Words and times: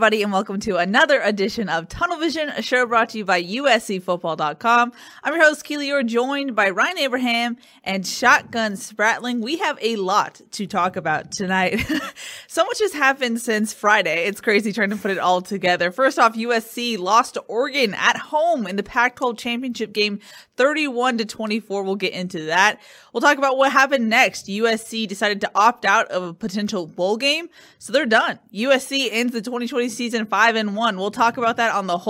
Everybody, 0.00 0.22
and 0.22 0.32
welcome 0.32 0.58
to 0.58 0.78
another 0.78 1.20
edition 1.20 1.68
of 1.68 1.86
Tunnel 1.86 2.09
Vision, 2.20 2.50
a 2.50 2.60
show 2.60 2.84
brought 2.84 3.08
to 3.08 3.18
you 3.18 3.24
by 3.24 3.42
USCFootball.com. 3.42 4.92
I'm 5.24 5.34
your 5.34 5.42
host, 5.42 5.64
Keely. 5.64 5.88
You're 5.88 6.02
joined 6.02 6.54
by 6.54 6.68
Ryan 6.68 6.98
Abraham 6.98 7.56
and 7.82 8.06
Shotgun 8.06 8.72
Spratling. 8.72 9.40
We 9.40 9.56
have 9.56 9.78
a 9.80 9.96
lot 9.96 10.38
to 10.52 10.66
talk 10.66 10.96
about 10.96 11.32
tonight. 11.32 11.80
so 12.46 12.66
much 12.66 12.78
has 12.80 12.92
happened 12.92 13.40
since 13.40 13.72
Friday. 13.72 14.26
It's 14.26 14.42
crazy 14.42 14.70
trying 14.70 14.90
to 14.90 14.96
put 14.96 15.10
it 15.10 15.18
all 15.18 15.40
together. 15.40 15.90
First 15.90 16.18
off, 16.18 16.34
USC 16.34 16.98
lost 16.98 17.34
to 17.34 17.40
Oregon 17.40 17.94
at 17.94 18.18
home 18.18 18.66
in 18.66 18.76
the 18.76 18.82
Pac 18.82 19.16
12 19.16 19.38
championship 19.38 19.94
game 19.94 20.20
31 20.56 21.16
to 21.16 21.24
24. 21.24 21.82
We'll 21.84 21.96
get 21.96 22.12
into 22.12 22.44
that. 22.44 22.80
We'll 23.14 23.22
talk 23.22 23.38
about 23.38 23.56
what 23.56 23.72
happened 23.72 24.10
next. 24.10 24.46
USC 24.46 25.08
decided 25.08 25.40
to 25.40 25.50
opt 25.54 25.86
out 25.86 26.08
of 26.08 26.22
a 26.22 26.34
potential 26.34 26.86
bowl 26.86 27.16
game, 27.16 27.48
so 27.78 27.94
they're 27.94 28.04
done. 28.04 28.38
USC 28.52 29.08
ends 29.10 29.32
the 29.32 29.40
2020 29.40 29.88
season 29.88 30.26
5 30.26 30.56
and 30.56 30.76
1. 30.76 30.96
We'll 30.98 31.10
talk 31.10 31.38
about 31.38 31.56
that 31.56 31.74
on 31.74 31.86
the 31.86 31.96
whole. 31.96 32.09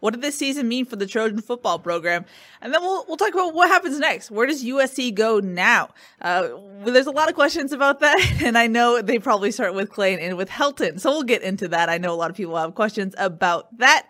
What 0.00 0.12
did 0.12 0.22
this 0.22 0.36
season 0.36 0.68
mean 0.68 0.84
for 0.84 0.96
the 0.96 1.06
Trojan 1.06 1.40
football 1.40 1.78
program? 1.78 2.24
And 2.60 2.72
then 2.72 2.82
we'll 2.82 3.04
we'll 3.06 3.16
talk 3.16 3.32
about 3.32 3.54
what 3.54 3.68
happens 3.68 3.98
next. 3.98 4.30
Where 4.30 4.46
does 4.46 4.64
USC 4.64 5.14
go 5.14 5.40
now? 5.40 5.90
Uh, 6.20 6.48
there's 6.84 7.06
a 7.06 7.12
lot 7.12 7.28
of 7.28 7.34
questions 7.34 7.72
about 7.72 8.00
that, 8.00 8.18
and 8.42 8.56
I 8.56 8.66
know 8.66 9.02
they 9.02 9.18
probably 9.18 9.50
start 9.50 9.74
with 9.74 9.90
Clay 9.90 10.18
and 10.20 10.36
with 10.36 10.48
Helton. 10.48 11.00
So 11.00 11.10
we'll 11.10 11.22
get 11.22 11.42
into 11.42 11.68
that. 11.68 11.88
I 11.88 11.98
know 11.98 12.12
a 12.12 12.16
lot 12.16 12.30
of 12.30 12.36
people 12.36 12.56
have 12.56 12.74
questions 12.74 13.14
about 13.18 13.76
that. 13.78 14.08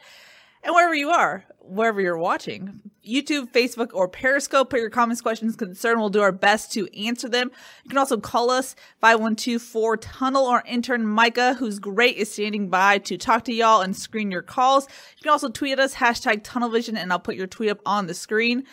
And 0.62 0.74
wherever 0.74 0.94
you 0.94 1.10
are, 1.10 1.44
wherever 1.58 2.00
you're 2.00 2.18
watching, 2.18 2.80
YouTube, 3.04 3.50
Facebook, 3.50 3.90
or 3.92 4.08
Periscope. 4.08 4.70
Put 4.70 4.80
your 4.80 4.90
comments, 4.90 5.20
questions, 5.20 5.56
concern. 5.56 5.98
We'll 5.98 6.08
do 6.08 6.20
our 6.20 6.32
best 6.32 6.72
to 6.74 6.88
answer 6.96 7.28
them. 7.28 7.50
You 7.84 7.88
can 7.88 7.98
also 7.98 8.18
call 8.18 8.50
us 8.50 8.76
5124 9.00 9.96
Tunnel. 9.96 10.46
Our 10.46 10.62
intern 10.66 11.06
Micah, 11.06 11.54
who's 11.54 11.78
great, 11.78 12.16
is 12.16 12.32
standing 12.32 12.68
by 12.68 12.98
to 12.98 13.18
talk 13.18 13.44
to 13.44 13.52
y'all 13.52 13.80
and 13.80 13.96
screen 13.96 14.30
your 14.30 14.42
calls. 14.42 14.86
You 15.16 15.22
can 15.22 15.32
also 15.32 15.48
tweet 15.48 15.72
at 15.72 15.80
us 15.80 15.94
hashtag 15.94 16.44
TunnelVision, 16.44 16.96
and 16.96 17.12
I'll 17.12 17.18
put 17.18 17.36
your 17.36 17.48
tweet 17.48 17.70
up 17.70 17.80
on 17.84 18.06
the 18.06 18.14
screen. 18.14 18.64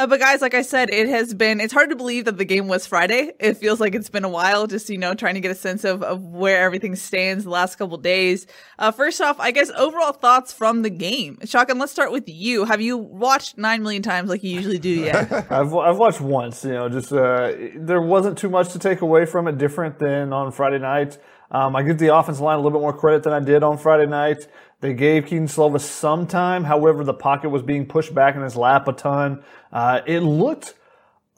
Uh, 0.00 0.06
but 0.06 0.18
guys, 0.18 0.40
like 0.40 0.54
I 0.54 0.62
said, 0.62 0.88
it 0.88 1.10
has 1.10 1.34
been, 1.34 1.60
it's 1.60 1.74
hard 1.74 1.90
to 1.90 1.96
believe 1.96 2.24
that 2.24 2.38
the 2.38 2.46
game 2.46 2.68
was 2.68 2.86
Friday. 2.86 3.32
It 3.38 3.58
feels 3.58 3.80
like 3.80 3.94
it's 3.94 4.08
been 4.08 4.24
a 4.24 4.30
while 4.30 4.66
just, 4.66 4.88
you 4.88 4.96
know, 4.96 5.12
trying 5.12 5.34
to 5.34 5.40
get 5.40 5.50
a 5.50 5.54
sense 5.54 5.84
of, 5.84 6.02
of 6.02 6.24
where 6.24 6.62
everything 6.62 6.96
stands 6.96 7.44
the 7.44 7.50
last 7.50 7.76
couple 7.76 7.98
days. 7.98 8.46
Uh, 8.78 8.92
first 8.92 9.20
off, 9.20 9.38
I 9.38 9.50
guess 9.50 9.70
overall 9.76 10.12
thoughts 10.12 10.54
from 10.54 10.80
the 10.80 10.88
game. 10.88 11.38
Shotgun, 11.44 11.78
let's 11.78 11.92
start 11.92 12.12
with 12.12 12.30
you. 12.30 12.64
Have 12.64 12.80
you 12.80 12.96
watched 12.96 13.58
nine 13.58 13.82
million 13.82 14.02
times 14.02 14.30
like 14.30 14.42
you 14.42 14.54
usually 14.54 14.78
do 14.78 14.88
yet? 14.88 15.30
I've, 15.52 15.74
I've 15.74 15.98
watched 15.98 16.22
once, 16.22 16.64
you 16.64 16.72
know, 16.72 16.88
just, 16.88 17.12
uh, 17.12 17.52
there 17.76 18.00
wasn't 18.00 18.38
too 18.38 18.48
much 18.48 18.72
to 18.72 18.78
take 18.78 19.02
away 19.02 19.26
from 19.26 19.48
it 19.48 19.58
different 19.58 19.98
than 19.98 20.32
on 20.32 20.50
Friday 20.50 20.78
night. 20.78 21.18
Um, 21.50 21.74
I 21.76 21.82
give 21.82 21.98
the 21.98 22.14
offensive 22.14 22.40
line 22.40 22.54
a 22.54 22.62
little 22.62 22.78
bit 22.78 22.80
more 22.80 22.96
credit 22.96 23.24
than 23.24 23.32
I 23.32 23.40
did 23.40 23.62
on 23.62 23.76
Friday 23.76 24.06
night. 24.06 24.46
They 24.80 24.94
gave 24.94 25.26
Kedon 25.26 25.46
Slovis 25.46 25.82
some 25.82 26.26
time. 26.26 26.64
However, 26.64 27.04
the 27.04 27.14
pocket 27.14 27.50
was 27.50 27.62
being 27.62 27.86
pushed 27.86 28.14
back 28.14 28.34
in 28.34 28.42
his 28.42 28.56
lap 28.56 28.88
a 28.88 28.92
ton. 28.92 29.42
Uh, 29.72 30.00
it 30.06 30.20
looked 30.20 30.74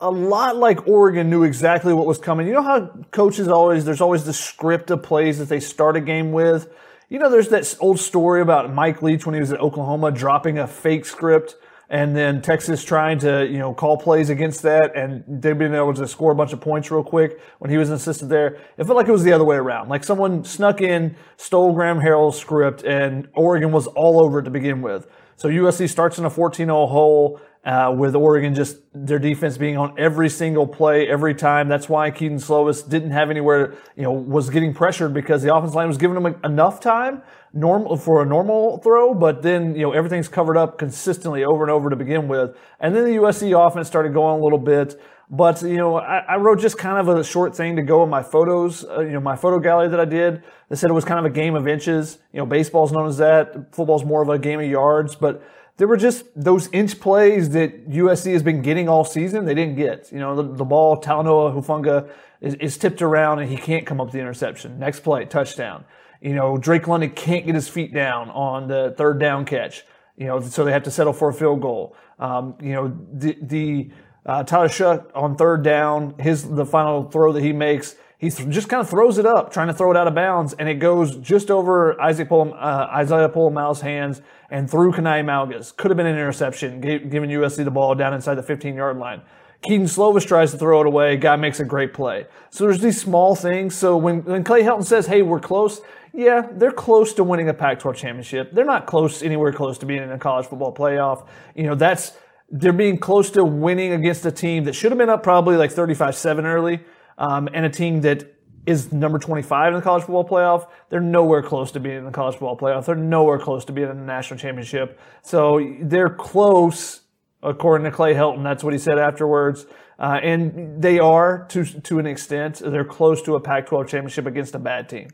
a 0.00 0.10
lot 0.10 0.56
like 0.56 0.86
Oregon 0.86 1.30
knew 1.30 1.42
exactly 1.42 1.92
what 1.92 2.06
was 2.06 2.18
coming. 2.18 2.46
You 2.46 2.54
know 2.54 2.62
how 2.62 2.86
coaches 3.10 3.48
always, 3.48 3.84
there's 3.84 4.00
always 4.00 4.24
the 4.24 4.32
script 4.32 4.90
of 4.90 5.02
plays 5.02 5.38
that 5.38 5.48
they 5.48 5.60
start 5.60 5.96
a 5.96 6.00
game 6.00 6.32
with. 6.32 6.72
You 7.08 7.18
know, 7.18 7.30
there's 7.30 7.48
that 7.48 7.76
old 7.80 8.00
story 8.00 8.40
about 8.40 8.72
Mike 8.72 9.02
Leach 9.02 9.26
when 9.26 9.34
he 9.34 9.40
was 9.40 9.52
at 9.52 9.60
Oklahoma 9.60 10.10
dropping 10.10 10.58
a 10.58 10.66
fake 10.66 11.04
script 11.04 11.56
and 11.92 12.16
then 12.16 12.40
Texas 12.40 12.82
trying 12.82 13.18
to, 13.18 13.46
you 13.46 13.58
know, 13.58 13.74
call 13.74 13.98
plays 13.98 14.30
against 14.30 14.62
that 14.62 14.96
and 14.96 15.22
they've 15.28 15.58
been 15.58 15.74
able 15.74 15.92
to 15.92 16.08
score 16.08 16.32
a 16.32 16.34
bunch 16.34 16.54
of 16.54 16.60
points 16.60 16.90
real 16.90 17.04
quick 17.04 17.38
when 17.58 17.70
he 17.70 17.76
was 17.76 17.90
an 17.90 17.96
assistant 17.96 18.30
there. 18.30 18.56
It 18.78 18.84
felt 18.84 18.96
like 18.96 19.08
it 19.08 19.12
was 19.12 19.24
the 19.24 19.32
other 19.34 19.44
way 19.44 19.56
around. 19.56 19.90
Like 19.90 20.02
someone 20.02 20.42
snuck 20.42 20.80
in, 20.80 21.14
stole 21.36 21.74
Graham 21.74 21.98
Harrell's 21.98 22.40
script 22.40 22.82
and 22.82 23.28
Oregon 23.34 23.72
was 23.72 23.88
all 23.88 24.24
over 24.24 24.38
it 24.38 24.44
to 24.44 24.50
begin 24.50 24.80
with. 24.80 25.06
So 25.36 25.48
USC 25.48 25.88
starts 25.88 26.18
in 26.18 26.24
a 26.24 26.30
14-0 26.30 26.88
hole 26.88 27.40
uh, 27.64 27.94
with 27.96 28.14
Oregon 28.16 28.54
just 28.54 28.78
their 28.92 29.18
defense 29.18 29.56
being 29.56 29.76
on 29.76 29.94
every 29.98 30.28
single 30.28 30.66
play 30.66 31.08
every 31.08 31.34
time. 31.34 31.68
That's 31.68 31.88
why 31.88 32.10
Kedon 32.10 32.38
Slovis 32.38 32.88
didn't 32.88 33.12
have 33.12 33.30
anywhere, 33.30 33.74
you 33.96 34.02
know, 34.02 34.12
was 34.12 34.50
getting 34.50 34.74
pressured 34.74 35.14
because 35.14 35.42
the 35.42 35.54
offensive 35.54 35.76
line 35.76 35.88
was 35.88 35.98
giving 35.98 36.16
him 36.16 36.34
enough 36.44 36.80
time 36.80 37.22
normal 37.52 37.96
for 37.96 38.22
a 38.22 38.26
normal 38.26 38.78
throw, 38.78 39.14
but 39.14 39.42
then 39.42 39.74
you 39.74 39.82
know 39.82 39.92
everything's 39.92 40.28
covered 40.28 40.56
up 40.56 40.78
consistently 40.78 41.44
over 41.44 41.62
and 41.62 41.70
over 41.70 41.90
to 41.90 41.96
begin 41.96 42.28
with. 42.28 42.56
And 42.80 42.94
then 42.94 43.04
the 43.04 43.16
USC 43.16 43.54
offense 43.54 43.86
started 43.86 44.14
going 44.14 44.40
a 44.40 44.42
little 44.42 44.58
bit. 44.58 45.00
But 45.34 45.62
you 45.62 45.78
know, 45.78 45.96
I, 45.96 46.18
I 46.18 46.36
wrote 46.36 46.60
just 46.60 46.76
kind 46.76 46.98
of 46.98 47.08
a 47.08 47.24
short 47.24 47.56
thing 47.56 47.76
to 47.76 47.82
go 47.82 48.04
in 48.04 48.10
my 48.10 48.22
photos. 48.22 48.84
Uh, 48.84 49.00
you 49.00 49.12
know, 49.12 49.20
my 49.20 49.34
photo 49.34 49.58
gallery 49.58 49.88
that 49.88 49.98
I 49.98 50.04
did. 50.04 50.42
They 50.68 50.76
said 50.76 50.90
it 50.90 50.92
was 50.92 51.06
kind 51.06 51.18
of 51.18 51.24
a 51.24 51.34
game 51.34 51.54
of 51.54 51.66
inches. 51.66 52.18
You 52.34 52.40
know, 52.40 52.46
baseball's 52.46 52.92
known 52.92 53.08
as 53.08 53.16
that. 53.16 53.74
Football's 53.74 54.04
more 54.04 54.22
of 54.22 54.28
a 54.28 54.38
game 54.38 54.60
of 54.60 54.66
yards. 54.66 55.14
But 55.14 55.42
there 55.78 55.88
were 55.88 55.96
just 55.96 56.26
those 56.36 56.68
inch 56.70 57.00
plays 57.00 57.48
that 57.50 57.88
USC 57.88 58.30
has 58.32 58.42
been 58.42 58.60
getting 58.60 58.90
all 58.90 59.06
season. 59.06 59.46
They 59.46 59.54
didn't 59.54 59.76
get. 59.76 60.12
You 60.12 60.18
know, 60.18 60.36
the, 60.36 60.42
the 60.42 60.64
ball 60.66 61.00
Talanoa 61.00 61.54
Hufanga 61.54 62.10
is, 62.42 62.54
is 62.56 62.76
tipped 62.76 63.00
around 63.00 63.38
and 63.38 63.48
he 63.48 63.56
can't 63.56 63.86
come 63.86 64.02
up 64.02 64.10
the 64.10 64.20
interception. 64.20 64.78
Next 64.78 65.00
play, 65.00 65.24
touchdown. 65.24 65.86
You 66.20 66.34
know, 66.34 66.58
Drake 66.58 66.86
London 66.86 67.08
can't 67.10 67.46
get 67.46 67.54
his 67.54 67.70
feet 67.70 67.94
down 67.94 68.28
on 68.28 68.68
the 68.68 68.94
third 68.98 69.18
down 69.18 69.46
catch. 69.46 69.84
You 70.18 70.26
know, 70.26 70.40
so 70.42 70.62
they 70.62 70.72
have 70.72 70.82
to 70.82 70.90
settle 70.90 71.14
for 71.14 71.30
a 71.30 71.32
field 71.32 71.62
goal. 71.62 71.96
Um, 72.18 72.54
you 72.60 72.74
know, 72.74 72.94
the, 73.14 73.38
the 73.40 73.90
uh, 74.24 74.44
Tyler 74.44 75.04
on 75.14 75.36
third 75.36 75.62
down, 75.62 76.14
his 76.18 76.48
the 76.48 76.66
final 76.66 77.10
throw 77.10 77.32
that 77.32 77.42
he 77.42 77.52
makes, 77.52 77.96
he 78.18 78.30
th- 78.30 78.48
just 78.50 78.68
kind 78.68 78.80
of 78.80 78.88
throws 78.88 79.18
it 79.18 79.26
up, 79.26 79.52
trying 79.52 79.66
to 79.66 79.74
throw 79.74 79.90
it 79.90 79.96
out 79.96 80.06
of 80.06 80.14
bounds, 80.14 80.52
and 80.54 80.68
it 80.68 80.74
goes 80.74 81.16
just 81.16 81.50
over 81.50 82.00
Isaac 82.00 82.30
uh, 82.30 82.52
Isaiah 82.94 83.28
Pola-Mao's 83.28 83.80
hands 83.80 84.22
and 84.48 84.70
through 84.70 84.92
Kana'i 84.92 85.24
Mauga's. 85.24 85.72
Could 85.72 85.90
have 85.90 85.96
been 85.96 86.06
an 86.06 86.14
interception, 86.14 86.80
giving 86.80 87.30
USC 87.30 87.64
the 87.64 87.70
ball 87.70 87.96
down 87.96 88.14
inside 88.14 88.36
the 88.36 88.42
15 88.42 88.76
yard 88.76 88.96
line. 88.96 89.22
Kedon 89.62 89.86
Slovis 89.86 90.26
tries 90.26 90.50
to 90.50 90.58
throw 90.58 90.80
it 90.80 90.86
away. 90.86 91.16
Guy 91.16 91.36
makes 91.36 91.60
a 91.60 91.64
great 91.64 91.94
play. 91.94 92.26
So 92.50 92.64
there's 92.64 92.80
these 92.80 93.00
small 93.00 93.36
things. 93.36 93.76
So 93.76 93.96
when, 93.96 94.24
when 94.24 94.42
Clay 94.42 94.62
Helton 94.62 94.84
says, 94.84 95.06
hey, 95.06 95.22
we're 95.22 95.40
close, 95.40 95.80
yeah, 96.12 96.48
they're 96.50 96.72
close 96.72 97.14
to 97.14 97.24
winning 97.24 97.48
a 97.48 97.54
Pac 97.54 97.78
12 97.78 97.96
championship. 97.96 98.52
They're 98.52 98.64
not 98.64 98.86
close, 98.86 99.22
anywhere 99.22 99.52
close 99.52 99.78
to 99.78 99.86
being 99.86 100.02
in 100.02 100.10
a 100.10 100.18
college 100.18 100.46
football 100.46 100.74
playoff. 100.74 101.26
You 101.54 101.64
know, 101.64 101.74
that's, 101.76 102.12
they're 102.52 102.72
being 102.74 102.98
close 102.98 103.30
to 103.30 103.42
winning 103.44 103.92
against 103.92 104.26
a 104.26 104.30
team 104.30 104.64
that 104.64 104.74
should 104.74 104.92
have 104.92 104.98
been 104.98 105.08
up 105.08 105.22
probably 105.22 105.56
like 105.56 105.72
35 105.72 106.14
7 106.14 106.44
early, 106.44 106.80
um, 107.16 107.48
and 107.52 107.64
a 107.64 107.70
team 107.70 108.02
that 108.02 108.34
is 108.66 108.92
number 108.92 109.18
25 109.18 109.68
in 109.68 109.74
the 109.74 109.82
college 109.82 110.02
football 110.02 110.28
playoff. 110.28 110.68
They're 110.90 111.00
nowhere 111.00 111.42
close 111.42 111.72
to 111.72 111.80
being 111.80 111.96
in 111.96 112.04
the 112.04 112.12
college 112.12 112.34
football 112.34 112.56
playoff. 112.56 112.84
They're 112.84 112.94
nowhere 112.94 113.38
close 113.38 113.64
to 113.64 113.72
being 113.72 113.88
in 113.88 113.96
the 113.96 114.04
national 114.04 114.38
championship. 114.38 115.00
So 115.22 115.76
they're 115.80 116.10
close, 116.10 117.00
according 117.42 117.86
to 117.86 117.90
Clay 117.90 118.14
Helton. 118.14 118.44
That's 118.44 118.62
what 118.62 118.72
he 118.72 118.78
said 118.78 118.98
afterwards. 118.98 119.66
Uh, 119.98 120.20
and 120.22 120.80
they 120.80 120.98
are 120.98 121.46
to 121.48 121.64
to 121.64 121.98
an 121.98 122.06
extent. 122.06 122.60
They're 122.64 122.84
close 122.84 123.22
to 123.22 123.34
a 123.34 123.40
Pac-12 123.40 123.88
championship 123.88 124.26
against 124.26 124.54
a 124.54 124.58
bad 124.58 124.88
team. 124.88 125.08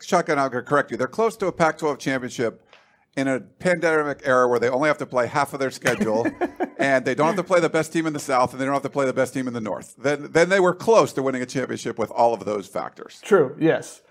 Shotgun, 0.00 0.38
I'll 0.38 0.50
correct 0.50 0.90
you. 0.90 0.96
They're 0.96 1.06
close 1.06 1.36
to 1.38 1.46
a 1.46 1.52
Pac-12 1.52 1.98
championship 1.98 2.65
in 3.16 3.28
a 3.28 3.40
pandemic 3.40 4.20
era 4.24 4.46
where 4.46 4.58
they 4.58 4.68
only 4.68 4.88
have 4.88 4.98
to 4.98 5.06
play 5.06 5.26
half 5.26 5.54
of 5.54 5.60
their 5.60 5.70
schedule 5.70 6.26
and 6.78 7.04
they 7.04 7.14
don't 7.14 7.28
have 7.28 7.36
to 7.36 7.42
play 7.42 7.60
the 7.60 7.68
best 7.68 7.92
team 7.92 8.06
in 8.06 8.12
the 8.12 8.20
South 8.20 8.52
and 8.52 8.60
they 8.60 8.64
don't 8.64 8.74
have 8.74 8.82
to 8.82 8.90
play 8.90 9.06
the 9.06 9.12
best 9.12 9.32
team 9.32 9.48
in 9.48 9.54
the 9.54 9.60
North. 9.60 9.94
Then, 9.96 10.30
then 10.32 10.50
they 10.50 10.60
were 10.60 10.74
close 10.74 11.12
to 11.14 11.22
winning 11.22 11.42
a 11.42 11.46
championship 11.46 11.98
with 11.98 12.10
all 12.10 12.34
of 12.34 12.44
those 12.44 12.66
factors. 12.66 13.20
True, 13.22 13.56
yes. 13.58 14.02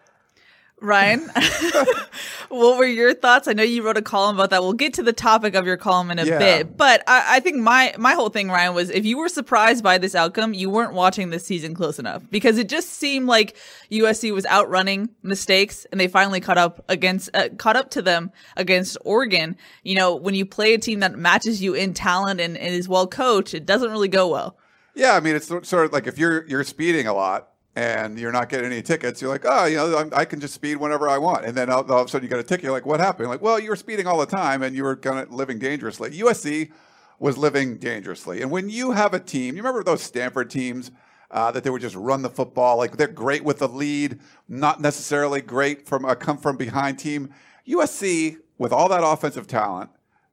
Ryan, 0.86 1.30
what 2.50 2.78
were 2.78 2.86
your 2.86 3.14
thoughts? 3.14 3.48
I 3.48 3.54
know 3.54 3.64
you 3.64 3.84
wrote 3.84 3.98
a 3.98 4.02
column 4.02 4.36
about 4.38 4.50
that. 4.52 4.62
We'll 4.62 4.74
get 4.74 4.94
to 4.96 5.04
the 5.04 5.14
topic 5.14 5.56
of 5.56 5.66
your 5.66 5.78
column 5.78 6.12
in 6.12 6.20
a 6.20 6.26
Yeah. 6.26 6.38
bit, 6.40 6.78
but 6.78 7.04
I, 7.08 7.38
I 7.38 7.40
think 7.40 7.58
my 7.58 7.94
my 7.98 8.14
whole 8.14 8.30
thing, 8.30 8.50
Ryan, 8.50 8.74
was 8.76 8.90
if 8.90 9.06
you 9.06 9.18
were 9.18 9.30
surprised 9.30 9.84
by 9.84 9.98
this 9.98 10.16
outcome, 10.16 10.54
you 10.54 10.70
weren't 10.70 10.94
watching 10.94 11.30
this 11.30 11.46
season 11.46 11.74
close 11.74 12.00
enough 12.00 12.24
because 12.30 12.58
it 12.58 12.70
just 12.70 12.90
seemed 12.92 13.28
like 13.28 13.56
USC 13.92 14.34
was 14.34 14.46
outrunning 14.46 15.10
mistakes, 15.24 15.86
and 15.92 16.00
they 16.00 16.08
finally 16.08 16.40
caught 16.40 16.58
up 16.58 16.84
against 16.90 17.30
uh, 17.36 17.50
caught 17.58 17.76
up 17.76 17.90
to 17.92 18.02
them 18.02 18.32
against 18.56 18.98
Oregon. 19.04 19.56
You 19.84 19.96
know, 19.96 20.16
when 20.16 20.36
you 20.36 20.46
play 20.46 20.74
a 20.74 20.78
team 20.78 21.00
that 21.02 21.18
matches 21.18 21.62
you 21.62 21.74
in 21.74 21.94
talent 21.94 22.40
and, 22.40 22.58
and 22.58 22.74
is 22.74 22.88
well 22.88 23.08
coached, 23.08 23.54
it 23.54 23.66
doesn't 23.66 23.92
really 23.92 24.08
go 24.08 24.28
well. 24.30 24.58
Yeah, 24.94 25.14
I 25.14 25.20
mean, 25.20 25.36
it's 25.36 25.48
sort 25.48 25.86
of 25.86 25.92
like 25.94 26.08
if 26.08 26.18
you're 26.18 26.46
you're 26.48 26.64
speeding 26.64 27.08
a 27.08 27.14
lot 27.14 27.50
and 27.76 28.18
you're 28.18 28.32
not 28.32 28.48
getting 28.48 28.68
any 28.68 28.82
tickets, 28.82 29.22
you're 29.22 29.30
like, 29.30 29.44
oh, 29.46 29.66
you 29.66 29.76
know, 29.76 30.10
I 30.14 30.24
can 30.24 30.40
just 30.40 30.54
speed 30.54 30.78
whenever 30.78 31.10
I 31.10 31.18
want, 31.18 31.46
and 31.46 31.56
then 31.56 31.70
all, 31.70 31.90
all 31.92 32.02
of 32.02 32.08
a 32.08 32.10
sudden 32.10 32.24
you 32.24 32.30
get 32.30 32.40
a 32.40 32.44
ticket. 32.44 32.64
You're 32.64 32.72
like, 32.72 32.86
what 32.86 33.00
happened? 33.00 33.30
Like, 33.30 33.42
well, 33.42 33.60
you 33.60 33.70
were 33.70 33.76
speeding 33.76 34.08
all 34.08 34.18
the 34.18 34.26
time 34.26 34.64
and 34.64 34.76
you 34.76 34.84
were 34.84 34.96
kind 34.96 35.20
of 35.20 35.34
living 35.34 35.60
dangerously. 35.60 36.12
USC 36.12 36.72
was 37.20 37.38
living 37.38 37.78
dangerously, 37.78 38.42
and 38.42 38.50
when 38.50 38.70
you 38.70 38.92
have 38.92 39.14
a 39.14 39.20
team, 39.20 39.56
you 39.56 39.62
remember 39.62 39.84
those 39.84 40.02
Stanford 40.02 40.50
teams. 40.50 40.92
Uh, 41.32 41.52
that 41.52 41.64
they 41.64 41.72
would 41.72 41.82
just 41.82 41.96
run 41.96 42.22
the 42.22 42.30
football 42.30 42.78
like 42.78 42.96
they're 42.98 43.08
great 43.08 43.44
with 43.44 43.58
the 43.58 43.68
lead, 43.68 44.20
not 44.48 44.80
necessarily 44.80 45.42
great 45.42 45.86
from 45.86 46.06
a 46.06 46.16
come 46.16 46.38
from 46.38 46.56
behind 46.56 47.00
team. 47.00 47.34
USC 47.68 48.38
with 48.60 48.72
all 48.72 48.88
that 48.88 49.04
offensive 49.04 49.48
talent, 49.48 49.90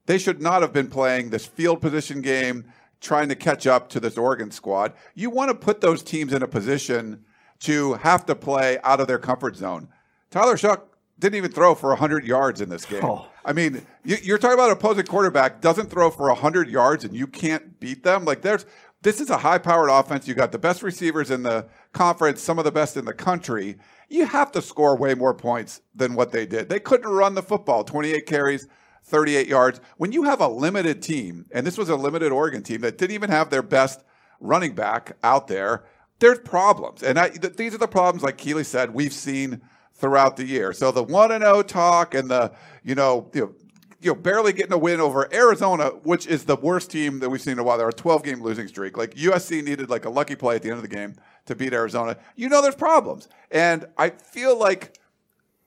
they 0.06 0.18
should 0.18 0.40
not 0.40 0.62
have 0.62 0.72
been 0.72 0.88
playing 0.88 1.30
this 1.30 1.46
field 1.46 1.80
position 1.80 2.20
game, 2.20 2.66
trying 3.00 3.28
to 3.28 3.34
catch 3.34 3.66
up 3.66 3.88
to 3.88 4.00
this 4.00 4.18
Oregon 4.18 4.50
squad. 4.50 4.92
You 5.14 5.30
want 5.30 5.50
to 5.50 5.54
put 5.54 5.80
those 5.80 6.02
teams 6.02 6.32
in 6.32 6.42
a 6.42 6.48
position 6.48 7.24
to 7.62 7.94
have 7.94 8.26
to 8.26 8.34
play 8.34 8.78
out 8.82 9.00
of 9.00 9.06
their 9.06 9.18
comfort 9.18 9.56
zone. 9.56 9.88
Tyler 10.30 10.56
Shough 10.56 10.82
didn't 11.18 11.36
even 11.36 11.52
throw 11.52 11.74
for 11.74 11.90
100 11.90 12.26
yards 12.26 12.60
in 12.60 12.68
this 12.68 12.84
game. 12.84 13.04
Oh. 13.04 13.28
I 13.44 13.52
mean, 13.52 13.86
you, 14.04 14.16
you're 14.22 14.38
talking 14.38 14.54
about 14.54 14.70
an 14.70 14.76
opposing 14.76 15.04
quarterback 15.04 15.60
doesn't 15.60 15.90
throw 15.90 16.10
for 16.10 16.28
100 16.28 16.68
yards 16.68 17.04
and 17.04 17.14
you 17.14 17.26
can't 17.26 17.78
beat 17.78 18.02
them. 18.02 18.24
Like 18.24 18.42
there's 18.42 18.66
this 19.02 19.20
is 19.20 19.30
a 19.30 19.38
high-powered 19.38 19.90
offense. 19.90 20.28
You 20.28 20.34
got 20.34 20.52
the 20.52 20.58
best 20.58 20.82
receivers 20.82 21.30
in 21.30 21.42
the 21.42 21.66
conference, 21.92 22.40
some 22.40 22.58
of 22.58 22.64
the 22.64 22.70
best 22.70 22.96
in 22.96 23.04
the 23.04 23.12
country. 23.12 23.78
You 24.08 24.26
have 24.26 24.52
to 24.52 24.62
score 24.62 24.96
way 24.96 25.14
more 25.14 25.34
points 25.34 25.80
than 25.94 26.14
what 26.14 26.30
they 26.30 26.46
did. 26.46 26.68
They 26.68 26.78
couldn't 26.78 27.10
run 27.10 27.34
the 27.34 27.42
football. 27.42 27.82
28 27.82 28.26
carries, 28.26 28.68
38 29.04 29.48
yards. 29.48 29.80
When 29.96 30.12
you 30.12 30.22
have 30.22 30.40
a 30.40 30.46
limited 30.46 31.02
team, 31.02 31.46
and 31.50 31.66
this 31.66 31.76
was 31.76 31.88
a 31.88 31.96
limited 31.96 32.30
Oregon 32.30 32.62
team 32.62 32.80
that 32.82 32.96
didn't 32.96 33.14
even 33.14 33.30
have 33.30 33.50
their 33.50 33.62
best 33.62 34.04
running 34.38 34.74
back 34.74 35.16
out 35.24 35.48
there, 35.48 35.84
there's 36.22 36.38
problems. 36.38 37.02
And 37.02 37.19
I, 37.19 37.30
th- 37.30 37.56
these 37.56 37.74
are 37.74 37.78
the 37.78 37.88
problems, 37.88 38.22
like 38.22 38.38
Keeley 38.38 38.62
said, 38.62 38.94
we've 38.94 39.12
seen 39.12 39.60
throughout 39.92 40.36
the 40.36 40.46
year. 40.46 40.72
So 40.72 40.92
the 40.92 41.02
1 41.02 41.32
and 41.32 41.42
0 41.42 41.62
talk 41.64 42.14
and 42.14 42.30
the, 42.30 42.52
you 42.84 42.94
know, 42.94 43.28
you 43.34 43.40
know, 43.40 43.54
you 44.00 44.10
know, 44.10 44.14
barely 44.14 44.52
getting 44.52 44.72
a 44.72 44.78
win 44.78 45.00
over 45.00 45.28
Arizona, 45.32 45.88
which 46.02 46.26
is 46.26 46.44
the 46.44 46.56
worst 46.56 46.90
team 46.90 47.19
that 47.19 47.28
we've 47.28 47.40
seen 47.40 47.54
in 47.54 47.58
a 47.58 47.64
while. 47.64 47.76
They're 47.76 47.88
a 47.88 47.92
12 47.92 48.22
game 48.22 48.40
losing 48.40 48.69
streak. 48.69 48.96
Like 48.96 49.14
USC 49.14 49.64
needed 49.64 49.90
like 49.90 50.04
a 50.04 50.10
lucky 50.10 50.36
play 50.36 50.56
at 50.56 50.62
the 50.62 50.70
end 50.70 50.76
of 50.76 50.82
the 50.82 50.88
game 50.88 51.16
to 51.46 51.56
beat 51.56 51.72
Arizona. 51.72 52.16
You 52.36 52.48
know, 52.48 52.62
there's 52.62 52.76
problems. 52.76 53.28
And 53.50 53.86
I 53.98 54.10
feel 54.10 54.56
like 54.56 54.98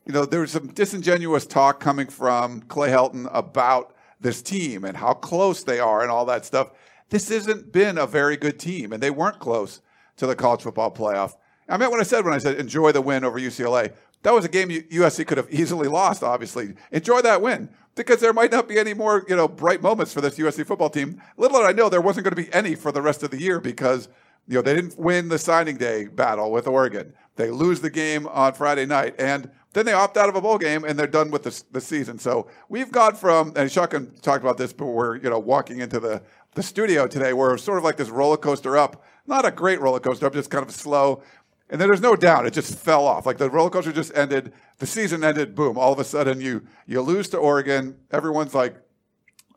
you 0.05 0.13
know, 0.13 0.25
there 0.25 0.41
was 0.41 0.51
some 0.51 0.67
disingenuous 0.67 1.45
talk 1.45 1.79
coming 1.79 2.07
from 2.07 2.61
Clay 2.61 2.89
Helton 2.89 3.27
about 3.33 3.93
this 4.21 4.41
team 4.41 4.85
and 4.85 4.95
how 4.95 5.13
close 5.13 5.63
they 5.63 5.79
are 5.79 6.01
and 6.01 6.11
all 6.11 6.25
that 6.25 6.45
stuff. 6.45 6.71
This 7.09 7.29
hasn't 7.29 7.71
been 7.71 7.97
a 7.97 8.05
very 8.05 8.37
good 8.37 8.59
team, 8.59 8.93
and 8.93 9.01
they 9.01 9.11
weren't 9.11 9.39
close 9.39 9.81
to 10.17 10.27
the 10.27 10.35
college 10.35 10.61
football 10.61 10.91
playoff. 10.91 11.33
I 11.67 11.77
meant 11.77 11.91
what 11.91 11.99
I 11.99 12.03
said 12.03 12.25
when 12.25 12.33
I 12.33 12.37
said 12.37 12.59
enjoy 12.59 12.91
the 12.91 13.01
win 13.01 13.23
over 13.23 13.39
UCLA. 13.39 13.93
That 14.23 14.33
was 14.33 14.45
a 14.45 14.49
game 14.49 14.69
USC 14.69 15.25
could 15.27 15.37
have 15.37 15.51
easily 15.51 15.87
lost, 15.87 16.23
obviously. 16.23 16.73
Enjoy 16.91 17.21
that 17.21 17.41
win 17.41 17.69
because 17.95 18.19
there 18.19 18.33
might 18.33 18.51
not 18.51 18.67
be 18.67 18.79
any 18.79 18.93
more, 18.93 19.23
you 19.27 19.35
know, 19.35 19.47
bright 19.47 19.81
moments 19.81 20.13
for 20.13 20.21
this 20.21 20.37
USC 20.37 20.65
football 20.65 20.89
team. 20.89 21.21
Little 21.37 21.59
did 21.59 21.67
I 21.67 21.71
know 21.71 21.89
there 21.89 22.01
wasn't 22.01 22.23
going 22.23 22.35
to 22.35 22.41
be 22.41 22.53
any 22.53 22.75
for 22.75 22.91
the 22.91 23.01
rest 23.01 23.23
of 23.23 23.31
the 23.31 23.39
year 23.39 23.59
because, 23.59 24.07
you 24.47 24.55
know, 24.55 24.61
they 24.61 24.73
didn't 24.73 24.97
win 24.97 25.29
the 25.29 25.37
signing 25.37 25.77
day 25.77 26.05
battle 26.07 26.51
with 26.51 26.67
Oregon. 26.67 27.13
They 27.35 27.51
lose 27.51 27.81
the 27.81 27.89
game 27.89 28.27
on 28.27 28.53
Friday 28.53 28.85
night 28.85 29.15
and 29.19 29.49
then 29.73 29.85
they 29.85 29.93
opt 29.93 30.15
out 30.15 30.29
of 30.29 30.35
a 30.35 30.41
bowl 30.41 30.57
game 30.57 30.85
and 30.85 30.97
they're 30.97 31.05
done 31.05 31.29
with 31.31 31.43
the, 31.43 31.63
the 31.71 31.81
season. 31.81 32.17
So 32.17 32.47
we've 32.69 32.91
gone 32.91 33.13
from, 33.15 33.53
and 33.55 33.71
Shotgun 33.71 34.11
talked 34.21 34.41
about 34.41 34.57
this, 34.57 34.71
but 34.71 34.85
we're, 34.85 35.17
you 35.17 35.29
know, 35.29 35.37
walking 35.37 35.81
into 35.81 35.99
the, 35.99 36.21
the 36.53 36.63
studio 36.63 37.07
today 37.07 37.33
where 37.33 37.53
it's 37.53 37.63
sort 37.63 37.77
of 37.77 37.83
like 37.83 37.97
this 37.97 38.09
roller 38.09 38.37
coaster 38.37 38.77
up. 38.77 39.03
Not 39.27 39.45
a 39.45 39.51
great 39.51 39.81
roller 39.81 39.99
coaster 39.99 40.29
just 40.29 40.49
kind 40.49 40.65
of 40.65 40.71
slow. 40.71 41.21
And 41.69 41.81
then 41.81 41.87
there's 41.87 42.01
no 42.01 42.15
doubt 42.15 42.45
It 42.45 42.53
just 42.53 42.77
fell 42.77 43.07
off. 43.07 43.25
Like 43.25 43.37
the 43.37 43.49
roller 43.49 43.69
coaster 43.69 43.91
just 43.91 44.15
ended. 44.15 44.53
The 44.77 44.85
season 44.85 45.23
ended. 45.23 45.55
Boom. 45.55 45.77
All 45.77 45.91
of 45.91 45.99
a 45.99 46.03
sudden 46.03 46.39
you, 46.39 46.63
you 46.85 47.01
lose 47.01 47.29
to 47.29 47.37
Oregon. 47.37 47.97
Everyone's 48.11 48.53
like 48.53 48.75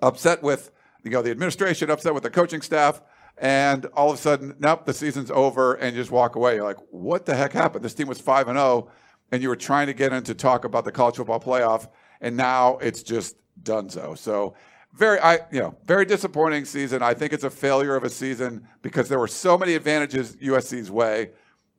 upset 0.00 0.43
with, 0.43 0.70
you 1.03 1.11
know, 1.11 1.23
the 1.23 1.31
administration, 1.31 1.91
upset 1.91 2.15
with 2.15 2.23
the 2.23 2.31
coaching 2.31 2.62
staff. 2.62 3.03
And 3.37 3.87
all 3.87 4.11
of 4.11 4.19
a 4.19 4.20
sudden, 4.20 4.56
nope, 4.59 4.85
the 4.85 4.93
season's 4.93 5.31
over 5.31 5.75
and 5.75 5.94
you 5.94 6.03
just 6.03 6.11
walk 6.11 6.35
away. 6.35 6.56
You're 6.56 6.64
like, 6.64 6.79
what 6.91 7.25
the 7.26 7.37
heck 7.37 7.53
happened? 7.53 7.85
This 7.85 7.94
team 7.94 8.09
was 8.09 8.21
5 8.21 8.49
and 8.49 8.59
0 8.59 8.91
and 9.31 9.43
you 9.43 9.49
were 9.49 9.56
trying 9.56 9.87
to 9.87 9.93
get 9.93 10.12
into 10.12 10.35
talk 10.35 10.64
about 10.64 10.85
the 10.85 10.93
college 10.93 11.17
football 11.17 11.38
playoff 11.38 11.88
and 12.21 12.37
now 12.37 12.79
it's 12.79 13.03
just 13.03 13.37
done 13.62 13.88
so. 13.91 14.55
Very 14.99 15.21
I 15.21 15.35
you 15.53 15.61
know, 15.61 15.77
very 15.87 16.05
disappointing 16.05 16.65
season. 16.65 17.03
I 17.03 17.15
think 17.15 17.33
it's 17.33 17.45
a 17.45 17.50
failure 17.50 17.95
of 17.95 18.03
a 18.03 18.11
season 18.11 18.67
because 18.83 19.09
there 19.09 19.21
were 19.21 19.29
so 19.29 19.56
many 19.56 19.75
advantages 19.75 20.35
USC's 20.37 20.91
way. 20.91 21.31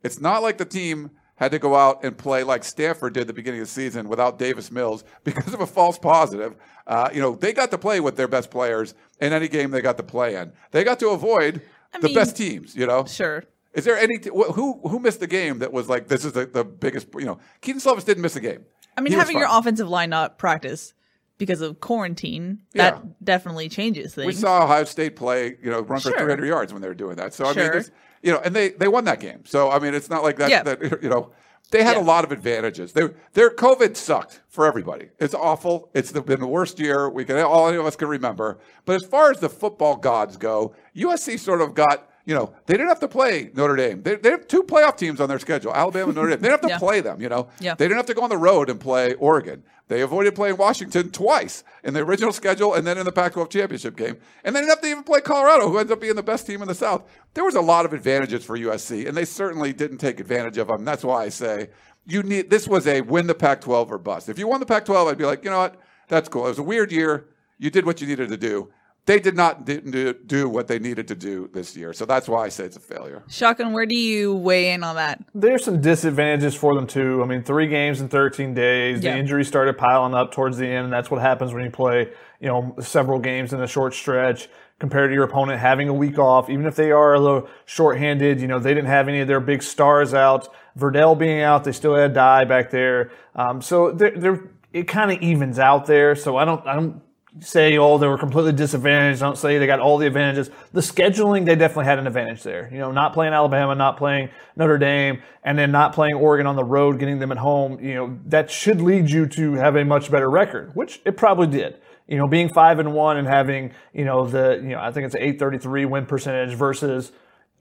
It's 0.04 0.22
not 0.22 0.42
like 0.42 0.58
the 0.58 0.66
team 0.66 1.12
had 1.36 1.52
to 1.52 1.60
go 1.60 1.76
out 1.76 2.04
and 2.04 2.18
play 2.18 2.44
like 2.44 2.64
Stanford 2.64 3.14
did 3.14 3.28
the 3.28 3.34
beginning 3.34 3.60
of 3.60 3.68
the 3.68 3.74
season 3.74 4.08
without 4.08 4.40
Davis 4.40 4.72
Mills 4.72 5.04
because 5.26 5.54
of 5.54 5.60
a 5.60 5.68
false 5.68 5.98
positive. 5.98 6.56
Uh, 6.88 7.10
you 7.14 7.22
know, 7.22 7.36
they 7.36 7.52
got 7.52 7.72
to 7.72 7.78
play 7.78 8.00
with 8.00 8.16
their 8.16 8.28
best 8.28 8.50
players 8.50 8.94
in 9.20 9.34
any 9.34 9.50
game 9.50 9.72
they 9.72 9.82
got 9.82 9.98
to 9.98 10.04
play 10.04 10.36
in. 10.36 10.54
They 10.72 10.86
got 10.86 11.00
to 11.00 11.10
avoid 11.10 11.62
I 11.94 12.00
the 12.00 12.08
mean, 12.08 12.16
best 12.16 12.38
teams, 12.38 12.74
you 12.74 12.88
know? 12.88 13.06
Sure. 13.06 13.44
Is 13.74 13.84
there 13.84 13.98
any 13.98 14.18
t- 14.18 14.30
who 14.30 14.80
who 14.88 15.00
missed 15.00 15.20
the 15.20 15.28
game 15.28 15.60
that 15.60 15.74
was 15.74 15.90
like 15.90 16.08
this 16.08 16.24
is 16.26 16.32
the, 16.32 16.46
the 16.46 16.64
biggest 16.64 17.08
you 17.16 17.26
know 17.26 17.38
Kedon 17.62 17.82
Slovis 17.82 18.04
didn't 18.06 18.24
miss 18.24 18.36
a 18.36 18.42
game. 18.42 18.66
I 18.98 19.02
mean, 19.02 19.14
He 19.14 19.20
having 19.20 19.38
your 19.38 19.48
offensive 19.50 19.88
line 19.88 20.10
not 20.10 20.38
practice 20.38 20.94
because 21.40 21.62
of 21.62 21.80
quarantine, 21.80 22.60
Yeah. 22.74 22.92
that 22.92 23.26
definitely 23.26 23.68
changes 23.70 24.14
things. 24.14 24.28
We 24.28 24.34
saw 24.34 24.64
Ohio 24.66 24.84
State 24.84 25.16
play 25.16 25.58
you 25.64 25.72
know 25.72 25.80
run 25.82 26.00
for 26.00 26.10
Sure. 26.10 26.20
300 26.20 26.46
yards 26.46 26.72
when 26.72 26.84
they 26.84 26.88
were 26.88 26.94
doing 26.94 27.16
that. 27.16 27.34
So 27.34 27.46
I 27.46 27.54
mean, 27.56 27.72
Sure. 27.72 27.82
you 28.22 28.32
know, 28.32 28.40
and 28.46 28.56
they 28.56 28.70
they 28.70 28.88
won 28.88 29.06
that 29.06 29.20
game. 29.20 29.44
So 29.46 29.72
I 29.72 29.80
mean, 29.80 29.96
it's 29.96 30.10
not 30.12 30.22
like 30.22 30.38
that 30.38 30.52
Yeah. 30.52 30.62
that 30.62 31.02
you 31.02 31.10
know 31.10 31.32
they 31.72 31.84
had 31.84 31.96
Yeah. 31.98 32.04
a 32.04 32.06
lot 32.06 32.24
of 32.24 32.32
advantages. 32.32 32.94
They, 32.94 33.10
their 33.34 33.50
COVID 33.52 33.96
sucked 33.96 34.42
for 34.48 34.66
everybody. 34.66 35.10
It's 35.20 35.36
awful. 35.36 35.90
It's 35.94 36.12
the, 36.12 36.22
been 36.22 36.40
the 36.40 36.48
worst 36.48 36.80
year 36.80 37.10
we 37.10 37.26
can 37.26 37.38
all 37.38 37.68
any 37.68 37.78
of 37.78 37.86
us 37.86 37.96
can 37.96 38.08
remember. 38.08 38.60
But 38.86 38.96
as 38.96 39.04
far 39.04 39.32
as 39.32 39.40
the 39.40 39.50
football 39.50 39.96
gods 39.96 40.36
go, 40.38 40.74
USC 40.96 41.38
sort 41.40 41.62
of 41.62 41.74
got. 41.74 42.09
You 42.30 42.36
know, 42.36 42.54
they 42.68 42.76
didn't 42.76 42.90
have 42.90 43.00
to 43.00 43.08
play 43.08 43.50
Notre 43.56 43.76
Dame. 43.76 44.04
They, 44.04 44.14
they 44.14 44.30
have 44.30 44.48
two 44.48 44.62
playoff 44.62 44.98
teams 44.98 45.20
on 45.20 45.28
their 45.30 45.40
schedule, 45.40 45.74
Alabama 45.74 46.10
and 46.10 46.16
Notre 46.16 46.30
Dame. 46.30 46.40
They 46.42 46.50
didn't 46.50 46.62
have 46.62 46.70
to 46.70 46.74
Yeah. 46.76 46.78
play 46.78 47.02
them, 47.02 47.20
you 47.20 47.28
know. 47.28 47.48
Yeah. 47.60 47.74
They 47.74 47.86
didn't 47.86 47.98
have 47.98 48.06
to 48.06 48.14
go 48.14 48.22
on 48.22 48.30
the 48.30 48.38
road 48.38 48.70
and 48.70 48.80
play 48.80 49.16
Oregon. 49.16 49.64
They 49.88 50.02
avoided 50.02 50.36
playing 50.36 50.58
Washington 50.58 51.10
twice 51.10 51.64
in 51.84 51.96
the 51.96 52.02
original 52.02 52.32
schedule 52.32 52.76
and 52.76 52.86
then 52.86 53.00
in 53.00 53.06
the 53.06 53.12
Pac 53.12 53.34
12 53.34 53.50
championship 53.50 53.96
game. 53.96 54.18
And 54.44 54.56
they 54.56 54.60
didn't 54.60 54.70
have 54.70 54.82
to 54.82 54.88
even 54.90 55.04
play 55.04 55.22
Colorado, 55.22 55.70
who 55.70 55.80
ends 55.80 55.92
up 55.92 56.00
being 56.02 56.16
the 56.16 56.22
best 56.22 56.46
team 56.46 56.62
in 56.62 56.68
the 56.68 56.76
South. 56.76 57.10
There 57.34 57.44
was 57.44 57.56
a 57.56 57.62
lot 57.62 57.86
of 57.86 57.94
advantages 57.94 58.46
for 58.46 58.56
USC, 58.56 59.08
and 59.08 59.18
they 59.18 59.26
certainly 59.26 59.74
didn't 59.74 59.98
take 59.98 60.20
advantage 60.20 60.60
of 60.60 60.68
them. 60.68 60.86
That's 60.86 61.04
why 61.04 61.24
I 61.24 61.30
say 61.30 61.70
you 62.06 62.22
need 62.22 62.52
this 62.52 62.68
was 62.68 62.86
a 62.86 63.02
win 63.02 63.26
the 63.26 63.34
Pac 63.34 63.62
12 63.62 63.92
or 63.92 63.98
bust. 63.98 64.30
If 64.30 64.38
you 64.38 64.48
won 64.48 64.60
the 64.60 64.68
Pac 64.68 64.86
12, 64.86 65.08
I'd 65.08 65.18
be 65.18 65.26
like, 65.26 65.44
you 65.44 65.50
know 65.50 65.58
what? 65.58 65.78
That's 66.10 66.30
cool. 66.30 66.46
It 66.46 66.50
was 66.50 66.60
a 66.60 66.64
weird 66.64 66.92
year. 66.92 67.26
You 67.58 67.72
did 67.72 67.88
what 67.88 68.00
you 68.02 68.06
needed 68.06 68.30
to 68.30 68.38
do. 68.38 68.70
They 69.10 69.20
did 69.20 69.36
not 69.36 69.66
didn't 69.66 69.90
do, 69.90 70.14
do 70.14 70.48
what 70.48 70.68
they 70.68 70.78
needed 70.78 71.08
to 71.08 71.16
do 71.16 71.50
this 71.52 71.76
year. 71.76 71.94
So 71.94 72.06
that's 72.06 72.30
why 72.30 72.46
I 72.46 72.50
say 72.50 72.66
it's 72.66 72.78
a 72.78 72.80
failure. 72.80 73.24
Shotgun, 73.28 73.74
where 73.74 73.88
do 73.88 73.98
you 73.98 74.36
weigh 74.36 74.72
in 74.72 74.84
on 74.84 74.98
that? 74.98 75.20
There's 75.34 75.66
some 75.66 75.82
disadvantages 75.82 76.54
for 76.54 76.76
them 76.76 76.86
too. 76.86 77.24
I 77.24 77.26
mean, 77.26 77.42
three 77.42 77.66
games 77.66 78.02
in 78.02 78.08
13 78.08 78.54
days. 78.54 79.02
Yeah. 79.04 79.14
The 79.14 79.18
injuries 79.18 79.48
started 79.48 79.80
piling 79.80 80.14
up 80.14 80.32
towards 80.32 80.60
the 80.60 80.68
end, 80.68 80.84
and 80.84 80.94
that's 80.94 81.10
what 81.10 81.22
happens 81.22 81.56
when 81.56 81.64
you 81.64 81.72
play, 81.72 82.12
you 82.40 82.50
know, 82.50 82.76
several 82.82 83.18
games 83.18 83.52
in 83.52 83.60
a 83.60 83.68
short 83.68 83.96
stretch. 83.96 84.48
Compared 84.78 85.10
to 85.10 85.16
your 85.16 85.24
opponent 85.24 85.60
having 85.60 85.90
a 85.90 85.94
week 85.94 86.20
off, 86.20 86.48
even 86.48 86.68
if 86.68 86.76
they 86.76 86.92
are 86.92 87.16
a 87.16 87.20
little 87.20 87.50
shorthanded, 87.66 88.40
you 88.40 88.48
know, 88.48 88.60
they 88.60 88.76
didn't 88.76 88.92
have 88.92 89.08
any 89.08 89.22
of 89.22 89.28
their 89.28 89.40
big 89.40 89.64
stars 89.64 90.14
out. 90.14 90.54
Verdell 90.78 91.18
being 91.18 91.42
out, 91.42 91.64
they 91.64 91.72
still 91.72 91.96
had 91.96 92.14
Dye 92.14 92.46
back 92.46 92.70
there. 92.70 93.12
Um, 93.36 93.60
so 93.60 93.92
they're, 93.92 94.16
they're, 94.16 94.52
it 94.72 94.88
kind 94.88 95.12
of 95.12 95.20
evens 95.24 95.58
out 95.58 95.88
there. 95.88 96.16
So 96.16 96.38
I 96.38 96.46
don't, 96.46 96.66
I 96.68 96.76
don't 96.76 97.02
say, 97.40 97.78
oh, 97.78 97.98
they 97.98 98.08
were 98.08 98.18
completely 98.18 98.52
disadvantaged. 98.52 99.20
Don't 99.20 99.38
say 99.38 99.58
they 99.58 99.68
got 99.68 99.80
all 99.80 99.98
the 99.98 100.08
advantages. 100.08 100.50
The 100.74 100.82
scheduling, 100.82 101.46
they 101.46 101.56
definitely 101.56 101.86
had 101.86 102.00
an 102.00 102.08
advantage 102.08 102.44
there. 102.44 102.70
You 102.72 102.80
know, 102.80 102.92
not 102.92 103.14
playing 103.14 103.34
Alabama, 103.34 103.76
not 103.76 103.98
playing 103.98 104.30
Notre 104.56 104.78
Dame, 104.78 105.22
and 105.44 105.58
then 105.58 105.72
not 105.72 105.94
playing 105.94 106.16
Oregon 106.16 106.48
on 106.48 106.56
the 106.56 106.64
road, 106.64 107.00
getting 107.00 107.20
them 107.20 107.32
at 107.32 107.38
home. 107.38 107.80
You 107.84 107.96
know, 107.96 108.20
that 108.26 108.50
should 108.50 108.82
lead 108.82 109.10
you 109.10 109.28
to 109.28 109.54
have 109.54 109.76
a 109.76 109.86
much 109.86 110.10
better 110.10 110.30
record, 110.30 110.76
which 110.76 111.02
it 111.06 111.18
probably 111.18 111.48
did. 111.48 111.78
You 112.08 112.18
know, 112.18 112.28
being 112.28 112.50
five 112.50 112.80
and 112.80 112.94
one 112.94 113.18
and 113.18 113.28
having, 113.28 113.72
you 113.94 114.06
know, 114.06 114.26
the, 114.26 114.60
you 114.64 114.70
know, 114.70 114.80
I 114.80 114.92
think 114.92 115.06
it's 115.06 115.16
an 115.16 115.22
833 115.22 115.86
win 115.86 116.06
percentage 116.08 116.56
versus 116.56 117.12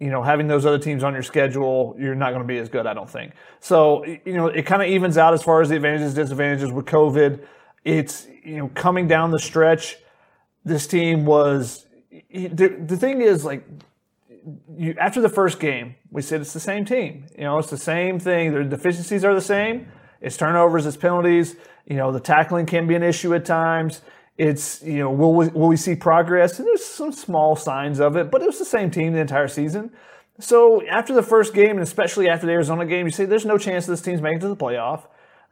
you 0.01 0.11
know, 0.11 0.23
having 0.23 0.47
those 0.47 0.65
other 0.65 0.79
teams 0.79 1.03
on 1.03 1.13
your 1.13 1.25
schedule, 1.25 1.97
you're 1.99 2.15
not 2.15 2.31
going 2.31 2.43
to 2.43 2.47
be 2.47 2.59
as 2.59 2.69
good, 2.69 2.87
I 2.87 2.95
don't 2.95 3.11
think. 3.11 3.33
So, 3.61 4.05
you 4.05 4.35
know, 4.35 4.47
it 4.47 4.65
kind 4.65 4.81
of 4.81 4.89
evens 4.89 5.19
out 5.19 5.35
as 5.35 5.43
far 5.43 5.61
as 5.61 5.71
the 5.71 5.77
advantages, 5.77 6.15
disadvantages 6.15 6.71
with 6.71 6.87
COVID. 6.87 7.45
It's, 7.85 8.27
you 8.45 8.59
know, 8.59 8.69
coming 8.75 9.09
down 9.09 9.31
the 9.31 9.39
stretch, 9.39 9.97
this 10.65 10.87
team 10.87 11.25
was, 11.25 11.87
the, 12.31 12.77
the 12.87 12.97
thing 12.97 13.21
is, 13.21 13.45
like, 13.45 13.65
you, 14.77 14.95
after 14.99 15.21
the 15.21 15.29
first 15.29 15.61
game, 15.61 15.95
we 16.11 16.23
said 16.23 16.41
it's 16.41 16.53
the 16.53 16.61
same 16.61 16.85
team. 16.85 17.27
You 17.37 17.45
know, 17.45 17.59
it's 17.59 17.71
the 17.71 17.77
same 17.77 18.19
thing. 18.19 18.53
Their 18.53 18.65
deficiencies 18.65 19.25
are 19.25 19.35
the 19.35 19.41
same. 19.41 19.89
It's 20.21 20.37
turnovers, 20.37 20.87
it's 20.87 20.97
penalties. 20.97 21.57
You 21.87 21.97
know, 21.97 22.13
the 22.13 22.21
tackling 22.21 22.67
can 22.67 22.87
be 22.87 22.95
an 22.95 23.03
issue 23.03 23.35
at 23.35 23.45
times. 23.45 24.03
It's, 24.37 24.83
you 24.83 24.99
know, 24.99 25.11
will 25.11 25.35
we, 25.35 25.49
will 25.49 25.69
we 25.69 25.77
see 25.77 25.95
progress? 25.95 26.59
And 26.59 26.67
there's 26.67 26.85
some 26.85 27.13
small 27.13 27.57
signs 27.57 28.01
of 28.01 28.17
it, 28.17 28.31
but 28.31 28.41
it 28.41 28.47
was 28.47 28.59
the 28.59 28.65
same 28.65 28.91
team 28.91 29.13
the 29.13 29.21
entire 29.21 29.49
season. 29.49 29.91
So 30.41 30.87
after 30.87 31.13
the 31.13 31.23
first 31.23 31.55
game, 31.55 31.73
and 31.73 31.81
especially 31.81 32.29
after 32.29 32.47
the 32.47 32.53
Arizona 32.53 32.87
game, 32.87 33.07
you 33.07 33.11
say 33.11 33.25
there's 33.25 33.45
no 33.45 33.59
chance 33.59 33.87
this 33.87 34.01
team's 34.01 34.21
making 34.21 34.39
it 34.39 34.43
to 34.43 34.49
the 34.49 34.57
playoff. 34.57 35.07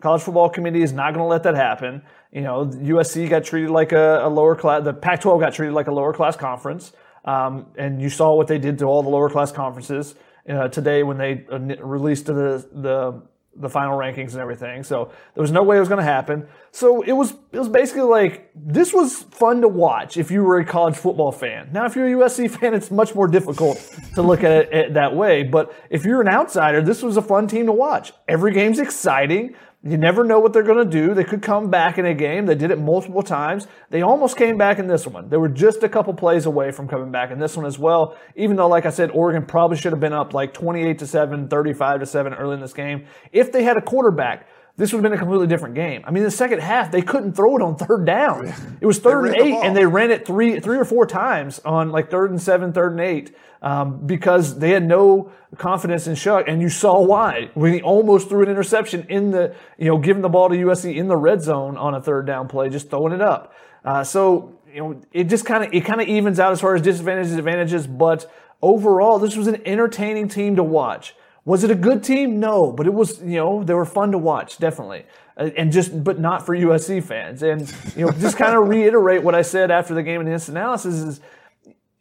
College 0.07 0.23
football 0.23 0.49
committee 0.49 0.83
is 0.83 0.93
not 0.93 1.15
going 1.15 1.25
to 1.25 1.29
let 1.29 1.43
that 1.43 1.57
happen. 1.57 2.01
You 2.31 2.43
know, 2.43 2.65
USC 2.65 3.29
got 3.29 3.43
treated 3.43 3.71
like 3.71 3.91
a, 3.91 4.21
a 4.23 4.29
lower 4.29 4.55
class, 4.55 4.85
the 4.85 4.95
Pac 4.95 5.21
12 5.21 5.41
got 5.41 5.53
treated 5.53 5.75
like 5.75 5.89
a 5.89 5.93
lower 5.93 6.13
class 6.13 6.37
conference. 6.37 6.93
Um, 7.25 7.67
and 7.77 8.01
you 8.01 8.09
saw 8.09 8.33
what 8.33 8.47
they 8.47 8.59
did 8.59 8.79
to 8.79 8.85
all 8.85 9.03
the 9.03 9.09
lower 9.09 9.29
class 9.29 9.51
conferences 9.51 10.15
uh, 10.49 10.69
today 10.69 11.03
when 11.03 11.19
they 11.19 11.45
uh, 11.51 11.59
released 11.59 12.27
the, 12.27 12.65
the 12.73 13.21
the 13.59 13.69
final 13.69 13.97
rankings 13.97 14.33
and 14.33 14.41
everything. 14.41 14.83
So 14.83 15.11
there 15.35 15.41
was 15.41 15.51
no 15.51 15.63
way 15.63 15.77
it 15.77 15.81
was 15.81 15.89
going 15.89 15.99
to 15.99 16.05
happen. 16.05 16.47
So 16.73 17.03
it 17.03 17.13
was 17.13 17.35
it 17.53 17.59
was 17.59 17.69
basically 17.69 18.03
like 18.03 18.51
this 18.55 18.93
was 18.93 19.23
fun 19.23 19.63
to 19.63 19.69
watch 19.69 20.17
if 20.17 20.31
you 20.31 20.43
were 20.43 20.59
a 20.59 20.65
college 20.65 20.97
football 20.97 21.33
fan. 21.33 21.71
Now 21.73 21.87
if 21.87 21.97
you're 21.97 22.07
a 22.07 22.27
USC 22.27 22.51
fan, 22.61 22.75
it's 22.75 22.91
much 22.91 23.15
more 23.15 23.29
difficult 23.29 23.79
to 24.15 24.23
look 24.23 24.45
at 24.45 24.73
it 24.73 24.95
that 24.95 25.15
way. 25.15 25.43
But 25.43 25.75
if 25.91 26.05
you're 26.05 26.21
an 26.21 26.29
outsider, 26.29 26.83
this 26.83 27.03
was 27.03 27.17
a 27.17 27.23
fun 27.23 27.49
team 27.49 27.67
to 27.67 27.73
watch. 27.73 28.13
Every 28.29 28.53
game's 28.53 28.79
exciting. 28.79 29.57
You 29.83 29.97
never 29.97 30.25
know 30.25 30.41
what 30.41 30.53
they're 30.53 30.65
going 30.65 30.85
to 30.85 30.91
do. 30.91 31.15
They 31.15 31.23
could 31.23 31.43
come 31.43 31.71
back 31.71 31.97
in 31.97 32.07
a 32.07 32.15
game. 32.15 32.47
They 32.47 32.57
did 32.57 32.71
it 32.73 32.79
multiple 32.79 33.23
times. 33.23 33.69
They 33.91 34.03
almost 34.03 34.37
came 34.37 34.59
back 34.59 34.79
in 34.79 34.89
this 34.89 35.07
one. 35.07 35.29
They 35.29 35.37
were 35.37 35.49
just 35.49 35.83
a 35.85 35.89
couple 35.89 36.13
plays 36.15 36.47
away 36.47 36.73
from 36.73 36.89
coming 36.89 37.13
back 37.13 37.31
in 37.31 37.39
this 37.39 37.57
one 37.57 37.67
as 37.67 37.79
well. 37.79 38.17
Even 38.35 38.57
though, 38.57 38.67
like 38.67 38.85
I 38.85 38.91
said, 38.91 39.11
Oregon 39.13 39.47
probably 39.47 39.77
should 39.77 39.93
have 39.93 40.01
been 40.01 40.13
up 40.13 40.35
like 40.35 40.53
28 40.53 40.99
to 40.99 41.07
7, 41.07 41.49
35 41.49 42.01
to 42.01 42.07
7 42.07 42.35
early 42.35 42.55
in 42.55 42.61
this 42.61 42.73
game. 42.73 43.07
If 43.31 43.53
they 43.53 43.63
had 43.63 43.77
a 43.77 43.83
quarterback, 43.83 44.49
this 44.77 44.93
would 44.93 44.99
have 44.99 45.05
been 45.05 45.13
a 45.13 45.19
completely 45.19 45.47
different 45.47 45.75
game. 45.75 46.03
I 46.05 46.11
mean, 46.11 46.25
the 46.25 46.31
second 46.31 46.61
half, 46.61 46.91
they 46.91 47.01
couldn't 47.01 47.33
throw 47.33 47.57
it 47.57 47.63
on 47.63 47.77
third 47.77 48.05
down. 48.05 48.53
It 48.81 48.87
was 48.87 48.99
third 48.99 49.27
and 49.27 49.37
eight, 49.37 49.55
and 49.55 49.75
they 49.75 49.87
ran 49.87 50.11
it 50.11 50.27
three, 50.27 50.61
three 50.61 50.79
or 50.79 50.85
four 50.85 51.07
times 51.07 51.61
on 51.65 51.91
like 51.91 52.11
third 52.11 52.31
and 52.31 52.41
seven, 52.41 52.73
third 52.73 52.93
and 52.93 53.01
eight 53.01 53.35
um, 53.67 54.07
because 54.07 54.61
they 54.61 54.71
had 54.71 54.87
no 54.87 55.33
confidence 55.57 56.07
in 56.07 56.15
Shough, 56.15 56.45
and 56.47 56.63
you 56.63 56.69
saw 56.69 57.01
why 57.01 57.51
when 57.55 57.73
he 57.73 57.83
almost 57.83 58.29
threw 58.29 58.45
an 58.45 58.49
interception 58.49 59.05
in 59.09 59.33
the, 59.33 59.57
you 59.77 59.87
know, 59.87 59.99
giving 59.99 60.23
the 60.23 60.29
ball 60.29 60.49
to 60.49 60.55
USC 60.55 60.95
in 60.95 61.09
the 61.09 61.17
red 61.17 61.43
zone 61.43 61.77
on 61.77 61.93
a 61.93 62.01
third 62.01 62.27
down 62.29 62.47
play, 62.47 62.69
just 62.69 62.91
throwing 62.91 63.13
it 63.13 63.21
up. 63.21 63.53
Uh, 63.85 64.05
so 64.05 64.57
you 64.73 64.81
know, 64.81 65.01
it 65.13 65.25
just 65.25 65.45
kind 65.45 65.65
of 65.65 65.75
it 65.75 65.85
kind 65.85 66.01
of 66.01 66.07
evens 66.07 66.39
out 66.39 66.53
as 66.53 66.61
far 66.61 66.77
as 66.77 66.83
disadvantages, 66.83 67.33
advantages, 67.35 67.89
but 67.89 68.33
overall, 68.63 69.19
this 69.19 69.37
was 69.37 69.49
an 69.49 69.61
entertaining 69.67 70.29
team 70.29 70.55
to 70.55 70.63
watch. 70.63 71.17
Was 71.45 71.65
it 71.65 71.71
a 71.71 71.77
good 71.77 72.05
team? 72.05 72.39
No, 72.39 72.71
but 72.71 72.87
it 72.87 72.95
was, 72.95 73.21
you 73.21 73.37
know, 73.37 73.65
they 73.65 73.75
were 73.75 73.85
fun 73.85 74.13
to 74.13 74.19
watch, 74.19 74.59
definitely. 74.59 75.07
Uh, 75.37 75.51
and 75.57 75.73
just, 75.73 76.05
but 76.05 76.21
not 76.21 76.47
for 76.47 76.57
USC 76.57 77.03
fans. 77.03 77.43
And, 77.43 77.73
you 77.97 78.07
know, 78.07 78.13
just 78.13 78.37
kind 78.37 78.57
of 78.57 78.69
reiterate 78.69 79.23
what 79.23 79.35
I 79.35 79.43
said 79.43 79.71
after 79.71 79.95
the 79.95 80.03
game 80.03 80.21
in 80.21 80.27
the 80.27 80.33
instant 80.33 80.57
analysis 80.57 80.95
is 80.95 81.21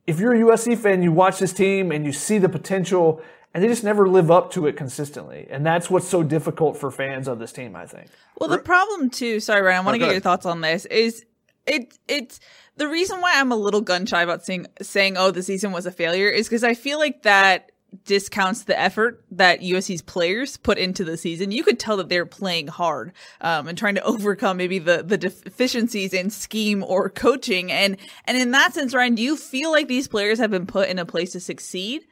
if 0.08 0.20
you're 0.20 0.34
a 0.34 0.40
USC 0.40 0.78
fan, 0.78 1.02
you 1.02 1.12
watch 1.12 1.40
this 1.40 1.54
team 1.54 1.92
and 1.92 2.06
you 2.06 2.12
see 2.12 2.38
the 2.38 2.50
potential, 2.50 3.22
and 3.54 3.64
they 3.64 3.68
just 3.68 3.84
never 3.84 4.08
live 4.08 4.30
up 4.30 4.52
to 4.52 4.68
it 4.68 4.78
consistently. 4.78 5.48
And 5.50 5.66
that's 5.66 5.90
what's 5.90 6.08
so 6.08 6.24
difficult 6.24 6.78
for 6.78 6.92
fans 6.92 7.28
of 7.28 7.40
this 7.40 7.52
team, 7.52 7.76
I 7.76 7.86
think. 7.86 8.08
Well, 8.40 8.50
the 8.50 8.60
problem 8.60 9.10
too, 9.10 9.40
sorry, 9.40 9.62
Ryan, 9.62 9.82
I 9.82 9.86
want 9.86 9.96
to 9.96 10.00
get 10.00 10.12
your 10.12 10.22
thoughts 10.22 10.46
on 10.46 10.62
this, 10.62 10.86
is 10.86 11.26
it 11.66 11.98
it's 12.08 12.40
the 12.78 12.88
reason 12.88 13.22
why 13.22 13.34
I'm 13.36 13.52
a 13.52 13.56
little 13.56 13.82
gun 13.82 14.06
shy 14.06 14.22
about 14.22 14.46
saying 14.46 14.68
saying, 14.82 15.18
oh, 15.18 15.32
the 15.32 15.42
season 15.42 15.72
was 15.72 15.86
a 15.86 15.92
failure 15.92 16.30
is 16.30 16.48
because 16.48 16.64
I 16.64 16.74
feel 16.74 17.00
like 17.00 17.24
that 17.24 17.72
discounts 18.04 18.64
the 18.64 18.80
effort 18.80 19.24
that 19.32 19.62
USC's 19.62 20.02
players 20.02 20.58
put 20.58 20.78
into 20.78 21.04
the 21.04 21.18
season. 21.18 21.52
You 21.52 21.64
could 21.64 21.80
tell 21.80 21.98
that 21.98 22.10
they're 22.10 22.26
playing 22.26 22.68
hard 22.68 23.14
um, 23.42 23.68
and 23.68 23.78
trying 23.78 23.96
to 23.96 24.04
overcome 24.04 24.58
maybe 24.58 24.80
the 24.80 25.04
the 25.04 25.18
deficiencies 25.18 26.14
in 26.14 26.30
scheme 26.30 26.84
or 26.84 27.10
coaching. 27.10 27.72
And 27.72 27.98
and 28.26 28.38
in 28.38 28.52
that 28.52 28.74
sense, 28.74 28.94
Ryan, 28.94 29.16
do 29.16 29.22
you 29.22 29.38
feel 29.38 29.72
like 29.72 29.88
these 29.88 30.08
players 30.08 30.40
have 30.40 30.52
been 30.52 30.68
put 30.68 30.90
in 30.90 31.00
a 31.00 31.06
place 31.06 31.32
to 31.34 31.40
succeed? 31.40 32.06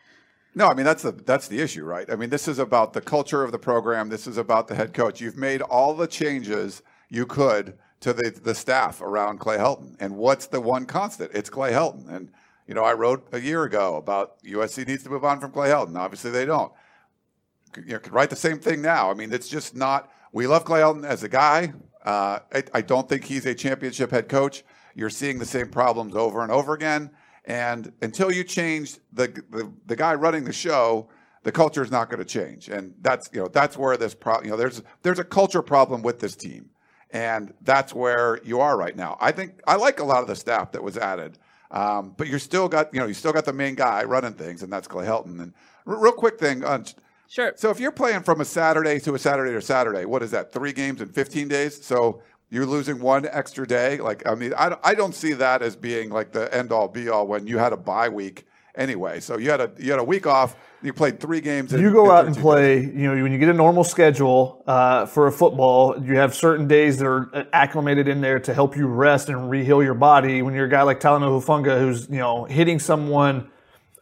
No, 0.56 0.68
I 0.68 0.76
mean 0.76 0.86
that's 0.86 1.04
the 1.04 1.12
that's 1.12 1.48
the 1.48 1.60
issue, 1.60 1.84
right? 1.84 2.10
I 2.12 2.16
mean 2.16 2.30
this 2.30 2.48
is 2.48 2.60
about 2.60 2.94
the 2.94 3.02
culture 3.02 3.44
of 3.44 3.52
the 3.52 3.60
program. 3.60 4.10
This 4.10 4.28
is 4.28 4.38
about 4.38 4.68
the 4.68 4.76
head 4.76 4.94
coach. 4.94 5.20
You've 5.20 5.38
made 5.38 5.62
all 5.62 5.94
the 5.94 6.08
changes 6.08 6.84
you 7.10 7.26
could 7.26 7.78
to 8.02 8.14
the 8.14 8.30
the 8.44 8.54
staff 8.54 9.02
around 9.02 9.40
Clay 9.40 9.58
Helton, 9.58 9.96
and 10.00 10.16
what's 10.16 10.48
the 10.48 10.62
one 10.62 10.86
constant? 10.86 11.32
It's 11.34 11.50
Clay 11.50 11.72
Helton, 11.72 12.08
and 12.10 12.32
you 12.68 12.74
know, 12.74 12.84
I 12.84 12.94
wrote 12.94 13.28
a 13.32 13.40
year 13.40 13.64
ago 13.64 13.98
about 13.98 14.42
USC 14.44 14.88
needs 14.88 15.04
to 15.04 15.10
move 15.10 15.26
on 15.26 15.40
from 15.40 15.52
Clay 15.52 15.70
Helton. 15.70 15.98
Obviously, 15.98 16.32
they 16.32 16.46
don't. 16.46 16.72
You 17.76 17.94
know, 17.94 18.00
could 18.00 18.14
write 18.14 18.30
the 18.30 18.36
same 18.36 18.60
thing 18.60 18.82
now. 18.82 19.10
I 19.10 19.14
mean, 19.14 19.34
it's 19.34 19.50
just 19.50 19.76
not. 19.76 20.12
We 20.32 20.48
love 20.48 20.64
Clay 20.64 20.82
Helton 20.82 21.06
as 21.06 21.24
a 21.24 21.30
guy. 21.30 21.74
Uh, 22.06 22.40
I, 22.54 22.64
I, 22.74 22.82
don't 22.82 23.08
think 23.08 23.24
he's 23.24 23.46
a 23.46 23.56
championship 23.56 24.12
head 24.12 24.28
coach. 24.28 24.64
You're 24.94 25.10
seeing 25.10 25.40
the 25.40 25.46
same 25.46 25.70
problems 25.70 26.16
over 26.16 26.44
and 26.44 26.52
over 26.52 26.74
again. 26.74 27.12
And 27.46 27.94
until 28.02 28.32
you 28.32 28.44
change 28.44 28.98
the 29.12 29.28
the, 29.50 29.72
the 29.86 29.96
guy 29.96 30.14
running 30.14 30.44
the 30.44 30.54
show, 30.54 31.10
the 31.44 31.52
culture 31.52 31.82
is 31.82 31.92
not 31.92 32.10
going 32.10 32.20
to 32.20 32.26
change. 32.26 32.70
And 32.70 32.94
that's 33.02 33.30
you 33.34 33.42
know 33.42 33.48
that's 33.48 33.78
where 33.78 33.98
this 33.98 34.14
problem. 34.14 34.46
You 34.46 34.52
know, 34.52 34.58
there's 34.58 34.82
there's 35.02 35.20
a 35.20 35.24
culture 35.24 35.62
problem 35.62 36.02
with 36.02 36.20
this 36.20 36.36
team, 36.36 36.70
and 37.12 37.54
that's 37.62 37.94
where 37.94 38.40
you 38.44 38.60
are 38.60 38.78
right 38.78 38.96
now. 38.96 39.18
I 39.20 39.32
think 39.32 39.62
I 39.68 39.76
like 39.76 40.00
a 40.00 40.06
lot 40.06 40.22
of 40.22 40.28
the 40.28 40.36
staff 40.36 40.72
that 40.74 40.84
was 40.84 40.98
added. 40.98 41.38
Um, 41.74 42.14
but 42.16 42.28
you're 42.28 42.40
still 42.40 42.70
got 42.70 42.94
you 42.94 43.00
know 43.00 43.08
you 43.08 43.14
still 43.14 43.34
got 43.34 43.46
the 43.46 43.54
main 43.54 43.76
guy 43.76 44.04
running 44.04 44.34
things, 44.34 44.64
and 44.64 44.72
that's 44.72 44.88
Clay 44.88 45.06
Helton. 45.06 45.42
And 45.42 45.54
r- 45.86 46.00
real 46.00 46.14
quick 46.14 46.40
thing, 46.40 46.64
on, 46.64 46.86
sure. 47.28 47.54
So 47.56 47.72
if 47.72 47.80
you're 47.80 47.92
playing 47.92 48.22
from 48.22 48.40
a 48.42 48.46
Saturday 48.46 49.00
to 49.02 49.16
a 49.16 49.20
Saturday 49.20 49.54
or 49.54 49.62
Saturday, 49.62 50.06
what 50.06 50.22
is 50.22 50.32
that? 50.32 50.54
Three 50.54 50.72
games 50.72 51.02
in 51.02 51.10
15 51.10 51.48
days. 51.48 51.84
So 51.84 52.22
you're 52.52 52.68
losing 52.68 53.00
one 53.00 53.28
extra 53.32 53.68
day. 53.68 53.98
Like 53.98 54.28
I 54.28 54.36
mean, 54.36 54.54
I 54.56 54.70
don't, 54.70 54.82
I 54.84 54.94
don't 54.94 55.16
see 55.16 55.34
that 55.34 55.64
as 55.64 55.76
being 55.76 56.12
like 56.12 56.32
the 56.32 56.54
end 56.54 56.72
all 56.72 56.88
be 56.88 57.10
all 57.10 57.26
when 57.26 57.48
you 57.48 57.58
had 57.58 57.74
a 57.74 57.78
bye 57.78 58.10
week 58.10 58.46
anyway. 58.76 59.20
So 59.20 59.38
you 59.38 59.50
had 59.50 59.62
a 59.62 59.72
you 59.78 59.92
had 59.92 60.00
a 60.00 60.04
week 60.04 60.28
off. 60.28 60.56
You 60.82 60.92
played 60.92 61.20
three 61.20 61.40
games. 61.40 61.74
In, 61.74 61.80
you 61.80 61.92
go 61.92 62.12
out 62.12 62.26
and 62.26 62.36
play. 62.36 62.86
Days. 62.86 62.94
You 62.94 63.16
know, 63.16 63.24
when 63.24 63.32
you 63.32 63.38
get 63.38 63.50
a 63.50 63.54
normal 63.54 63.84
schedule 63.84 64.64
uh, 64.68 65.06
for 65.06 65.28
a 65.28 65.32
football, 65.32 65.96
you 66.04 66.18
have 66.18 66.36
certain 66.36 66.68
days 66.68 66.98
that 66.98 67.06
are 67.06 67.48
acclimated 67.54 68.08
in 68.08 68.20
there 68.20 68.40
to 68.40 68.54
help 68.54 68.76
you 68.76 68.88
rest 68.88 69.30
and 69.30 69.38
reheal 69.50 69.84
your 69.84 69.94
body. 69.94 70.42
When 70.42 70.54
you're 70.54 70.66
a 70.66 70.70
guy 70.70 70.82
like 70.82 71.00
Talanoa 71.00 71.42
Hufanga, 71.42 71.80
who's 71.80 72.10
you 72.10 72.18
know 72.18 72.46
hitting 72.46 72.80
someone 72.80 73.50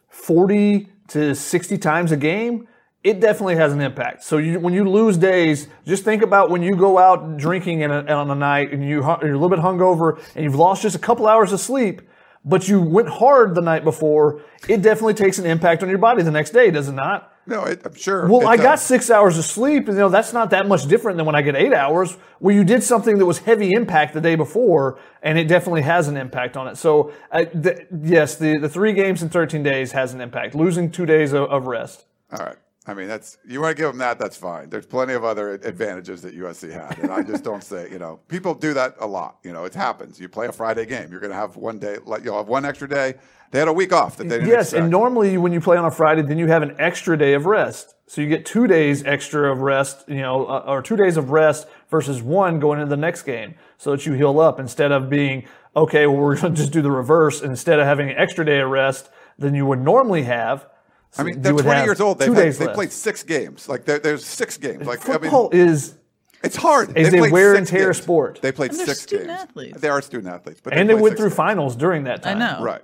forty 0.08 0.88
to 1.08 1.34
sixty 1.34 1.78
times 1.78 2.10
a 2.10 2.16
game, 2.16 2.66
it 3.04 3.20
definitely 3.20 3.56
has 3.56 3.72
an 3.72 3.80
impact. 3.80 4.24
So 4.24 4.38
you, 4.38 4.60
when 4.60 4.74
you 4.74 4.88
lose 4.88 5.16
days, 5.16 5.68
just 5.86 6.04
think 6.04 6.22
about 6.22 6.50
when 6.50 6.62
you 6.62 6.76
go 6.76 6.98
out 6.98 7.36
drinking 7.36 7.84
a, 7.84 8.04
on 8.12 8.30
a 8.30 8.34
night 8.34 8.72
and 8.72 8.82
you, 8.82 9.02
you're 9.02 9.34
a 9.34 9.38
little 9.38 9.48
bit 9.48 9.58
hungover 9.58 10.20
and 10.34 10.44
you've 10.44 10.54
lost 10.54 10.82
just 10.82 10.94
a 10.94 11.00
couple 11.00 11.26
hours 11.26 11.52
of 11.52 11.60
sleep 11.60 12.02
but 12.44 12.68
you 12.68 12.80
went 12.80 13.08
hard 13.08 13.54
the 13.54 13.60
night 13.60 13.84
before, 13.84 14.42
it 14.68 14.82
definitely 14.82 15.14
takes 15.14 15.38
an 15.38 15.46
impact 15.46 15.82
on 15.82 15.88
your 15.88 15.98
body 15.98 16.22
the 16.22 16.30
next 16.30 16.50
day, 16.50 16.70
does 16.70 16.88
it 16.88 16.92
not? 16.92 17.32
No, 17.44 17.64
it, 17.64 17.82
I'm 17.84 17.94
sure. 17.94 18.28
Well, 18.28 18.46
I 18.46 18.56
does. 18.56 18.64
got 18.64 18.78
six 18.78 19.10
hours 19.10 19.36
of 19.36 19.44
sleep, 19.44 19.88
and 19.88 19.96
you 19.96 20.02
know 20.02 20.08
that's 20.08 20.32
not 20.32 20.50
that 20.50 20.68
much 20.68 20.86
different 20.86 21.16
than 21.16 21.26
when 21.26 21.34
I 21.34 21.42
get 21.42 21.56
eight 21.56 21.72
hours. 21.72 22.16
Where 22.38 22.54
you 22.54 22.62
did 22.62 22.84
something 22.84 23.18
that 23.18 23.26
was 23.26 23.38
heavy 23.38 23.72
impact 23.72 24.14
the 24.14 24.20
day 24.20 24.36
before, 24.36 24.98
and 25.22 25.36
it 25.38 25.48
definitely 25.48 25.82
has 25.82 26.06
an 26.06 26.16
impact 26.16 26.56
on 26.56 26.68
it. 26.68 26.76
So, 26.76 27.12
uh, 27.32 27.46
the, 27.52 27.84
yes, 28.00 28.36
the 28.36 28.58
the 28.58 28.68
three 28.68 28.92
games 28.92 29.24
in 29.24 29.28
13 29.28 29.62
days 29.64 29.90
has 29.90 30.14
an 30.14 30.20
impact. 30.20 30.54
Losing 30.54 30.88
two 30.90 31.04
days 31.04 31.32
of, 31.32 31.50
of 31.50 31.66
rest. 31.66 32.04
All 32.32 32.44
right. 32.44 32.56
I 32.84 32.94
mean, 32.94 33.06
that's 33.06 33.38
you 33.46 33.60
want 33.60 33.76
to 33.76 33.80
give 33.80 33.90
them 33.90 33.98
that. 33.98 34.18
That's 34.18 34.36
fine. 34.36 34.68
There's 34.68 34.86
plenty 34.86 35.12
of 35.12 35.22
other 35.22 35.52
advantages 35.52 36.20
that 36.22 36.36
USC 36.36 36.72
had, 36.72 36.98
and 36.98 37.12
I 37.12 37.22
just 37.22 37.44
don't 37.44 37.62
say. 37.62 37.88
You 37.88 38.00
know, 38.00 38.18
people 38.26 38.54
do 38.54 38.74
that 38.74 38.96
a 38.98 39.06
lot. 39.06 39.38
You 39.44 39.52
know, 39.52 39.64
it 39.64 39.74
happens. 39.74 40.18
You 40.18 40.28
play 40.28 40.48
a 40.48 40.52
Friday 40.52 40.84
game, 40.86 41.10
you're 41.10 41.20
going 41.20 41.30
to 41.30 41.36
have 41.36 41.56
one 41.56 41.78
day. 41.78 41.98
Like 42.04 42.24
you'll 42.24 42.36
have 42.36 42.48
one 42.48 42.64
extra 42.64 42.88
day. 42.88 43.14
They 43.52 43.60
had 43.60 43.68
a 43.68 43.72
week 43.72 43.92
off 43.92 44.16
that 44.16 44.28
they 44.28 44.38
didn't. 44.38 44.48
Yes, 44.48 44.68
expect. 44.68 44.82
and 44.82 44.90
normally 44.90 45.38
when 45.38 45.52
you 45.52 45.60
play 45.60 45.76
on 45.76 45.84
a 45.84 45.90
Friday, 45.92 46.22
then 46.22 46.38
you 46.38 46.48
have 46.48 46.62
an 46.62 46.74
extra 46.78 47.16
day 47.16 47.34
of 47.34 47.46
rest. 47.46 47.94
So 48.08 48.20
you 48.20 48.28
get 48.28 48.44
two 48.44 48.66
days 48.66 49.04
extra 49.04 49.52
of 49.52 49.60
rest. 49.60 50.04
You 50.08 50.16
know, 50.16 50.46
uh, 50.46 50.64
or 50.66 50.82
two 50.82 50.96
days 50.96 51.16
of 51.16 51.30
rest 51.30 51.68
versus 51.88 52.20
one 52.20 52.58
going 52.58 52.80
into 52.80 52.90
the 52.90 53.00
next 53.00 53.22
game, 53.22 53.54
so 53.78 53.92
that 53.92 54.06
you 54.06 54.14
heal 54.14 54.40
up 54.40 54.58
instead 54.58 54.90
of 54.90 55.08
being 55.08 55.46
okay. 55.76 56.08
Well, 56.08 56.16
we're 56.16 56.36
going 56.36 56.54
to 56.54 56.60
just 56.60 56.72
do 56.72 56.82
the 56.82 56.90
reverse. 56.90 57.42
Instead 57.42 57.78
of 57.78 57.86
having 57.86 58.10
an 58.10 58.16
extra 58.18 58.44
day 58.44 58.58
of 58.58 58.70
rest 58.70 59.08
than 59.38 59.54
you 59.54 59.66
would 59.66 59.80
normally 59.80 60.24
have 60.24 60.66
I 61.18 61.22
mean, 61.24 61.42
they're 61.42 61.52
20 61.52 61.84
years 61.84 62.00
old. 62.00 62.18
They've 62.18 62.32
had, 62.32 62.52
they 62.54 62.68
played 62.68 62.92
six 62.92 63.22
games. 63.22 63.68
Like 63.68 63.84
there's 63.84 64.24
six 64.24 64.56
games. 64.56 64.86
Like 64.86 65.00
football 65.00 65.50
I 65.52 65.56
mean, 65.56 65.68
is 65.68 65.94
it's 66.42 66.56
hard. 66.56 66.96
Is 66.96 67.12
a 67.12 67.30
wear 67.30 67.54
and 67.54 67.66
tear 67.66 67.86
games. 67.86 68.02
sport. 68.02 68.40
They 68.40 68.52
played 68.52 68.70
and 68.70 68.80
six 68.80 69.02
student 69.02 69.28
games. 69.28 69.40
Athletes. 69.40 69.80
They 69.80 69.88
are 69.88 70.00
student 70.00 70.32
athletes, 70.32 70.60
but 70.62 70.72
and 70.72 70.88
they, 70.88 70.94
they 70.94 71.00
went 71.00 71.16
through 71.16 71.28
games. 71.28 71.36
finals 71.36 71.76
during 71.76 72.04
that 72.04 72.22
time. 72.22 72.40
I 72.40 72.56
know, 72.58 72.64
right? 72.64 72.82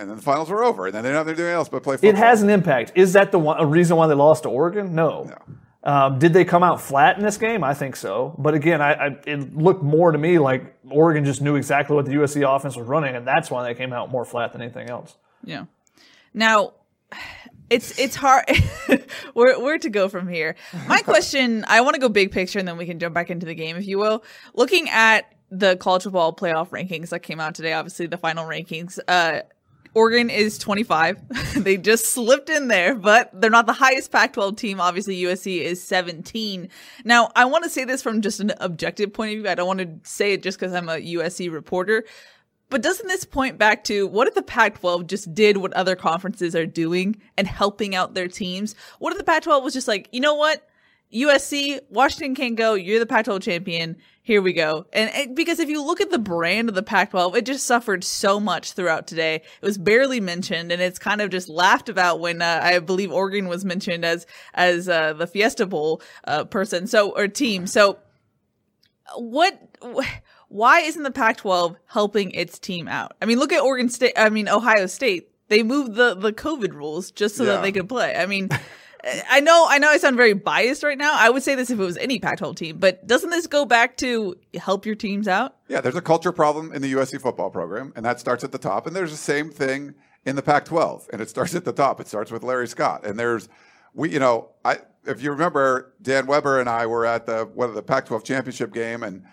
and 0.00 0.08
then 0.08 0.16
the 0.16 0.22
finals 0.22 0.48
were 0.48 0.64
over, 0.64 0.86
and 0.86 0.94
then 0.94 1.02
they 1.02 1.10
don't 1.10 1.18
have 1.18 1.26
to 1.26 1.34
do 1.34 1.42
anything 1.42 1.56
else 1.56 1.68
but 1.68 1.82
play 1.82 1.96
football. 1.96 2.10
It 2.10 2.16
has 2.16 2.42
an 2.42 2.48
impact. 2.48 2.92
Is 2.94 3.12
that 3.12 3.32
the 3.32 3.38
one, 3.38 3.60
a 3.60 3.66
reason 3.66 3.98
why 3.98 4.06
they 4.06 4.14
lost 4.14 4.44
to 4.44 4.48
Oregon? 4.48 4.94
No. 4.94 5.24
No. 5.24 5.38
Um, 5.82 6.18
did 6.18 6.32
they 6.32 6.44
come 6.44 6.62
out 6.62 6.80
flat 6.80 7.18
in 7.18 7.22
this 7.22 7.36
game? 7.36 7.62
I 7.62 7.74
think 7.74 7.96
so. 7.96 8.34
But 8.38 8.54
again, 8.54 8.80
I, 8.80 8.92
I, 8.92 9.06
it 9.26 9.54
looked 9.54 9.82
more 9.82 10.10
to 10.10 10.18
me 10.18 10.38
like 10.38 10.74
Oregon 10.88 11.24
just 11.24 11.42
knew 11.42 11.56
exactly 11.56 11.96
what 11.96 12.06
the 12.06 12.12
USC 12.12 12.42
offense 12.48 12.76
was 12.76 12.86
running, 12.86 13.14
and 13.14 13.26
that's 13.26 13.50
why 13.50 13.62
they 13.62 13.74
came 13.74 13.92
out 13.92 14.10
more 14.10 14.24
flat 14.24 14.52
than 14.52 14.62
anything 14.62 14.88
else. 14.88 15.16
Yeah. 15.44 15.64
Now, 16.32 16.72
it's 17.70 17.96
it's 17.98 18.16
hard 18.16 18.44
where 19.32 19.58
where 19.58 19.78
to 19.78 19.88
go 19.88 20.08
from 20.08 20.28
here. 20.28 20.56
My 20.88 21.00
question, 21.04 21.64
I 21.68 21.80
want 21.80 21.94
to 21.94 22.00
go 22.00 22.08
big 22.08 22.32
picture, 22.32 22.58
and 22.58 22.68
then 22.68 22.76
we 22.76 22.86
can 22.86 22.98
jump 22.98 23.14
back 23.14 23.30
into 23.30 23.46
the 23.46 23.54
game, 23.54 23.76
if 23.76 23.86
you 23.86 23.98
will. 23.98 24.24
Looking 24.54 24.90
at 24.90 25.32
the 25.50 25.76
college 25.76 26.02
football 26.02 26.34
playoff 26.34 26.68
rankings 26.68 27.08
that 27.10 27.20
came 27.20 27.40
out 27.40 27.54
today, 27.54 27.72
obviously 27.72 28.06
the 28.06 28.18
final 28.18 28.44
rankings. 28.44 28.98
Uh, 29.08 29.42
Oregon 29.94 30.30
is 30.30 30.56
25. 30.58 31.18
they 31.64 31.76
just 31.76 32.06
slipped 32.06 32.48
in 32.48 32.68
there, 32.68 32.94
but 32.94 33.30
they're 33.32 33.50
not 33.50 33.66
the 33.66 33.72
highest 33.72 34.12
Pac 34.12 34.34
12 34.34 34.56
team. 34.56 34.80
Obviously, 34.80 35.20
USC 35.22 35.62
is 35.62 35.82
17. 35.82 36.68
Now, 37.04 37.30
I 37.34 37.44
want 37.46 37.64
to 37.64 37.70
say 37.70 37.84
this 37.84 38.02
from 38.02 38.20
just 38.20 38.38
an 38.38 38.52
objective 38.60 39.12
point 39.12 39.32
of 39.32 39.38
view. 39.40 39.50
I 39.50 39.56
don't 39.56 39.66
want 39.66 39.80
to 39.80 40.08
say 40.08 40.32
it 40.32 40.42
just 40.42 40.58
because 40.58 40.72
I'm 40.74 40.88
a 40.88 40.96
USC 40.96 41.52
reporter. 41.52 42.04
But 42.70 42.82
doesn't 42.82 43.08
this 43.08 43.24
point 43.24 43.58
back 43.58 43.84
to 43.84 44.06
what 44.06 44.28
if 44.28 44.34
the 44.34 44.42
Pac 44.42 44.78
12 44.78 45.08
just 45.08 45.34
did 45.34 45.56
what 45.56 45.72
other 45.72 45.96
conferences 45.96 46.54
are 46.54 46.66
doing 46.66 47.20
and 47.36 47.46
helping 47.46 47.96
out 47.96 48.14
their 48.14 48.28
teams? 48.28 48.76
What 49.00 49.12
if 49.12 49.18
the 49.18 49.24
Pac 49.24 49.42
12 49.42 49.62
was 49.62 49.74
just 49.74 49.88
like, 49.88 50.08
you 50.12 50.20
know 50.20 50.34
what? 50.34 50.66
USC, 51.12 51.80
Washington 51.90 52.36
can't 52.36 52.54
go. 52.54 52.74
You're 52.74 53.00
the 53.00 53.06
Pac 53.06 53.24
12 53.24 53.42
champion. 53.42 53.96
Here 54.22 54.40
we 54.40 54.52
go. 54.52 54.86
And 54.92 55.34
because 55.34 55.58
if 55.58 55.68
you 55.68 55.82
look 55.82 56.00
at 56.00 56.12
the 56.12 56.20
brand 56.20 56.68
of 56.68 56.76
the 56.76 56.84
Pac 56.84 57.10
12, 57.10 57.34
it 57.34 57.46
just 57.46 57.66
suffered 57.66 58.04
so 58.04 58.38
much 58.38 58.74
throughout 58.74 59.08
today. 59.08 59.36
It 59.36 59.66
was 59.66 59.76
barely 59.76 60.20
mentioned 60.20 60.70
and 60.70 60.80
it's 60.80 61.00
kind 61.00 61.20
of 61.20 61.30
just 61.30 61.48
laughed 61.48 61.88
about 61.88 62.20
when 62.20 62.40
uh, 62.40 62.60
I 62.62 62.78
believe 62.78 63.10
Oregon 63.10 63.48
was 63.48 63.64
mentioned 63.64 64.04
as, 64.04 64.28
as 64.54 64.88
uh, 64.88 65.14
the 65.14 65.26
Fiesta 65.26 65.66
Bowl 65.66 66.00
uh, 66.28 66.44
person. 66.44 66.86
So, 66.86 67.10
or 67.10 67.26
team. 67.26 67.66
So, 67.66 67.98
what, 69.16 69.60
why 70.50 70.80
isn't 70.80 71.02
the 71.02 71.10
Pac 71.10 71.38
12 71.38 71.76
helping 71.86 72.32
its 72.32 72.58
team 72.58 72.86
out? 72.88 73.16
I 73.22 73.24
mean, 73.24 73.38
look 73.38 73.52
at 73.52 73.62
Oregon 73.62 73.88
State, 73.88 74.12
I 74.16 74.28
mean, 74.28 74.48
Ohio 74.48 74.86
State. 74.86 75.28
They 75.48 75.62
moved 75.62 75.94
the, 75.94 76.14
the 76.14 76.32
COVID 76.32 76.74
rules 76.74 77.10
just 77.10 77.36
so 77.36 77.44
Yeah. 77.44 77.52
that 77.54 77.62
they 77.62 77.72
could 77.72 77.88
play. 77.88 78.14
I 78.16 78.26
mean, 78.26 78.48
I 79.30 79.40
know, 79.40 79.66
I 79.68 79.78
know 79.78 79.88
I 79.88 79.96
sound 79.96 80.16
very 80.16 80.34
biased 80.34 80.82
right 80.82 80.98
now. 80.98 81.12
I 81.14 81.30
would 81.30 81.42
say 81.42 81.54
this 81.54 81.70
if 81.70 81.78
it 81.80 81.82
was 81.82 81.96
any 81.96 82.18
Pac-12 82.18 82.56
team, 82.56 82.78
but 82.78 83.06
doesn't 83.06 83.30
this 83.30 83.46
go 83.46 83.64
back 83.64 83.96
to 83.98 84.36
help 84.60 84.84
your 84.84 84.94
teams 84.94 85.26
out? 85.26 85.56
Yeah, 85.68 85.80
there's 85.80 85.96
a 85.96 86.02
culture 86.02 86.32
problem 86.32 86.72
in 86.74 86.82
the 86.82 86.92
USC 86.92 87.18
football 87.20 87.48
program, 87.48 87.92
and 87.96 88.04
that 88.04 88.20
starts 88.20 88.44
at 88.44 88.52
the 88.52 88.58
top. 88.58 88.86
And 88.86 88.94
there's 88.94 89.10
the 89.12 89.16
same 89.16 89.50
thing 89.50 89.94
in 90.26 90.36
the 90.36 90.42
Pac-12, 90.42 91.08
and 91.12 91.22
it 91.22 91.30
starts 91.30 91.54
at 91.54 91.64
the 91.64 91.72
top. 91.72 91.98
It 92.00 92.08
starts 92.08 92.30
with 92.30 92.42
Larry 92.42 92.68
Scott, 92.68 93.06
and 93.06 93.18
there's 93.18 93.48
we, 93.94 94.10
you 94.12 94.18
know, 94.18 94.50
I 94.64 94.78
if 95.06 95.22
you 95.22 95.30
remember, 95.30 95.94
Dan 96.02 96.26
Weber 96.26 96.60
and 96.60 96.68
I 96.68 96.84
were 96.86 97.06
at 97.06 97.24
the 97.24 97.44
one 97.54 97.68
of 97.70 97.74
the 97.74 97.82
Pac-12 97.82 98.22
championship 98.22 98.72
game, 98.74 99.02
and 99.02 99.24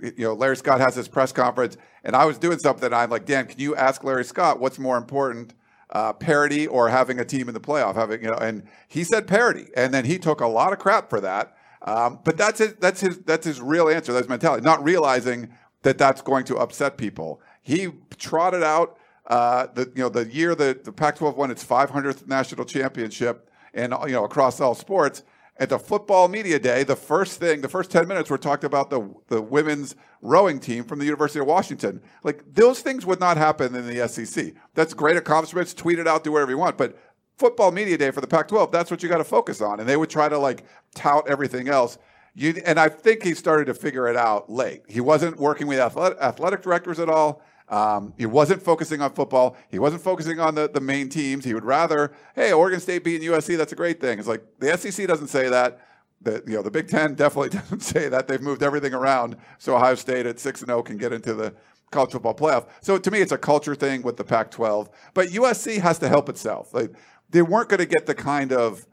you 0.00 0.24
know, 0.24 0.34
Larry 0.34 0.56
Scott 0.56 0.80
has 0.80 0.94
his 0.94 1.08
press 1.08 1.32
conference, 1.32 1.76
and 2.02 2.14
I 2.14 2.24
was 2.24 2.38
doing 2.38 2.58
something. 2.58 2.92
I'm 2.92 3.10
like, 3.10 3.26
Dan, 3.26 3.46
can 3.46 3.58
you 3.58 3.74
ask 3.76 4.04
Larry 4.04 4.24
Scott 4.24 4.60
what's 4.60 4.78
more 4.78 4.96
important? 4.96 5.54
Uh, 5.90 6.12
parity 6.12 6.66
or 6.66 6.88
having 6.88 7.20
a 7.20 7.24
team 7.24 7.46
in 7.46 7.54
the 7.54 7.60
playoff, 7.60 7.94
having 7.94 8.20
you 8.22 8.28
know, 8.28 8.36
and 8.36 8.64
he 8.88 9.04
said 9.04 9.28
parity, 9.28 9.66
and 9.76 9.94
then 9.94 10.04
he 10.04 10.18
took 10.18 10.40
a 10.40 10.46
lot 10.46 10.72
of 10.72 10.78
crap 10.78 11.08
for 11.08 11.20
that. 11.20 11.54
Um, 11.82 12.18
but 12.24 12.36
that's 12.36 12.58
his, 12.58 12.74
that's 12.80 13.00
his 13.00 13.18
that's 13.18 13.46
his 13.46 13.60
real 13.60 13.88
answer. 13.88 14.12
That's 14.12 14.28
mentality, 14.28 14.64
not 14.64 14.82
realizing 14.82 15.50
that 15.82 15.98
that's 15.98 16.22
going 16.22 16.44
to 16.46 16.56
upset 16.56 16.96
people. 16.96 17.40
He 17.62 17.88
trotted 18.16 18.62
out 18.62 18.96
uh, 19.26 19.68
the 19.74 19.92
you 19.94 20.02
know 20.02 20.08
the 20.08 20.26
year 20.26 20.54
that 20.54 20.84
the 20.84 20.92
Pac-12 20.92 21.36
won 21.36 21.50
its 21.50 21.64
500th 21.64 22.26
national 22.26 22.64
championship, 22.64 23.50
and 23.72 23.94
you 24.06 24.12
know 24.12 24.24
across 24.24 24.60
all 24.60 24.74
sports. 24.74 25.22
At 25.56 25.68
the 25.68 25.78
football 25.78 26.26
media 26.26 26.58
day, 26.58 26.82
the 26.82 26.96
first 26.96 27.38
thing, 27.38 27.60
the 27.60 27.68
first 27.68 27.90
10 27.92 28.08
minutes 28.08 28.28
were 28.28 28.38
talked 28.38 28.64
about 28.64 28.90
the 28.90 29.14
the 29.28 29.40
women's 29.40 29.94
rowing 30.20 30.58
team 30.58 30.82
from 30.84 30.98
the 30.98 31.04
University 31.04 31.38
of 31.38 31.46
Washington. 31.46 32.00
Like 32.24 32.42
those 32.54 32.80
things 32.80 33.06
would 33.06 33.20
not 33.20 33.36
happen 33.36 33.74
in 33.74 33.86
the 33.86 34.08
SEC. 34.08 34.52
That's 34.74 34.94
great 34.94 35.16
accomplishments. 35.16 35.72
Tweet 35.72 36.00
it 36.00 36.08
out, 36.08 36.24
do 36.24 36.32
whatever 36.32 36.50
you 36.50 36.58
want, 36.58 36.76
but 36.76 36.98
football 37.38 37.70
media 37.70 37.98
day 37.98 38.10
for 38.10 38.20
the 38.20 38.26
Pac-12, 38.26 38.70
that's 38.70 38.90
what 38.90 39.02
you 39.02 39.08
got 39.08 39.18
to 39.18 39.24
focus 39.24 39.60
on. 39.60 39.80
And 39.80 39.88
they 39.88 39.96
would 39.96 40.10
try 40.10 40.28
to 40.28 40.38
like 40.38 40.64
tout 40.94 41.28
everything 41.28 41.68
else. 41.68 41.98
You, 42.34 42.60
and 42.66 42.80
I 42.80 42.88
think 42.88 43.22
he 43.22 43.34
started 43.34 43.66
to 43.66 43.74
figure 43.74 44.08
it 44.08 44.16
out 44.16 44.50
late. 44.50 44.82
He 44.88 45.00
wasn't 45.00 45.38
working 45.38 45.68
with 45.68 45.78
athletic, 45.78 46.18
athletic 46.18 46.62
directors 46.62 46.98
at 46.98 47.08
all. 47.08 47.42
Um, 47.68 48.12
he 48.18 48.26
wasn't 48.26 48.62
focusing 48.62 49.00
on 49.00 49.12
football. 49.12 49.56
He 49.70 49.78
wasn't 49.78 50.02
focusing 50.02 50.38
on 50.38 50.54
the, 50.54 50.68
the 50.68 50.80
main 50.80 51.08
teams. 51.08 51.44
He 51.44 51.54
would 51.54 51.64
rather, 51.64 52.12
hey, 52.34 52.52
Oregon 52.52 52.80
State 52.80 53.04
beating 53.04 53.28
USC, 53.28 53.56
that's 53.56 53.72
a 53.72 53.76
great 53.76 54.00
thing. 54.00 54.18
It's 54.18 54.28
like 54.28 54.44
the 54.58 54.76
SEC 54.76 55.06
doesn't 55.06 55.28
say 55.28 55.48
that. 55.48 55.80
The, 56.20 56.42
you 56.46 56.54
know, 56.54 56.62
the 56.62 56.70
Big 56.70 56.88
Ten 56.88 57.14
definitely 57.16 57.50
doesn't 57.50 57.80
say 57.80 58.08
that. 58.08 58.28
They've 58.28 58.40
moved 58.40 58.62
everything 58.62 58.94
around 58.94 59.36
so 59.58 59.76
Ohio 59.76 59.94
State 59.94 60.26
at 60.26 60.38
6 60.38 60.60
and 60.62 60.68
0 60.68 60.82
can 60.82 60.98
get 60.98 61.12
into 61.12 61.34
the 61.34 61.54
college 61.90 62.12
football 62.12 62.34
playoff. 62.34 62.66
So 62.80 62.98
to 62.98 63.10
me, 63.10 63.20
it's 63.20 63.32
a 63.32 63.38
culture 63.38 63.74
thing 63.74 64.02
with 64.02 64.16
the 64.16 64.24
Pac 64.24 64.50
12. 64.50 64.90
But 65.14 65.28
USC 65.28 65.80
has 65.80 65.98
to 66.00 66.08
help 66.08 66.28
itself. 66.28 66.74
Like, 66.74 66.92
they 67.30 67.42
weren't 67.42 67.68
going 67.68 67.80
to 67.80 67.86
get 67.86 68.06
the 68.06 68.14
kind 68.14 68.52
of 68.52 68.86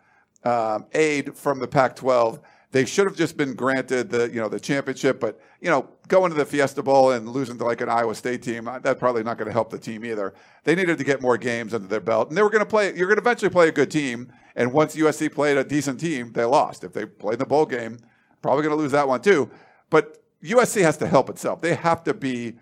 um, 0.44 0.86
aid 0.94 1.36
from 1.36 1.60
the 1.60 1.68
Pac 1.68 1.96
12. 1.96 2.40
They 2.72 2.86
should 2.86 3.06
have 3.06 3.18
just 3.18 3.36
been 3.36 3.54
granted 3.54 4.10
the 4.10 4.30
you 4.30 4.40
know 4.40 4.48
the 4.48 4.60
championship, 4.60 5.20
but 5.20 5.40
you 5.60 5.70
know 5.70 5.90
going 6.08 6.32
to 6.32 6.38
the 6.38 6.46
Fiesta 6.46 6.82
Bowl 6.82 7.12
and 7.12 7.28
losing 7.28 7.58
to 7.58 7.66
like 7.66 7.82
an 7.82 7.90
Iowa 7.90 8.16
State 8.16 8.42
team, 8.42 8.68
uh, 8.68 8.80
that's 8.80 9.00
probably 9.00 9.24
not 9.24 9.38
going 9.38 9.48
to 9.48 9.54
help 9.54 9.70
the 9.70 9.78
team 9.78 10.06
either. 10.06 10.34
They 10.64 10.76
needed 10.76 10.98
to 10.98 11.04
get 11.04 11.22
more 11.22 11.38
games 11.38 11.74
under 11.74 11.88
their 11.88 12.00
belt, 12.00 12.30
and 12.30 12.38
they 12.38 12.42
were 12.42 12.50
going 12.50 12.64
to 12.64 12.70
play. 12.70 12.96
You're 12.96 13.08
going 13.08 13.18
to 13.18 13.22
eventually 13.22 13.50
play 13.50 13.68
a 13.68 13.74
good 13.74 13.92
team, 13.92 14.32
and 14.56 14.72
once 14.72 14.96
USC 14.96 15.34
played 15.34 15.58
a 15.58 15.64
decent 15.66 16.00
team, 16.00 16.32
they 16.32 16.46
lost. 16.46 16.84
If 16.84 16.94
they 16.94 17.06
played 17.06 17.40
the 17.40 17.46
bowl 17.46 17.66
game, 17.66 17.98
probably 18.42 18.64
going 18.64 18.76
to 18.76 18.82
lose 18.82 18.94
that 18.94 19.08
one 19.08 19.22
too. 19.22 19.52
But 19.90 20.24
USC 20.42 20.82
has 20.82 20.98
to 20.98 21.08
help 21.08 21.30
itself. 21.30 21.62
They 21.62 21.76
have 21.76 22.04
to 22.06 22.14
be 22.14 22.54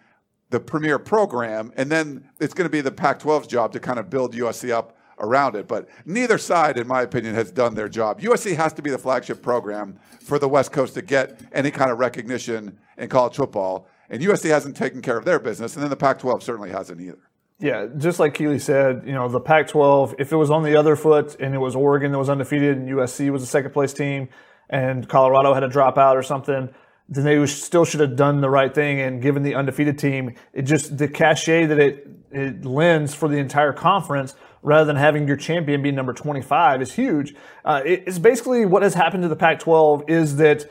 the 0.50 0.60
premier 0.60 0.98
program, 0.98 1.72
and 1.78 1.92
then 1.92 2.28
it's 2.40 2.56
going 2.56 2.66
to 2.66 2.72
be 2.72 2.82
the 2.82 2.92
Pac-12's 2.92 3.48
job 3.48 3.72
to 3.74 3.80
kind 3.80 4.00
of 4.00 4.10
build 4.10 4.34
USC 4.34 4.72
up 4.72 4.98
around 5.20 5.56
it. 5.56 5.68
But 5.68 5.90
neither 6.06 6.38
side, 6.38 6.78
in 6.78 6.88
my 6.88 7.02
opinion, 7.02 7.36
has 7.36 7.52
done 7.52 7.76
their 7.76 7.90
job. 7.90 8.22
USC 8.22 8.56
has 8.56 8.74
to 8.74 8.82
be 8.82 8.90
the 8.90 8.98
flagship 8.98 9.42
program 9.42 10.00
for 10.22 10.40
the 10.40 10.48
West 10.48 10.72
Coast 10.72 10.94
to 10.96 11.02
get 11.02 11.40
any 11.52 11.72
kind 11.72 11.92
of 11.92 12.00
recognition 12.00 12.78
in 12.98 13.10
college 13.10 13.36
football, 13.36 13.88
and 14.10 14.22
USC 14.22 14.50
hasn't 14.50 14.76
taken 14.76 15.02
care 15.02 15.18
of 15.18 15.26
their 15.26 15.40
business, 15.40 15.76
and 15.76 15.84
then 15.84 15.90
the 15.90 15.96
Pac-12 15.96 16.44
certainly 16.44 16.72
hasn't 16.72 17.00
either. 17.00 17.30
Yeah, 17.60 17.88
just 17.98 18.20
like 18.20 18.36
Keely 18.36 18.60
said, 18.60 19.04
you 19.06 19.12
know, 19.12 19.28
the 19.28 19.42
Pac 19.42 19.68
12, 19.68 20.16
if 20.18 20.32
it 20.32 20.38
was 20.38 20.50
on 20.50 20.64
the 20.64 20.78
other 20.78 20.96
foot 20.96 21.36
and 21.42 21.54
it 21.54 21.58
was 21.58 21.76
Oregon 21.76 22.14
that 22.14 22.18
was 22.18 22.30
undefeated 22.30 22.78
and 22.78 22.88
USC 22.88 23.30
was 23.32 23.44
a 23.44 23.46
second 23.46 23.72
place 23.72 23.92
team 23.92 24.30
and 24.70 25.10
Colorado 25.10 25.54
had 25.54 25.60
to 25.62 25.68
drop 25.68 25.98
out 25.98 26.16
or 26.16 26.24
something, 26.24 26.70
then 27.12 27.24
they 27.26 27.44
still 27.48 27.86
should 27.86 28.00
have 28.00 28.16
done 28.16 28.40
the 28.42 28.50
right 28.50 28.74
thing 28.74 29.02
and 29.02 29.22
given 29.22 29.42
the 29.44 29.56
undefeated 29.56 29.98
team 29.98 30.36
it 30.54 30.62
just 30.62 30.98
the 30.98 31.08
cachet 31.08 31.66
that 31.66 31.80
it, 31.80 32.08
it 32.32 32.64
lends 32.64 33.16
for 33.16 33.28
the 33.28 33.38
entire 33.38 33.74
conference 33.74 34.36
rather 34.62 34.86
than 34.86 34.96
having 34.96 35.28
your 35.28 35.38
champion 35.38 35.82
be 35.82 35.92
number 35.92 36.14
25 36.14 36.82
is 36.82 36.94
huge. 36.94 37.34
Uh, 37.66 37.82
it- 37.86 38.04
it's 38.06 38.20
basically 38.20 38.66
what 38.66 38.84
has 38.84 38.94
happened 38.94 39.24
to 39.24 39.30
the 39.30 39.36
Pac 39.36 39.60
12 39.60 40.04
is 40.10 40.36
that 40.38 40.66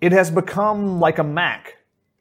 it 0.00 0.12
has 0.12 0.30
become 0.30 1.00
like 1.00 1.18
a 1.18 1.24
MAC. 1.24 1.75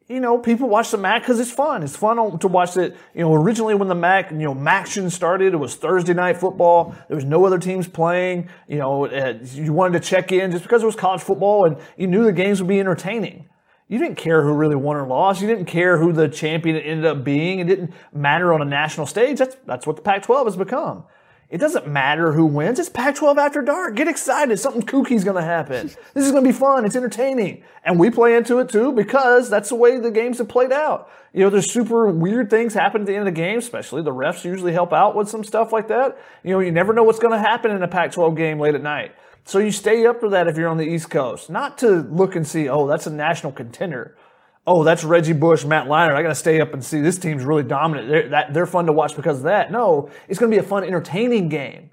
You 0.08 0.20
know, 0.20 0.38
people 0.38 0.70
watch 0.70 0.92
the 0.92 0.98
MAC 0.98 1.24
because 1.24 1.40
it's 1.40 1.52
fun. 1.52 1.82
It's 1.82 1.96
fun 1.96 2.38
to 2.38 2.48
watch 2.48 2.78
it. 2.78 2.96
You 3.16 3.22
know, 3.22 3.34
originally 3.34 3.74
when 3.74 3.88
the 3.88 3.96
MAC, 3.96 4.30
you 4.30 4.38
know, 4.38 4.54
MACtion 4.54 5.12
started, 5.12 5.54
it 5.54 5.58
was 5.58 5.76
Thursday 5.76 6.14
night 6.14 6.38
football. 6.38 6.96
There 7.08 7.16
was 7.16 7.26
no 7.26 7.44
other 7.44 7.58
teams 7.58 7.88
playing. 7.88 8.50
You 8.68 8.78
know, 8.78 9.08
uh, 9.08 9.40
you 9.42 9.74
wanted 9.74 10.04
to 10.04 10.08
check 10.08 10.32
in 10.32 10.52
just 10.52 10.64
because 10.64 10.84
it 10.84 10.86
was 10.86 10.96
college 10.96 11.22
football 11.22 11.66
and 11.66 11.78
you 11.98 12.06
knew 12.06 12.24
the 12.24 12.32
games 12.32 12.62
would 12.62 12.68
be 12.68 12.80
entertaining. 12.80 13.50
You 13.88 13.98
didn't 13.98 14.18
care 14.18 14.44
who 14.44 14.54
really 14.54 14.76
won 14.76 14.96
or 14.96 15.08
lost. 15.08 15.42
You 15.42 15.48
didn't 15.48 15.66
care 15.66 15.98
who 15.98 16.14
the 16.14 16.28
champion 16.28 16.76
ended 16.76 17.06
up 17.06 17.24
being. 17.24 17.60
It 17.60 17.68
didn't 17.68 17.92
matter 18.14 18.54
on 18.54 18.62
a 18.62 18.66
national 18.66 19.08
stage. 19.08 19.40
That's 19.40 19.58
that's 19.66 19.88
what 19.88 19.96
the 19.96 20.04
Pac-12 20.04 20.46
has 20.46 20.56
become. 20.56 21.04
It 21.50 21.60
doesn't 21.60 21.88
matter 21.88 22.34
who 22.34 22.46
wins. 22.46 22.80
It's 22.80 22.90
Pac-12 22.90 23.38
after 23.38 23.62
dark. 23.62 23.96
Get 23.96 24.08
excited. 24.08 24.58
Something 24.58 24.82
kooky's 24.82 25.24
going 25.24 25.38
to 25.38 25.44
happen. 25.44 25.92
This 26.14 26.26
is 26.26 26.32
going 26.32 26.44
to 26.44 26.50
be 26.50 26.58
fun. 26.58 26.86
It's 26.86 26.96
entertaining. 26.96 27.64
And 27.84 28.00
we 28.00 28.10
play 28.10 28.36
into 28.36 28.60
it 28.60 28.70
too 28.70 28.94
because 28.94 29.50
that's 29.50 29.70
the 29.70 29.76
way 29.76 30.00
the 30.00 30.12
games 30.12 30.38
have 30.38 30.48
played 30.48 30.72
out. 30.72 31.10
You 31.34 31.42
know, 31.42 31.50
there's 31.50 31.70
super 31.70 32.08
weird 32.08 32.50
things 32.50 32.74
happen 32.74 33.02
at 33.02 33.08
the 33.08 33.14
end 33.14 33.28
of 33.28 33.34
the 33.34 33.40
game, 33.40 33.60
especially 33.60 34.02
the 34.02 34.14
refs 34.14 34.46
usually 34.46 34.72
help 34.72 34.94
out 34.94 35.16
with 35.16 35.28
some 35.28 35.44
stuff 35.44 35.74
like 35.74 35.90
that. 35.90 36.18
You 36.44 36.52
know, 36.52 36.60
you 36.60 36.72
never 36.72 36.94
know 36.94 37.04
what's 37.04 37.20
going 37.20 37.34
to 37.34 37.40
happen 37.40 37.72
in 37.72 37.84
a 37.84 37.88
Pac-12 37.88 38.38
game 38.38 38.60
late 38.60 38.76
at 38.76 38.82
night. 38.82 39.14
So 39.44 39.60
you 39.60 39.72
stay 39.72 40.06
up 40.06 40.22
for 40.22 40.30
that 40.30 40.48
if 40.48 40.58
you're 40.58 40.70
on 40.70 40.78
the 40.78 40.88
East 40.88 41.10
Coast, 41.10 41.50
not 41.50 41.78
to 41.80 42.02
look 42.02 42.36
and 42.36 42.48
see, 42.48 42.68
oh, 42.70 42.88
that's 42.88 43.06
a 43.06 43.12
national 43.12 43.52
contender. 43.52 44.16
Oh, 44.68 44.84
that's 44.84 45.04
Reggie 45.04 45.34
Bush, 45.34 45.64
Matt 45.64 45.86
Leinart. 45.86 46.16
I 46.16 46.24
got 46.24 46.30
to 46.30 46.36
stay 46.36 46.60
up 46.60 46.74
and 46.74 46.84
see 46.84 47.00
this 47.00 47.20
team's 47.20 47.44
really 47.44 47.64
dominant. 47.64 48.10
They're, 48.10 48.30
that, 48.30 48.54
they're 48.54 48.66
fun 48.66 48.88
to 48.88 48.92
watch 48.92 49.16
because 49.16 49.38
of 49.38 49.44
that. 49.44 49.72
No, 49.72 50.10
it's 50.28 50.40
going 50.40 50.52
to 50.52 50.56
be 50.56 50.60
a 50.60 50.68
fun, 50.68 50.84
entertaining 50.84 51.50
game. 51.50 51.92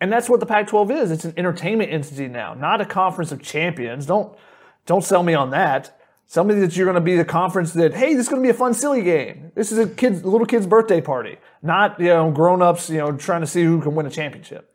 And 0.00 0.12
that's 0.12 0.28
what 0.28 0.40
the 0.40 0.46
Pac-12 0.46 1.02
is. 1.02 1.10
It's 1.10 1.24
an 1.24 1.34
entertainment 1.36 1.90
entity 1.90 2.28
now, 2.28 2.54
not 2.54 2.80
a 2.80 2.84
conference 2.84 3.32
of 3.32 3.42
champions. 3.42 4.06
Don't 4.06 4.36
don't 4.84 5.02
sell 5.02 5.22
me 5.22 5.34
on 5.34 5.50
that. 5.50 5.98
Somebody 6.28 6.60
that 6.60 6.76
you're 6.76 6.86
going 6.86 6.96
to 6.96 7.00
be 7.00 7.16
the 7.16 7.24
conference 7.24 7.72
that, 7.72 7.94
hey, 7.94 8.14
this 8.14 8.26
is 8.26 8.28
going 8.28 8.42
to 8.42 8.46
be 8.46 8.50
a 8.50 8.54
fun, 8.54 8.74
silly 8.74 9.02
game. 9.02 9.52
This 9.54 9.70
is 9.70 9.78
a 9.78 9.86
kid's, 9.88 10.24
little 10.24 10.46
kid's 10.46 10.66
birthday 10.66 11.00
party, 11.00 11.38
not 11.62 11.98
you 12.00 12.06
know 12.06 12.30
grown 12.30 12.62
ups, 12.62 12.90
you 12.90 12.98
know, 12.98 13.12
trying 13.12 13.42
to 13.42 13.46
see 13.46 13.62
who 13.62 13.80
can 13.80 13.94
win 13.94 14.06
a 14.06 14.10
championship. 14.10 14.72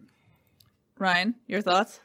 Ryan, 0.97 1.35
your 1.47 1.61
thoughts? 1.61 1.99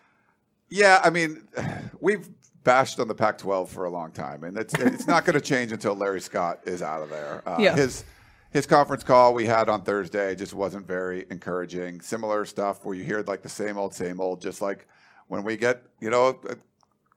Yeah, 0.69 1.01
I 1.03 1.11
mean, 1.11 1.47
we've 2.01 2.29
bashed 2.67 2.99
on 2.99 3.07
the 3.07 3.15
Pac-12 3.15 3.69
for 3.69 3.85
a 3.85 3.91
long 3.91 4.11
time, 4.11 4.43
and 4.45 4.59
it's 4.59 4.75
it's 4.75 5.07
not 5.07 5.25
going 5.25 5.35
to 5.35 5.41
change 5.41 5.71
until 5.73 5.95
Larry 5.95 6.21
Scott 6.21 6.61
is 6.67 6.83
out 6.83 7.01
of 7.01 7.09
there. 7.09 7.43
Uh, 7.49 7.57
Yeah. 7.59 7.75
His 7.77 8.05
his 8.51 8.67
conference 8.67 9.03
call 9.05 9.35
we 9.35 9.47
had 9.47 9.69
on 9.69 9.83
Thursday 9.83 10.35
just 10.35 10.53
wasn't 10.53 10.87
very 10.87 11.27
encouraging. 11.31 12.01
Similar 12.01 12.45
stuff 12.45 12.85
where 12.85 12.95
you 12.95 13.05
hear 13.05 13.23
like 13.27 13.43
the 13.43 13.49
same 13.49 13.79
old, 13.79 13.95
same 13.95 14.21
old. 14.21 14.41
Just 14.43 14.61
like 14.61 14.87
when 15.29 15.45
we 15.45 15.57
get 15.57 15.83
you 16.01 16.11
know 16.11 16.39
uh, 16.51 16.55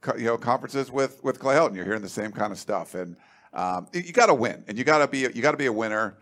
co- 0.02 0.16
you 0.16 0.26
know 0.26 0.38
conferences 0.38 0.92
with 0.92 1.22
with 1.24 1.40
Clay 1.40 1.56
Helton, 1.56 1.76
you're 1.76 1.86
hearing 1.86 2.02
the 2.04 2.08
same 2.10 2.32
kind 2.32 2.52
of 2.54 2.60
stuff, 2.60 2.94
and 2.94 3.18
um, 3.54 3.88
you, 3.92 4.02
you 4.02 4.14
got 4.14 4.28
to 4.28 4.36
win, 4.36 4.64
and 4.68 4.78
you 4.78 4.84
got 4.84 5.00
to 5.00 5.08
be 5.08 5.20
you 5.20 5.42
got 5.42 5.52
to 5.52 5.58
be 5.58 5.66
a 5.66 5.74
winner. 5.74 6.18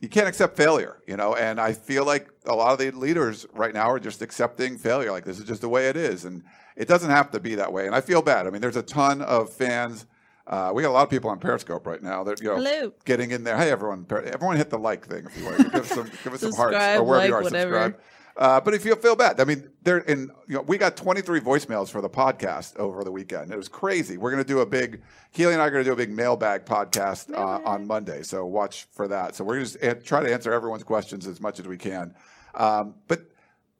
You 0.00 0.08
can't 0.08 0.28
accept 0.28 0.56
failure, 0.56 0.98
you 1.08 1.16
know, 1.16 1.34
and 1.34 1.60
I 1.60 1.72
feel 1.72 2.04
like 2.06 2.28
a 2.46 2.54
lot 2.54 2.72
of 2.72 2.78
the 2.78 2.92
leaders 2.92 3.46
right 3.52 3.74
now 3.74 3.90
are 3.90 3.98
just 3.98 4.22
accepting 4.22 4.78
failure. 4.78 5.10
Like 5.10 5.24
this 5.24 5.38
is 5.38 5.44
just 5.44 5.60
the 5.60 5.68
way 5.68 5.88
it 5.88 5.96
is, 5.96 6.24
and 6.24 6.44
it 6.76 6.86
doesn't 6.86 7.10
have 7.10 7.32
to 7.32 7.40
be 7.40 7.56
that 7.56 7.72
way. 7.72 7.86
And 7.86 7.94
I 7.96 8.00
feel 8.00 8.22
bad. 8.22 8.46
I 8.46 8.50
mean, 8.50 8.60
there's 8.60 8.76
a 8.76 8.82
ton 8.82 9.22
of 9.22 9.52
fans. 9.52 10.06
Uh, 10.46 10.70
we 10.72 10.82
got 10.82 10.90
a 10.90 10.92
lot 10.92 11.02
of 11.02 11.10
people 11.10 11.28
on 11.30 11.38
Periscope 11.40 11.84
right 11.86 12.00
now. 12.02 12.22
That 12.24 12.40
you 12.40 12.46
know, 12.48 12.56
Hello. 12.56 12.92
getting 13.04 13.32
in 13.32 13.42
there. 13.42 13.56
Hey, 13.56 13.70
everyone! 13.72 14.04
Per- 14.04 14.22
Everyone, 14.22 14.56
hit 14.56 14.70
the 14.70 14.78
like 14.78 15.04
thing 15.06 15.26
if 15.26 15.36
you 15.36 15.44
want. 15.44 15.58
Give 15.58 15.74
us 15.82 15.88
some, 15.88 16.10
give 16.24 16.32
us 16.32 16.40
some 16.40 16.52
hearts 16.52 16.76
or 16.76 17.02
wherever 17.02 17.26
you 17.26 17.34
are. 17.34 17.42
whatever. 17.42 17.72
Subscribe. 17.82 18.00
Uh, 18.38 18.60
but 18.60 18.72
if 18.72 18.84
you 18.84 18.94
feel 18.94 19.16
bad, 19.16 19.40
I 19.40 19.44
mean, 19.44 19.68
there 19.82 19.98
in 19.98 20.30
you 20.46 20.54
know, 20.54 20.62
we 20.62 20.78
got 20.78 20.96
23 20.96 21.40
voicemails 21.40 21.90
for 21.90 22.00
the 22.00 22.08
podcast 22.08 22.76
over 22.76 23.02
the 23.02 23.10
weekend. 23.10 23.50
It 23.52 23.56
was 23.56 23.68
crazy. 23.68 24.16
We're 24.16 24.30
going 24.30 24.42
to 24.42 24.46
do 24.48 24.60
a 24.60 24.66
big. 24.66 25.02
Keely 25.32 25.54
and 25.54 25.60
I 25.60 25.66
are 25.66 25.70
going 25.70 25.82
to 25.82 25.88
do 25.88 25.92
a 25.92 25.96
big 25.96 26.10
mailbag 26.12 26.64
podcast 26.64 27.34
uh, 27.34 27.60
on 27.64 27.86
Monday, 27.86 28.22
so 28.22 28.46
watch 28.46 28.86
for 28.92 29.08
that. 29.08 29.34
So 29.34 29.42
we're 29.42 29.56
going 29.56 29.66
to 29.66 29.94
try 30.02 30.22
to 30.22 30.32
answer 30.32 30.52
everyone's 30.52 30.84
questions 30.84 31.26
as 31.26 31.40
much 31.40 31.58
as 31.58 31.66
we 31.66 31.76
can. 31.76 32.14
Um, 32.54 32.94
but 33.08 33.22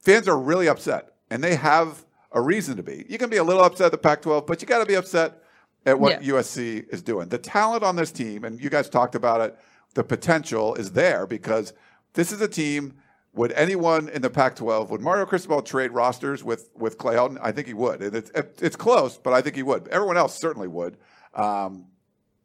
fans 0.01 0.27
are 0.27 0.37
really 0.39 0.69
upset, 0.69 1.13
and 1.31 1.43
they 1.43 1.55
have 1.55 2.05
a 2.33 2.41
reason 2.41 2.77
to 2.77 2.83
be. 2.83 3.07
You 3.09 3.17
can 3.17 3.31
be 3.31 3.37
a 3.37 3.45
little 3.45 3.63
upset 3.63 3.87
at 3.87 3.93
the 3.93 3.99
Pac-12, 3.99 4.47
but 4.47 4.61
you 4.61 4.67
got 4.67 4.81
to 4.81 4.87
be 4.87 4.95
upset 4.97 5.41
at 5.87 6.01
what 6.01 6.21
Yeah. 6.23 6.33
USC 6.35 6.85
is 6.93 7.01
doing. 7.01 7.29
The 7.29 7.39
talent 7.39 7.85
on 7.85 7.95
this 7.95 8.11
team, 8.11 8.45
and 8.45 8.61
you 8.61 8.71
guys 8.71 8.89
talked 8.89 9.15
about 9.15 9.41
it, 9.41 9.57
the 9.95 10.03
potential 10.03 10.75
is 10.75 10.93
there 10.93 11.29
because 11.29 11.73
this 12.15 12.33
is 12.33 12.41
a 12.41 12.49
team. 12.49 12.95
Would 13.39 13.53
anyone 13.53 14.09
in 14.09 14.21
the 14.21 14.31
Pac-12 14.31 14.89
would 14.89 15.01
Mario 15.01 15.25
Cristobal 15.25 15.63
trade 15.63 15.93
rosters 15.93 16.43
with 16.43 16.71
with 16.75 16.99
Clay 16.99 17.15
Helton? 17.15 17.39
I 17.41 17.53
think 17.53 17.69
he 17.69 17.73
would. 17.73 18.03
And 18.03 18.17
it's 18.17 18.33
it's 18.61 18.75
close, 18.75 19.17
but 19.17 19.33
I 19.33 19.41
think 19.41 19.55
he 19.55 19.63
would. 19.63 19.87
Everyone 19.89 20.17
else 20.17 20.37
certainly 20.37 20.67
would. 20.67 20.97
Um, 21.35 21.87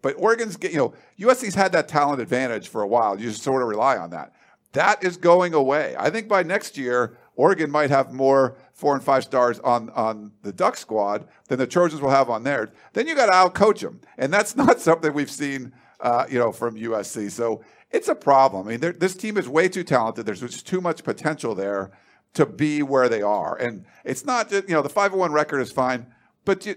but 0.03 0.13
Oregon's, 0.19 0.55
you 0.61 0.77
know, 0.77 0.93
USC's 1.19 1.55
had 1.55 1.71
that 1.71 1.87
talent 1.87 2.21
advantage 2.21 2.67
for 2.67 2.83
a 2.83 2.87
while. 2.87 3.19
You 3.19 3.31
just 3.31 3.41
sort 3.41 3.63
of 3.63 3.69
rely 3.69 3.97
on 3.97 4.11
that. 4.11 4.33
That 4.73 5.03
is 5.03 5.17
going 5.17 5.55
away. 5.55 5.95
I 5.97 6.11
think 6.11 6.27
by 6.27 6.43
next 6.43 6.77
year, 6.77 7.17
Oregon 7.35 7.71
might 7.71 7.89
have 7.89 8.13
more 8.13 8.55
four 8.73 8.93
and 8.93 9.03
five 9.03 9.23
stars 9.23 9.59
on 9.61 9.89
on 9.91 10.31
the 10.43 10.53
Duck 10.53 10.77
squad 10.77 11.27
than 11.47 11.57
the 11.57 11.65
Trojans 11.65 12.01
will 12.03 12.11
have 12.11 12.29
on 12.29 12.43
theirs. 12.43 12.69
Then 12.93 13.07
you 13.07 13.15
got 13.15 13.25
to 13.25 13.31
outcoach 13.31 13.79
them, 13.79 13.99
and 14.19 14.31
that's 14.31 14.55
not 14.63 14.79
something 14.79 15.11
we've 15.11 15.31
seen, 15.31 15.73
uh, 16.01 16.27
you 16.29 16.37
know, 16.37 16.51
from 16.51 16.75
USC. 16.75 17.31
So 17.31 17.63
it's 17.93 18.07
a 18.07 18.15
problem. 18.15 18.67
I 18.67 18.71
mean, 18.71 18.95
this 18.97 19.15
team 19.15 19.37
is 19.37 19.47
way 19.47 19.69
too 19.69 19.83
talented. 19.83 20.25
There's 20.25 20.41
just 20.41 20.67
too 20.67 20.81
much 20.81 21.03
potential 21.03 21.53
there 21.53 21.91
to 22.33 22.45
be 22.47 22.81
where 22.81 23.07
they 23.07 23.21
are, 23.21 23.55
and 23.55 23.85
it's 24.03 24.25
not 24.25 24.49
just 24.49 24.67
you 24.67 24.73
know 24.73 24.81
the 24.81 24.89
501 24.89 25.31
record 25.31 25.59
is 25.59 25.71
fine, 25.71 26.07
but 26.43 26.65
you, 26.65 26.75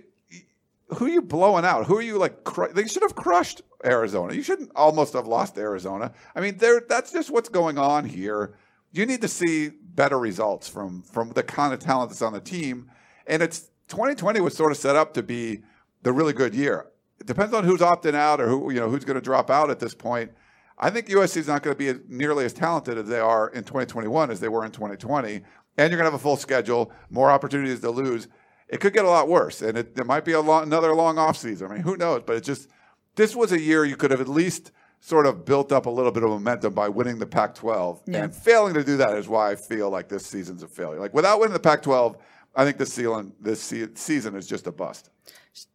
who 0.90 1.06
are 1.06 1.10
you 1.10 1.22
blowing 1.22 1.64
out? 1.64 1.86
Who 1.86 1.96
are 1.96 2.02
you 2.02 2.18
like? 2.18 2.44
Cr- 2.44 2.72
they 2.72 2.86
should 2.86 3.02
have 3.02 3.16
crushed 3.16 3.62
Arizona. 3.84 4.34
You 4.34 4.42
shouldn't 4.42 4.70
almost 4.76 5.14
have 5.14 5.26
lost 5.26 5.56
Arizona. 5.56 6.12
I 6.34 6.40
mean, 6.40 6.58
there. 6.58 6.82
That's 6.86 7.10
just 7.10 7.30
what's 7.30 7.48
going 7.48 7.78
on 7.78 8.04
here. 8.04 8.54
You 8.92 9.06
need 9.06 9.22
to 9.22 9.28
see 9.28 9.70
better 9.70 10.18
results 10.18 10.68
from 10.68 11.02
from 11.02 11.30
the 11.30 11.42
kind 11.42 11.72
of 11.72 11.80
talent 11.80 12.10
that's 12.10 12.22
on 12.22 12.34
the 12.34 12.40
team, 12.40 12.90
and 13.26 13.42
it's 13.42 13.70
2020 13.88 14.40
was 14.40 14.54
sort 14.54 14.70
of 14.70 14.76
set 14.76 14.96
up 14.96 15.14
to 15.14 15.22
be 15.22 15.62
the 16.02 16.12
really 16.12 16.34
good 16.34 16.54
year. 16.54 16.88
It 17.18 17.26
depends 17.26 17.54
on 17.54 17.64
who's 17.64 17.80
opting 17.80 18.14
out 18.14 18.42
or 18.42 18.48
who 18.48 18.70
you 18.70 18.78
know 18.78 18.90
who's 18.90 19.06
going 19.06 19.14
to 19.14 19.22
drop 19.22 19.48
out 19.48 19.70
at 19.70 19.80
this 19.80 19.94
point. 19.94 20.32
I 20.78 20.90
think 20.90 21.06
USC 21.08 21.38
is 21.38 21.48
not 21.48 21.62
going 21.62 21.76
to 21.76 21.94
be 21.94 22.00
nearly 22.08 22.44
as 22.44 22.52
talented 22.52 22.98
as 22.98 23.08
they 23.08 23.18
are 23.20 23.48
in 23.48 23.64
2021 23.64 24.30
as 24.30 24.40
they 24.40 24.48
were 24.48 24.64
in 24.64 24.70
2020, 24.72 25.34
and 25.34 25.42
you're 25.78 25.88
going 25.88 25.98
to 25.98 26.04
have 26.04 26.14
a 26.14 26.18
full 26.18 26.36
schedule, 26.36 26.92
more 27.10 27.30
opportunities 27.30 27.80
to 27.80 27.90
lose 27.90 28.28
it 28.68 28.80
could 28.80 28.92
get 28.92 29.04
a 29.04 29.08
lot 29.08 29.28
worse, 29.28 29.62
and 29.62 29.78
it, 29.78 29.94
there 29.94 30.04
might 30.04 30.24
be 30.24 30.32
a 30.32 30.40
long, 30.40 30.64
another 30.64 30.94
long 30.94 31.16
offseason. 31.16 31.70
I 31.70 31.74
mean, 31.74 31.82
who 31.82 31.96
knows? 31.96 32.22
But 32.26 32.36
it 32.36 32.44
just 32.44 32.68
this 33.14 33.34
was 33.36 33.52
a 33.52 33.60
year 33.60 33.84
you 33.84 33.96
could 33.96 34.10
have 34.10 34.20
at 34.20 34.28
least 34.28 34.72
sort 35.00 35.26
of 35.26 35.44
built 35.44 35.70
up 35.72 35.86
a 35.86 35.90
little 35.90 36.10
bit 36.10 36.22
of 36.24 36.30
momentum 36.30 36.74
by 36.74 36.88
winning 36.88 37.18
the 37.18 37.26
Pac-12, 37.26 38.00
Yeah. 38.06 38.24
and 38.24 38.34
failing 38.34 38.74
to 38.74 38.82
do 38.82 38.96
that 38.96 39.16
is 39.16 39.28
why 39.28 39.52
I 39.52 39.54
feel 39.54 39.88
like 39.90 40.08
this 40.08 40.26
season's 40.26 40.62
a 40.62 40.68
failure. 40.68 40.98
Like 40.98 41.14
without 41.14 41.38
winning 41.38 41.52
the 41.52 41.60
Pac-12, 41.60 42.16
I 42.56 42.64
think 42.64 42.78
this 42.78 42.92
season 42.92 43.32
this 43.40 43.60
season 43.94 44.34
is 44.34 44.46
just 44.46 44.66
a 44.66 44.72
bust. 44.72 45.10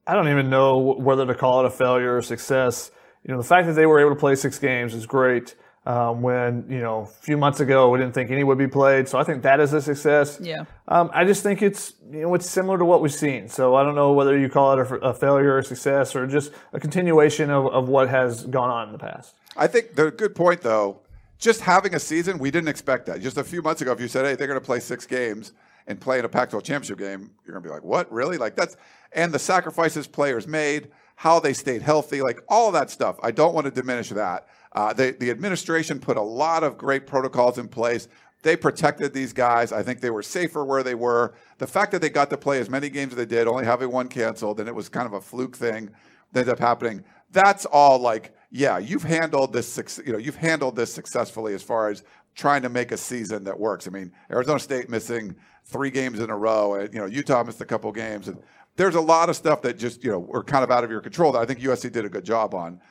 I 0.06 0.14
don't 0.14 0.28
even 0.28 0.50
know 0.50 0.78
whether 0.78 1.26
to 1.26 1.36
call 1.36 1.62
it 1.62 1.68
a 1.68 1.70
failure 1.70 2.18
or 2.18 2.22
success. 2.22 2.92
You 3.24 3.32
know, 3.32 3.38
the 3.38 3.48
fact 3.48 3.68
that 3.68 3.74
they 3.74 3.86
were 3.86 4.00
able 4.00 4.12
to 4.12 4.20
play 4.20 4.36
six 4.36 4.58
games 4.60 4.94
is 4.94 5.06
great. 5.06 5.56
Um, 5.84 6.22
when 6.22 6.68
you 6.70 6.80
know 6.80 7.02
a 7.02 7.06
few 7.08 7.38
months 7.38 7.60
ago 7.60 7.90
we 7.90 7.98
didn't 7.98 8.14
think 8.14 8.30
any 8.30 8.44
would 8.44 8.60
be 8.60 8.68
played, 8.68 9.08
so 9.08 9.18
I 9.18 9.24
think 9.24 9.42
that 9.42 9.60
is 9.60 9.74
a 9.74 9.82
success. 9.82 10.40
Yeah. 10.40 10.66
Um, 10.88 11.10
I 11.12 11.26
just 11.26 11.42
think 11.42 11.64
it's 11.64 11.94
you 12.12 12.22
know 12.22 12.36
it's 12.36 12.48
similar 12.48 12.78
to 12.78 12.86
what 12.86 13.02
we've 13.02 13.12
seen. 13.12 13.48
So 13.48 13.74
I 13.74 13.82
don't 13.84 13.96
know 13.96 14.14
whether 14.14 14.38
you 14.38 14.48
call 14.48 14.74
it 14.74 14.92
a, 14.92 14.96
a 14.98 15.14
failure 15.14 15.58
or 15.58 15.64
success 15.64 16.16
or 16.16 16.28
just 16.28 16.52
a 16.74 16.80
continuation 16.80 17.50
of, 17.50 17.66
of 17.66 17.90
what 17.90 18.10
has 18.10 18.46
gone 18.46 18.70
on 18.70 18.90
in 18.90 18.92
the 18.94 19.00
past. 19.00 19.34
I 19.58 19.66
think 19.66 19.96
the 19.96 20.12
good 20.12 20.36
point 20.36 20.62
though, 20.62 21.02
just 21.40 21.62
having 21.62 21.96
a 21.96 22.00
season, 22.00 22.38
we 22.38 22.52
didn't 22.52 22.70
expect 22.70 23.08
that. 23.08 23.20
Just 23.20 23.38
a 23.38 23.44
few 23.44 23.64
months 23.64 23.82
ago, 23.82 23.92
if 23.92 24.00
you 24.00 24.08
said, 24.08 24.26
"Hey, 24.26 24.36
they're 24.36 24.48
going 24.48 24.60
to 24.60 24.66
play 24.66 24.82
six 24.82 25.08
games 25.08 25.52
and 25.88 26.00
play 26.00 26.20
in 26.20 26.26
a 26.26 26.30
Pac-12 26.30 26.64
championship 26.64 27.00
game," 27.00 27.32
you're 27.44 27.54
going 27.54 27.64
to 27.64 27.68
be 27.68 27.74
like, 27.74 27.84
"What? 27.84 28.12
Really?" 28.12 28.38
Like 28.38 28.56
that's 28.56 28.78
and 29.14 29.34
the 29.34 29.40
sacrifices 29.40 30.06
players 30.06 30.48
made, 30.48 30.90
how 31.22 31.40
they 31.40 31.54
stayed 31.54 31.84
healthy, 31.84 32.20
like 32.20 32.42
all 32.50 32.72
that 32.72 32.90
stuff. 32.90 33.16
I 33.22 33.30
don't 33.30 33.54
want 33.54 33.66
to 33.66 33.72
diminish 33.72 34.10
that. 34.10 34.48
Uh, 34.72 34.92
the 34.92 35.16
the 35.20 35.30
administration 35.30 36.00
put 36.00 36.18
a 36.18 36.22
lot 36.22 36.64
of 36.64 36.80
great 36.80 37.06
protocols 37.06 37.60
in 37.60 37.68
place. 37.68 38.08
They 38.42 38.56
protected 38.56 39.14
these 39.14 39.32
guys. 39.32 39.72
I 39.72 39.84
think 39.84 40.02
they 40.02 40.10
were 40.10 40.24
safer 40.24 40.66
where 40.66 40.82
they 40.82 40.96
were. 40.96 41.36
The 41.60 41.68
fact 41.68 41.92
that 41.92 42.02
they 42.02 42.10
got 42.10 42.32
to 42.32 42.38
play 42.38 42.60
as 42.60 42.72
many 42.72 42.90
games 42.90 43.14
as 43.14 43.18
they 43.18 43.28
did, 43.28 43.48
only 43.48 43.66
having 43.66 43.92
one 43.92 44.08
canceled, 44.08 44.60
and 44.60 44.68
it 44.68 44.74
was 44.74 44.90
kind 44.90 45.06
of 45.06 45.14
a 45.14 45.22
fluke 45.22 45.56
thing 45.56 45.92
that 46.32 46.40
ended 46.40 46.54
up 46.54 46.58
happening. 46.58 47.04
That's 47.32 47.68
all 47.68 48.00
like, 48.00 48.36
yeah, 48.50 48.80
you've 48.80 49.04
handled 49.04 49.54
this. 49.54 50.00
You 50.04 50.14
know, 50.14 50.18
you've 50.18 50.38
handled 50.38 50.76
this 50.76 50.92
successfully 50.92 51.54
as 51.54 51.62
far 51.62 51.90
as 51.92 52.04
trying 52.34 52.64
to 52.64 52.70
make 52.70 52.92
a 52.92 52.98
season 52.98 53.44
that 53.44 53.60
works. 53.60 53.86
I 53.88 53.92
mean, 53.92 54.12
Arizona 54.32 54.58
State 54.60 54.90
missing 54.90 55.36
three 55.66 55.92
games 55.92 56.20
in 56.20 56.32
a 56.32 56.36
row, 56.36 56.74
and 56.74 56.92
you 56.92 57.00
know, 57.00 57.06
Utah 57.06 57.44
missed 57.44 57.62
a 57.62 57.66
couple 57.66 57.92
games, 57.92 58.28
and 58.28 58.42
there's 58.82 58.96
a 58.96 59.02
lot 59.02 59.30
of 59.30 59.36
stuff 59.36 59.62
that 59.62 59.78
just 59.78 60.04
you 60.04 60.10
know 60.10 60.18
were 60.18 60.44
kind 60.44 60.64
of 60.64 60.72
out 60.72 60.84
of 60.84 60.90
your 60.90 61.02
control 61.02 61.32
that 61.32 61.40
I 61.40 61.46
think 61.46 61.60
USC 61.60 61.92
did 61.92 62.04
a 62.04 62.10
good 62.10 62.26
job 62.26 62.56
on. 62.56 62.82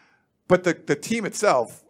But 0.46 0.62
the, 0.62 0.81
the 0.87 0.94
team 0.94 1.24
itself, 1.26 1.83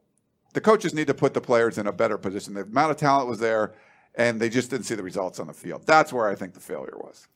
the 0.54 0.60
coaches 0.60 0.94
need 0.94 1.06
to 1.08 1.14
put 1.14 1.34
the 1.34 1.40
players 1.42 1.76
in 1.76 1.86
a 1.86 1.92
better 1.92 2.16
position. 2.16 2.54
The 2.54 2.62
amount 2.62 2.92
of 2.92 2.96
talent 2.96 3.28
was 3.28 3.40
there, 3.40 3.74
and 4.14 4.40
they 4.40 4.48
just 4.48 4.70
didn't 4.70 4.86
see 4.86 4.94
the 4.94 5.02
results 5.02 5.38
on 5.38 5.48
the 5.48 5.52
field. 5.52 5.82
That's 5.86 6.14
where 6.14 6.28
I 6.28 6.34
think 6.34 6.54
the 6.54 6.60
failure 6.60 6.96
was. 6.96 7.28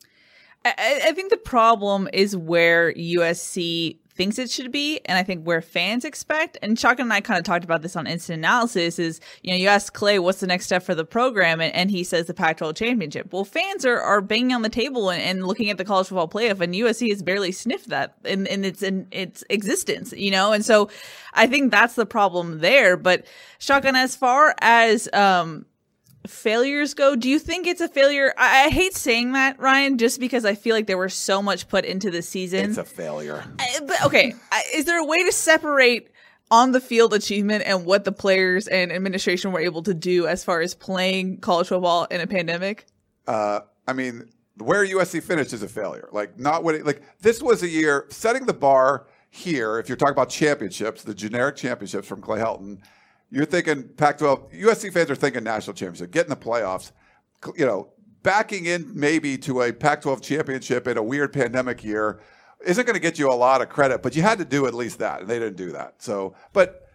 I, 0.65 1.01
I 1.05 1.11
think 1.11 1.29
the 1.29 1.37
problem 1.37 2.09
is 2.11 2.35
where 2.35 2.91
USC 2.93 3.99
thinks 4.15 4.39
it 4.39 4.49
should 4.49 4.71
be, 4.71 4.99
and 5.05 5.17
I 5.17 5.23
think 5.23 5.43
where 5.43 5.61
fans 5.61 6.05
expect. 6.05 6.57
And 6.61 6.77
Chuck 6.77 6.99
and 6.99 7.11
I 7.11 7.21
kind 7.21 7.37
of 7.37 7.43
talked 7.43 7.63
about 7.65 7.81
this 7.81 7.95
on 7.95 8.07
Instant 8.07 8.39
Analysis. 8.39 8.97
Is 8.97 9.19
you 9.43 9.51
know 9.51 9.57
you 9.57 9.67
ask 9.67 9.93
Clay 9.93 10.19
what's 10.19 10.39
the 10.39 10.47
next 10.47 10.65
step 10.65 10.83
for 10.83 10.95
the 10.95 11.05
program, 11.05 11.61
and, 11.61 11.73
and 11.75 11.91
he 11.91 12.03
says 12.03 12.27
the 12.27 12.33
Pac-12 12.33 12.75
championship. 12.75 13.31
Well, 13.31 13.45
fans 13.45 13.85
are 13.85 13.99
are 13.99 14.21
banging 14.21 14.53
on 14.53 14.61
the 14.61 14.69
table 14.69 15.09
and, 15.09 15.21
and 15.21 15.45
looking 15.45 15.69
at 15.69 15.77
the 15.77 15.85
college 15.85 16.07
football 16.07 16.29
playoff, 16.29 16.61
and 16.61 16.73
USC 16.73 17.09
has 17.09 17.21
barely 17.21 17.51
sniffed 17.51 17.89
that 17.89 18.15
in, 18.23 18.47
in 18.47 18.63
its 18.63 18.81
in 18.81 19.07
its 19.11 19.43
existence. 19.49 20.13
You 20.13 20.31
know, 20.31 20.53
and 20.53 20.65
so 20.65 20.89
I 21.33 21.47
think 21.47 21.71
that's 21.71 21.95
the 21.95 22.05
problem 22.05 22.59
there. 22.59 22.97
But 22.97 23.25
Shotgun, 23.59 23.95
as 23.95 24.15
far 24.15 24.55
as 24.61 25.09
um 25.13 25.65
failures 26.27 26.93
go, 26.93 27.15
do 27.15 27.29
you 27.29 27.39
think 27.39 27.67
it's 27.67 27.81
a 27.81 27.87
failure? 27.87 28.33
I, 28.37 28.65
I 28.65 28.69
hate 28.69 28.95
saying 28.95 29.33
that, 29.33 29.59
Ryan, 29.59 29.97
just 29.97 30.19
because 30.19 30.45
I 30.45 30.55
feel 30.55 30.75
like 30.75 30.87
there 30.87 30.97
was 30.97 31.13
so 31.13 31.41
much 31.41 31.67
put 31.67 31.85
into 31.85 32.09
the 32.11 32.21
season. 32.21 32.69
It's 32.69 32.77
a 32.77 32.83
failure. 32.83 33.43
I- 33.59 33.79
but 33.85 34.03
okay, 34.05 34.33
I- 34.51 34.63
is 34.73 34.85
there 34.85 34.99
a 34.99 35.05
way 35.05 35.23
to 35.23 35.31
separate 35.31 36.09
on 36.51 36.71
the 36.71 36.79
field 36.79 37.13
achievement 37.13 37.63
and 37.65 37.85
what 37.85 38.03
the 38.03 38.11
players 38.11 38.67
and 38.67 38.91
administration 38.91 39.51
were 39.51 39.59
able 39.59 39.81
to 39.83 39.93
do 39.93 40.27
as 40.27 40.43
far 40.43 40.61
as 40.61 40.75
playing 40.75 41.37
college 41.39 41.67
football 41.67 42.05
in 42.05 42.21
a 42.21 42.27
pandemic? 42.27 42.85
Uh, 43.27 43.61
I 43.87 43.93
mean, 43.93 44.29
where 44.57 44.85
USC 44.85 45.21
finished 45.23 45.53
is 45.53 45.63
a 45.63 45.67
failure. 45.67 46.07
Like 46.11 46.39
not 46.39 46.63
winning. 46.63 46.83
Like 46.85 47.01
this 47.21 47.41
was 47.41 47.63
a 47.63 47.67
year 47.67 48.05
setting 48.09 48.45
the 48.45 48.53
bar 48.53 49.07
here. 49.31 49.79
If 49.79 49.89
you're 49.89 49.97
talking 49.97 50.13
about 50.13 50.29
championships, 50.29 51.03
the 51.03 51.15
generic 51.15 51.55
championships 51.55 52.07
from 52.07 52.21
Clay 52.21 52.39
Helton, 52.39 52.79
you're 53.31 53.45
thinking 53.45 53.83
Pac-12. 53.89 54.61
USC 54.61 54.93
fans 54.93 55.09
are 55.09 55.15
thinking 55.15 55.43
national 55.43 55.73
championship, 55.73 56.11
getting 56.11 56.29
the 56.29 56.35
playoffs. 56.35 56.91
You 57.55 57.65
know, 57.65 57.89
backing 58.23 58.65
in 58.65 58.91
maybe 58.93 59.37
to 59.37 59.61
a 59.61 59.71
Pac-12 59.71 60.21
championship 60.21 60.87
in 60.87 60.97
a 60.97 61.03
weird 61.03 61.31
pandemic 61.31 61.83
year. 61.83 62.19
isn't 62.65 62.85
going 62.85 62.95
to 62.95 62.99
get 62.99 63.19
you 63.19 63.31
a 63.31 63.33
lot 63.33 63.61
of 63.61 63.69
credit, 63.69 64.01
but 64.01 64.15
you 64.15 64.21
had 64.23 64.39
to 64.39 64.45
do 64.45 64.65
at 64.65 64.73
least 64.73 64.99
that, 64.99 65.21
and 65.21 65.29
they 65.29 65.37
didn't 65.37 65.57
do 65.57 65.71
that. 65.71 65.95
So, 65.99 66.35
but 66.51 66.89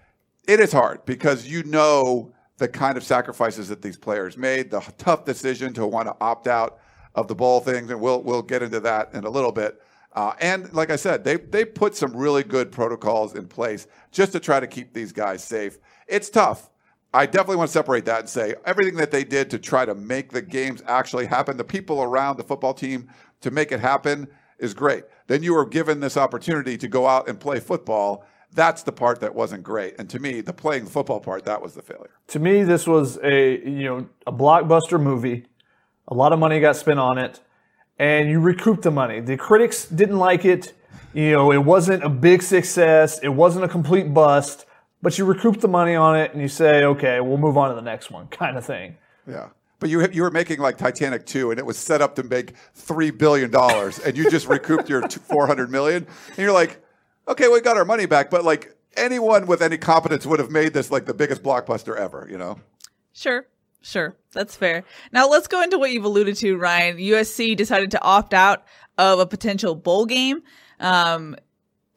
it 0.49 0.59
is 0.59 0.73
hard 0.73 1.05
because 1.05 1.47
you 1.47 1.63
know 1.63 2.33
the 2.57 2.69
kind 2.69 2.97
of 2.97 3.05
sacrifices 3.05 3.69
that 3.69 3.81
these 3.81 3.97
players 3.97 4.37
made, 4.37 4.71
the 4.71 4.81
tough 4.99 5.25
decision 5.25 5.73
to 5.75 5.87
want 5.87 6.09
to 6.09 6.17
opt 6.21 6.49
out 6.49 6.79
of 7.15 7.29
the 7.29 7.35
bowl 7.35 7.61
things, 7.61 7.91
and 7.91 8.01
we'll 8.01 8.23
we'll 8.23 8.43
get 8.43 8.63
into 8.63 8.81
that 8.81 9.15
in 9.15 9.25
a 9.25 9.31
little 9.31 9.53
bit. 9.53 9.81
Uh, 10.13 10.33
and 10.41 10.73
like 10.73 10.91
I 10.91 10.97
said, 10.97 11.23
they 11.23 11.37
they 11.37 11.65
put 11.65 11.95
some 11.95 12.17
really 12.17 12.43
good 12.43 12.73
protocols 12.73 13.35
in 13.35 13.47
place 13.47 13.87
just 14.11 14.33
to 14.33 14.41
try 14.41 14.59
to 14.59 14.67
keep 14.67 14.93
these 14.93 15.13
guys 15.13 15.45
safe. 15.45 15.79
It's 16.11 16.29
tough. 16.29 16.71
I 17.13 17.27
definitely 17.27 17.57
want 17.57 17.69
to 17.69 17.73
separate 17.73 18.05
that 18.05 18.21
and 18.21 18.29
say 18.29 18.55
everything 18.65 18.97
that 18.97 19.11
they 19.11 19.25
did 19.25 19.51
to 19.51 19.59
try 19.59 19.85
to 19.85 19.95
make 19.95 20.31
the 20.31 20.43
games 20.43 20.83
actually 20.87 21.27
happen, 21.27 21.57
the 21.57 21.65
people 21.65 22.03
around 22.03 22.37
the 22.37 22.45
football 22.45 22.75
team 22.75 23.09
to 23.41 23.51
make 23.51 23.73
it 23.73 23.81
happen 23.81 24.29
is 24.59 24.75
great. 24.75 25.05
Then 25.27 25.43
you 25.43 25.55
were 25.55 25.67
given 25.67 26.01
this 26.01 26.17
opportunity 26.17 26.77
to 26.77 26.87
go 26.87 27.07
out 27.07 27.29
and 27.29 27.41
play 27.41 27.59
football. 27.59 28.25
That's 28.53 28.83
the 28.83 28.93
part 28.93 29.21
that 29.21 29.35
wasn't 29.35 29.63
great. 29.63 29.95
And 29.99 30.09
to 30.11 30.21
me, 30.21 30.41
the 30.41 30.53
playing 30.53 30.87
football 30.87 31.21
part, 31.21 31.45
that 31.45 31.63
was 31.63 31.75
the 31.75 31.83
failure. 31.83 32.11
To 32.29 32.39
me, 32.39 32.63
this 32.63 32.87
was 32.87 33.19
a 33.23 33.59
you 33.59 33.85
know 33.85 34.09
a 34.27 34.33
blockbuster 34.33 35.01
movie. 35.01 35.47
A 36.09 36.15
lot 36.15 36.33
of 36.33 36.39
money 36.39 36.61
got 36.61 36.77
spent 36.77 36.99
on 36.99 37.19
it, 37.19 37.41
and 37.99 38.29
you 38.29 38.41
recouped 38.41 38.83
the 38.83 38.91
money. 38.91 39.21
The 39.21 39.37
critics 39.37 39.87
didn't 39.87 40.19
like 40.19 40.45
it. 40.45 40.73
You 41.13 41.33
know, 41.33 41.53
it 41.53 41.65
wasn't 41.65 42.05
a 42.05 42.09
big 42.09 42.43
success. 42.43 43.21
It 43.21 43.29
wasn't 43.29 43.65
a 43.65 43.69
complete 43.69 44.13
bust 44.13 44.67
but 45.03 45.17
you 45.19 45.25
recoup 45.25 45.61
the 45.61 45.69
money 45.69 45.95
on 45.95 46.19
it 46.19 46.33
and 46.33 46.43
you 46.43 46.49
say, 46.49 46.85
okay, 46.85 47.21
we'll 47.21 47.39
move 47.39 47.57
on 47.57 47.71
to 47.71 47.75
the 47.75 47.83
next 47.83 48.11
one, 48.11 48.27
kind 48.31 48.57
of 48.57 48.65
thing. 48.65 48.97
Yeah. 49.27 49.49
But 49.79 49.89
you 49.89 50.07
you 50.09 50.23
were 50.23 50.31
making 50.31 50.61
like 50.61 50.77
Titanic 50.77 51.25
2 51.25 51.53
and 51.53 51.59
it 51.59 51.65
was 51.65 51.79
set 51.79 52.03
up 52.03 52.15
to 52.17 52.23
make 52.23 52.55
3 52.75 53.11
billion 53.13 53.51
dollars 53.51 53.99
and 53.99 54.15
you 54.15 54.31
just 54.31 54.47
recouped 54.47 54.91
your 54.91 55.09
400 55.09 55.71
million 55.71 56.07
and 56.29 56.39
you're 56.39 56.53
like, 56.53 56.85
okay, 57.27 57.49
we 57.49 57.61
got 57.63 57.79
our 57.79 57.87
money 57.87 58.05
back, 58.05 58.29
but 58.29 58.45
like 58.45 58.77
anyone 58.97 59.47
with 59.47 59.63
any 59.63 59.79
competence 59.79 60.27
would 60.27 60.39
have 60.39 60.51
made 60.51 60.75
this 60.75 60.91
like 60.91 61.07
the 61.07 61.15
biggest 61.15 61.43
blockbuster 61.43 61.97
ever, 61.97 62.29
you 62.31 62.37
know? 62.37 62.59
Sure. 63.15 63.47
Sure. 63.83 64.15
That's 64.33 64.55
fair. 64.55 64.85
Now 65.13 65.29
let's 65.29 65.49
go 65.49 65.63
into 65.63 65.79
what 65.79 65.91
you've 65.91 66.05
alluded 66.05 66.37
to, 66.37 66.57
Ryan. 66.57 66.99
USC 66.99 67.57
decided 67.57 67.91
to 67.93 68.03
opt 68.03 68.35
out 68.35 68.65
of 68.99 69.19
a 69.19 69.27
potential 69.27 69.75
bowl 69.75 70.05
game. 70.05 70.43
Um, 70.79 71.37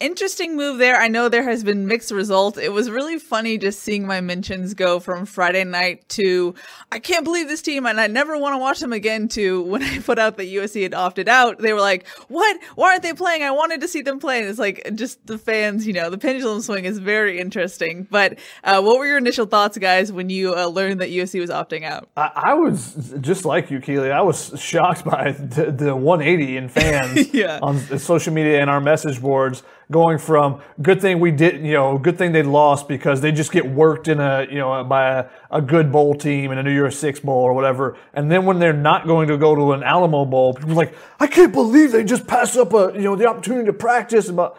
interesting 0.04 0.58
move 0.58 0.80
there. 0.80 0.98
I 1.00 1.08
know 1.08 1.30
there 1.30 1.44
has 1.50 1.64
been 1.64 1.88
mixed 1.88 2.12
results. 2.12 2.58
It 2.58 2.74
was 2.74 2.90
really 2.90 3.18
funny 3.18 3.58
just 3.58 3.80
seeing 3.80 4.06
my 4.06 4.20
mentions 4.20 4.74
go 4.74 5.00
from 5.00 5.26
Friday 5.26 5.64
night 5.64 6.08
to 6.10 6.54
I 6.92 7.00
can't 7.00 7.24
believe 7.24 7.48
this 7.48 7.62
team 7.62 7.86
and 7.86 8.00
I 8.00 8.08
never 8.08 8.38
want 8.38 8.54
to 8.54 8.58
watch 8.58 8.80
them 8.80 8.92
again 8.92 9.30
to 9.30 9.62
when 9.64 9.82
I 9.84 10.00
put 10.00 10.20
out 10.20 10.38
that 10.38 10.48
USC 10.48 10.84
had 10.84 10.94
opted 10.94 11.30
out. 11.30 11.60
They 11.60 11.74
were 11.74 11.80
like, 11.80 12.06
"What? 12.28 12.60
Why 12.76 12.92
aren't 12.92 13.04
they 13.04 13.14
playing? 13.14 13.44
I 13.44 13.52
wanted 13.52 13.82
to 13.82 13.88
see 13.88 14.02
them 14.02 14.20
play." 14.20 14.40
And 14.40 14.50
it's 14.50 14.60
like 14.60 14.88
just 14.96 15.26
the 15.26 15.38
fans, 15.38 15.88
you 15.88 15.94
know, 15.94 16.10
the 16.10 16.18
pendulum 16.18 16.62
swing 16.62 16.86
is 16.86 17.00
very 17.00 17.40
interesting. 17.40 18.06
But 18.12 18.40
uh, 18.64 18.82
what 18.82 19.00
were 19.00 19.06
your 19.06 19.18
initial 19.18 19.46
thoughts, 19.46 19.78
guys, 19.78 20.12
when 20.12 20.30
you 20.30 20.54
uh, 20.54 20.68
learned 20.68 21.00
that 21.00 21.10
USC 21.10 21.40
was 21.40 21.50
opting 21.50 21.84
out? 21.84 22.10
I, 22.18 22.32
I, 22.36 22.54
was 22.54 23.16
just 23.22 23.46
like 23.46 23.72
you, 23.72 23.80
Keely. 23.80 24.12
I 24.12 24.22
was 24.22 24.54
shocked 24.60 25.06
by 25.06 25.32
the, 25.40 25.72
the 25.72 25.96
180 25.96 26.58
in 26.58 26.70
fans 26.70 27.34
yeah. 27.34 27.60
on 27.62 27.80
social 27.98 28.34
media 28.34 28.60
and 28.60 28.70
our 28.70 28.82
message 28.82 29.22
boards 29.22 29.64
going 29.94 30.18
from 30.18 30.62
good 30.82 31.00
thing 31.00 31.22
we 31.22 31.32
did, 31.32 31.66
you 31.66 31.74
know, 31.74 31.98
good 31.98 32.18
thing 32.18 32.34
they 32.34 32.44
lost 32.44 32.90
because 32.90 33.22
they 33.22 33.32
just 33.32 33.54
get 33.54 33.66
worked 33.66 34.10
in 34.10 34.20
a, 34.20 34.46
you 34.50 34.58
know, 34.58 34.84
by 34.84 35.20
a, 35.20 35.26
a 35.52 35.62
good 35.62 35.90
bowl 35.90 36.14
team 36.16 36.52
in 36.52 36.58
a 36.58 36.64
New 36.64 36.74
Year's 36.74 37.00
Six 37.00 37.22
bowl 37.22 37.42
or 37.42 37.54
whatever. 37.54 37.98
And 38.14 38.30
then 38.30 38.46
when 38.46 38.60
they're 38.60 38.74
not 38.74 39.08
going 39.08 39.30
to 39.30 39.38
go 39.38 39.56
to 39.56 39.72
an 39.72 39.84
Alamo 39.84 40.26
Bowl, 40.26 40.54
people 40.54 40.72
are 40.72 40.76
like, 40.76 40.96
I 41.20 41.28
can't 41.28 41.54
believe 41.54 41.94
they 41.94 42.04
just 42.04 42.28
passed 42.28 42.58
up 42.58 42.74
a, 42.74 42.92
you 42.94 43.04
know, 43.04 43.16
the 43.16 43.28
opportunity 43.28 43.68
to 43.68 43.74
practice. 43.74 44.30
But 44.30 44.58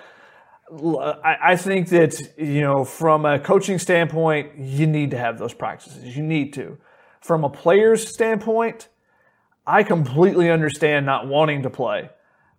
I, 0.72 1.36
I 1.42 1.56
think 1.56 1.90
that, 1.90 2.18
you 2.38 2.62
know, 2.62 2.84
from 2.84 3.26
a 3.26 3.38
coaching 3.38 3.78
standpoint, 3.78 4.52
you 4.56 4.86
need 4.86 5.10
to 5.10 5.18
have 5.18 5.38
those 5.38 5.52
practices. 5.52 6.16
You 6.16 6.22
need 6.22 6.54
to. 6.54 6.78
From 7.20 7.44
a 7.44 7.50
player's 7.50 8.08
standpoint, 8.08 8.88
I 9.66 9.82
completely 9.82 10.50
understand 10.50 11.04
not 11.04 11.26
wanting 11.26 11.62
to 11.62 11.70
play 11.70 12.10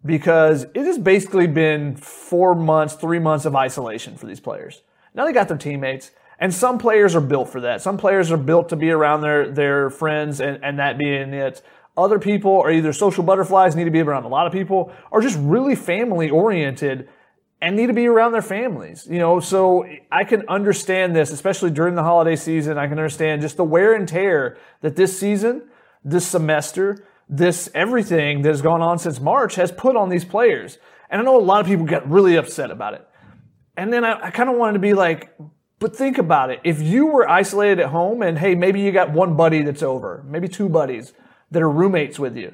because 0.06 0.64
it 0.74 0.86
has 0.86 0.98
basically 0.98 1.48
been 1.48 1.96
four 1.96 2.54
months, 2.54 2.94
three 2.96 3.20
months 3.20 3.46
of 3.46 3.56
isolation 3.56 4.16
for 4.16 4.28
these 4.28 4.40
players. 4.40 4.82
Now 5.14 5.26
they 5.26 5.34
got 5.34 5.48
their 5.48 5.58
teammates, 5.58 6.12
and 6.40 6.54
some 6.54 6.78
players 6.78 7.16
are 7.16 7.22
built 7.22 7.50
for 7.50 7.62
that. 7.62 7.82
Some 7.82 7.98
players 7.98 8.32
are 8.32 8.38
built 8.38 8.70
to 8.70 8.76
be 8.76 8.92
around 8.92 9.22
their, 9.22 9.50
their 9.50 9.90
friends 9.90 10.42
and, 10.42 10.64
and 10.64 10.80
that 10.80 10.98
being 10.98 11.34
it. 11.34 11.62
Other 11.98 12.20
people 12.20 12.62
are 12.62 12.72
either 12.72 12.92
social 12.92 13.24
butterflies, 13.24 13.76
need 13.76 13.86
to 13.86 13.92
be 13.92 14.02
around 14.02 14.26
a 14.26 14.28
lot 14.28 14.46
of 14.46 14.54
people, 14.54 14.92
or 15.12 15.22
just 15.22 15.38
really 15.40 15.76
family 15.76 16.30
oriented 16.30 17.08
and 17.62 17.76
need 17.78 17.88
to 17.88 17.94
be 17.94 18.06
around 18.06 18.34
their 18.34 18.42
families. 18.42 19.08
You 19.10 19.20
know, 19.20 19.40
so 19.40 19.88
I 20.12 20.26
can 20.26 20.48
understand 20.50 21.16
this, 21.16 21.32
especially 21.32 21.72
during 21.72 21.96
the 21.96 22.04
holiday 22.04 22.36
season. 22.36 22.78
I 22.78 22.88
can 22.88 23.00
understand 23.00 23.42
just 23.42 23.56
the 23.56 23.64
wear 23.64 23.94
and 23.94 24.08
tear 24.08 24.58
that 24.82 24.98
this 24.98 25.18
season, 25.18 25.64
this 26.04 26.28
semester, 26.28 27.06
this 27.28 27.70
everything 27.74 28.42
that 28.44 28.50
has 28.50 28.62
gone 28.62 28.82
on 28.82 29.00
since 29.00 29.20
March 29.20 29.56
has 29.56 29.72
put 29.72 29.96
on 29.96 30.10
these 30.10 30.26
players. 30.26 30.78
And 31.10 31.22
I 31.22 31.24
know 31.24 31.38
a 31.38 31.42
lot 31.42 31.62
of 31.62 31.68
people 31.68 31.86
get 31.86 32.08
really 32.08 32.36
upset 32.36 32.72
about 32.72 32.94
it. 32.94 33.08
And 33.78 33.92
then 33.92 34.04
I, 34.04 34.28
I 34.28 34.32
kind 34.32 34.50
of 34.50 34.56
wanted 34.58 34.74
to 34.74 34.80
be 34.80 34.94
like, 34.94 35.36
but 35.80 35.96
think 35.96 36.18
about 36.18 36.52
it. 36.52 36.62
If 36.64 36.82
you 36.82 37.08
were 37.08 37.30
isolated 37.30 37.80
at 37.80 37.90
home 37.90 38.22
and 38.22 38.38
hey, 38.38 38.56
maybe 38.56 38.80
you 38.80 38.92
got 38.92 39.12
one 39.12 39.36
buddy 39.36 39.62
that's 39.62 39.84
over, 39.84 40.24
maybe 40.28 40.48
two 40.48 40.70
buddies 40.70 41.14
that 41.52 41.62
are 41.62 41.70
roommates 41.70 42.18
with 42.18 42.38
you, 42.38 42.54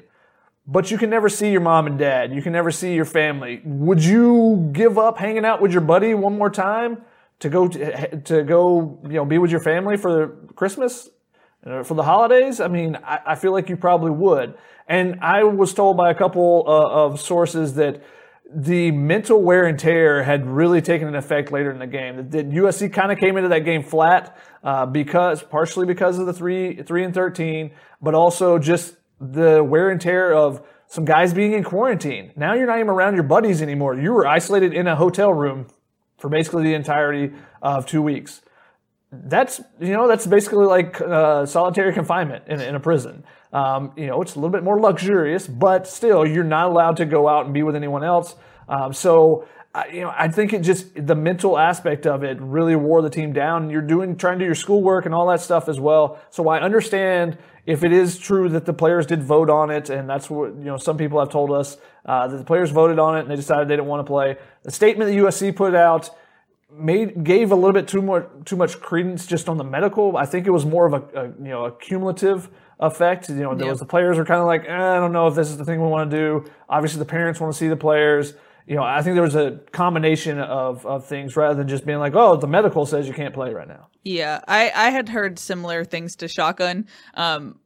but 0.66 0.90
you 0.90 0.98
can 0.98 1.10
never 1.10 1.28
see 1.28 1.50
your 1.50 1.60
mom 1.60 1.86
and 1.86 1.98
dad, 1.98 2.32
you 2.32 2.42
can 2.42 2.52
never 2.52 2.70
see 2.70 2.94
your 2.94 3.04
family, 3.04 3.60
would 3.64 4.02
you 4.02 4.70
give 4.72 4.98
up 4.98 5.18
hanging 5.18 5.44
out 5.44 5.60
with 5.60 5.72
your 5.72 5.80
buddy 5.80 6.14
one 6.14 6.36
more 6.36 6.50
time 6.50 7.02
to 7.40 7.48
go 7.48 7.68
to, 7.68 8.20
to 8.20 8.42
go, 8.42 9.00
you 9.04 9.14
know, 9.14 9.24
be 9.24 9.38
with 9.38 9.50
your 9.50 9.60
family 9.60 9.96
for 9.96 10.46
Christmas? 10.54 11.08
Uh, 11.64 11.82
for 11.82 11.94
the 11.94 12.02
holidays, 12.02 12.60
I 12.60 12.66
mean, 12.66 12.96
I, 12.96 13.20
I, 13.26 13.34
feel 13.36 13.52
like 13.52 13.68
you 13.68 13.76
probably 13.76 14.10
would. 14.10 14.54
And 14.88 15.20
I 15.20 15.44
was 15.44 15.72
told 15.72 15.96
by 15.96 16.10
a 16.10 16.14
couple 16.14 16.64
uh, 16.66 16.88
of 16.88 17.20
sources 17.20 17.74
that 17.74 18.02
the 18.52 18.90
mental 18.90 19.40
wear 19.40 19.66
and 19.66 19.78
tear 19.78 20.24
had 20.24 20.44
really 20.44 20.82
taken 20.82 21.06
an 21.06 21.14
effect 21.14 21.52
later 21.52 21.70
in 21.70 21.78
the 21.78 21.86
game. 21.86 22.16
That, 22.16 22.30
that 22.32 22.50
USC 22.50 22.92
kind 22.92 23.12
of 23.12 23.18
came 23.18 23.36
into 23.36 23.48
that 23.50 23.60
game 23.60 23.84
flat 23.84 24.36
uh, 24.64 24.86
because, 24.86 25.42
partially 25.42 25.86
because 25.86 26.18
of 26.18 26.26
the 26.26 26.32
three, 26.32 26.82
three 26.82 27.04
and 27.04 27.14
thirteen, 27.14 27.70
but 28.00 28.14
also 28.14 28.58
just 28.58 28.96
the 29.20 29.62
wear 29.62 29.90
and 29.90 30.00
tear 30.00 30.34
of 30.34 30.66
some 30.88 31.04
guys 31.04 31.32
being 31.32 31.52
in 31.52 31.62
quarantine. 31.64 32.32
Now 32.36 32.54
you're 32.54 32.66
not 32.66 32.78
even 32.78 32.90
around 32.90 33.14
your 33.14 33.22
buddies 33.22 33.62
anymore. 33.62 33.94
You 33.98 34.12
were 34.12 34.26
isolated 34.26 34.74
in 34.74 34.86
a 34.86 34.96
hotel 34.96 35.32
room 35.32 35.68
for 36.18 36.28
basically 36.28 36.64
the 36.64 36.74
entirety 36.74 37.32
of 37.62 37.86
two 37.86 38.02
weeks 38.02 38.41
that's 39.12 39.60
you 39.78 39.92
know 39.92 40.08
that's 40.08 40.26
basically 40.26 40.64
like 40.64 41.00
uh, 41.00 41.44
solitary 41.44 41.92
confinement 41.92 42.44
in, 42.48 42.60
in 42.60 42.74
a 42.74 42.80
prison. 42.80 43.24
Um, 43.52 43.92
you 43.96 44.06
know, 44.06 44.22
it's 44.22 44.34
a 44.34 44.38
little 44.38 44.50
bit 44.50 44.64
more 44.64 44.80
luxurious, 44.80 45.46
but 45.46 45.86
still, 45.86 46.26
you're 46.26 46.44
not 46.44 46.68
allowed 46.68 46.96
to 46.96 47.04
go 47.04 47.28
out 47.28 47.44
and 47.44 47.52
be 47.52 47.62
with 47.62 47.76
anyone 47.76 48.02
else. 48.02 48.34
Um, 48.66 48.94
so, 48.94 49.46
uh, 49.74 49.82
you 49.92 50.00
know, 50.00 50.14
I 50.16 50.28
think 50.28 50.54
it 50.54 50.62
just 50.62 51.06
the 51.06 51.14
mental 51.14 51.58
aspect 51.58 52.06
of 52.06 52.24
it 52.24 52.40
really 52.40 52.74
wore 52.76 53.02
the 53.02 53.10
team 53.10 53.34
down. 53.34 53.68
You're 53.68 53.82
doing 53.82 54.16
trying 54.16 54.38
to 54.38 54.44
do 54.44 54.46
your 54.46 54.54
schoolwork 54.54 55.04
and 55.04 55.14
all 55.14 55.26
that 55.26 55.42
stuff 55.42 55.68
as 55.68 55.78
well. 55.78 56.18
So 56.30 56.48
I 56.48 56.60
understand 56.60 57.36
if 57.66 57.84
it 57.84 57.92
is 57.92 58.18
true 58.18 58.48
that 58.48 58.64
the 58.64 58.72
players 58.72 59.04
did 59.04 59.22
vote 59.22 59.50
on 59.50 59.70
it, 59.70 59.90
and 59.90 60.08
that's 60.08 60.30
what 60.30 60.54
you 60.54 60.64
know 60.64 60.78
some 60.78 60.96
people 60.96 61.20
have 61.20 61.28
told 61.28 61.50
us 61.50 61.76
uh, 62.06 62.28
that 62.28 62.38
the 62.38 62.44
players 62.44 62.70
voted 62.70 62.98
on 62.98 63.18
it 63.18 63.20
and 63.20 63.30
they 63.30 63.36
decided 63.36 63.68
they 63.68 63.76
didn't 63.76 63.88
want 63.88 64.00
to 64.00 64.10
play. 64.10 64.38
The 64.62 64.70
statement 64.70 65.10
that 65.10 65.16
USC 65.16 65.54
put 65.54 65.74
out 65.74 66.08
made 66.74 67.22
gave 67.24 67.52
a 67.52 67.54
little 67.54 67.72
bit 67.72 67.88
too 67.88 68.02
much 68.02 68.26
too 68.44 68.56
much 68.56 68.80
credence 68.80 69.26
just 69.26 69.48
on 69.48 69.56
the 69.56 69.64
medical. 69.64 70.16
I 70.16 70.26
think 70.26 70.46
it 70.46 70.50
was 70.50 70.64
more 70.64 70.86
of 70.86 70.94
a, 70.94 71.20
a 71.20 71.24
you 71.26 71.50
know 71.50 71.64
a 71.66 71.72
cumulative 71.72 72.48
effect. 72.80 73.28
You 73.28 73.36
know, 73.36 73.54
there 73.54 73.66
yep. 73.66 73.72
was 73.72 73.78
the 73.80 73.86
players 73.86 74.18
are 74.18 74.24
kind 74.24 74.40
of 74.40 74.46
like, 74.46 74.64
eh, 74.66 74.74
I 74.74 74.96
don't 74.96 75.12
know 75.12 75.26
if 75.28 75.34
this 75.34 75.48
is 75.48 75.56
the 75.56 75.64
thing 75.64 75.80
we 75.80 75.88
want 75.88 76.10
to 76.10 76.16
do. 76.16 76.50
Obviously, 76.68 76.98
the 76.98 77.04
parents 77.04 77.40
want 77.40 77.52
to 77.52 77.58
see 77.58 77.68
the 77.68 77.76
players. 77.76 78.34
You 78.66 78.76
know, 78.76 78.84
I 78.84 79.02
think 79.02 79.14
there 79.14 79.24
was 79.24 79.34
a 79.34 79.58
combination 79.72 80.38
of, 80.38 80.86
of 80.86 81.04
things 81.06 81.34
rather 81.36 81.54
than 81.54 81.66
just 81.66 81.84
being 81.84 81.98
like, 81.98 82.14
oh, 82.14 82.36
the 82.36 82.46
medical 82.46 82.86
says 82.86 83.08
you 83.08 83.14
can't 83.14 83.34
play 83.34 83.52
right 83.52 83.66
now. 83.66 83.88
Yeah, 84.04 84.40
I, 84.46 84.70
I 84.74 84.90
had 84.90 85.08
heard 85.08 85.38
similar 85.38 85.84
things 85.84 86.16
to 86.16 86.28
Shotgun. 86.28 86.86
Um, 87.14 87.58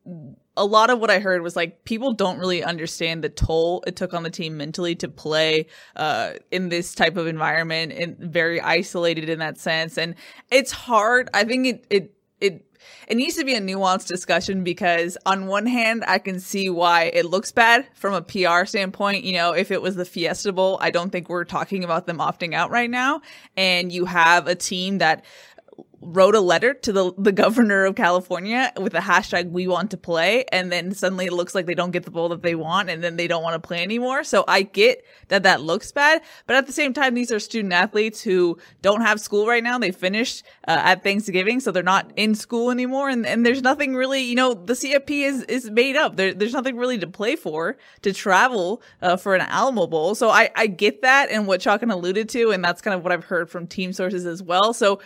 a 0.57 0.65
lot 0.65 0.91
of 0.91 1.01
what 1.01 1.11
I 1.11 1.19
heard 1.19 1.43
was 1.43 1.57
like 1.57 1.85
people 1.85 2.13
don't 2.13 2.39
really 2.39 2.63
understand 2.63 3.23
the 3.23 3.29
toll 3.29 3.85
it 3.87 3.97
took 3.97 4.15
on 4.15 4.23
the 4.23 4.31
team 4.31 4.57
mentally 4.57 4.95
to 4.97 5.09
play 5.09 5.67
uh, 5.97 6.35
in 6.51 6.69
this 6.69 6.95
type 6.95 7.17
of 7.17 7.27
environment 7.27 7.93
and 7.93 8.17
very 8.19 8.61
isolated 8.61 9.29
in 9.29 9.39
that 9.41 9.59
sense. 9.59 9.99
And 9.99 10.15
it's 10.51 10.73
hard. 10.73 11.29
I 11.35 11.45
think 11.45 11.67
it 11.67 11.87
it 11.91 12.15
it 12.41 12.63
it 13.09 13.17
needs 13.17 13.37
to 13.37 13.45
be 13.45 13.55
a 13.55 13.61
nuanced 13.61 14.07
discussion 14.07 14.65
because 14.65 15.19
on 15.27 15.47
one 15.47 15.67
hand 15.67 16.05
I 16.07 16.19
can 16.19 16.41
see 16.41 16.71
why 16.71 17.05
it 17.05 17.27
looks 17.27 17.53
bad 17.53 17.87
from 17.95 18.15
a 18.15 18.23
PR 18.23 18.65
standpoint. 18.65 19.25
You 19.25 19.35
know, 19.35 19.53
if 19.53 19.71
it 19.71 19.83
was 19.83 19.97
the 19.97 20.05
Fiesta 20.05 20.53
Bowl, 20.53 20.79
I 20.81 20.91
don't 20.91 21.11
think 21.11 21.29
we're 21.29 21.45
talking 21.45 21.85
about 21.85 22.07
them 22.07 22.19
opting 22.19 22.55
out 22.55 22.71
right 22.71 22.91
now. 22.91 23.21
And 23.57 23.93
you 23.93 24.05
have 24.07 24.47
a 24.47 24.55
team 24.55 24.99
that 24.99 25.25
wrote 26.01 26.35
a 26.35 26.41
letter 26.41 26.75
to 26.75 26.93
the, 26.93 27.13
the 27.17 27.33
governor 27.33 27.85
of 27.87 27.95
California 27.95 28.73
with 28.79 28.93
the 28.93 28.99
hashtag 28.99 29.51
we 29.51 29.67
want 29.67 29.91
to 29.91 29.97
play 29.97 30.45
and 30.53 30.71
then 30.71 30.95
suddenly 30.95 31.27
it 31.27 31.33
looks 31.33 31.55
like 31.55 31.67
they 31.67 31.75
don't 31.75 31.91
get 31.91 32.05
the 32.05 32.11
bowl 32.11 32.29
that 32.29 32.43
they 32.43 32.55
want 32.55 32.91
and 32.91 33.03
then 33.03 33.17
they 33.17 33.27
don't 33.27 33.43
want 33.43 33.61
to 33.61 33.67
play 33.67 33.83
anymore. 33.83 34.23
So 34.23 34.45
I 34.47 34.63
get 34.63 35.05
that 35.29 35.43
that 35.45 35.63
looks 35.63 35.91
bad, 35.93 36.23
but 36.47 36.57
at 36.57 36.67
the 36.67 36.73
same 36.73 36.93
time 36.93 37.15
these 37.15 37.33
are 37.33 37.41
student 37.41 37.73
athletes 37.73 38.21
who 38.21 38.59
don't 38.83 39.01
have 39.01 39.21
school 39.21 39.47
right 39.47 39.63
now. 39.63 39.79
They 39.79 39.91
finished 39.91 40.45
uh, 40.69 40.81
at 40.85 41.03
Thanksgiving 41.03 41.61
so 41.61 41.73
they're 41.73 41.83
not 41.83 42.13
in 42.17 42.35
school 42.35 42.71
anymore 42.71 43.09
and, 43.09 43.25
and 43.27 43.47
there's 43.47 43.63
nothing 43.63 43.95
really, 43.95 44.23
you 44.23 44.35
know, 44.35 44.53
the 44.53 44.75
CFP 44.75 45.23
is 45.23 45.43
is 45.45 45.71
made 45.71 45.97
up. 45.97 46.17
There, 46.17 46.35
there's 46.35 46.53
nothing 46.53 46.77
really 46.77 46.99
to 46.99 47.07
play 47.07 47.37
for 47.37 47.79
to 48.03 48.13
travel 48.13 48.83
uh, 49.01 49.17
for 49.17 49.35
an 49.35 49.41
Alamo 49.41 49.87
Bowl. 49.87 50.15
So 50.15 50.29
I 50.29 50.51
I 50.55 50.67
get 50.67 51.03
that 51.03 51.31
and 51.31 51.47
what 51.47 51.63
Shotgun 51.63 51.91
alluded 51.91 52.29
to 52.31 52.51
and 52.51 52.63
that's 52.63 52.83
kind 52.83 52.95
of 52.95 53.03
what 53.03 53.13
I've 53.13 53.25
heard 53.25 53.49
from 53.49 53.67
team 53.67 53.95
sources 53.95 54.27
as 54.27 54.43
well. 54.43 54.75
So 54.75 55.01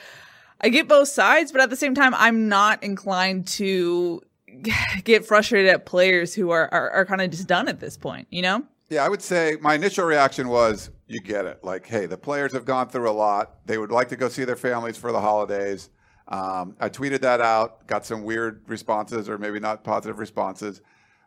I 0.61 0.69
get 0.69 0.89
both 0.89 1.09
sides, 1.09 1.53
but 1.53 1.61
at 1.61 1.71
the 1.71 1.77
same 1.77 1.95
time, 1.95 2.15
I'm 2.15 2.49
not 2.49 2.83
inclined 2.83 3.47
to 3.49 4.23
get 5.05 5.25
frustrated 5.25 5.71
at 5.71 5.87
players 5.87 6.35
who 6.35 6.51
are, 6.51 6.73
are, 6.73 6.91
are 6.91 7.07
kind 7.07 7.21
of 7.21 7.31
just 7.31 7.47
done 7.47 7.69
at 7.69 7.81
this 7.81 7.97
point, 7.97 8.29
you 8.31 8.43
know? 8.43 8.65
Yeah, 8.89 9.05
I 9.05 9.09
would 9.09 9.23
say 9.23 9.57
my 9.61 9.75
initial 9.75 10.05
reaction 10.05 10.49
was 10.49 10.91
you 11.07 11.21
get 11.21 11.45
it. 11.45 11.63
Like, 11.63 11.87
hey, 11.87 12.07
the 12.07 12.19
players 12.19 12.53
have 12.53 12.65
gone 12.65 12.89
through 12.89 13.09
a 13.09 13.13
lot. 13.13 13.65
They 13.67 13.79
would 13.79 13.93
like 13.93 14.09
to 14.09 14.17
go 14.17 14.29
see 14.29 14.45
their 14.45 14.57
families 14.57 14.97
for 14.97 15.13
the 15.13 15.21
holidays. 15.21 15.91
Um, 16.27 16.77
I 16.81 16.89
tweeted 16.89 17.21
that 17.21 17.41
out, 17.41 17.87
got 17.87 18.05
some 18.05 18.25
weird 18.25 18.63
responses 18.67 19.29
or 19.29 19.39
maybe 19.39 19.61
not 19.61 19.85
positive 19.85 20.19
responses. 20.19 20.81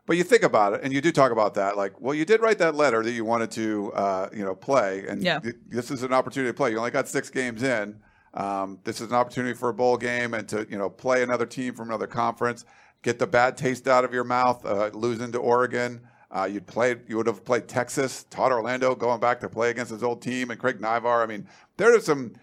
But 0.05 0.17
you 0.17 0.23
think 0.23 0.43
about 0.43 0.73
it, 0.73 0.81
and 0.83 0.91
you 0.91 0.99
do 0.99 1.13
talk 1.13 1.31
about 1.31 1.53
that. 1.53 1.77
Like, 1.77 1.99
well, 2.01 2.13
you 2.13 2.25
did 2.25 2.41
write 2.41 2.57
that 2.57 2.75
letter 2.75 3.01
that 3.01 3.11
you 3.11 3.23
wanted 3.23 3.51
to, 3.51 3.93
uh, 3.93 4.29
you 4.33 4.43
know, 4.43 4.53
play, 4.53 5.05
and 5.07 5.23
yeah. 5.23 5.39
th- 5.39 5.55
this 5.69 5.91
is 5.91 6.03
an 6.03 6.11
opportunity 6.11 6.49
to 6.49 6.53
play. 6.53 6.71
You 6.71 6.77
only 6.77 6.91
got 6.91 7.07
six 7.07 7.29
games 7.29 7.63
in. 7.63 8.01
Um, 8.33 8.79
this 8.83 8.99
is 8.99 9.09
an 9.09 9.15
opportunity 9.15 9.53
for 9.53 9.69
a 9.69 9.73
bowl 9.73 9.97
game 9.97 10.33
and 10.33 10.47
to 10.49 10.65
you 10.69 10.77
know 10.77 10.89
play 10.89 11.21
another 11.23 11.45
team 11.45 11.75
from 11.75 11.89
another 11.89 12.07
conference, 12.07 12.65
get 13.01 13.19
the 13.19 13.27
bad 13.27 13.57
taste 13.57 13.87
out 13.87 14.03
of 14.03 14.13
your 14.13 14.23
mouth, 14.23 14.65
uh, 14.65 14.89
losing 14.93 15.31
to 15.31 15.39
Oregon. 15.39 16.01
Uh, 16.31 16.45
you'd 16.45 16.65
played, 16.65 17.01
you 17.07 17.15
would 17.15 17.27
have 17.27 17.45
played 17.45 17.67
Texas, 17.67 18.23
Todd 18.31 18.51
Orlando 18.51 18.95
going 18.95 19.19
back 19.19 19.39
to 19.41 19.49
play 19.49 19.69
against 19.69 19.91
his 19.91 20.01
old 20.01 20.19
team, 20.19 20.49
and 20.49 20.59
Craig 20.59 20.79
Naivar. 20.79 21.21
I 21.21 21.27
mean, 21.27 21.47
there 21.77 21.95
are 21.95 21.99
some. 21.99 22.33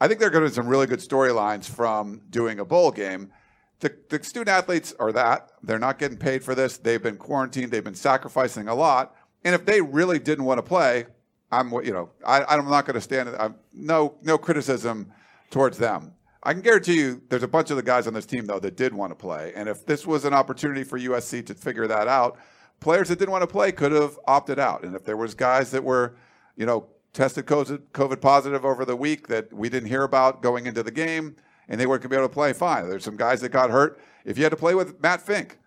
I 0.00 0.08
think 0.08 0.18
there 0.20 0.28
are 0.28 0.32
going 0.32 0.44
to 0.44 0.50
be 0.50 0.54
some 0.54 0.66
really 0.66 0.86
good 0.86 0.98
storylines 0.98 1.64
from 1.64 2.20
doing 2.28 2.58
a 2.58 2.64
bowl 2.64 2.90
game. 2.90 3.30
The, 3.78 3.96
the 4.10 4.22
student 4.22 4.48
athletes 4.48 4.92
are 4.98 5.12
that 5.12 5.52
they're 5.62 5.78
not 5.78 5.98
getting 5.98 6.18
paid 6.18 6.44
for 6.44 6.54
this. 6.54 6.76
They've 6.76 7.02
been 7.02 7.16
quarantined. 7.16 7.70
They've 7.70 7.82
been 7.82 7.94
sacrificing 7.94 8.68
a 8.68 8.74
lot. 8.74 9.14
And 9.44 9.54
if 9.54 9.64
they 9.64 9.80
really 9.80 10.18
didn't 10.18 10.44
want 10.44 10.58
to 10.58 10.62
play, 10.62 11.06
I'm 11.50 11.72
you 11.84 11.92
know 11.92 12.10
I, 12.26 12.44
I'm 12.44 12.68
not 12.68 12.84
going 12.84 12.94
to 12.94 13.00
stand. 13.00 13.30
I'm, 13.38 13.54
no 13.72 14.16
no 14.22 14.36
criticism 14.36 15.12
towards 15.52 15.78
them. 15.78 16.14
I 16.42 16.52
can 16.52 16.62
guarantee 16.62 16.96
you 16.96 17.22
there's 17.28 17.44
a 17.44 17.48
bunch 17.48 17.70
of 17.70 17.76
the 17.76 17.84
guys 17.84 18.08
on 18.08 18.14
this 18.14 18.26
team, 18.26 18.46
though, 18.46 18.58
that 18.58 18.76
did 18.76 18.92
want 18.92 19.12
to 19.12 19.14
play. 19.14 19.52
And 19.54 19.68
if 19.68 19.86
this 19.86 20.04
was 20.04 20.24
an 20.24 20.34
opportunity 20.34 20.82
for 20.82 20.98
USC 20.98 21.46
to 21.46 21.54
figure 21.54 21.86
that 21.86 22.08
out, 22.08 22.36
players 22.80 23.08
that 23.08 23.20
didn't 23.20 23.30
want 23.30 23.42
to 23.42 23.46
play 23.46 23.70
could 23.70 23.92
have 23.92 24.18
opted 24.26 24.58
out. 24.58 24.82
And 24.82 24.96
if 24.96 25.04
there 25.04 25.16
was 25.16 25.36
guys 25.36 25.70
that 25.70 25.84
were, 25.84 26.16
you 26.56 26.66
know, 26.66 26.88
tested 27.12 27.46
COVID 27.46 28.20
positive 28.20 28.64
over 28.64 28.84
the 28.84 28.96
week 28.96 29.28
that 29.28 29.52
we 29.52 29.68
didn't 29.68 29.88
hear 29.88 30.02
about 30.02 30.42
going 30.42 30.66
into 30.66 30.82
the 30.82 30.90
game 30.90 31.36
and 31.68 31.80
they 31.80 31.86
weren't 31.86 32.02
going 32.02 32.10
to 32.10 32.16
be 32.16 32.16
able 32.16 32.28
to 32.28 32.34
play, 32.34 32.52
fine. 32.52 32.88
There's 32.88 33.04
some 33.04 33.16
guys 33.16 33.40
that 33.42 33.50
got 33.50 33.70
hurt. 33.70 34.00
If 34.24 34.36
you 34.36 34.44
had 34.44 34.50
to 34.50 34.56
play 34.56 34.74
with 34.74 35.00
Matt 35.00 35.20
Fink, 35.20 35.58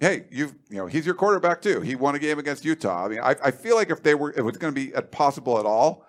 hey, 0.00 0.24
you've 0.30 0.54
you 0.70 0.76
know 0.76 0.86
he's 0.86 1.04
your 1.04 1.14
quarterback 1.14 1.60
too. 1.60 1.80
He 1.80 1.94
won 1.94 2.14
a 2.14 2.18
game 2.18 2.38
against 2.38 2.64
Utah. 2.64 3.04
I 3.04 3.08
mean, 3.08 3.20
I, 3.20 3.36
I 3.44 3.50
feel 3.50 3.76
like 3.76 3.90
if 3.90 4.02
they 4.02 4.14
were, 4.14 4.30
if 4.30 4.38
it 4.38 4.42
was 4.42 4.56
going 4.56 4.74
to 4.74 4.80
be 4.80 4.92
possible 5.10 5.58
at 5.58 5.66
all, 5.66 6.06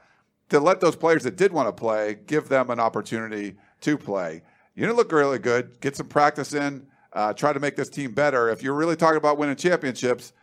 to 0.49 0.59
let 0.59 0.79
those 0.79 0.95
players 0.95 1.23
that 1.23 1.35
did 1.35 1.51
want 1.51 1.67
to 1.67 1.73
play 1.73 2.17
give 2.25 2.49
them 2.49 2.69
an 2.69 2.79
opportunity 2.79 3.55
to 3.81 3.97
play. 3.97 4.41
You 4.75 4.85
didn't 4.85 4.97
look 4.97 5.11
really 5.11 5.39
good. 5.39 5.79
Get 5.81 5.95
some 5.95 6.07
practice 6.07 6.53
in. 6.53 6.87
Uh, 7.11 7.33
try 7.33 7.53
to 7.53 7.59
make 7.59 7.75
this 7.75 7.89
team 7.89 8.11
better. 8.11 8.49
If 8.49 8.63
you're 8.63 8.73
really 8.73 8.95
talking 8.95 9.17
about 9.17 9.37
winning 9.37 9.55
championships, 9.55 10.33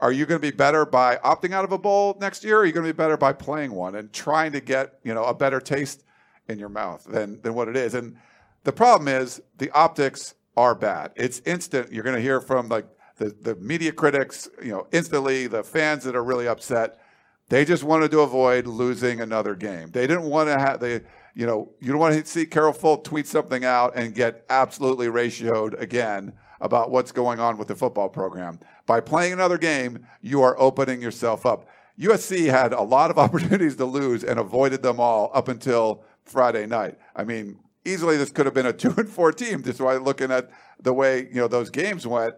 are 0.00 0.12
you 0.12 0.26
going 0.26 0.40
to 0.40 0.46
be 0.46 0.54
better 0.54 0.84
by 0.84 1.16
opting 1.16 1.52
out 1.52 1.64
of 1.64 1.72
a 1.72 1.78
bowl 1.78 2.16
next 2.20 2.44
year? 2.44 2.58
Or 2.58 2.60
are 2.60 2.66
you 2.66 2.72
going 2.72 2.86
to 2.86 2.92
be 2.92 2.96
better 2.96 3.16
by 3.16 3.32
playing 3.32 3.72
one 3.72 3.94
and 3.94 4.12
trying 4.12 4.52
to 4.52 4.60
get 4.60 4.98
you 5.04 5.14
know 5.14 5.24
a 5.24 5.34
better 5.34 5.60
taste 5.60 6.04
in 6.48 6.58
your 6.58 6.68
mouth 6.68 7.04
than 7.04 7.40
than 7.42 7.54
what 7.54 7.68
it 7.68 7.76
is? 7.76 7.94
And 7.94 8.16
the 8.64 8.72
problem 8.72 9.08
is 9.08 9.40
the 9.56 9.70
optics 9.70 10.34
are 10.56 10.74
bad. 10.74 11.12
It's 11.16 11.40
instant. 11.46 11.92
You're 11.92 12.04
going 12.04 12.16
to 12.16 12.22
hear 12.22 12.40
from 12.40 12.68
like 12.68 12.86
the 13.16 13.34
the 13.40 13.56
media 13.56 13.92
critics, 13.92 14.48
you 14.62 14.70
know, 14.70 14.86
instantly. 14.92 15.46
The 15.46 15.64
fans 15.64 16.04
that 16.04 16.14
are 16.14 16.24
really 16.24 16.46
upset 16.46 17.00
they 17.48 17.64
just 17.64 17.82
wanted 17.82 18.10
to 18.10 18.20
avoid 18.20 18.66
losing 18.66 19.20
another 19.20 19.54
game. 19.54 19.90
They 19.90 20.06
didn't 20.06 20.24
want 20.24 20.48
to 20.48 20.58
have 20.58 20.80
they 20.80 21.00
you 21.34 21.46
know 21.46 21.70
you 21.80 21.88
don't 21.88 21.98
want 21.98 22.14
to 22.14 22.26
see 22.26 22.46
Carol 22.46 22.72
Folt 22.72 23.04
tweet 23.04 23.26
something 23.26 23.64
out 23.64 23.96
and 23.96 24.14
get 24.14 24.44
absolutely 24.50 25.06
ratioed 25.06 25.80
again 25.80 26.32
about 26.60 26.90
what's 26.90 27.12
going 27.12 27.38
on 27.38 27.56
with 27.56 27.68
the 27.68 27.74
football 27.74 28.08
program. 28.08 28.58
By 28.86 29.00
playing 29.00 29.32
another 29.32 29.58
game, 29.58 30.06
you 30.20 30.42
are 30.42 30.58
opening 30.58 31.00
yourself 31.00 31.46
up. 31.46 31.68
USC 31.98 32.46
had 32.50 32.72
a 32.72 32.82
lot 32.82 33.10
of 33.10 33.18
opportunities 33.18 33.76
to 33.76 33.84
lose 33.84 34.24
and 34.24 34.38
avoided 34.38 34.82
them 34.82 35.00
all 35.00 35.30
up 35.34 35.48
until 35.48 36.02
Friday 36.24 36.66
night. 36.66 36.98
I 37.14 37.24
mean, 37.24 37.58
easily 37.84 38.16
this 38.16 38.30
could 38.30 38.46
have 38.46 38.54
been 38.54 38.66
a 38.66 38.72
two 38.72 38.94
and 38.96 39.08
four 39.08 39.32
team. 39.32 39.62
Just 39.62 39.78
by 39.78 39.96
looking 39.96 40.30
at 40.30 40.50
the 40.80 40.92
way 40.92 41.28
you 41.28 41.34
know 41.34 41.48
those 41.48 41.70
games 41.70 42.06
went. 42.06 42.34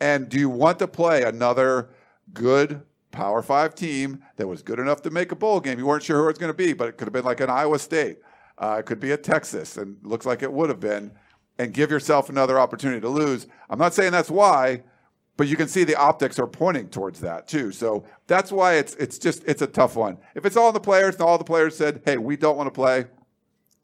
And 0.00 0.28
do 0.28 0.38
you 0.38 0.48
want 0.48 0.78
to 0.80 0.88
play 0.88 1.22
another 1.22 1.90
good 2.32 2.82
Power 3.12 3.42
Five 3.42 3.74
team 3.74 4.22
that 4.36 4.48
was 4.48 4.62
good 4.62 4.78
enough 4.78 5.02
to 5.02 5.10
make 5.10 5.30
a 5.30 5.36
bowl 5.36 5.60
game. 5.60 5.78
You 5.78 5.86
weren't 5.86 6.02
sure 6.02 6.18
who 6.18 6.24
it 6.24 6.28
was 6.28 6.38
going 6.38 6.52
to 6.52 6.56
be, 6.56 6.72
but 6.72 6.88
it 6.88 6.98
could 6.98 7.06
have 7.06 7.12
been 7.12 7.24
like 7.24 7.40
an 7.40 7.50
Iowa 7.50 7.78
State. 7.78 8.18
Uh, 8.58 8.76
it 8.80 8.86
could 8.86 9.00
be 9.00 9.12
a 9.12 9.16
Texas, 9.16 9.76
and 9.76 9.96
looks 10.02 10.26
like 10.26 10.42
it 10.42 10.52
would 10.52 10.68
have 10.68 10.80
been. 10.80 11.12
And 11.58 11.72
give 11.72 11.90
yourself 11.90 12.30
another 12.30 12.58
opportunity 12.58 13.00
to 13.02 13.08
lose. 13.08 13.46
I'm 13.68 13.78
not 13.78 13.92
saying 13.92 14.10
that's 14.10 14.30
why, 14.30 14.82
but 15.36 15.48
you 15.48 15.56
can 15.56 15.68
see 15.68 15.84
the 15.84 15.94
optics 15.94 16.38
are 16.38 16.46
pointing 16.46 16.88
towards 16.88 17.20
that 17.20 17.46
too. 17.46 17.72
So 17.72 18.04
that's 18.26 18.50
why 18.50 18.74
it's 18.74 18.94
it's 18.94 19.18
just 19.18 19.44
it's 19.46 19.62
a 19.62 19.66
tough 19.66 19.94
one. 19.94 20.18
If 20.34 20.46
it's 20.46 20.56
all 20.56 20.72
the 20.72 20.80
players 20.80 21.14
and 21.14 21.22
all 21.22 21.38
the 21.38 21.44
players 21.44 21.76
said, 21.76 22.02
"Hey, 22.04 22.16
we 22.16 22.36
don't 22.36 22.56
want 22.56 22.68
to 22.68 22.72
play," 22.72 23.04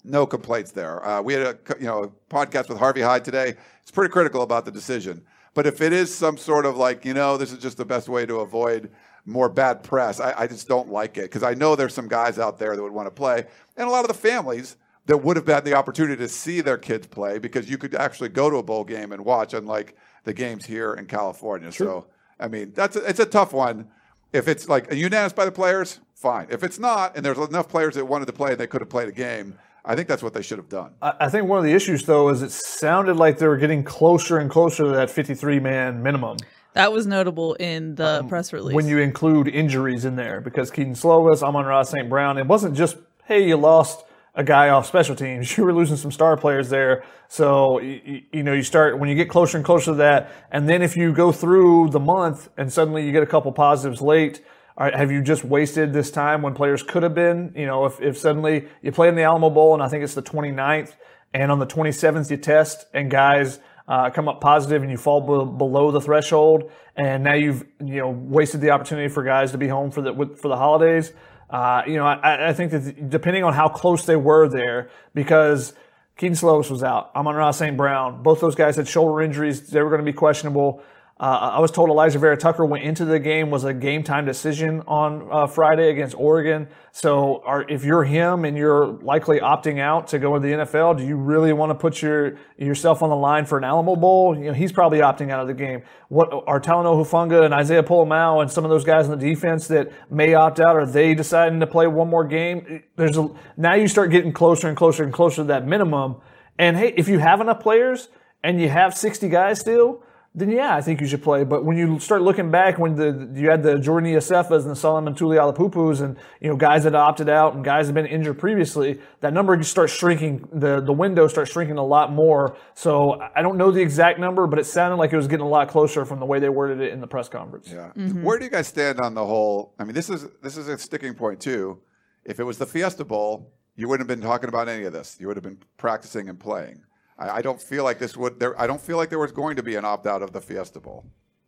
no 0.05 0.27
complaints 0.27 0.73
there. 0.73 1.07
Uh, 1.07 1.23
we 1.23 1.35
had 1.35 1.43
a 1.43 1.59
you 1.79 1.87
know 1.87 2.05
a 2.05 2.09
podcast 2.35 2.69
with 2.69 2.79
Harvey 2.79 3.03
Hyde 3.03 3.25
today. 3.25 3.55
It's 3.83 3.91
pretty 3.91 4.11
critical 4.11 4.43
about 4.43 4.65
the 4.65 4.71
decision. 4.71 5.23
But 5.55 5.67
if 5.67 5.81
it 5.81 5.93
is 5.93 6.15
some 6.15 6.37
sort 6.37 6.67
of 6.67 6.77
like 6.77 7.05
you 7.05 7.15
know 7.15 7.37
this 7.37 7.53
is 7.53 7.59
just 7.59 7.77
the 7.77 7.85
best 7.85 8.09
way 8.09 8.27
to 8.27 8.41
avoid 8.41 8.91
more 9.29 9.49
bad 9.49 9.83
press. 9.83 10.21
I, 10.21 10.35
I 10.37 10.47
just 10.47 10.69
don't 10.69 10.89
like 10.89 11.19
it 11.19 11.23
because 11.23 11.43
I 11.43 11.55
know 11.55 11.77
there's 11.77 11.95
some 11.95 12.09
guys 12.09 12.39
out 12.39 12.59
there 12.59 12.75
that 12.75 12.83
would 12.83 12.93
want 12.93 13.07
to 13.07 13.11
play, 13.11 13.45
and 13.77 13.87
a 13.87 13.91
lot 13.91 14.01
of 14.01 14.09
the 14.09 14.15
families 14.15 14.77
that 15.07 15.19
would 15.19 15.37
have 15.37 15.47
had 15.47 15.65
the 15.65 15.75
opportunity 15.75 16.17
to 16.17 16.29
see 16.29 16.61
their 16.61 16.79
kids 16.79 17.07
play 17.07 17.39
because 17.39 17.71
you 17.71 17.79
could 17.79 17.95
actually 17.95 18.29
go 18.29 18.51
to 18.51 18.57
a 18.57 18.63
bowl 18.63 18.85
game 18.85 19.13
and 19.13 19.25
watch, 19.25 19.55
unlike 19.55 19.97
the 20.25 20.35
games 20.35 20.67
here 20.67 20.95
in 20.95 21.07
California. 21.07 21.73
Sure. 21.73 21.87
So, 21.87 22.07
I 22.39 22.49
mean, 22.49 22.73
that's 22.75 22.95
a, 22.97 23.09
it's 23.09 23.21
a 23.21 23.27
tough 23.27 23.53
one. 23.53 23.89
If 24.33 24.49
it's 24.49 24.69
like 24.69 24.93
unanimous 24.93 25.33
by 25.33 25.47
the 25.47 25.53
players, 25.53 26.01
fine. 26.15 26.49
If 26.51 26.63
it's 26.63 26.79
not, 26.79 27.17
and 27.17 27.25
there's 27.25 27.39
enough 27.39 27.69
players 27.69 27.95
that 27.95 28.05
wanted 28.05 28.27
to 28.27 28.35
play 28.35 28.51
and 28.51 28.61
they 28.61 28.67
could 28.67 28.83
have 28.83 28.91
played 28.91 29.09
a 29.09 29.13
game, 29.13 29.59
I 29.85 29.97
think 29.97 30.07
that's 30.09 30.23
what 30.23 30.35
they 30.35 30.43
should 30.43 30.59
have 30.59 30.69
done. 30.69 30.93
I 31.01 31.31
think 31.31 31.49
one 31.49 31.59
of 31.59 31.65
the 31.65 31.73
issues, 31.73 32.05
though, 32.05 32.29
is 32.29 32.43
it 32.43 32.51
sounded 32.51 33.17
like 33.17 33.39
they 33.39 33.49
were 33.49 33.57
getting 33.57 33.83
closer 33.83 34.37
and 34.37 34.51
closer 34.51 34.85
to 34.85 34.91
that 34.91 35.09
53 35.09 35.61
man 35.61 36.03
minimum. 36.03 36.37
That 36.79 36.93
was 36.93 37.09
notable 37.09 37.55
in 37.55 37.97
the 37.97 38.21
um, 38.21 38.29
press 38.29 38.53
release. 38.53 38.73
When 38.73 38.87
you 38.87 38.99
include 38.99 39.49
injuries 39.49 40.05
in 40.05 40.15
there, 40.15 40.41
because 40.41 40.71
Kedon 40.71 40.93
Slovis, 40.93 41.43
Amon-Ra 41.43 41.83
St. 41.83 42.09
Brown, 42.09 42.39
it 42.39 42.47
wasn't 42.47 42.77
just, 42.77 42.99
hey, 43.25 43.49
you 43.49 43.57
lost 43.57 44.05
a 44.37 44.45
guy 44.45 44.69
off 44.69 44.87
special 44.87 45.17
teams. 45.17 45.53
You 45.59 45.65
were 45.65 45.75
losing 45.75 45.97
some 45.97 46.13
star 46.13 46.37
players 46.37 46.71
there. 46.71 47.03
So, 47.27 47.81
you, 47.81 48.23
you, 48.31 48.43
know, 48.45 48.53
you 48.53 48.63
start, 48.63 48.97
when 49.01 49.09
you 49.09 49.17
get 49.17 49.29
closer 49.29 49.57
and 49.57 49.67
closer 49.67 49.87
to 49.87 49.95
that, 49.97 50.31
and 50.53 50.69
then 50.69 50.81
if 50.81 50.97
you 50.97 51.13
go 51.13 51.33
through 51.33 51.91
the 51.91 51.99
month 51.99 52.49
and 52.57 52.73
suddenly 52.73 53.05
you 53.05 53.11
get 53.11 53.25
a 53.25 53.27
couple 53.27 53.51
positives 53.51 54.01
late, 54.01 54.41
have 54.79 55.11
you 55.11 55.21
just 55.21 55.43
wasted 55.43 55.93
this 55.93 56.13
time 56.13 56.43
when 56.43 56.55
players 56.55 56.85
could 56.85 57.03
have 57.03 57.13
been? 57.13 57.53
You 57.57 57.67
know, 57.67 57.87
if, 57.87 58.01
if 58.01 58.17
suddenly 58.17 58.69
you 58.83 58.93
play 58.93 59.09
in 59.09 59.17
the 59.17 59.23
Alamo 59.23 59.51
Bowl 59.51 59.75
and 59.75 59.83
I 59.83 59.89
think 59.89 60.05
it's 60.05 60.15
the 60.15 60.23
29th, 60.23 60.93
and 61.35 61.51
on 61.51 61.59
the 61.59 61.67
27th 61.67 62.31
you 62.31 62.37
test 62.37 62.87
and 62.95 63.11
guys 63.11 63.59
uh, 63.89 64.11
come 64.11 64.29
up 64.29 64.41
positive 64.41 64.83
and 64.83 64.91
you 64.91 64.99
fall 64.99 65.21
be- 65.21 65.57
below 65.57 65.91
the 65.91 66.01
threshold, 66.01 66.71
and 66.95 67.25
now 67.25 67.35
you've 67.35 67.65
you 67.81 67.97
know 67.97 68.11
wasted 68.11 68.61
the 68.61 68.71
opportunity 68.71 69.09
for 69.09 69.23
guys 69.23 69.53
to 69.53 69.59
be 69.59 69.67
home 69.67 69.91
for 69.91 70.03
the 70.03 70.13
for 70.41 70.49
the 70.49 70.57
holidays. 70.57 71.13
Uh, 71.51 71.83
you 71.87 71.95
know, 71.95 72.05
I, 72.05 72.51
I, 72.51 72.53
think 72.53 72.73
that 72.73 73.09
depending 73.09 73.43
on 73.43 73.55
how 73.55 73.69
close 73.69 74.05
they 74.05 74.17
were 74.17 74.49
there, 74.49 74.91
because 75.15 75.73
Kedon 76.19 76.37
Slovis 76.37 76.71
was 76.71 76.83
out, 76.83 77.11
Amon-Ra 77.17 77.53
St. 77.53 77.75
Brown, 77.75 78.23
both 78.23 78.41
those 78.41 78.55
guys 78.55 78.77
had 78.77 78.87
shoulder 78.87 79.23
injuries. 79.23 79.71
They 79.71 79.81
were 79.81 79.89
going 79.89 80.05
to 80.05 80.05
be 80.05 80.13
questionable. 80.13 80.83
Uh, 81.21 81.55
I 81.55 81.59
was 81.59 81.73
told 81.73 81.91
Elijah 81.91 82.21
Vera-Tucker 82.21 82.65
went 82.65 82.85
into 82.85 83.05
the 83.05 83.19
game 83.19 83.51
was 83.51 83.65
a 83.65 83.75
game 83.75 84.05
time 84.05 84.25
decision 84.25 84.83
on 84.87 85.29
uh, 85.33 85.47
Friday 85.49 85.91
against 85.91 86.15
Oregon. 86.17 86.69
So, 86.93 87.43
are, 87.45 87.69
if 87.69 87.85
you're 87.85 88.05
him 88.05 88.45
and 88.45 88.57
you're 88.57 88.87
likely 89.03 89.41
opting 89.41 89.81
out 89.81 90.07
to 90.09 90.21
go 90.21 90.35
to 90.35 90.41
the 90.41 90.53
NFL, 90.53 90.97
do 90.97 91.05
you 91.05 91.17
really 91.17 91.53
want 91.53 91.71
to 91.71 91.75
put 91.75 92.03
your 92.03 92.37
yourself 92.57 93.03
on 93.03 93.11
the 93.11 93.17
line 93.17 93.47
for 93.47 93.59
an 93.59 93.65
Alamo 93.65 93.97
Bowl? 93.97 94.39
You 94.39 94.45
know, 94.45 94.53
he's 94.53 94.71
probably 94.71 95.01
opting 95.01 95.31
out 95.31 95.41
of 95.41 95.49
the 95.49 95.55
game. 95.55 95.83
What 96.09 96.33
are 96.47 96.61
Talanoa 96.61 97.05
Hufanga 97.05 97.45
and 97.45 97.53
Isaiah 97.53 97.83
Pola-Mao 97.83 98.39
and 98.39 98.51
some 98.51 98.65
of 98.65 98.71
those 98.71 98.85
guys 98.85 99.07
in 99.07 99.11
the 99.11 99.17
defense 99.17 99.67
that 99.69 99.91
may 100.13 100.35
opt 100.35 100.61
out? 100.61 100.77
Are 100.77 100.87
they 100.87 101.15
deciding 101.15 101.59
to 101.59 101.67
play 101.67 101.89
one 101.89 102.09
more 102.09 102.25
game? 102.25 102.85
There's 102.95 103.19
a, 103.19 103.29
now 103.57 103.75
you 103.75 103.89
start 103.89 104.13
getting 104.13 104.33
closer 104.33 104.69
and 104.69 104.77
closer 104.77 105.03
and 105.03 105.13
closer 105.13 105.37
to 105.37 105.45
that 105.45 105.67
minimum 105.67 106.21
And 106.59 106.77
hey, 106.77 106.95
if 106.97 107.09
you 107.09 107.19
have 107.19 107.41
enough 107.41 107.59
players 107.59 108.09
and 108.45 108.61
you 108.61 108.69
have 108.69 108.97
60 108.97 109.29
guys 109.29 109.59
still, 109.59 110.05
then 110.39 110.51
yeah, 110.51 110.75
I 110.75 110.81
think 110.81 111.01
you 111.01 111.07
should 111.07 111.23
play. 111.23 111.45
But 111.45 111.65
when 111.65 111.77
you 111.77 111.99
start 111.99 112.23
looking 112.23 112.51
back, 112.51 112.79
when 112.79 112.95
the 112.95 113.31
you 113.35 113.51
had 113.51 113.63
the 113.63 113.79
Jordan 113.79 114.13
Iosefas 114.13 114.63
and 114.63 114.71
the 114.71 114.77
Solomon 114.77 115.15
Tuliaupupus 115.15 116.01
and 116.01 116.17
you 116.41 116.49
know 116.49 116.57
guys 116.57 116.85
that 116.85 116.95
opted 116.95 117.29
out 117.29 117.55
and 117.55 117.65
guys 117.65 117.87
that 117.87 117.95
have 117.97 118.05
been 118.05 118.13
injured 118.13 118.39
previously, 118.39 119.01
that 119.21 119.33
number 119.33 119.57
just 119.57 119.71
starts 119.71 119.93
shrinking. 119.93 120.49
The 120.53 120.81
the 120.81 120.93
window 120.93 121.29
starts 121.29 121.51
shrinking 121.51 121.79
a 121.79 121.85
lot 121.85 122.13
more. 122.13 122.57
So 122.75 123.21
I 123.35 123.43
don't 123.43 123.57
know 123.57 123.71
the 123.71 123.81
exact 123.81 124.19
number, 124.19 124.47
but 124.47 124.59
it 124.59 124.65
sounded 124.65 124.97
like 124.97 125.13
it 125.13 125.17
was 125.17 125.29
getting 125.29 125.47
a 125.47 125.49
lot 125.49 125.69
closer 125.69 126.05
from 126.05 126.21
the 126.21 126.27
way 126.27 126.39
they 126.39 126.49
worded 126.49 126.81
it 126.81 126.93
in 126.93 127.01
the 127.01 127.07
press 127.07 127.29
conference. 127.29 127.69
Yeah. 127.71 127.93
Mm-hmm. 127.97 128.23
Where 128.23 128.39
do 128.39 128.45
you 128.45 128.51
guys 128.51 128.69
stand 128.69 129.01
on 129.01 129.15
the 129.15 129.25
whole? 129.25 129.75
I 129.79 129.85
mean, 129.85 129.95
this 129.95 130.11
is 130.11 130.27
this 130.43 130.57
is 130.57 130.69
a 130.69 130.79
sticking 130.79 131.15
point 131.15 131.41
too. 131.41 131.81
If 132.25 132.41
it 132.41 132.45
was 132.45 132.59
the 132.59 132.67
Fiesta 132.67 133.05
Bowl, 133.05 133.53
you 133.75 133.89
wouldn't 133.89 134.09
have 134.09 134.19
been 134.19 134.27
talking 134.27 134.49
about 134.49 134.69
any 134.69 134.85
of 134.85 134.93
this. 134.93 135.17
You 135.21 135.29
would 135.29 135.37
have 135.37 135.45
been 135.45 135.59
practicing 135.77 136.29
and 136.29 136.39
playing. 136.39 136.83
I, 137.19 137.37
I 137.37 137.43
don't 137.43 137.61
feel 137.61 137.85
like 137.85 137.99
this 137.99 138.17
would. 138.17 138.39
There, 138.41 138.59
I 138.61 138.67
don't 138.67 138.81
feel 138.81 138.97
like 138.97 139.09
there 139.11 139.19
was 139.19 139.33
going 139.33 139.57
to 139.57 139.63
be 139.63 139.75
an 139.77 139.85
opt 139.85 140.07
out 140.07 140.23
of 140.23 140.33
the 140.33 140.41
Fiesta 140.41 140.81
Bowl. 140.81 141.05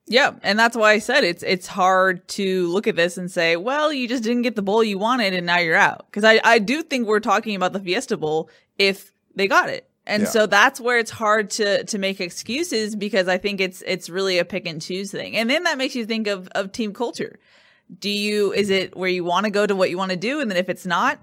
Yeah, 0.07 0.33
and 0.43 0.59
that's 0.59 0.77
why 0.77 0.93
I 0.93 0.99
said 0.99 1.23
it's 1.23 1.43
it's 1.45 1.67
hard 1.69 2.27
to 2.29 2.67
look 2.69 2.87
at 2.89 2.97
this 2.97 3.17
and 3.17 3.31
say, 3.31 3.57
well, 3.57 3.93
you 3.93 4.09
just 4.09 4.25
didn't 4.25 4.43
get 4.43 4.57
the 4.57 4.63
bowl 4.63 4.83
you 4.83 4.99
wanted 4.99 5.35
and 5.35 5.47
now 5.47 5.59
you're 5.59 5.77
out. 5.77 6.07
Because 6.11 6.25
I, 6.25 6.41
I 6.43 6.59
do 6.59 6.83
think 6.83 7.07
we're 7.07 7.21
talking 7.21 7.55
about 7.55 7.73
the 7.73 7.81
Fiesta 7.81 8.17
Bowl 8.17 8.51
if 8.79 9.13
they 9.37 9.47
got 9.47 9.69
it. 9.69 9.89
And 10.07 10.23
Yeah. 10.25 10.29
so 10.31 10.47
that's 10.47 10.81
where 10.81 10.99
it's 10.99 11.13
hard 11.13 11.51
to 11.51 11.85
to 11.85 11.99
make 11.99 12.21
excuses 12.21 12.97
because 12.97 13.29
I 13.29 13.39
think 13.39 13.61
it's 13.61 13.83
it's 13.87 14.11
really 14.11 14.39
a 14.39 14.45
pick 14.45 14.67
and 14.67 14.83
choose 14.83 15.13
thing. 15.13 15.37
And 15.37 15.49
then 15.49 15.63
that 15.65 15.79
makes 15.79 15.95
you 15.95 16.05
think 16.07 16.27
of 16.27 16.49
of 16.57 16.73
team 16.73 16.93
culture. 16.93 17.39
Do 17.97 18.11
you 18.11 18.53
is 18.53 18.71
it 18.71 18.97
where 18.97 19.11
you 19.11 19.23
want 19.23 19.45
to 19.45 19.51
go 19.51 19.65
to 19.65 19.77
what 19.77 19.91
you 19.91 19.99
want 19.99 20.11
to 20.11 20.17
do 20.17 20.41
and 20.41 20.51
then 20.51 20.59
if 20.59 20.69
it's 20.69 20.87
not, 20.87 21.21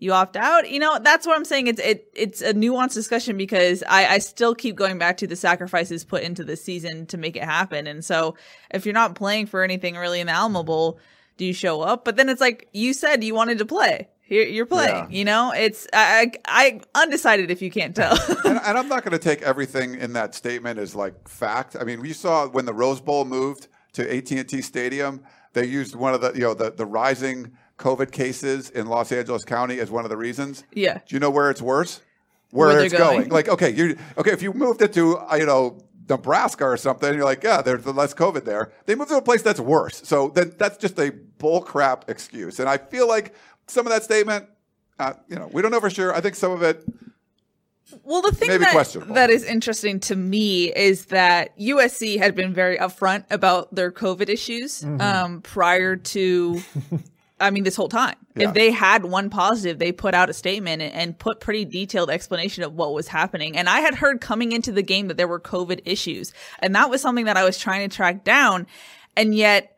you 0.00 0.12
opt 0.12 0.36
out. 0.36 0.68
You 0.68 0.80
know 0.80 0.98
that's 0.98 1.26
what 1.26 1.36
i'm 1.36 1.44
saying. 1.44 1.68
It's 1.68 1.80
it 1.80 2.08
it's 2.14 2.40
a 2.42 2.52
nuanced 2.54 2.94
discussion 2.94 3.36
because 3.36 3.84
i 3.88 4.06
i 4.14 4.18
still 4.18 4.54
keep 4.54 4.74
going 4.74 4.98
back 4.98 5.18
to 5.18 5.26
the 5.28 5.36
sacrifices 5.36 6.04
put 6.04 6.22
into 6.22 6.42
the 6.42 6.56
season 6.56 7.06
to 7.06 7.16
make 7.18 7.36
it 7.36 7.44
happen. 7.44 7.86
And 7.86 8.04
so 8.04 8.34
if 8.72 8.84
you're 8.86 8.94
not 8.94 9.14
playing 9.14 9.46
for 9.46 9.62
anything 9.62 9.94
really 9.96 10.18
in 10.20 10.26
the 10.26 10.32
alamo 10.32 10.62
bowl 10.64 10.98
do 11.36 11.44
you 11.46 11.52
show 11.54 11.80
up? 11.80 12.04
But 12.04 12.16
then 12.16 12.28
it's 12.28 12.40
like 12.40 12.68
you 12.72 12.92
said 12.92 13.22
you 13.24 13.34
wanted 13.34 13.58
to 13.58 13.64
play. 13.66 14.08
Here, 14.22 14.44
you're 14.46 14.66
playing 14.66 14.94
Yeah. 14.94 15.18
you 15.18 15.24
know? 15.24 15.52
It's 15.56 15.86
i 15.92 16.30
i 16.46 16.80
I 16.94 17.02
undecided 17.02 17.50
if 17.50 17.60
you 17.62 17.70
can't 17.70 17.94
tell. 17.96 18.16
And, 18.44 18.58
and 18.62 18.78
I'm 18.78 18.88
not 18.88 19.04
going 19.04 19.12
to 19.18 19.18
take 19.30 19.42
everything 19.52 19.94
in 19.94 20.12
that 20.14 20.34
statement 20.34 20.78
as 20.78 20.94
like 20.94 21.28
fact. 21.28 21.76
I 21.80 21.84
mean, 21.84 22.00
we 22.00 22.12
saw 22.12 22.46
when 22.46 22.64
the 22.66 22.74
Rose 22.74 23.00
Bowl 23.00 23.24
moved 23.24 23.68
to 23.94 24.02
AT&T 24.16 24.62
Stadium, 24.62 25.22
they 25.52 25.64
used 25.66 25.94
one 25.96 26.14
of 26.14 26.20
the 26.20 26.32
you 26.34 26.42
know 26.42 26.54
the 26.54 26.70
the 26.70 26.86
rising 26.86 27.52
COVID 27.80 28.12
cases 28.12 28.70
in 28.70 28.86
Los 28.86 29.10
Angeles 29.10 29.44
County 29.44 29.80
as 29.80 29.90
one 29.90 30.04
of 30.04 30.10
the 30.10 30.16
reasons. 30.16 30.62
Yeah. 30.72 30.98
Do 31.06 31.16
you 31.16 31.18
know 31.18 31.30
where 31.30 31.50
it's 31.50 31.62
worse? 31.62 32.00
Where, 32.50 32.68
Where 32.68 32.84
it's 32.84 32.92
going. 32.94 33.18
going. 33.20 33.30
Like, 33.30 33.48
okay, 33.48 33.70
you 33.70 33.96
okay 34.18 34.32
if 34.32 34.42
you 34.42 34.52
moved 34.52 34.82
it 34.82 34.92
to 34.94 35.18
uh, 35.18 35.36
you 35.36 35.46
know 35.46 35.78
Nebraska 36.08 36.64
or 36.64 36.76
something, 36.76 37.14
you're 37.14 37.24
like, 37.24 37.42
yeah, 37.42 37.62
there's 37.62 37.86
less 37.86 38.12
COVID 38.12 38.44
there. 38.44 38.72
They 38.86 38.94
moved 38.96 39.10
to 39.10 39.16
a 39.16 39.22
place 39.22 39.42
that's 39.42 39.60
worse. 39.60 40.02
So 40.04 40.28
then 40.28 40.52
that's 40.58 40.76
just 40.76 40.98
a 40.98 41.10
bull 41.38 41.60
crap 41.62 42.10
excuse. 42.10 42.58
And 42.60 42.68
I 42.68 42.76
feel 42.78 43.06
like 43.08 43.34
some 43.68 43.86
of 43.86 43.92
that 43.92 44.02
statement, 44.02 44.46
uh, 44.98 45.12
you 45.28 45.36
know, 45.36 45.48
we 45.52 45.62
don't 45.62 45.70
know 45.70 45.80
for 45.80 45.90
sure. 45.90 46.12
I 46.12 46.20
think 46.20 46.34
some 46.34 46.50
of 46.50 46.62
it 46.62 46.84
Well, 48.02 48.22
the 48.22 48.32
thing 48.32 48.58
that, 48.60 49.04
that 49.14 49.30
is 49.30 49.44
interesting 49.44 50.00
to 50.00 50.16
me 50.16 50.72
is 50.74 51.06
that 51.06 51.56
USC 51.58 52.18
had 52.18 52.34
been 52.34 52.52
very 52.52 52.78
upfront 52.78 53.24
about 53.30 53.72
their 53.74 53.92
COVID 53.92 54.28
issues 54.28 54.82
Mm-hmm. 54.82 55.00
um, 55.00 55.40
prior 55.42 55.94
to, 55.96 56.60
I 57.40 57.50
mean, 57.50 57.64
this 57.64 57.76
whole 57.76 57.88
time. 57.88 58.16
Yeah. 58.36 58.48
If 58.48 58.54
they 58.54 58.70
had 58.70 59.04
one 59.04 59.30
positive, 59.30 59.78
they 59.78 59.92
put 59.92 60.14
out 60.14 60.30
a 60.30 60.32
statement 60.34 60.82
and, 60.82 60.92
and 60.92 61.18
put 61.18 61.40
pretty 61.40 61.64
detailed 61.64 62.10
explanation 62.10 62.62
of 62.62 62.74
what 62.74 62.92
was 62.92 63.08
happening. 63.08 63.56
And 63.56 63.68
I 63.68 63.80
had 63.80 63.94
heard 63.94 64.20
coming 64.20 64.52
into 64.52 64.72
the 64.72 64.82
game 64.82 65.08
that 65.08 65.16
there 65.16 65.28
were 65.28 65.40
COVID 65.40 65.80
issues, 65.84 66.32
and 66.60 66.74
that 66.74 66.90
was 66.90 67.00
something 67.00 67.24
that 67.24 67.36
I 67.36 67.44
was 67.44 67.58
trying 67.58 67.88
to 67.88 67.96
track 67.96 68.24
down, 68.24 68.66
and 69.16 69.34
yet 69.34 69.76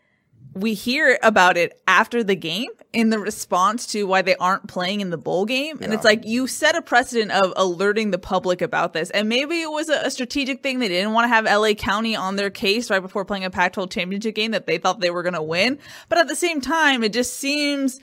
we 0.55 0.75
hear 0.75 1.19
about 1.23 1.57
it 1.57 1.81
after 1.89 2.23
the 2.23 2.35
game 2.37 2.69
in 2.93 3.09
the 3.11 3.19
response 3.19 3.87
to 3.89 4.05
why 4.05 4.21
they 4.23 4.37
aren't 4.37 4.69
playing 4.69 5.01
in 5.01 5.11
the 5.11 5.17
bowl 5.17 5.47
game. 5.47 5.79
And 5.81 5.95
it's 5.95 6.05
like 6.05 6.27
you 6.27 6.47
set 6.47 6.75
a 6.77 6.83
precedent 6.83 7.31
of 7.31 7.53
alerting 7.57 8.11
the 8.11 8.19
public 8.19 8.61
about 8.61 8.93
this. 8.93 9.09
And 9.11 9.29
maybe 9.29 9.63
it 9.63 9.71
was 9.71 9.89
a, 9.89 10.01
a 10.05 10.11
strategic 10.11 10.63
thing. 10.63 10.79
They 10.79 10.89
didn't 10.89 11.13
want 11.13 11.25
to 11.25 11.29
have 11.29 11.45
LA 11.47 11.73
County 11.73 12.15
on 12.17 12.37
their 12.37 12.51
case 12.51 12.91
right 12.91 13.01
before 13.01 13.25
playing 13.25 13.45
a 13.45 13.51
Pac 13.51 13.73
12 13.73 13.91
championship 13.91 14.35
game 14.35 14.51
that 14.51 14.67
they 14.67 14.77
thought 14.79 15.01
they 15.01 15.11
were 15.11 15.23
going 15.23 15.33
to 15.35 15.43
win. 15.43 15.79
But 16.09 16.19
at 16.19 16.29
the 16.29 16.37
same 16.37 16.61
time, 16.61 17.03
it 17.03 17.13
just 17.15 17.35
seems. 17.39 17.99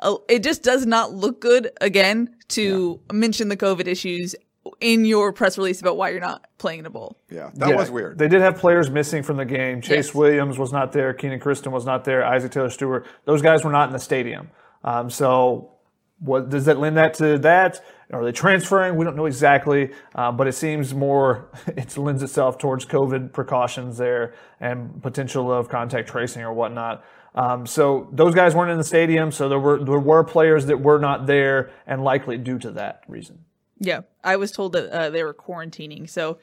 uh, 0.00 0.16
It 0.28 0.42
just 0.42 0.64
does 0.64 0.84
not 0.86 1.12
look 1.12 1.40
good 1.40 1.70
again 1.80 2.34
to 2.48 3.00
mention 3.12 3.48
the 3.48 3.56
COVID 3.56 3.86
issues 3.86 4.34
in 4.80 5.04
your 5.04 5.32
press 5.32 5.58
release 5.58 5.80
about 5.80 5.96
why 5.96 6.10
you're 6.10 6.20
not 6.20 6.46
playing 6.58 6.80
in 6.80 6.86
a 6.86 6.90
bowl. 6.90 7.16
Yeah, 7.30 7.50
that 7.54 7.70
Yeah, 7.70 7.76
was 7.76 7.90
weird. 7.90 8.18
They 8.18 8.28
did 8.28 8.40
have 8.42 8.56
players 8.58 8.90
missing 8.90 9.22
from 9.22 9.36
the 9.36 9.44
game. 9.44 9.80
Chase 9.80 10.06
Yes. 10.06 10.14
Williams 10.14 10.58
was 10.58 10.72
not 10.72 10.92
there. 10.92 11.12
Kenan 11.12 11.40
Christon 11.40 11.72
was 11.72 11.84
not 11.84 12.04
there. 12.04 12.24
Isaac 12.24 12.52
Taylor 12.52 12.70
Stewart. 12.70 13.06
Those 13.24 13.42
guys 13.42 13.64
were 13.64 13.72
not 13.72 13.88
in 13.88 13.92
the 13.92 13.98
stadium. 13.98 14.50
Um, 14.84 15.10
so, 15.10 15.70
what 16.18 16.48
does 16.50 16.66
that 16.66 16.78
lend 16.78 16.96
that 16.96 17.14
to 17.14 17.38
that? 17.38 17.80
Are 18.12 18.24
they 18.24 18.30
transferring? 18.30 18.96
We 18.96 19.04
don't 19.04 19.16
know 19.16 19.26
exactly, 19.26 19.90
uh, 20.14 20.30
but 20.30 20.46
it 20.46 20.52
seems 20.52 20.94
more 20.94 21.50
it 21.66 21.96
lends 21.96 22.22
itself 22.22 22.58
towards 22.58 22.84
COVID 22.86 23.32
precautions 23.32 23.98
there 23.98 24.34
and 24.60 25.02
potential 25.02 25.52
of 25.52 25.68
contact 25.68 26.08
tracing 26.08 26.42
or 26.42 26.52
whatnot. 26.52 27.04
Um, 27.34 27.66
so 27.66 28.08
those 28.12 28.34
guys 28.34 28.54
weren't 28.54 28.70
in 28.70 28.78
the 28.78 28.84
stadium. 28.84 29.32
So 29.32 29.48
there 29.48 29.58
were 29.58 29.82
there 29.82 29.98
were 29.98 30.22
players 30.22 30.66
that 30.66 30.80
were 30.80 30.98
not 30.98 31.26
there, 31.26 31.70
and 31.86 32.04
likely 32.04 32.36
due 32.38 32.58
to 32.60 32.70
that 32.72 33.00
reason. 33.08 33.44
Yeah, 33.82 34.02
I 34.22 34.36
was 34.36 34.52
told 34.52 34.72
that 34.72 34.90
uh, 34.90 35.10
they 35.10 35.24
were 35.24 35.34
quarantining, 35.34 36.08
so 36.08 36.38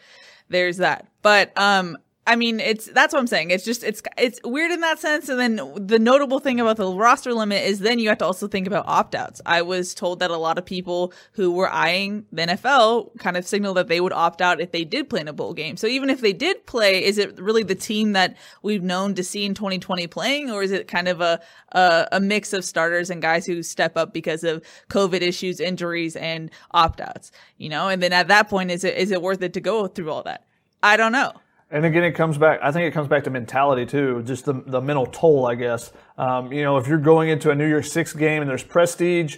there's 0.49 0.77
that. 0.77 1.07
But 1.21 1.57
um, 1.57 1.97
I 2.29 2.35
mean, 2.35 2.59
it's 2.59 2.85
that's 2.85 3.11
what 3.11 3.19
I'm 3.19 3.25
saying. 3.25 3.49
It's 3.49 3.65
just 3.65 3.83
it's 3.83 4.03
it's 4.15 4.39
weird 4.43 4.69
in 4.69 4.81
that 4.81 4.99
sense. 4.99 5.29
And 5.29 5.39
then 5.39 5.73
the 5.75 5.97
notable 5.97 6.39
thing 6.39 6.59
about 6.59 6.77
the 6.77 6.93
roster 6.93 7.33
limit 7.33 7.63
is 7.63 7.79
then 7.79 7.97
you 7.97 8.07
have 8.09 8.19
to 8.19 8.25
also 8.25 8.47
think 8.47 8.67
about 8.67 8.85
opt 8.87 9.15
outs. 9.15 9.41
I 9.47 9.63
was 9.63 9.95
told 9.95 10.19
that 10.19 10.29
a 10.29 10.37
lot 10.37 10.59
of 10.59 10.63
people 10.63 11.11
who 11.31 11.49
were 11.49 11.71
eyeing 11.71 12.27
the 12.31 12.43
NFL 12.43 13.17
kind 13.17 13.35
of 13.35 13.47
signaled 13.47 13.77
that 13.77 13.87
they 13.87 13.99
would 13.99 14.13
opt 14.13 14.43
out 14.43 14.61
if 14.61 14.71
they 14.71 14.83
did 14.85 15.09
play 15.09 15.21
in 15.21 15.27
a 15.27 15.33
bowl 15.33 15.55
game. 15.55 15.75
So 15.75 15.87
even 15.87 16.11
if 16.11 16.21
they 16.21 16.31
did 16.31 16.67
play, 16.67 17.03
is 17.03 17.17
it 17.17 17.41
really 17.41 17.63
the 17.63 17.73
team 17.73 18.13
that 18.13 18.37
we've 18.61 18.83
known 18.83 19.15
to 19.15 19.23
see 19.23 19.43
in 19.43 19.55
2020 19.55 20.05
playing, 20.05 20.51
or 20.51 20.61
is 20.61 20.71
it 20.71 20.87
kind 20.87 21.07
of 21.07 21.21
a 21.21 21.41
a, 21.71 22.09
a 22.11 22.19
mix 22.19 22.53
of 22.53 22.63
starters 22.63 23.09
and 23.09 23.23
guys 23.23 23.47
who 23.47 23.63
step 23.63 23.97
up 23.97 24.13
because 24.13 24.43
of 24.43 24.63
COVID 24.89 25.21
issues, 25.21 25.59
injuries, 25.59 26.15
and 26.15 26.51
opt 26.69 27.01
outs? 27.01 27.31
You 27.57 27.69
know, 27.69 27.89
and 27.89 28.03
then 28.03 28.13
at 28.13 28.27
that 28.27 28.49
point, 28.49 28.69
is 28.69 28.83
it 28.83 28.97
is 28.97 29.09
it 29.09 29.23
worth 29.23 29.41
it 29.41 29.53
to 29.53 29.61
go 29.61 29.87
through 29.87 30.11
all 30.11 30.21
that? 30.21 30.45
I 30.83 30.95
don't 30.95 31.11
know. 31.11 31.33
And 31.71 31.85
again, 31.85 32.03
it 32.03 32.13
comes 32.13 32.37
back. 32.37 32.59
I 32.63 32.71
think 32.71 32.87
it 32.87 32.93
comes 32.93 33.07
back 33.07 33.23
to 33.25 33.29
mentality 33.29 33.85
too, 33.85 34.23
just 34.23 34.45
the 34.45 34.53
the 34.53 34.81
mental 34.81 35.05
toll. 35.05 35.45
I 35.45 35.55
guess. 35.55 35.91
Um, 36.17 36.51
you 36.51 36.63
know, 36.63 36.77
if 36.77 36.87
you're 36.87 36.97
going 36.97 37.29
into 37.29 37.51
a 37.51 37.55
New 37.55 37.67
Year's 37.67 37.91
Six 37.91 38.13
game 38.13 38.41
and 38.41 38.49
there's 38.49 38.63
prestige, 38.63 39.37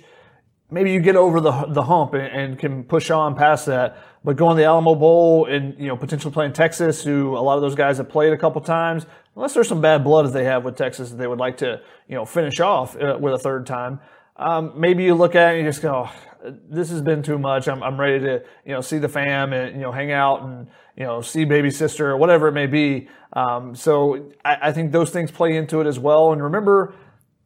maybe 0.70 0.92
you 0.92 1.02
get 1.02 1.18
over 1.18 1.42
the 1.42 1.52
the 1.68 1.84
hump 1.84 2.14
and, 2.14 2.28
and 2.28 2.60
can 2.60 2.84
push 2.86 3.12
on 3.12 3.36
past 3.36 3.66
that. 3.66 3.98
But 4.24 4.38
going 4.38 4.56
to 4.56 4.62
the 4.62 4.68
Alamo 4.68 4.96
Bowl 4.96 5.46
and 5.46 5.78
you 5.78 5.88
know 5.88 5.98
potentially 5.98 6.34
playing 6.34 6.54
Texas, 6.54 7.04
who 7.04 7.36
a 7.38 7.40
lot 7.40 7.56
of 7.56 7.62
those 7.62 7.76
guys 7.76 7.98
have 7.98 8.08
played 8.08 8.32
a 8.32 8.38
couple 8.38 8.62
times, 8.62 9.06
unless 9.36 9.54
there's 9.54 9.68
some 9.68 9.82
bad 9.82 10.04
blood 10.04 10.26
that 10.26 10.34
they 10.34 10.46
have 10.46 10.64
with 10.64 10.78
Texas 10.78 11.10
that 11.10 11.18
they 11.18 11.28
would 11.28 11.40
like 11.40 11.58
to 11.58 11.82
you 12.08 12.16
know 12.16 12.24
finish 12.24 12.62
off 12.62 12.96
uh, 12.96 13.18
with 13.20 13.34
a 13.34 13.40
third 13.40 13.66
time. 13.66 14.00
Um, 14.42 14.74
maybe 14.76 15.04
you 15.04 15.16
look 15.16 15.36
at 15.36 15.54
it 15.54 15.58
and 15.58 15.66
you 15.66 15.70
just 15.70 15.82
go, 15.82 16.08
"Oh, 16.08 16.32
this 16.44 16.90
has 16.90 17.02
been 17.02 17.22
too 17.22 17.38
much. 17.38 17.68
I'm, 17.68 17.84
I'm 17.84 18.00
ready 18.00 18.20
to, 18.26 18.44
you 18.66 18.74
know, 18.74 18.82
see 18.82 18.98
the 18.98 19.10
fam 19.10 19.54
and, 19.54 19.76
you 19.76 19.82
know, 19.82 19.92
hang 19.92 20.12
out 20.12 20.42
and, 20.44 20.68
you 20.96 21.04
know, 21.04 21.22
see 21.22 21.46
baby 21.46 21.70
sister 21.72 22.10
or 22.10 22.18
whatever 22.18 22.48
it 22.48 22.54
may 22.54 22.68
be. 22.68 23.08
Um, 23.34 23.76
so 23.76 24.32
I, 24.44 24.58
I 24.64 24.72
think 24.72 24.92
those 24.92 25.12
things 25.12 25.32
play 25.32 25.56
into 25.56 25.82
it 25.82 25.88
as 25.88 26.00
well. 26.00 26.32
And 26.32 26.44
remember, 26.44 26.94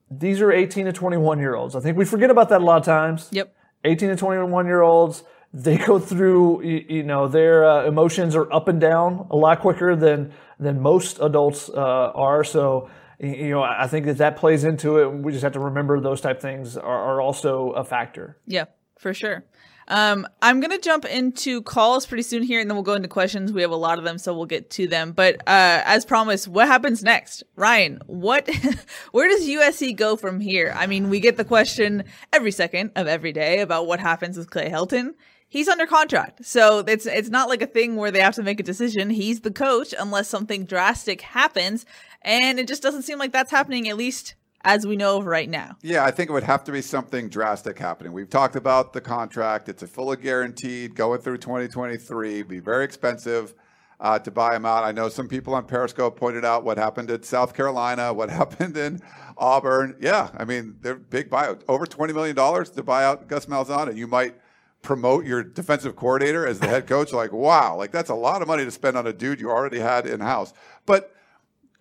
these 0.09 0.41
are 0.41 0.51
18 0.51 0.85
to 0.85 0.93
21 0.93 1.39
year 1.39 1.55
olds. 1.55 1.75
I 1.75 1.79
think 1.79 1.97
we 1.97 2.05
forget 2.05 2.29
about 2.29 2.49
that 2.49 2.61
a 2.61 2.63
lot 2.63 2.77
of 2.77 2.85
times. 2.85 3.29
Yep. 3.31 3.55
18 3.83 4.09
to 4.09 4.15
21 4.15 4.65
year 4.65 4.81
olds, 4.81 5.23
they 5.53 5.77
go 5.77 5.99
through, 5.99 6.63
you, 6.63 6.85
you 6.89 7.03
know, 7.03 7.27
their 7.27 7.65
uh, 7.65 7.85
emotions 7.85 8.35
are 8.35 8.51
up 8.51 8.67
and 8.67 8.79
down 8.79 9.27
a 9.29 9.35
lot 9.35 9.59
quicker 9.59 9.95
than, 9.95 10.33
than 10.59 10.79
most 10.81 11.19
adults 11.19 11.69
uh, 11.69 12.11
are. 12.15 12.43
So, 12.43 12.89
you 13.19 13.49
know, 13.49 13.63
I 13.63 13.87
think 13.87 14.05
that 14.05 14.17
that 14.17 14.37
plays 14.37 14.63
into 14.63 14.97
it. 14.99 15.11
We 15.11 15.31
just 15.31 15.43
have 15.43 15.53
to 15.53 15.59
remember 15.59 15.99
those 15.99 16.21
type 16.21 16.41
things 16.41 16.77
are, 16.77 16.83
are 16.83 17.21
also 17.21 17.71
a 17.71 17.83
factor. 17.83 18.37
Yeah, 18.45 18.65
for 18.97 19.13
sure. 19.13 19.45
Um, 19.87 20.27
I'm 20.41 20.59
gonna 20.61 20.79
jump 20.79 21.05
into 21.05 21.61
calls 21.61 22.05
pretty 22.05 22.23
soon 22.23 22.41
here, 22.43 22.59
and 22.59 22.69
then 22.69 22.75
we'll 22.75 22.83
go 22.83 22.93
into 22.93 23.07
questions. 23.07 23.53
We 23.53 23.61
have 23.61 23.71
a 23.71 23.75
lot 23.75 23.99
of 23.99 24.03
them, 24.03 24.17
so 24.17 24.35
we'll 24.35 24.47
get 24.47 24.69
to 24.71 24.87
them. 24.87 25.11
But 25.11 25.35
uh, 25.47 25.81
as 25.85 26.05
promised, 26.05 26.47
what 26.47 26.67
happens 26.67 27.03
next, 27.03 27.43
Ryan? 27.55 27.99
What, 28.07 28.49
where 29.11 29.27
does 29.27 29.47
USC 29.47 29.95
go 29.95 30.15
from 30.15 30.39
here? 30.39 30.73
I 30.75 30.87
mean, 30.87 31.09
we 31.09 31.19
get 31.19 31.37
the 31.37 31.45
question 31.45 32.03
every 32.33 32.51
second 32.51 32.91
of 32.95 33.07
every 33.07 33.31
day 33.31 33.59
about 33.59 33.85
what 33.85 33.99
happens 33.99 34.37
with 34.37 34.49
Clay 34.49 34.69
Helton. 34.69 35.13
He's 35.47 35.67
under 35.67 35.85
contract, 35.85 36.43
so 36.45 36.79
it's 36.79 37.05
it's 37.05 37.29
not 37.29 37.47
like 37.47 37.61
a 37.61 37.67
thing 37.67 37.95
where 37.95 38.09
they 38.09 38.19
have 38.19 38.35
to 38.35 38.43
make 38.43 38.59
a 38.59 38.63
decision. 38.63 39.11
He's 39.11 39.41
the 39.41 39.51
coach 39.51 39.93
unless 39.97 40.27
something 40.27 40.65
drastic 40.65 41.21
happens, 41.21 41.85
and 42.25 42.59
it 42.59 42.67
just 42.67 42.83
doesn't 42.83 43.03
seem 43.03 43.17
like 43.17 43.31
that's 43.31 43.51
happening 43.51 43.87
at 43.87 43.95
least 43.95 44.35
as 44.61 44.85
we 44.85 44.95
know 44.95 45.19
of 45.19 45.25
right 45.25 45.49
now. 45.49 45.77
Yeah, 45.83 46.03
I 46.03 46.11
think 46.11 46.29
it 46.29 46.33
would 46.33 46.43
have 46.43 46.63
to 46.65 46.71
be 46.71 46.81
something 46.81 47.29
drastic 47.29 47.77
happening. 47.77 48.11
We've 48.11 48.29
talked 48.29 48.55
about 48.55 48.91
the 48.91 49.01
contract; 49.01 49.69
it's 49.69 49.83
a 49.83 49.87
fully 49.87 50.17
guaranteed, 50.17 50.95
going 50.95 51.21
through 51.21 51.37
2023, 51.37 52.43
be 52.43 52.59
very 52.59 52.83
expensive. 52.83 53.53
Uh, 53.97 54.19
to 54.19 54.29
buy 54.29 54.53
him 54.53 54.65
out. 54.65 54.83
I 54.83 54.91
know 54.91 55.07
some 55.07 55.29
people 55.29 55.55
on 55.55 55.65
Periscope 55.65 56.19
pointed 56.19 56.43
out 56.43 56.65
what 56.65 56.77
happened 56.77 57.09
at 57.09 57.23
South 57.23 57.53
Carolina, 57.53 58.11
what 58.11 58.29
happened 58.41 58.75
in 58.75 58.99
Auburn. 59.37 59.95
Yeah, 60.01 60.31
I 60.35 60.43
mean, 60.43 60.75
they're 60.81 60.95
big 60.95 61.29
buyout, 61.29 61.61
over 61.69 61.85
$20 61.85 62.13
million 62.13 62.35
to 62.35 62.83
buy 62.83 63.05
out 63.05 63.29
Gus 63.29 63.45
Malzahn, 63.45 63.87
and 63.87 63.97
you 63.97 64.05
might 64.05 64.35
promote 64.81 65.25
your 65.25 65.43
defensive 65.43 65.95
coordinator 65.95 66.45
as 66.45 66.59
the 66.59 66.67
head 66.67 66.87
coach. 66.87 67.13
Like, 67.13 67.31
wow, 67.31 67.77
like 67.77 67.91
that's 67.91 68.09
a 68.09 68.15
lot 68.15 68.41
of 68.41 68.49
money 68.49 68.65
to 68.65 68.71
spend 68.71 68.97
on 68.97 69.07
a 69.07 69.13
dude 69.13 69.39
you 69.39 69.49
already 69.49 69.79
had 69.79 70.05
in 70.05 70.19
house. 70.19 70.53
But 70.85 71.14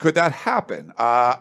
could 0.05 0.17
that 0.17 0.33
happen? 0.33 0.93
Uh, 0.99 1.37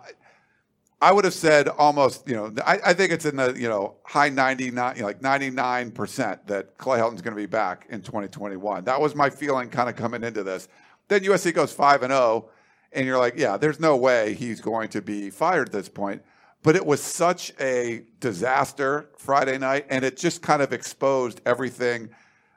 I 1.02 1.12
would 1.12 1.26
have 1.26 1.34
said 1.34 1.68
almost, 1.68 2.26
you 2.30 2.34
know, 2.34 2.54
I, 2.66 2.80
I, 2.86 2.94
think 2.94 3.12
it's 3.12 3.26
in 3.26 3.36
the, 3.36 3.54
you 3.60 3.68
know, 3.68 3.96
high 4.06 4.30
99, 4.30 4.96
you 4.96 5.02
know, 5.02 5.08
like 5.08 5.20
99% 5.20 6.48
that 6.48 6.78
Clay 6.78 6.98
Helton's 6.98 7.22
going 7.22 7.36
to 7.36 7.42
be 7.42 7.46
back 7.46 7.88
in 7.90 8.02
2021. 8.02 8.86
That 8.86 9.02
was 9.02 9.16
my 9.16 9.30
feeling 9.30 9.68
kind 9.68 9.90
of 9.90 9.98
coming 9.98 10.24
into 10.24 10.44
this. 10.44 10.70
Then 11.10 11.26
USC 11.26 11.54
goes 11.54 11.74
5 11.74 12.04
and 12.04 12.14
0, 12.14 12.48
and 12.94 13.06
you're 13.06 13.18
like, 13.18 13.34
yeah, 13.36 13.58
there's 13.58 13.82
no 13.82 13.98
way 13.98 14.34
he's 14.34 14.62
going 14.62 14.88
to 14.92 15.02
be 15.02 15.30
fired 15.30 15.68
at 15.68 15.74
this 15.74 15.90
point. 15.90 16.22
But 16.62 16.78
it 16.78 16.86
was 16.86 17.04
such 17.04 17.52
a 17.60 18.04
disaster 18.22 19.10
Friday 19.18 19.58
night, 19.58 19.88
and 19.90 20.06
it 20.06 20.16
just 20.16 20.42
kind 20.42 20.62
of 20.62 20.72
exposed 20.72 21.42
everything 21.46 22.12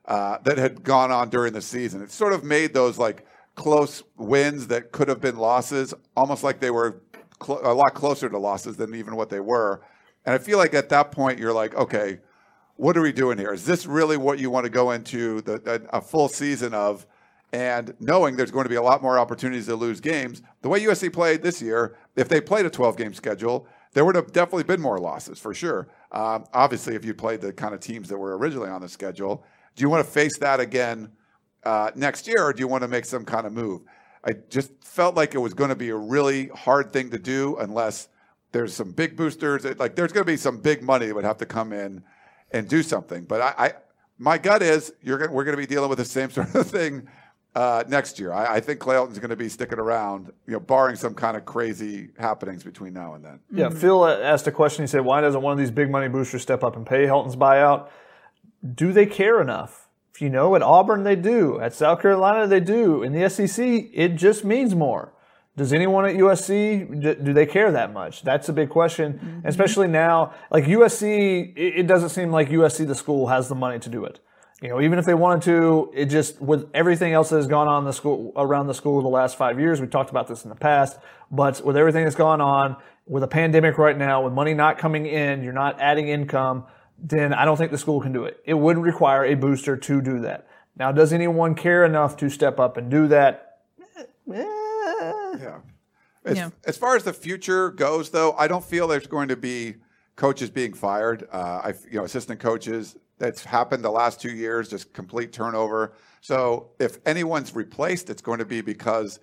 uh, 0.05 0.39
that 0.45 0.57
had 0.57 0.85
gone 0.85 1.11
on 1.11 1.31
during 1.31 1.53
the 1.53 1.63
season. 1.63 2.01
It 2.01 2.13
sort 2.13 2.33
of 2.33 2.45
made 2.45 2.75
those 2.75 2.97
like 2.97 3.27
close 3.57 4.03
wins 4.17 4.69
that 4.69 4.93
could 4.93 5.09
have 5.09 5.21
been 5.21 5.37
losses 5.37 5.93
almost 6.17 6.45
like 6.45 6.61
they 6.61 6.71
were 6.71 7.03
cl- 7.43 7.61
a 7.65 7.75
lot 7.75 7.95
closer 7.95 8.29
to 8.29 8.39
losses 8.39 8.77
than 8.77 8.95
even 8.95 9.17
what 9.17 9.31
they 9.31 9.41
were. 9.41 9.83
And 10.25 10.35
I 10.35 10.39
feel 10.39 10.59
like 10.59 10.75
at 10.75 10.91
that 10.91 11.11
point 11.11 11.39
you're 11.41 11.53
like, 11.53 11.75
okay, 11.75 12.21
what 12.77 12.97
are 12.97 13.03
we 13.03 13.13
doing 13.13 13.39
here? 13.39 13.53
Is 13.53 13.65
this 13.65 13.87
really 13.87 14.17
what 14.17 14.39
you 14.39 14.51
want 14.51 14.65
to 14.65 14.71
go 14.71 14.91
into 14.91 15.41
the, 15.41 15.81
a, 15.93 15.99
a 15.99 16.01
full 16.01 16.29
season 16.29 16.75
of? 16.75 17.07
And 17.53 17.95
knowing 18.01 18.37
there's 18.37 18.51
going 18.51 18.65
to 18.65 18.71
be 18.71 18.77
a 18.77 18.83
lot 18.83 19.03
more 19.03 19.19
opportunities 19.19 19.67
to 19.67 19.77
lose 19.77 20.01
games, 20.01 20.43
the 20.61 20.69
way 20.69 20.81
USC 20.81 21.13
played 21.13 21.43
this 21.43 21.63
year, 21.63 21.97
if 22.17 22.29
they 22.29 22.41
played 22.41 22.67
a 22.67 22.71
12 22.71 22.97
game 22.97 23.15
schedule, 23.15 23.67
there 23.95 24.05
would 24.05 24.17
have 24.17 24.33
definitely 24.33 24.65
been 24.65 24.81
more 24.81 24.99
losses 24.99 25.39
for 25.39 25.55
sure. 25.55 25.89
Um, 26.13 26.45
obviously, 26.53 26.97
if 26.97 27.05
you 27.05 27.15
played 27.15 27.41
the 27.41 27.53
kind 27.53 27.73
of 27.73 27.81
teams 27.81 28.09
that 28.09 28.19
were 28.19 28.37
originally 28.37 28.69
on 28.69 28.83
the 28.83 28.89
schedule, 28.89 29.45
do 29.75 29.83
you 29.83 29.89
want 29.89 30.05
to 30.05 30.11
face 30.11 30.37
that 30.39 30.61
again 30.61 31.11
uh, 31.67 31.91
next 31.97 32.29
year, 32.29 32.45
or 32.45 32.53
do 32.53 32.61
you 32.61 32.69
want 32.69 32.83
to 32.83 32.89
make 32.89 33.05
some 33.05 33.25
kind 33.25 33.47
of 33.47 33.53
move? 33.53 33.83
I 34.25 34.35
just 34.49 34.73
felt 34.85 35.17
like 35.17 35.35
it 35.35 35.39
was 35.39 35.53
going 35.53 35.71
to 35.71 35.77
be 35.77 35.91
a 35.91 35.97
really 35.97 36.47
hard 36.49 36.93
thing 36.93 37.11
to 37.11 37.19
do 37.19 37.57
unless 37.59 38.09
there's 38.53 38.73
some 38.73 38.93
big 38.93 39.17
boosters. 39.17 39.65
Like 39.79 39.97
there's 39.97 40.13
going 40.13 40.25
to 40.25 40.33
be 40.33 40.37
some 40.37 40.59
big 40.59 40.83
money 40.83 41.07
that 41.07 41.15
would 41.15 41.25
have 41.25 41.39
to 41.39 41.47
come 41.47 41.73
in 41.73 42.03
and 42.53 42.69
do 42.69 42.83
something. 42.83 43.25
But 43.25 43.41
I, 43.41 43.55
I 43.59 43.73
my 44.19 44.39
gut 44.39 44.63
is 44.63 44.93
you're 45.03 45.19
going. 45.19 45.33
we're 45.33 45.45
going 45.45 45.57
to 45.57 45.61
be 45.61 45.67
dealing 45.67 45.89
with 45.91 45.99
the 45.99 46.05
same 46.05 46.31
sort 46.39 46.55
of 46.55 46.69
thing 46.69 47.09
uh, 47.57 47.83
next 47.89 48.21
year. 48.21 48.33
I, 48.33 48.57
I, 48.57 48.61
think 48.61 48.79
Clay 48.81 48.95
Helton's 48.95 49.19
going 49.19 49.31
to 49.31 49.37
be 49.37 49.49
sticking 49.49 49.79
around, 49.79 50.31
you 50.47 50.53
know, 50.53 50.61
barring 50.61 50.95
some 50.95 51.15
kind 51.15 51.37
of 51.37 51.45
crazy 51.45 52.11
happenings 52.19 52.63
between 52.63 52.93
now 52.93 53.15
and 53.15 53.25
then. 53.25 53.41
Yeah, 53.51 53.71
Phil 53.71 54.07
asked 54.07 54.47
a 54.47 54.53
question. 54.53 54.85
He 54.85 54.87
said, 54.87 55.05
"Why 55.05 55.21
doesn't 55.21 55.43
one 55.43 55.53
of 55.53 55.59
these 55.59 55.71
big 55.71 55.91
money 55.91 56.09
boosters 56.09 56.43
step 56.43 56.63
up 56.63 56.77
and 56.77 56.87
pay 56.87 57.07
Helton's 57.07 57.37
buyout? 57.37 57.89
Do 58.75 58.93
they 58.93 59.07
care 59.07 59.41
enough?" 59.41 59.86
You 60.21 60.31
know, 60.31 60.55
at 60.57 60.63
Auburn 60.63 61.05
they 61.05 61.17
do. 61.17 61.61
At 61.61 61.75
South 61.75 62.01
Carolina 62.01 62.47
they 62.47 62.61
do. 62.61 63.03
In 63.03 63.13
the 63.13 63.29
SEC, 63.29 63.91
it 63.93 64.17
just 64.17 64.45
means 64.45 64.75
more. 64.75 65.13
Does 65.57 65.73
anyone 65.73 66.05
at 66.05 66.17
USC 66.17 67.25
do 67.25 67.33
they 67.33 67.47
care 67.47 67.73
that 67.73 67.93
much? 67.93 68.23
That's 68.23 68.49
a 68.51 68.53
big 68.53 68.69
question, 68.69 69.15
mm-hmm. 69.15 69.47
especially 69.47 69.89
now. 69.89 70.35
Like 70.51 70.65
USC, 70.65 71.55
it 71.57 71.87
doesn't 71.87 72.11
seem 72.11 72.31
like 72.31 72.51
USC, 72.51 72.87
the 72.87 72.95
school, 72.95 73.29
has 73.29 73.49
the 73.49 73.55
money 73.55 73.79
to 73.79 73.89
do 73.89 74.05
it. 74.05 74.21
You 74.61 74.69
know, 74.69 74.81
even 74.81 74.99
if 74.99 75.05
they 75.05 75.15
wanted 75.15 75.43
to, 75.45 75.91
it 75.95 76.07
just 76.07 76.41
with 76.41 76.69
everything 76.75 77.13
else 77.13 77.31
that 77.31 77.37
has 77.37 77.47
gone 77.47 77.69
on 77.69 77.85
the 77.85 77.93
school 77.93 78.33
around 78.37 78.67
the 78.67 78.75
school 78.75 79.03
the 79.03 79.09
last 79.09 79.37
five 79.37 79.59
years. 79.59 79.81
We 79.81 79.87
talked 79.87 80.11
about 80.11 80.29
this 80.29 80.45
in 80.45 80.51
the 80.51 80.57
past, 80.57 80.99
but 81.31 81.65
with 81.65 81.77
everything 81.77 82.05
that's 82.05 82.17
gone 82.17 82.41
on, 82.41 82.77
with 83.07 83.23
a 83.23 83.29
pandemic 83.29 83.79
right 83.79 83.97
now, 83.97 84.25
with 84.25 84.33
money 84.33 84.55
not 84.55 84.79
coming 84.79 85.07
in, 85.07 85.43
you're 85.43 85.53
not 85.53 85.81
adding 85.81 86.09
income 86.09 86.65
then 86.99 87.33
I 87.33 87.45
don't 87.45 87.57
think 87.57 87.71
the 87.71 87.79
school 87.79 88.01
can 88.01 88.13
do 88.13 88.25
it. 88.25 88.41
It 88.45 88.55
would 88.55 88.79
require 88.79 89.25
a 89.25 89.35
booster 89.35 89.77
to 89.77 90.01
do 90.01 90.21
that. 90.21 90.47
Now, 90.77 90.93
does 90.93 91.13
anyone 91.13 91.55
care 91.55 91.85
enough 91.85 92.17
to 92.19 92.29
step 92.29 92.61
up 92.61 92.77
and 92.77 92.91
do 92.91 93.09
that? 93.09 93.61
Yeah. 94.27 95.59
As, 96.25 96.37
yeah. 96.37 96.51
as 96.67 96.77
far 96.77 96.97
as 96.97 97.05
the 97.05 97.13
future 97.13 97.71
goes, 97.71 98.11
though, 98.11 98.33
I 98.33 98.49
don't 98.49 98.65
feel 98.65 98.89
there's 98.89 99.07
going 99.07 99.29
to 99.29 99.37
be 99.37 99.77
coaches 100.17 100.51
being 100.51 100.73
fired. 100.73 101.29
Uh, 101.31 101.61
I, 101.65 101.75
you 101.91 101.99
know, 101.99 102.05
assistant 102.05 102.41
coaches. 102.41 102.97
That's 103.19 103.45
happened 103.45 103.85
the 103.85 103.91
last 103.91 104.21
two 104.21 104.33
years, 104.33 104.69
just 104.69 104.93
complete 104.93 105.33
turnover. 105.33 105.95
So 106.21 106.71
if 106.79 106.99
anyone's 107.07 107.55
replaced, 107.55 108.11
it's 108.11 108.21
going 108.21 108.41
to 108.41 108.45
be 108.45 108.61
because 108.61 109.21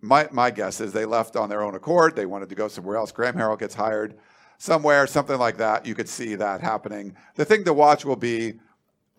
my 0.00 0.28
my 0.30 0.50
guess 0.50 0.80
is 0.80 0.92
they 0.92 1.06
left 1.06 1.34
on 1.34 1.48
their 1.48 1.62
own 1.62 1.74
accord. 1.74 2.14
They 2.14 2.26
wanted 2.26 2.50
to 2.50 2.54
go 2.54 2.68
somewhere 2.68 2.96
else. 2.96 3.10
Graham 3.10 3.34
Harrell 3.34 3.58
gets 3.58 3.74
hired 3.74 4.18
somewhere, 4.64 5.06
something 5.06 5.38
like 5.38 5.58
that. 5.58 5.84
You 5.84 5.94
could 5.94 6.08
see 6.08 6.34
that 6.36 6.62
happening. 6.62 7.14
The 7.34 7.44
thing 7.44 7.64
to 7.64 7.74
watch 7.74 8.06
will 8.06 8.16
be 8.16 8.54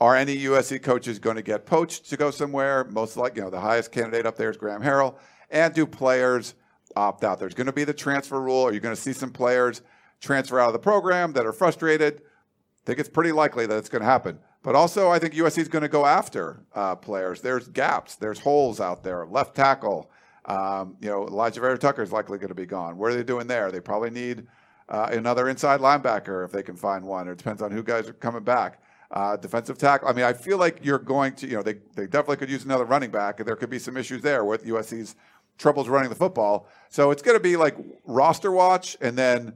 are 0.01 0.15
any 0.15 0.35
USC 0.37 0.81
coaches 0.81 1.19
going 1.19 1.35
to 1.35 1.43
get 1.43 1.67
poached 1.67 2.09
to 2.09 2.17
go 2.17 2.31
somewhere? 2.31 2.83
Most 2.85 3.15
like, 3.15 3.35
you 3.35 3.43
know, 3.43 3.51
the 3.51 3.59
highest 3.59 3.91
candidate 3.91 4.25
up 4.25 4.37
there 4.37 4.49
is 4.49 4.57
Graham 4.57 4.81
Harrell. 4.81 5.15
And 5.51 5.71
do 5.71 5.85
players 5.85 6.55
opt 6.95 7.23
out? 7.23 7.39
There's 7.39 7.53
going 7.53 7.67
to 7.67 7.73
be 7.73 7.83
the 7.83 7.93
transfer 7.93 8.41
rule. 8.41 8.63
Are 8.63 8.73
you 8.73 8.79
going 8.79 8.95
to 8.95 9.01
see 9.01 9.13
some 9.13 9.31
players 9.31 9.83
transfer 10.19 10.59
out 10.59 10.67
of 10.67 10.73
the 10.73 10.79
program 10.79 11.33
that 11.33 11.45
are 11.45 11.53
frustrated? 11.53 12.15
I 12.15 12.83
think 12.83 12.99
it's 12.99 13.09
pretty 13.09 13.31
likely 13.31 13.67
that 13.67 13.77
it's 13.77 13.89
going 13.89 14.01
to 14.01 14.07
happen. 14.07 14.39
But 14.63 14.73
also, 14.73 15.11
I 15.11 15.19
think 15.19 15.35
USC 15.35 15.59
is 15.59 15.67
going 15.67 15.83
to 15.83 15.87
go 15.87 16.07
after 16.07 16.63
uh, 16.73 16.95
players. 16.95 17.41
There's 17.41 17.67
gaps, 17.67 18.15
there's 18.15 18.39
holes 18.39 18.81
out 18.81 19.03
there. 19.03 19.27
Left 19.27 19.55
tackle, 19.55 20.09
um, 20.45 20.97
you 21.01 21.09
know, 21.09 21.27
Elijah 21.27 21.61
Vera-Tucker 21.61 22.01
is 22.01 22.11
likely 22.11 22.39
going 22.39 22.49
to 22.49 22.55
be 22.55 22.65
gone. 22.65 22.97
What 22.97 23.11
are 23.11 23.15
they 23.15 23.23
doing 23.23 23.45
there? 23.45 23.71
They 23.71 23.79
probably 23.79 24.09
need 24.09 24.47
uh, 24.89 25.09
another 25.11 25.49
inside 25.49 25.79
linebacker 25.79 26.45
if 26.45 26.51
they 26.51 26.63
can 26.63 26.75
find 26.75 27.05
one. 27.05 27.27
It 27.27 27.37
depends 27.37 27.61
on 27.61 27.71
who 27.71 27.83
guys 27.83 28.07
are 28.07 28.13
coming 28.13 28.43
back. 28.43 28.81
Uh, 29.11 29.37
defensive 29.37 29.77
tackle. 29.77 30.07
I 30.07 30.13
mean, 30.13 30.25
I 30.25 30.33
feel 30.33 30.57
like 30.57 30.79
you're 30.83 30.99
going 30.99 31.33
to, 31.35 31.47
you 31.47 31.55
know, 31.55 31.61
they, 31.61 31.75
they 31.95 32.05
definitely 32.05 32.37
could 32.37 32.49
use 32.49 32.65
another 32.65 32.85
running 32.85 33.11
back, 33.11 33.39
and 33.39 33.47
there 33.47 33.55
could 33.55 33.69
be 33.69 33.79
some 33.79 33.97
issues 33.97 34.21
there 34.21 34.43
with 34.43 34.65
USC's 34.65 35.15
troubles 35.57 35.87
running 35.87 36.09
the 36.09 36.15
football. 36.15 36.67
So 36.89 37.11
it's 37.11 37.21
going 37.21 37.37
to 37.37 37.43
be 37.43 37.55
like 37.55 37.77
roster 38.03 38.51
watch, 38.51 38.97
and 39.01 39.17
then, 39.17 39.53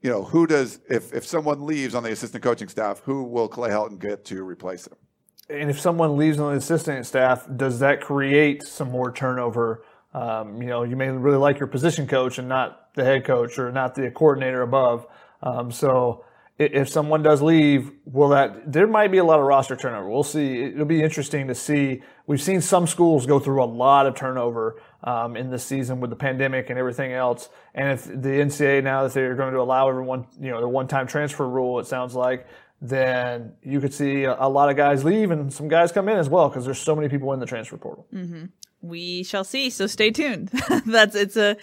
you 0.00 0.10
know, 0.10 0.22
who 0.24 0.46
does 0.46 0.80
if 0.88 1.12
if 1.12 1.26
someone 1.26 1.66
leaves 1.66 1.94
on 1.94 2.02
the 2.02 2.12
assistant 2.12 2.42
coaching 2.42 2.68
staff, 2.68 3.00
who 3.00 3.24
will 3.24 3.48
Clay 3.48 3.70
Helton 3.70 3.98
get 3.98 4.24
to 4.26 4.42
replace 4.44 4.86
him? 4.86 4.96
And 5.50 5.68
if 5.68 5.78
someone 5.78 6.16
leaves 6.16 6.38
on 6.38 6.52
the 6.52 6.58
assistant 6.58 7.04
staff, 7.04 7.46
does 7.54 7.80
that 7.80 8.00
create 8.00 8.62
some 8.62 8.90
more 8.90 9.12
turnover? 9.12 9.82
Um, 10.14 10.62
you 10.62 10.68
know, 10.68 10.84
you 10.84 10.96
may 10.96 11.08
really 11.08 11.38
like 11.38 11.58
your 11.58 11.66
position 11.66 12.06
coach 12.06 12.38
and 12.38 12.48
not 12.48 12.94
the 12.94 13.04
head 13.04 13.24
coach 13.24 13.58
or 13.58 13.72
not 13.72 13.94
the 13.94 14.10
coordinator 14.10 14.62
above. 14.62 15.06
Um, 15.42 15.72
so 15.72 16.24
if 16.56 16.88
someone 16.88 17.22
does 17.22 17.42
leave, 17.42 17.90
will 18.04 18.28
that 18.28 18.72
there 18.72 18.86
might 18.86 19.10
be 19.10 19.18
a 19.18 19.24
lot 19.24 19.40
of 19.40 19.44
roster 19.44 19.74
turnover. 19.74 20.08
We'll 20.08 20.22
see. 20.22 20.62
It'll 20.62 20.84
be 20.84 21.02
interesting 21.02 21.48
to 21.48 21.54
see. 21.54 22.02
We've 22.28 22.40
seen 22.40 22.60
some 22.60 22.86
schools 22.86 23.26
go 23.26 23.40
through 23.40 23.62
a 23.62 23.66
lot 23.66 24.06
of 24.06 24.14
turnover 24.14 24.80
um, 25.02 25.36
in 25.36 25.50
this 25.50 25.64
season 25.64 25.98
with 25.98 26.10
the 26.10 26.16
pandemic 26.16 26.70
and 26.70 26.78
everything 26.78 27.12
else. 27.12 27.48
And 27.74 27.88
if 27.88 28.04
the 28.04 28.28
NCAA 28.28 28.84
now 28.84 29.02
that 29.02 29.12
they're 29.12 29.34
going 29.34 29.52
to 29.52 29.60
allow 29.60 29.88
everyone, 29.88 30.26
you 30.40 30.50
know, 30.52 30.60
the 30.60 30.68
one-time 30.68 31.08
transfer 31.08 31.48
rule, 31.48 31.80
it 31.80 31.86
sounds 31.86 32.14
like, 32.14 32.46
then 32.80 33.54
you 33.62 33.80
could 33.80 33.92
see 33.92 34.24
a, 34.24 34.46
lot 34.46 34.70
of 34.70 34.76
guys 34.76 35.04
leave 35.04 35.30
and 35.30 35.52
some 35.52 35.68
guys 35.68 35.90
come 35.90 36.08
in 36.08 36.18
as 36.18 36.28
well 36.28 36.48
because 36.48 36.64
there's 36.64 36.78
so 36.78 36.94
many 36.94 37.08
people 37.08 37.32
in 37.32 37.40
the 37.40 37.46
transfer 37.46 37.76
portal. 37.76 38.06
Mm-hmm. 38.12 38.44
We 38.84 39.22
shall 39.22 39.44
see. 39.44 39.70
So 39.70 39.86
stay 39.86 40.10
tuned. 40.10 40.48
That's 40.86 41.14
it's 41.14 41.36
a 41.36 41.56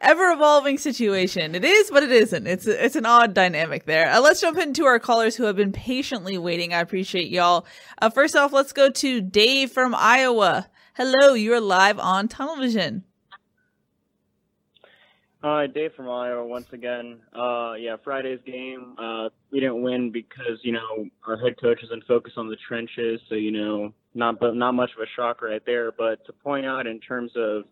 ever 0.00 0.30
evolving 0.30 0.78
situation. 0.78 1.54
It 1.54 1.64
is, 1.64 1.90
but 1.90 2.02
it 2.02 2.12
isn't. 2.12 2.46
It's 2.46 2.66
a, 2.66 2.84
it's 2.84 2.96
an 2.96 3.06
odd 3.06 3.34
dynamic 3.34 3.84
there. 3.84 4.10
Uh, 4.10 4.20
let's 4.20 4.40
jump 4.40 4.58
into 4.58 4.84
our 4.84 4.98
callers 4.98 5.36
who 5.36 5.44
have 5.44 5.56
been 5.56 5.72
patiently 5.72 6.38
waiting. 6.38 6.72
I 6.72 6.80
appreciate 6.80 7.28
y'all. 7.28 7.66
Uh, 8.00 8.10
first 8.10 8.36
off, 8.36 8.52
let's 8.52 8.72
go 8.72 8.90
to 8.90 9.20
Dave 9.20 9.70
from 9.70 9.94
Iowa. 9.94 10.68
Hello, 10.94 11.34
you're 11.34 11.60
live 11.60 11.98
on 11.98 12.28
Tunnel 12.28 12.56
Vision. 12.56 13.04
Hi, 15.48 15.68
Dave 15.68 15.92
from 15.94 16.10
Iowa 16.10 16.44
once 16.44 16.66
again. 16.72 17.20
Uh, 17.32 17.74
yeah, 17.78 17.94
Friday's 18.02 18.40
game, 18.44 18.96
uh, 18.98 19.28
we 19.52 19.60
didn't 19.60 19.80
win 19.80 20.10
because 20.10 20.58
you 20.62 20.72
know 20.72 21.06
our 21.24 21.36
head 21.36 21.54
coach 21.60 21.78
isn't 21.84 22.02
focused 22.08 22.36
on 22.36 22.48
the 22.48 22.56
trenches, 22.66 23.20
so 23.28 23.36
you 23.36 23.52
know 23.52 23.94
not 24.12 24.40
but 24.40 24.56
not 24.56 24.72
much 24.72 24.90
of 24.96 25.04
a 25.04 25.06
shock 25.14 25.42
right 25.42 25.62
there. 25.64 25.92
But 25.92 26.26
to 26.26 26.32
point 26.32 26.66
out 26.66 26.88
in 26.88 26.98
terms 26.98 27.30
of 27.36 27.62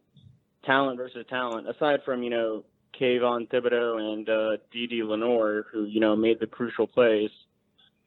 talent 0.64 0.98
versus 0.98 1.26
talent, 1.28 1.68
aside 1.68 1.98
from 2.04 2.22
you 2.22 2.30
know 2.30 2.64
Kayvon 2.96 3.50
Thibodeaux 3.50 3.98
and 4.12 4.28
uh, 4.28 4.62
Didi 4.70 5.02
Lenoir, 5.02 5.66
who 5.72 5.82
you 5.86 5.98
know 5.98 6.14
made 6.14 6.38
the 6.38 6.46
crucial 6.46 6.86
plays, 6.86 7.30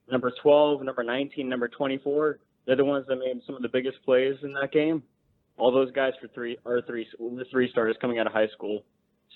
number 0.10 0.32
12, 0.42 0.82
number 0.82 1.04
19, 1.04 1.50
number 1.50 1.68
24, 1.68 2.40
they're 2.66 2.78
the 2.78 2.86
ones 2.86 3.06
that 3.10 3.18
made 3.18 3.42
some 3.46 3.56
of 3.56 3.62
the 3.62 3.68
biggest 3.68 3.98
plays 4.06 4.36
in 4.44 4.54
that 4.54 4.72
game. 4.72 5.04
All 5.58 5.74
those 5.74 5.92
guys 5.92 6.14
for 6.22 6.30
three 6.30 6.58
are 6.66 6.82
three 6.84 7.06
were 7.20 7.44
three 7.52 7.70
stars 7.70 7.98
coming 8.00 8.18
out 8.18 8.28
of 8.28 8.32
high 8.32 8.48
school. 8.56 8.86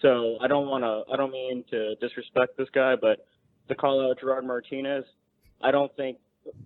So 0.02 0.38
I 0.42 0.48
don't 0.48 0.68
want 0.68 0.84
to. 0.84 1.12
I 1.14 1.18
don't 1.18 1.32
mean 1.32 1.64
to 1.70 1.96
disrespect 1.96 2.58
this 2.58 2.70
guy, 2.74 2.96
but 3.00 3.26
to 3.68 3.76
call 3.76 4.10
out 4.10 4.20
Gerard 4.20 4.46
Martinez, 4.46 5.06
I 5.62 5.72
don't 5.72 5.96
think 5.96 6.18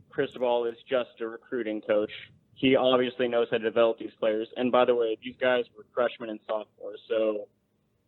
Cristobal 0.09 0.65
is 0.65 0.75
just 0.89 1.09
a 1.21 1.27
recruiting 1.27 1.81
coach. 1.81 2.11
He 2.55 2.75
obviously 2.75 3.27
knows 3.27 3.47
how 3.51 3.57
to 3.57 3.63
develop 3.63 3.99
these 3.99 4.13
players. 4.19 4.47
And 4.55 4.71
by 4.71 4.86
the 4.86 4.95
way, 4.95 5.17
these 5.21 5.36
guys 5.39 5.65
were 5.77 5.86
freshmen 5.93 6.29
and 6.29 6.39
sophomores, 6.47 7.01
so 7.09 7.47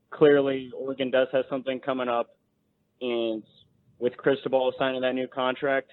clearly 0.09 0.71
Oregon 0.73 1.11
does 1.11 1.28
have 1.34 1.43
something 1.49 1.80
coming 1.82 2.07
up. 2.07 2.38
And 3.01 3.43
with 3.99 4.15
Cristobal 4.15 4.71
signing 4.80 5.01
that 5.01 5.13
new 5.13 5.28
contract 5.28 5.89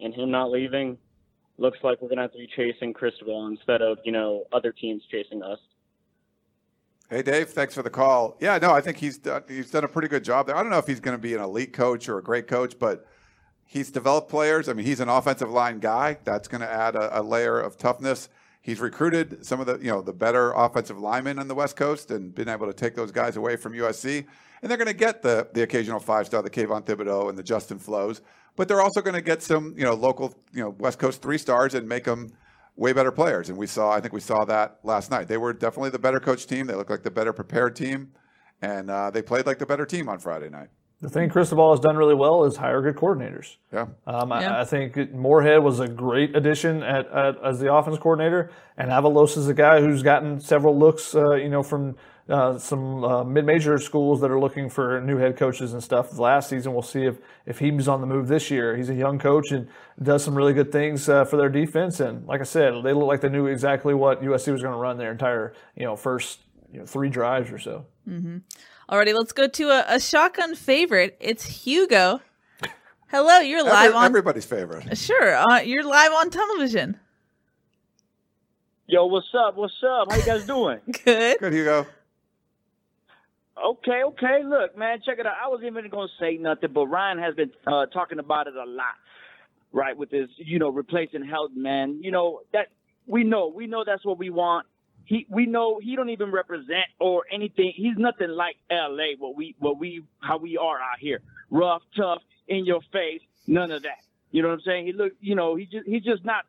and 0.00 0.14
him 0.14 0.30
not 0.30 0.50
leaving, 0.50 0.96
looks 1.58 1.78
like 1.82 2.00
we're 2.00 2.08
gonna 2.08 2.22
have 2.22 2.32
to 2.32 2.38
be 2.38 2.48
chasing 2.56 2.94
Cristobal 2.94 3.46
instead 3.48 3.82
of 3.82 3.98
you 4.04 4.12
know 4.12 4.44
other 4.52 4.72
teams 4.72 5.02
chasing 5.10 5.42
us. 5.42 5.58
Hey 7.10 7.22
Dave, 7.22 7.50
thanks 7.50 7.74
for 7.74 7.82
the 7.82 7.90
call. 7.90 8.36
Yeah, 8.38 8.56
no, 8.58 8.70
I 8.70 8.80
think 8.80 8.98
he's 8.98 9.18
done, 9.18 9.42
he's 9.48 9.68
done 9.68 9.82
a 9.82 9.88
pretty 9.88 10.06
good 10.06 10.22
job 10.22 10.46
there. 10.46 10.54
I 10.54 10.62
don't 10.62 10.70
know 10.70 10.78
if 10.78 10.86
he's 10.86 11.00
going 11.00 11.16
to 11.16 11.20
be 11.20 11.34
an 11.34 11.40
elite 11.40 11.72
coach 11.72 12.08
or 12.08 12.18
a 12.18 12.22
great 12.22 12.46
coach, 12.46 12.78
but 12.78 13.04
he's 13.66 13.90
developed 13.90 14.28
players. 14.28 14.68
I 14.68 14.74
mean, 14.74 14.86
he's 14.86 15.00
an 15.00 15.08
offensive 15.08 15.50
line 15.50 15.80
guy. 15.80 16.18
That's 16.22 16.46
going 16.46 16.60
to 16.60 16.70
add 16.70 16.94
a, 16.94 17.18
a, 17.18 17.22
layer 17.22 17.58
of 17.58 17.76
toughness. 17.76 18.28
He's 18.62 18.78
recruited 18.78 19.44
some 19.44 19.58
of 19.58 19.66
the 19.66 19.78
you 19.78 19.90
know 19.90 20.02
the 20.02 20.12
better 20.12 20.52
offensive 20.52 21.00
linemen 21.00 21.40
on 21.40 21.48
the 21.48 21.54
West 21.56 21.74
Coast 21.74 22.12
and 22.12 22.32
been 22.32 22.48
able 22.48 22.68
to 22.68 22.72
take 22.72 22.94
those 22.94 23.10
guys 23.10 23.36
away 23.36 23.56
from 23.56 23.72
USC. 23.72 24.24
And 24.62 24.70
they're 24.70 24.78
going 24.78 24.86
to 24.86 24.94
get 24.94 25.20
the 25.20 25.48
the 25.52 25.62
occasional 25.62 25.98
five 25.98 26.26
star, 26.26 26.42
the 26.42 26.50
Kayvon 26.50 26.84
Thibodeaux 26.84 27.28
and 27.28 27.36
the 27.36 27.42
Justin 27.42 27.80
Flowes, 27.80 28.20
but 28.54 28.68
they're 28.68 28.82
also 28.82 29.00
going 29.00 29.14
to 29.14 29.20
get 29.20 29.42
some 29.42 29.74
you 29.76 29.82
know 29.82 29.94
local 29.94 30.32
you 30.52 30.62
know 30.62 30.76
West 30.78 31.00
Coast 31.00 31.22
three 31.22 31.38
stars 31.38 31.74
and 31.74 31.88
make 31.88 32.04
them 32.04 32.30
way 32.80 32.94
better 32.94 33.12
players. 33.12 33.50
And 33.50 33.58
we 33.58 33.66
saw, 33.66 33.92
I 33.92 34.00
think 34.00 34.14
we 34.14 34.20
saw 34.20 34.46
that 34.46 34.78
last 34.82 35.10
night. 35.10 35.28
They 35.28 35.36
were 35.36 35.52
definitely 35.52 35.90
the 35.90 35.98
better 35.98 36.18
coach 36.18 36.46
team. 36.46 36.66
They 36.66 36.74
looked 36.74 36.90
like 36.90 37.02
the 37.02 37.10
better 37.10 37.34
prepared 37.34 37.76
team. 37.76 38.12
And 38.62 38.90
uh, 38.90 39.10
they 39.10 39.20
played 39.20 39.44
like 39.44 39.58
the 39.58 39.66
better 39.66 39.84
team 39.84 40.08
on 40.08 40.18
Friday 40.18 40.48
night. 40.48 40.68
The 41.02 41.10
thing 41.10 41.28
Cristobal 41.28 41.72
has 41.72 41.80
done 41.80 41.96
really 41.96 42.14
well 42.14 42.44
is 42.44 42.56
hire 42.56 42.80
good 42.80 42.96
coordinators. 42.96 43.56
Yeah. 43.72 43.86
Um, 44.06 44.30
yeah. 44.30 44.56
I, 44.56 44.60
I, 44.62 44.64
think 44.64 44.96
Moorhead 45.12 45.62
was 45.62 45.80
a 45.80 45.88
great 45.88 46.34
addition 46.34 46.82
at, 46.82 47.06
at, 47.10 47.36
as 47.44 47.58
the 47.58 47.72
offense 47.72 47.98
coordinator, 47.98 48.50
and 48.76 48.90
Avalos 48.90 49.38
is 49.38 49.48
a 49.48 49.54
guy 49.54 49.80
who's 49.80 50.02
gotten 50.02 50.40
several 50.40 50.78
looks, 50.78 51.14
uh, 51.14 51.36
you 51.36 51.48
know, 51.48 51.62
from 51.62 51.96
uh, 52.30 52.58
some 52.58 53.04
uh, 53.04 53.24
mid-major 53.24 53.76
schools 53.78 54.20
that 54.20 54.30
are 54.30 54.38
looking 54.38 54.70
for 54.70 55.00
new 55.00 55.16
head 55.16 55.36
coaches 55.36 55.72
and 55.72 55.82
stuff. 55.82 56.18
Last 56.18 56.48
season, 56.48 56.72
we'll 56.72 56.82
see 56.82 57.04
if 57.04 57.18
if 57.44 57.58
he's 57.58 57.88
on 57.88 58.00
the 58.00 58.06
move 58.06 58.28
this 58.28 58.50
year. 58.50 58.76
He's 58.76 58.88
a 58.88 58.94
young 58.94 59.18
coach 59.18 59.50
and 59.50 59.68
does 60.02 60.22
some 60.24 60.34
really 60.34 60.52
good 60.52 60.70
things 60.70 61.08
uh, 61.08 61.24
for 61.24 61.36
their 61.36 61.48
defense. 61.48 62.00
And 62.00 62.26
like 62.26 62.40
I 62.40 62.44
said, 62.44 62.74
they 62.84 62.92
look 62.92 63.06
like 63.06 63.20
they 63.20 63.28
knew 63.28 63.46
exactly 63.46 63.94
what 63.94 64.22
USC 64.22 64.52
was 64.52 64.62
going 64.62 64.74
to 64.74 64.78
run 64.78 64.96
their 64.96 65.12
entire 65.12 65.54
you 65.76 65.84
know 65.84 65.96
first 65.96 66.40
you 66.72 66.80
know, 66.80 66.86
three 66.86 67.08
drives 67.08 67.50
or 67.50 67.58
so. 67.58 67.86
Mm-hmm. 68.08 68.38
Alrighty, 68.88 69.14
let's 69.14 69.32
go 69.32 69.46
to 69.48 69.70
a, 69.70 69.84
a 69.88 70.00
shotgun 70.00 70.54
favorite. 70.54 71.16
It's 71.20 71.64
Hugo. 71.64 72.20
Hello, 73.10 73.38
you're 73.40 73.64
live 73.64 73.86
Every, 73.86 73.96
on 73.96 74.04
everybody's 74.04 74.44
favorite. 74.44 74.96
Sure, 74.96 75.34
uh, 75.34 75.60
you're 75.60 75.82
live 75.82 76.12
on 76.12 76.30
television. 76.30 77.00
Yo, 78.86 79.06
what's 79.06 79.32
up? 79.34 79.56
What's 79.56 79.74
up? 79.84 80.10
How 80.10 80.16
you 80.16 80.24
guys 80.24 80.46
doing? 80.46 80.80
Good. 81.04 81.38
Good, 81.38 81.52
Hugo. 81.52 81.86
Okay, 83.62 84.02
okay. 84.04 84.40
Look, 84.44 84.76
man, 84.76 85.00
check 85.04 85.18
it 85.18 85.26
out. 85.26 85.34
I 85.42 85.48
wasn't 85.48 85.68
even 85.68 85.90
going 85.90 86.08
to 86.08 86.24
say 86.24 86.36
nothing, 86.38 86.72
but 86.72 86.86
Ryan 86.86 87.18
has 87.18 87.34
been 87.34 87.50
uh, 87.66 87.86
talking 87.86 88.18
about 88.18 88.46
it 88.46 88.54
a 88.54 88.64
lot, 88.64 88.94
right? 89.72 89.96
With 89.96 90.10
this, 90.10 90.28
you 90.36 90.58
know, 90.58 90.70
replacing 90.70 91.22
Helton, 91.22 91.56
man. 91.56 92.00
You 92.02 92.10
know 92.10 92.40
that 92.52 92.68
we 93.06 93.24
know, 93.24 93.48
we 93.48 93.66
know 93.66 93.84
that's 93.84 94.04
what 94.04 94.18
we 94.18 94.30
want. 94.30 94.66
He, 95.04 95.26
we 95.28 95.46
know 95.46 95.80
he 95.82 95.96
don't 95.96 96.10
even 96.10 96.30
represent 96.30 96.86
or 97.00 97.24
anything. 97.32 97.72
He's 97.74 97.96
nothing 97.96 98.28
like 98.30 98.56
L.A. 98.70 99.16
What 99.18 99.36
we, 99.36 99.56
what 99.58 99.78
we, 99.78 100.04
how 100.20 100.38
we 100.38 100.56
are 100.56 100.78
out 100.78 100.98
here, 101.00 101.20
rough, 101.50 101.82
tough, 101.96 102.22
in 102.48 102.64
your 102.64 102.80
face, 102.92 103.20
none 103.46 103.70
of 103.70 103.82
that. 103.82 103.98
You 104.30 104.42
know 104.42 104.48
what 104.48 104.54
I'm 104.54 104.60
saying? 104.60 104.86
He 104.86 104.92
look, 104.92 105.12
you 105.20 105.34
know, 105.34 105.56
he 105.56 105.66
just, 105.66 105.86
he's 105.86 106.02
just 106.02 106.24
not. 106.24 106.44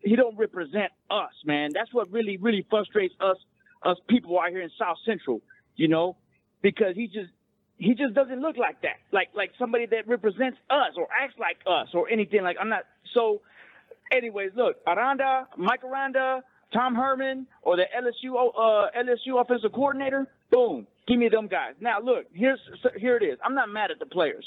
He 0.00 0.16
don't 0.16 0.36
represent 0.36 0.90
us, 1.10 1.30
man. 1.44 1.70
That's 1.72 1.92
what 1.92 2.10
really, 2.10 2.36
really 2.36 2.66
frustrates 2.68 3.14
us, 3.20 3.36
us 3.82 3.98
people 4.08 4.38
out 4.40 4.48
here 4.50 4.62
in 4.62 4.70
South 4.78 4.96
Central. 5.06 5.40
You 5.76 5.88
know, 5.88 6.16
because 6.62 6.94
he 6.94 7.06
just 7.06 7.30
he 7.78 7.94
just 7.94 8.14
doesn't 8.14 8.40
look 8.40 8.56
like 8.56 8.80
that, 8.82 8.96
like 9.12 9.28
like 9.34 9.50
somebody 9.58 9.86
that 9.86 10.06
represents 10.06 10.58
us 10.70 10.94
or 10.96 11.08
acts 11.12 11.34
like 11.38 11.56
us 11.66 11.88
or 11.94 12.08
anything 12.08 12.42
like. 12.42 12.56
I'm 12.60 12.68
not 12.68 12.84
so. 13.14 13.40
Anyways, 14.12 14.50
look, 14.54 14.76
Aranda, 14.86 15.48
Mike 15.56 15.82
Aranda, 15.84 16.42
Tom 16.72 16.94
Herman, 16.94 17.46
or 17.62 17.76
the 17.76 17.84
LSU 17.84 18.34
uh, 18.36 18.90
LSU 18.96 19.40
offensive 19.40 19.72
coordinator. 19.72 20.26
Boom, 20.50 20.86
give 21.08 21.18
me 21.18 21.28
them 21.28 21.48
guys. 21.48 21.74
Now 21.80 22.00
look, 22.00 22.26
here's 22.32 22.60
here 22.98 23.16
it 23.16 23.24
is. 23.24 23.38
I'm 23.44 23.54
not 23.54 23.68
mad 23.68 23.90
at 23.90 23.98
the 23.98 24.06
players. 24.06 24.44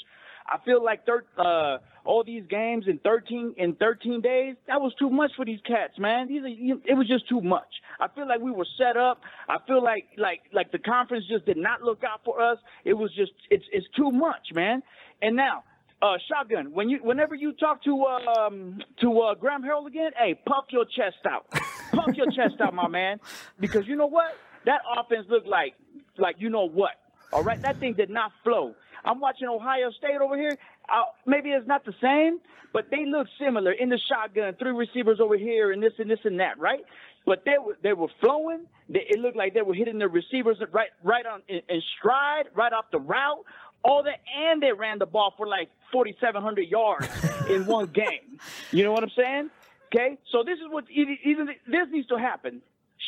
I 0.48 0.58
feel 0.64 0.82
like 0.84 1.04
thir- 1.04 1.24
uh, 1.36 1.78
all 2.04 2.22
these 2.24 2.44
games 2.48 2.84
in 2.86 2.98
13 2.98 3.54
in 3.56 3.74
13 3.74 4.20
days 4.20 4.54
that 4.68 4.80
was 4.80 4.92
too 4.98 5.10
much 5.10 5.32
for 5.36 5.44
these 5.44 5.60
cats, 5.66 5.98
man. 5.98 6.28
These 6.28 6.42
are, 6.42 6.78
it 6.90 6.96
was 6.96 7.08
just 7.08 7.28
too 7.28 7.40
much. 7.40 7.68
I 8.00 8.08
feel 8.08 8.28
like 8.28 8.40
we 8.40 8.52
were 8.52 8.66
set 8.78 8.96
up. 8.96 9.20
I 9.48 9.56
feel 9.66 9.82
like 9.82 10.06
like 10.16 10.42
like 10.52 10.72
the 10.72 10.78
conference 10.78 11.24
just 11.28 11.46
did 11.46 11.56
not 11.56 11.82
look 11.82 12.02
out 12.04 12.20
for 12.24 12.40
us. 12.40 12.58
It 12.84 12.94
was 12.94 13.12
just 13.14 13.32
it's 13.50 13.64
it's 13.72 13.86
too 13.96 14.10
much, 14.10 14.48
man. 14.54 14.82
And 15.22 15.34
now 15.34 15.64
uh, 16.02 16.16
shotgun. 16.28 16.72
When 16.72 16.88
you, 16.88 16.98
whenever 17.02 17.34
you 17.34 17.52
talk 17.52 17.82
to 17.84 18.04
um, 18.04 18.78
to 19.00 19.20
uh, 19.20 19.34
Graham 19.34 19.62
Harrell 19.62 19.86
again, 19.86 20.12
hey, 20.16 20.34
puff 20.34 20.66
your 20.70 20.84
chest 20.84 21.24
out, 21.28 21.50
puff 21.92 22.14
your 22.14 22.30
chest 22.30 22.60
out, 22.60 22.74
my 22.74 22.88
man, 22.88 23.18
because 23.58 23.86
you 23.86 23.96
know 23.96 24.06
what? 24.06 24.36
That 24.64 24.80
offense 24.98 25.26
looked 25.28 25.48
like 25.48 25.74
like 26.18 26.36
you 26.38 26.50
know 26.50 26.68
what. 26.68 26.92
All 27.32 27.42
right, 27.42 27.60
that 27.62 27.80
thing 27.80 27.94
did 27.94 28.10
not 28.10 28.30
flow. 28.44 28.74
I'm 29.06 29.20
watching 29.20 29.48
Ohio 29.48 29.90
State 29.92 30.20
over 30.20 30.36
here. 30.36 30.56
Uh, 30.88 31.04
maybe 31.26 31.50
it's 31.50 31.66
not 31.66 31.84
the 31.84 31.94
same, 32.02 32.40
but 32.72 32.90
they 32.90 33.06
look 33.06 33.28
similar 33.40 33.72
in 33.72 33.88
the 33.88 33.98
shotgun, 34.08 34.54
three 34.58 34.72
receivers 34.72 35.20
over 35.20 35.36
here, 35.36 35.72
and 35.72 35.82
this 35.82 35.92
and 35.98 36.10
this 36.10 36.18
and 36.24 36.40
that, 36.40 36.58
right? 36.58 36.84
But 37.24 37.44
they 37.44 37.56
were 37.64 37.76
they 37.82 37.92
were 37.92 38.08
flowing. 38.20 38.66
They, 38.88 39.06
it 39.08 39.18
looked 39.18 39.36
like 39.36 39.54
they 39.54 39.62
were 39.62 39.74
hitting 39.74 39.98
the 39.98 40.08
receivers 40.08 40.58
right 40.72 40.90
right 41.02 41.24
on 41.24 41.42
in, 41.48 41.60
in 41.68 41.82
stride, 41.98 42.46
right 42.54 42.72
off 42.72 42.86
the 42.90 43.00
route. 43.00 43.44
All 43.84 44.02
that, 44.02 44.20
and 44.36 44.60
they 44.60 44.72
ran 44.72 44.98
the 44.98 45.06
ball 45.06 45.32
for 45.36 45.46
like 45.46 45.68
4,700 45.92 46.62
yards 46.62 47.08
in 47.48 47.66
one 47.66 47.86
game. 47.86 48.40
You 48.72 48.82
know 48.82 48.90
what 48.90 49.04
I'm 49.04 49.12
saying? 49.16 49.50
Okay, 49.94 50.18
so 50.32 50.42
this 50.44 50.58
is 50.58 50.64
what 50.68 50.84
either 50.90 51.46
this 51.68 51.86
needs 51.92 52.08
to 52.08 52.16
happen. 52.18 52.62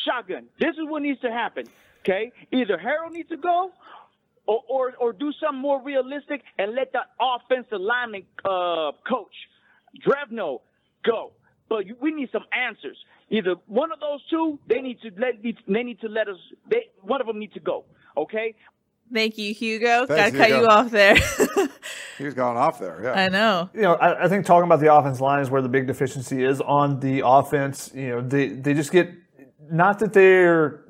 Shotgun. 0.05 0.47
This 0.61 0.71
is 0.71 0.89
what 0.89 1.03
needs 1.03 1.21
to 1.23 1.31
happen. 1.33 1.67
Okay, 2.01 2.31
either 2.53 2.79
Harrell 2.79 3.11
needs 3.11 3.29
to 3.31 3.37
go, 3.37 3.73
or, 4.49 4.63
or, 4.69 4.93
or 4.99 5.13
do 5.13 5.31
something 5.41 5.61
more 5.61 5.81
realistic 5.83 6.43
and 6.59 6.75
let 6.75 6.91
the 6.93 7.01
offensive 7.21 7.81
lineman 7.81 8.23
uh, 8.45 8.93
coach 9.07 9.35
Drevno 10.05 10.61
go. 11.05 11.33
But 11.69 11.85
we 12.01 12.13
need 12.13 12.31
some 12.33 12.45
answers. 12.53 12.97
Either 13.31 13.57
one 13.67 13.93
of 13.93 14.01
those 14.01 14.21
two, 14.31 14.59
they 14.67 14.81
need 14.81 15.01
to 15.03 15.11
let 15.19 15.43
they 15.43 15.83
need 15.83 16.01
to 16.01 16.09
let 16.09 16.29
us. 16.29 16.39
They, 16.71 16.87
one 17.03 17.21
of 17.21 17.27
them 17.27 17.39
needs 17.39 17.53
to 17.55 17.61
go. 17.61 17.85
Okay. 18.17 18.55
Thank 19.13 19.37
you, 19.37 19.53
Hugo. 19.53 20.07
Thanks, 20.07 20.09
Got 20.09 20.31
to 20.33 20.39
cut 20.39 20.49
Hugo. 20.49 20.61
you 20.61 20.67
off 20.67 20.91
there. 20.91 21.17
He 22.19 22.25
was 22.25 22.35
going 22.35 22.57
off 22.57 22.81
there. 22.81 23.01
Yeah. 23.01 23.13
I 23.13 23.29
know. 23.29 23.71
You 23.73 23.83
know, 23.83 23.95
I, 23.95 24.25
I 24.25 24.29
think 24.29 24.45
talking 24.45 24.65
about 24.65 24.81
the 24.81 24.93
offense 24.93 25.21
line 25.21 25.41
is 25.41 25.51
where 25.51 25.63
the 25.63 25.69
big 25.69 25.87
deficiency 25.87 26.45
is 26.45 26.61
on 26.61 26.99
the 26.99 27.23
offense. 27.25 27.93
You 27.95 28.09
know, 28.09 28.21
they 28.21 28.49
they 28.49 28.75
just 28.75 28.91
get 28.91 29.13
not 29.71 30.01
that 30.01 30.13
they 30.13 30.43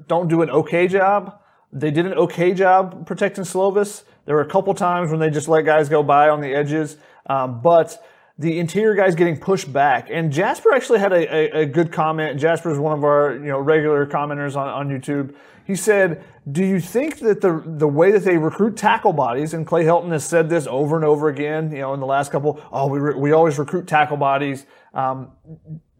don't 0.06 0.28
do 0.28 0.40
an 0.40 0.48
okay 0.48 0.88
job. 0.88 1.37
They 1.72 1.90
did 1.90 2.06
an 2.06 2.14
okay 2.14 2.54
job 2.54 3.06
protecting 3.06 3.44
Slovis. 3.44 4.04
There 4.24 4.34
were 4.34 4.42
a 4.42 4.48
couple 4.48 4.74
times 4.74 5.10
when 5.10 5.20
they 5.20 5.30
just 5.30 5.48
let 5.48 5.64
guys 5.64 5.88
go 5.88 6.02
by 6.02 6.28
on 6.28 6.40
the 6.40 6.54
edges, 6.54 6.96
um, 7.26 7.60
but 7.60 8.02
the 8.38 8.58
interior 8.58 8.94
guys 8.94 9.14
getting 9.14 9.38
pushed 9.38 9.72
back. 9.72 10.08
And 10.10 10.32
Jasper 10.32 10.72
actually 10.72 11.00
had 11.00 11.12
a, 11.12 11.34
a, 11.34 11.62
a 11.62 11.66
good 11.66 11.92
comment. 11.92 12.38
Jasper 12.38 12.70
is 12.70 12.78
one 12.78 12.96
of 12.96 13.04
our 13.04 13.34
you 13.34 13.48
know 13.48 13.58
regular 13.58 14.06
commenters 14.06 14.56
on, 14.56 14.68
on 14.68 14.88
YouTube. 14.88 15.34
He 15.66 15.74
said, 15.74 16.24
"Do 16.50 16.64
you 16.64 16.80
think 16.80 17.18
that 17.18 17.40
the 17.40 17.62
the 17.66 17.88
way 17.88 18.12
that 18.12 18.24
they 18.24 18.38
recruit 18.38 18.76
tackle 18.76 19.12
bodies, 19.12 19.54
and 19.54 19.66
Clay 19.66 19.84
Helton 19.84 20.12
has 20.12 20.24
said 20.24 20.48
this 20.48 20.66
over 20.66 20.96
and 20.96 21.04
over 21.04 21.28
again, 21.28 21.70
you 21.72 21.78
know, 21.78 21.94
in 21.94 22.00
the 22.00 22.06
last 22.06 22.30
couple, 22.30 22.62
oh, 22.72 22.86
we 22.86 22.98
re- 22.98 23.14
we 23.16 23.32
always 23.32 23.58
recruit 23.58 23.86
tackle 23.86 24.16
bodies." 24.16 24.64
Um, 24.94 25.32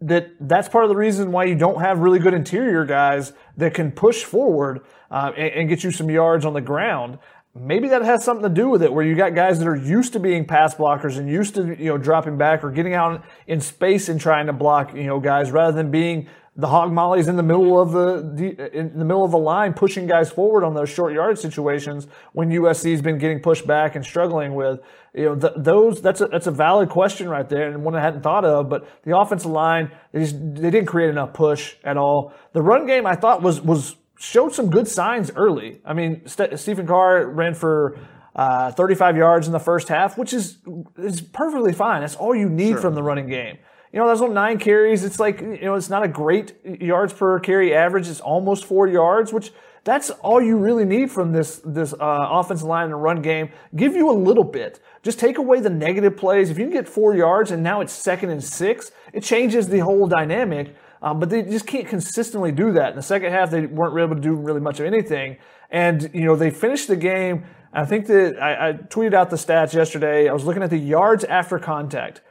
that 0.01 0.31
that's 0.39 0.69
part 0.69 0.85
of 0.85 0.89
the 0.89 0.95
reason 0.95 1.31
why 1.31 1.43
you 1.45 1.55
don't 1.55 1.81
have 1.81 1.99
really 1.99 2.19
good 2.19 2.33
interior 2.33 2.85
guys 2.85 3.33
that 3.57 3.73
can 3.73 3.91
push 3.91 4.23
forward 4.23 4.81
uh, 5.11 5.31
and, 5.35 5.53
and 5.53 5.69
get 5.69 5.83
you 5.83 5.91
some 5.91 6.09
yards 6.09 6.45
on 6.45 6.53
the 6.53 6.61
ground. 6.61 7.19
Maybe 7.55 7.89
that 7.89 8.03
has 8.03 8.23
something 8.23 8.43
to 8.43 8.53
do 8.53 8.69
with 8.69 8.83
it, 8.83 8.93
where 8.93 9.03
you 9.03 9.15
got 9.15 9.35
guys 9.35 9.59
that 9.59 9.67
are 9.67 9.75
used 9.75 10.13
to 10.13 10.19
being 10.19 10.45
pass 10.45 10.75
blockers 10.75 11.17
and 11.17 11.27
used 11.27 11.55
to 11.55 11.75
you 11.77 11.89
know 11.89 11.97
dropping 11.97 12.37
back 12.37 12.63
or 12.63 12.71
getting 12.71 12.93
out 12.93 13.23
in 13.47 13.59
space 13.59 14.07
and 14.07 14.21
trying 14.21 14.45
to 14.45 14.53
block 14.53 14.93
you 14.95 15.05
know 15.05 15.19
guys 15.19 15.51
rather 15.51 15.75
than 15.75 15.91
being 15.91 16.29
the 16.59 16.67
hog 16.67 16.91
mollies 16.91 17.27
in 17.27 17.35
the 17.35 17.43
middle 17.43 17.79
of 17.79 17.91
the 17.91 18.69
in 18.73 18.97
the 18.97 19.05
middle 19.05 19.23
of 19.23 19.31
the 19.31 19.37
line 19.37 19.73
pushing 19.73 20.07
guys 20.07 20.31
forward 20.31 20.63
on 20.63 20.73
those 20.73 20.89
short 20.89 21.13
yard 21.13 21.39
situations 21.39 22.07
when 22.33 22.49
USC's 22.49 23.01
been 23.01 23.17
getting 23.17 23.39
pushed 23.39 23.65
back 23.65 23.95
and 23.95 24.05
struggling 24.05 24.55
with 24.55 24.79
you 25.13 25.25
know 25.25 25.35
th- 25.35 25.53
those 25.55 26.01
that's 26.01 26.21
a 26.21 26.27
that's 26.27 26.47
a 26.47 26.51
valid 26.51 26.89
question 26.89 27.29
right 27.29 27.47
there 27.49 27.69
and 27.69 27.83
one 27.83 27.95
I 27.95 28.01
hadn't 28.01 28.21
thought 28.21 28.45
of 28.45 28.69
but 28.69 28.87
the 29.03 29.17
offensive 29.17 29.51
line 29.51 29.91
they, 30.11 30.19
just, 30.19 30.35
they 30.55 30.69
didn't 30.69 30.87
create 30.87 31.09
enough 31.09 31.33
push 31.33 31.75
at 31.83 31.97
all 31.97 32.33
the 32.53 32.61
run 32.61 32.85
game 32.85 33.05
I 33.05 33.15
thought 33.15 33.41
was 33.41 33.61
was 33.61 33.95
showed 34.19 34.53
some 34.53 34.69
good 34.69 34.87
signs 34.87 35.31
early. 35.35 35.81
I 35.85 35.93
mean, 35.93 36.27
St- 36.27 36.59
Stephen 36.59 36.85
Carr 36.85 37.25
ran 37.25 37.55
for 37.55 37.97
uh, 38.35 38.71
35 38.71 39.17
yards 39.17 39.47
in 39.47 39.53
the 39.53 39.59
first 39.59 39.87
half, 39.87 40.17
which 40.17 40.33
is 40.33 40.59
is 40.97 41.21
perfectly 41.21 41.73
fine. 41.73 42.01
That's 42.01 42.15
all 42.15 42.35
you 42.35 42.49
need 42.49 42.79
from 42.79 42.95
the 42.95 43.03
running 43.03 43.27
game. 43.27 43.57
You 43.91 43.99
know, 43.99 44.07
those 44.07 44.19
little 44.19 44.35
nine 44.35 44.59
carries. 44.59 45.03
It's 45.03 45.19
like 45.19 45.41
you 45.41 45.61
know, 45.61 45.75
it's 45.75 45.89
not 45.89 46.03
a 46.03 46.07
great 46.07 46.53
yards 46.63 47.11
per 47.13 47.39
carry 47.39 47.73
average. 47.73 48.07
It's 48.07 48.21
almost 48.21 48.65
four 48.65 48.87
yards, 48.87 49.33
which 49.33 49.51
that's 49.83 50.09
all 50.09 50.41
you 50.41 50.57
really 50.57 50.85
need 50.85 51.09
from 51.09 51.31
this 51.31 51.61
this 51.65 51.93
uh, 51.93 51.97
offensive 51.99 52.67
line 52.67 52.85
and 52.85 53.01
run 53.01 53.21
game. 53.21 53.49
Give 53.75 53.95
you 53.95 54.11
a 54.11 54.13
little 54.13 54.43
bit. 54.43 54.79
Just 55.01 55.19
take 55.19 55.37
away 55.37 55.59
the 55.59 55.69
negative 55.69 56.17
plays. 56.17 56.49
If 56.49 56.59
you 56.59 56.65
can 56.65 56.73
get 56.73 56.87
four 56.87 57.15
yards 57.15 57.51
and 57.51 57.63
now 57.63 57.81
it's 57.81 57.93
second 57.93 58.29
and 58.29 58.43
six, 58.43 58.91
it 59.13 59.23
changes 59.23 59.67
the 59.67 59.79
whole 59.79 60.07
dynamic. 60.07 60.75
Um, 61.01 61.19
but 61.19 61.29
they 61.29 61.43
just 61.43 61.65
can't 61.65 61.87
consistently 61.87 62.51
do 62.51 62.73
that. 62.73 62.89
In 62.91 62.95
the 62.97 63.01
second 63.01 63.31
half, 63.31 63.49
they 63.51 63.65
weren't 63.65 63.97
able 63.97 64.15
to 64.15 64.21
do 64.21 64.35
really 64.35 64.59
much 64.59 64.79
of 64.81 64.85
anything. 64.85 65.37
And 65.71 66.11
you 66.13 66.25
know, 66.25 66.35
they 66.35 66.51
finished 66.51 66.87
the 66.87 66.97
game. 66.97 67.45
I 67.71 67.85
think 67.85 68.07
that 68.07 68.41
I, 68.41 68.69
I 68.69 68.73
tweeted 68.73 69.13
out 69.13 69.29
the 69.29 69.35
stats 69.37 69.73
yesterday. 69.73 70.27
I 70.27 70.33
was 70.33 70.43
looking 70.43 70.61
at 70.61 70.69
the 70.69 70.77
yards 70.77 71.23
after 71.23 71.57
contact. 71.57 72.21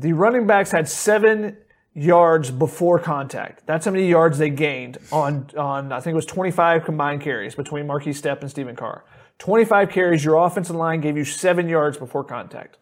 The 0.00 0.14
running 0.14 0.46
backs 0.46 0.70
had 0.70 0.88
seven 0.88 1.58
yards 1.92 2.50
before 2.50 2.98
contact. 2.98 3.66
That's 3.66 3.84
how 3.84 3.90
many 3.90 4.08
yards 4.08 4.38
they 4.38 4.48
gained 4.48 4.96
on, 5.12 5.50
on 5.58 5.92
I 5.92 6.00
think 6.00 6.12
it 6.12 6.16
was 6.16 6.24
25 6.24 6.84
combined 6.84 7.20
carries 7.20 7.54
between 7.54 7.86
Markese 7.86 8.20
Stepp 8.20 8.40
and 8.40 8.50
Stephen 8.50 8.74
Carr. 8.76 9.04
25 9.40 9.90
carries, 9.90 10.24
your 10.24 10.36
offensive 10.36 10.76
line 10.76 11.02
gave 11.02 11.18
you 11.18 11.24
seven 11.24 11.68
yards 11.68 11.98
before 11.98 12.24
contact. 12.24 12.78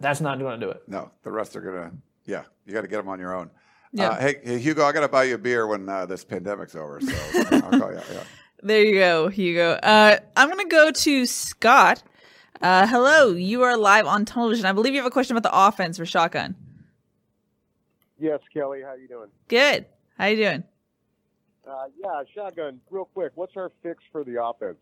That's 0.00 0.20
not 0.20 0.40
going 0.40 0.58
to 0.58 0.66
do 0.66 0.70
it. 0.70 0.82
No, 0.88 1.12
the 1.22 1.30
rest 1.30 1.54
are 1.54 1.60
gonna. 1.60 1.92
Yeah, 2.24 2.42
you 2.66 2.72
got 2.72 2.82
to 2.82 2.88
get 2.88 2.96
them 2.96 3.08
on 3.08 3.20
your 3.20 3.36
own. 3.36 3.50
Yeah. 3.92 4.10
Uh, 4.10 4.20
hey, 4.20 4.34
hey, 4.42 4.58
Hugo, 4.58 4.84
I 4.84 4.90
got 4.92 5.00
to 5.00 5.08
buy 5.08 5.24
you 5.24 5.36
a 5.36 5.38
beer 5.38 5.66
when 5.66 5.88
uh, 5.88 6.06
this 6.06 6.24
pandemic's 6.24 6.74
over. 6.74 7.00
So 7.00 7.14
I'll 7.52 7.78
call 7.78 7.92
you. 7.92 8.00
Yeah. 8.12 8.24
There 8.60 8.82
you 8.82 8.98
go, 8.98 9.28
Hugo. 9.28 9.74
Uh, 9.74 10.18
I'm 10.36 10.48
going 10.50 10.68
to 10.68 10.74
go 10.74 10.90
to 10.90 11.26
Scott. 11.26 12.02
Uh, 12.60 12.86
hello, 12.86 13.30
you 13.30 13.62
are 13.62 13.76
live 13.76 14.06
on 14.06 14.24
television. 14.24 14.66
I 14.66 14.72
believe 14.72 14.92
you 14.92 14.98
have 14.98 15.06
a 15.06 15.12
question 15.12 15.36
about 15.36 15.48
the 15.48 15.66
offense 15.66 15.96
for 15.96 16.04
Shotgun. 16.04 16.56
Yes, 18.18 18.40
Kelly, 18.52 18.80
how 18.82 18.88
are 18.88 18.98
you 18.98 19.06
doing? 19.06 19.28
Good. 19.46 19.86
How 20.18 20.26
you 20.26 20.36
doing? 20.36 20.64
Uh, 21.68 21.84
yeah, 22.02 22.22
shotgun. 22.34 22.80
Real 22.90 23.04
quick, 23.04 23.32
what's 23.36 23.56
our 23.56 23.70
fix 23.82 24.02
for 24.10 24.24
the 24.24 24.42
offense? 24.42 24.78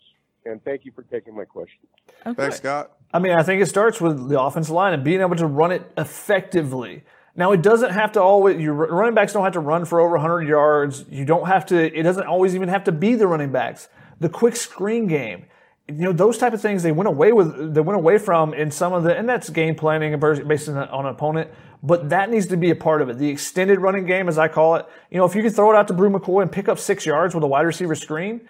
And 0.47 0.63
thank 0.65 0.85
you 0.85 0.93
for 0.93 1.03
taking 1.03 1.35
my 1.35 1.45
question. 1.45 1.81
Of 2.25 2.37
Thanks. 2.37 2.57
Scott. 2.57 2.93
I 3.13 3.19
mean, 3.19 3.33
I 3.33 3.43
think 3.43 3.61
it 3.61 3.67
starts 3.67 4.01
with 4.01 4.29
the 4.29 4.41
offensive 4.41 4.73
line 4.73 4.95
and 4.95 5.05
being 5.05 5.21
able 5.21 5.37
to 5.37 5.47
run 5.47 5.73
it 5.73 5.91
effectively. 5.99 7.05
Now, 7.35 7.53
it 7.53 7.61
doesn't 7.61 7.91
have 7.91 8.13
to 8.13 8.23
always, 8.23 8.59
your 8.59 8.73
running 8.73 9.15
backs 9.15 9.35
don't 9.35 9.45
have 9.45 9.53
to 9.55 9.61
run 9.61 9.85
for 9.85 10.01
over 10.01 10.13
100 10.13 10.49
yards. 10.49 11.05
You 11.11 11.27
don't 11.27 11.47
have 11.47 11.67
to, 11.67 11.99
it 11.99 12.03
doesn't 12.05 12.27
always 12.27 12.55
even 12.55 12.69
have 12.69 12.85
to 12.85 12.93
be 12.93 13.15
the 13.15 13.27
running 13.27 13.53
backs. 13.53 13.89
The 14.21 14.31
quick 14.31 14.57
screen 14.57 15.07
game, 15.09 15.47
you 15.89 15.95
know, 15.95 16.13
those 16.13 16.37
type 16.37 16.53
of 16.53 16.61
things 16.61 16.83
they 16.83 16.93
went 16.93 17.07
away 17.07 17.33
with, 17.33 17.75
they 17.75 17.81
went 17.81 17.97
away 17.97 18.19
from 18.19 18.53
in 18.55 18.71
some 18.71 18.93
of 18.93 19.05
the, 19.05 19.17
and 19.17 19.29
that's 19.29 19.49
game 19.51 19.77
planning 19.77 20.13
and 20.13 20.21
based 20.49 20.69
on 20.69 20.77
on 20.77 21.07
an 21.07 21.13
opponent, 21.13 21.51
but 21.83 22.09
that 22.11 22.29
needs 22.29 22.47
to 22.47 22.57
be 22.57 22.71
a 22.71 22.75
part 22.75 23.03
of 23.03 23.09
it. 23.09 23.19
The 23.19 23.29
extended 23.29 23.81
running 23.81 24.05
game, 24.05 24.29
as 24.29 24.37
I 24.37 24.49
call 24.49 24.75
it, 24.77 24.87
you 25.11 25.19
know, 25.19 25.25
if 25.25 25.37
you 25.37 25.43
can 25.43 25.53
throw 25.53 25.71
it 25.71 25.77
out 25.77 25.87
to 25.89 25.95
Bru 25.95 26.11
McCoy 26.11 26.43
and 26.43 26.51
pick 26.51 26.69
up 26.69 26.79
six 26.79 27.07
yards 27.07 27.35
with 27.35 27.45
a 27.45 27.47
wide 27.47 27.67
receiver 27.67 27.95
screen, 27.95 28.49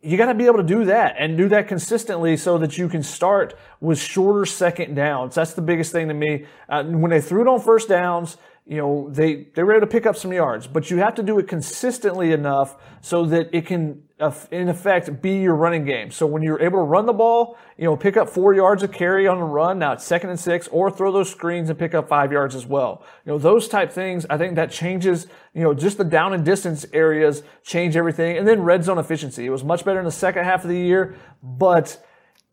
you 0.00 0.16
got 0.16 0.26
to 0.26 0.34
be 0.34 0.46
able 0.46 0.56
to 0.56 0.62
do 0.62 0.86
that 0.86 1.16
and 1.18 1.36
do 1.36 1.48
that 1.50 1.68
consistently 1.68 2.36
so 2.36 2.56
that 2.56 2.78
you 2.78 2.88
can 2.88 3.02
start 3.02 3.54
with 3.80 4.00
shorter 4.00 4.46
second 4.46 4.94
downs. 4.94 5.34
That's 5.34 5.52
the 5.52 5.62
biggest 5.62 5.92
thing 5.92 6.08
to 6.08 6.14
me. 6.14 6.46
Uh, 6.68 6.84
when 6.84 7.10
they 7.10 7.20
threw 7.20 7.42
it 7.42 7.48
on 7.48 7.60
first 7.60 7.88
downs, 7.88 8.38
you 8.66 8.78
know, 8.78 9.10
they, 9.10 9.48
they 9.54 9.62
were 9.62 9.72
able 9.72 9.86
to 9.86 9.90
pick 9.90 10.06
up 10.06 10.16
some 10.16 10.32
yards, 10.32 10.66
but 10.66 10.90
you 10.90 10.98
have 10.98 11.16
to 11.16 11.22
do 11.22 11.38
it 11.38 11.48
consistently 11.48 12.32
enough 12.32 12.76
so 13.02 13.26
that 13.26 13.50
it 13.52 13.66
can, 13.66 14.04
in 14.50 14.68
effect, 14.68 15.22
be 15.22 15.38
your 15.38 15.54
running 15.54 15.84
game. 15.84 16.10
So 16.10 16.26
when 16.26 16.42
you're 16.42 16.60
able 16.60 16.78
to 16.78 16.84
run 16.84 17.06
the 17.06 17.12
ball, 17.12 17.56
you 17.78 17.84
know, 17.84 17.96
pick 17.96 18.16
up 18.16 18.28
four 18.28 18.54
yards 18.54 18.82
of 18.82 18.92
carry 18.92 19.26
on 19.26 19.38
the 19.38 19.44
run, 19.44 19.78
now 19.78 19.92
it's 19.92 20.04
second 20.04 20.30
and 20.30 20.38
six, 20.38 20.68
or 20.68 20.90
throw 20.90 21.10
those 21.10 21.30
screens 21.30 21.70
and 21.70 21.78
pick 21.78 21.94
up 21.94 22.08
five 22.08 22.30
yards 22.30 22.54
as 22.54 22.66
well. 22.66 23.02
You 23.24 23.32
know, 23.32 23.38
those 23.38 23.66
type 23.68 23.90
things, 23.90 24.26
I 24.28 24.36
think 24.36 24.56
that 24.56 24.70
changes, 24.70 25.26
you 25.54 25.62
know, 25.62 25.72
just 25.72 25.96
the 25.96 26.04
down 26.04 26.34
and 26.34 26.44
distance 26.44 26.84
areas 26.92 27.42
change 27.62 27.96
everything. 27.96 28.36
And 28.36 28.46
then 28.46 28.62
red 28.62 28.84
zone 28.84 28.98
efficiency. 28.98 29.46
It 29.46 29.50
was 29.50 29.64
much 29.64 29.84
better 29.84 29.98
in 29.98 30.04
the 30.04 30.12
second 30.12 30.44
half 30.44 30.64
of 30.64 30.68
the 30.70 30.78
year, 30.78 31.16
but 31.42 32.04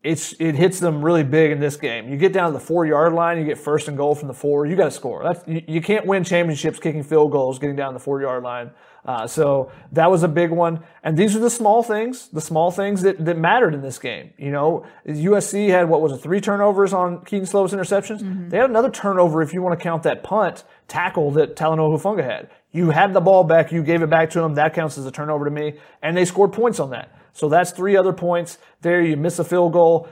it's 0.04 0.32
it 0.38 0.54
hits 0.54 0.78
them 0.78 1.04
really 1.04 1.24
big 1.24 1.50
in 1.50 1.58
this 1.58 1.76
game. 1.76 2.08
You 2.08 2.16
get 2.16 2.32
down 2.32 2.46
to 2.46 2.52
the 2.52 2.64
four 2.64 2.86
yard 2.86 3.12
line, 3.12 3.38
you 3.38 3.44
get 3.44 3.58
first 3.58 3.88
and 3.88 3.96
goal 3.96 4.14
from 4.14 4.28
the 4.28 4.34
four, 4.34 4.64
you 4.64 4.76
got 4.76 4.84
to 4.84 4.90
score. 4.90 5.24
That's 5.24 5.46
you, 5.48 5.62
you 5.66 5.80
can't 5.82 6.06
win 6.06 6.22
championships 6.22 6.78
kicking 6.78 7.02
field 7.02 7.32
goals, 7.32 7.58
getting 7.58 7.76
down 7.76 7.94
the 7.94 8.00
four 8.00 8.20
yard 8.20 8.44
line. 8.44 8.70
Uh, 9.08 9.26
so 9.26 9.72
that 9.90 10.10
was 10.10 10.22
a 10.22 10.28
big 10.28 10.50
one. 10.50 10.80
And 11.02 11.16
these 11.16 11.34
are 11.34 11.38
the 11.38 11.48
small 11.48 11.82
things, 11.82 12.28
the 12.28 12.42
small 12.42 12.70
things 12.70 13.00
that, 13.00 13.24
that 13.24 13.38
mattered 13.38 13.72
in 13.72 13.80
this 13.80 13.98
game. 13.98 14.34
You 14.36 14.50
know, 14.50 14.84
USC 15.06 15.70
had 15.70 15.88
what 15.88 16.02
was 16.02 16.12
it, 16.12 16.18
three 16.18 16.42
turnovers 16.42 16.92
on 16.92 17.24
Kedon 17.24 17.46
Slovis 17.46 17.72
interceptions. 17.72 18.50
They 18.50 18.58
had 18.58 18.68
another 18.68 18.90
turnover 18.90 19.40
if 19.40 19.54
you 19.54 19.62
want 19.62 19.78
to 19.78 19.82
count 19.82 20.02
that 20.02 20.22
punt 20.22 20.62
tackle 20.88 21.30
that 21.32 21.56
Talanoa 21.56 21.98
Hufanga 21.98 22.22
had. 22.22 22.50
You 22.70 22.90
had 22.90 23.14
the 23.14 23.22
ball 23.22 23.44
back, 23.44 23.72
you 23.72 23.82
gave 23.82 24.02
it 24.02 24.10
back 24.10 24.28
to 24.30 24.40
him. 24.40 24.56
That 24.56 24.74
counts 24.74 24.98
as 24.98 25.06
a 25.06 25.10
turnover 25.10 25.46
to 25.46 25.50
me, 25.50 25.78
and 26.02 26.14
they 26.14 26.26
scored 26.26 26.52
points 26.52 26.78
on 26.78 26.90
that. 26.90 27.10
So 27.32 27.48
that's 27.48 27.70
three 27.70 27.96
other 27.96 28.12
points. 28.12 28.58
There, 28.82 29.00
you 29.00 29.16
miss 29.16 29.38
a 29.38 29.44
field 29.44 29.72
goal. 29.72 30.06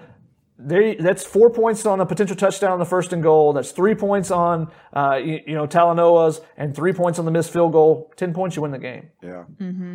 There, 0.58 0.94
that's 0.94 1.22
four 1.22 1.50
points 1.50 1.84
on 1.84 2.00
a 2.00 2.06
potential 2.06 2.34
touchdown 2.34 2.72
on 2.72 2.78
the 2.78 2.86
first 2.86 3.12
and 3.12 3.22
goal. 3.22 3.52
That's 3.52 3.72
three 3.72 3.94
points 3.94 4.30
on, 4.30 4.72
uh, 4.94 5.20
you, 5.22 5.40
you 5.46 5.54
know, 5.54 5.66
Talanoa's, 5.66 6.40
and 6.56 6.74
three 6.74 6.94
points 6.94 7.18
on 7.18 7.26
the 7.26 7.30
missed 7.30 7.52
field 7.52 7.72
goal. 7.72 8.10
Ten 8.16 8.32
points, 8.32 8.56
you 8.56 8.62
win 8.62 8.70
the 8.70 8.78
game. 8.78 9.10
Yeah. 9.22 9.42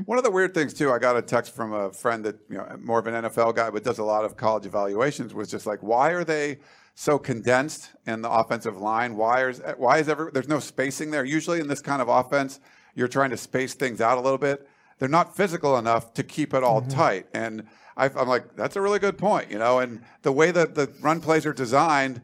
One 0.05 0.19
of 0.19 0.23
the 0.23 0.29
weird 0.29 0.53
things 0.53 0.75
too, 0.75 0.91
I 0.91 0.99
got 0.99 1.17
a 1.17 1.21
text 1.23 1.55
from 1.55 1.73
a 1.73 1.91
friend 1.91 2.23
that 2.25 2.37
you 2.47 2.57
know 2.57 2.77
more 2.79 2.99
of 2.99 3.07
an 3.07 3.23
NFL 3.23 3.55
guy, 3.55 3.71
but 3.71 3.83
does 3.83 3.97
a 3.97 4.03
lot 4.03 4.23
of 4.23 4.37
college 4.37 4.67
evaluations. 4.67 5.33
Was 5.33 5.49
just 5.49 5.65
like, 5.65 5.81
why 5.81 6.11
are 6.11 6.23
they 6.23 6.59
so 6.93 7.17
condensed 7.17 7.89
in 8.05 8.21
the 8.21 8.29
offensive 8.29 8.77
line? 8.77 9.15
Why 9.15 9.47
is 9.49 9.63
why 9.77 9.97
is 9.97 10.09
ever 10.09 10.29
there's 10.31 10.47
no 10.47 10.59
spacing 10.59 11.09
there? 11.09 11.25
Usually 11.25 11.59
in 11.59 11.67
this 11.67 11.81
kind 11.81 12.03
of 12.03 12.07
offense, 12.07 12.59
you're 12.93 13.07
trying 13.07 13.31
to 13.31 13.37
space 13.37 13.73
things 13.73 13.99
out 13.99 14.19
a 14.19 14.21
little 14.21 14.37
bit. 14.37 14.67
They're 14.99 15.09
not 15.09 15.35
physical 15.35 15.79
enough 15.79 16.13
to 16.13 16.23
keep 16.23 16.53
it 16.53 16.63
all 16.63 16.81
tight, 16.83 17.25
and 17.33 17.63
I, 17.97 18.05
I'm 18.05 18.27
like, 18.27 18.55
that's 18.55 18.75
a 18.75 18.81
really 18.81 18.99
good 18.99 19.17
point, 19.17 19.51
you 19.51 19.59
know. 19.59 19.79
And 19.79 20.01
the 20.21 20.31
way 20.31 20.51
that 20.51 20.75
the 20.75 20.91
run 21.01 21.21
plays 21.21 21.45
are 21.45 21.53
designed 21.53 22.21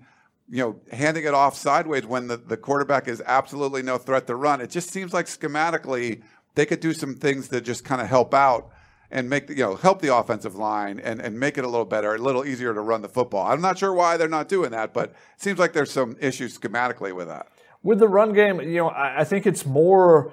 you 0.49 0.63
know, 0.63 0.79
handing 0.91 1.25
it 1.25 1.33
off 1.33 1.57
sideways 1.57 2.05
when 2.05 2.27
the, 2.27 2.37
the 2.37 2.55
quarterback 2.55 3.07
is 3.07 3.21
absolutely 3.25 3.83
no 3.83 3.97
threat 3.97 4.27
to 4.27 4.35
run. 4.35 4.61
It 4.61 4.69
just 4.69 4.91
seems 4.91 5.13
like 5.13 5.25
schematically 5.25 6.21
they 6.55 6.65
could 6.65 6.79
do 6.79 6.93
some 6.93 7.15
things 7.15 7.49
that 7.49 7.61
just 7.61 7.83
kind 7.83 8.01
of 8.01 8.07
help 8.07 8.33
out 8.33 8.69
and 9.11 9.29
make 9.29 9.47
the, 9.47 9.55
you 9.55 9.63
know 9.63 9.75
help 9.75 10.01
the 10.01 10.13
offensive 10.15 10.55
line 10.55 10.99
and, 10.99 11.21
and 11.21 11.39
make 11.39 11.57
it 11.57 11.63
a 11.63 11.67
little 11.67 11.85
better, 11.85 12.15
a 12.15 12.17
little 12.17 12.45
easier 12.45 12.73
to 12.73 12.81
run 12.81 13.01
the 13.01 13.09
football. 13.09 13.45
I'm 13.47 13.61
not 13.61 13.77
sure 13.77 13.93
why 13.93 14.17
they're 14.17 14.27
not 14.27 14.49
doing 14.49 14.71
that, 14.71 14.93
but 14.93 15.09
it 15.09 15.15
seems 15.37 15.59
like 15.59 15.73
there's 15.73 15.91
some 15.91 16.15
issues 16.19 16.57
schematically 16.57 17.13
with 17.13 17.27
that. 17.27 17.47
With 17.83 17.99
the 17.99 18.07
run 18.07 18.33
game, 18.33 18.59
you 18.61 18.77
know, 18.77 18.89
I, 18.89 19.21
I 19.21 19.23
think 19.23 19.45
it's 19.45 19.65
more 19.65 20.31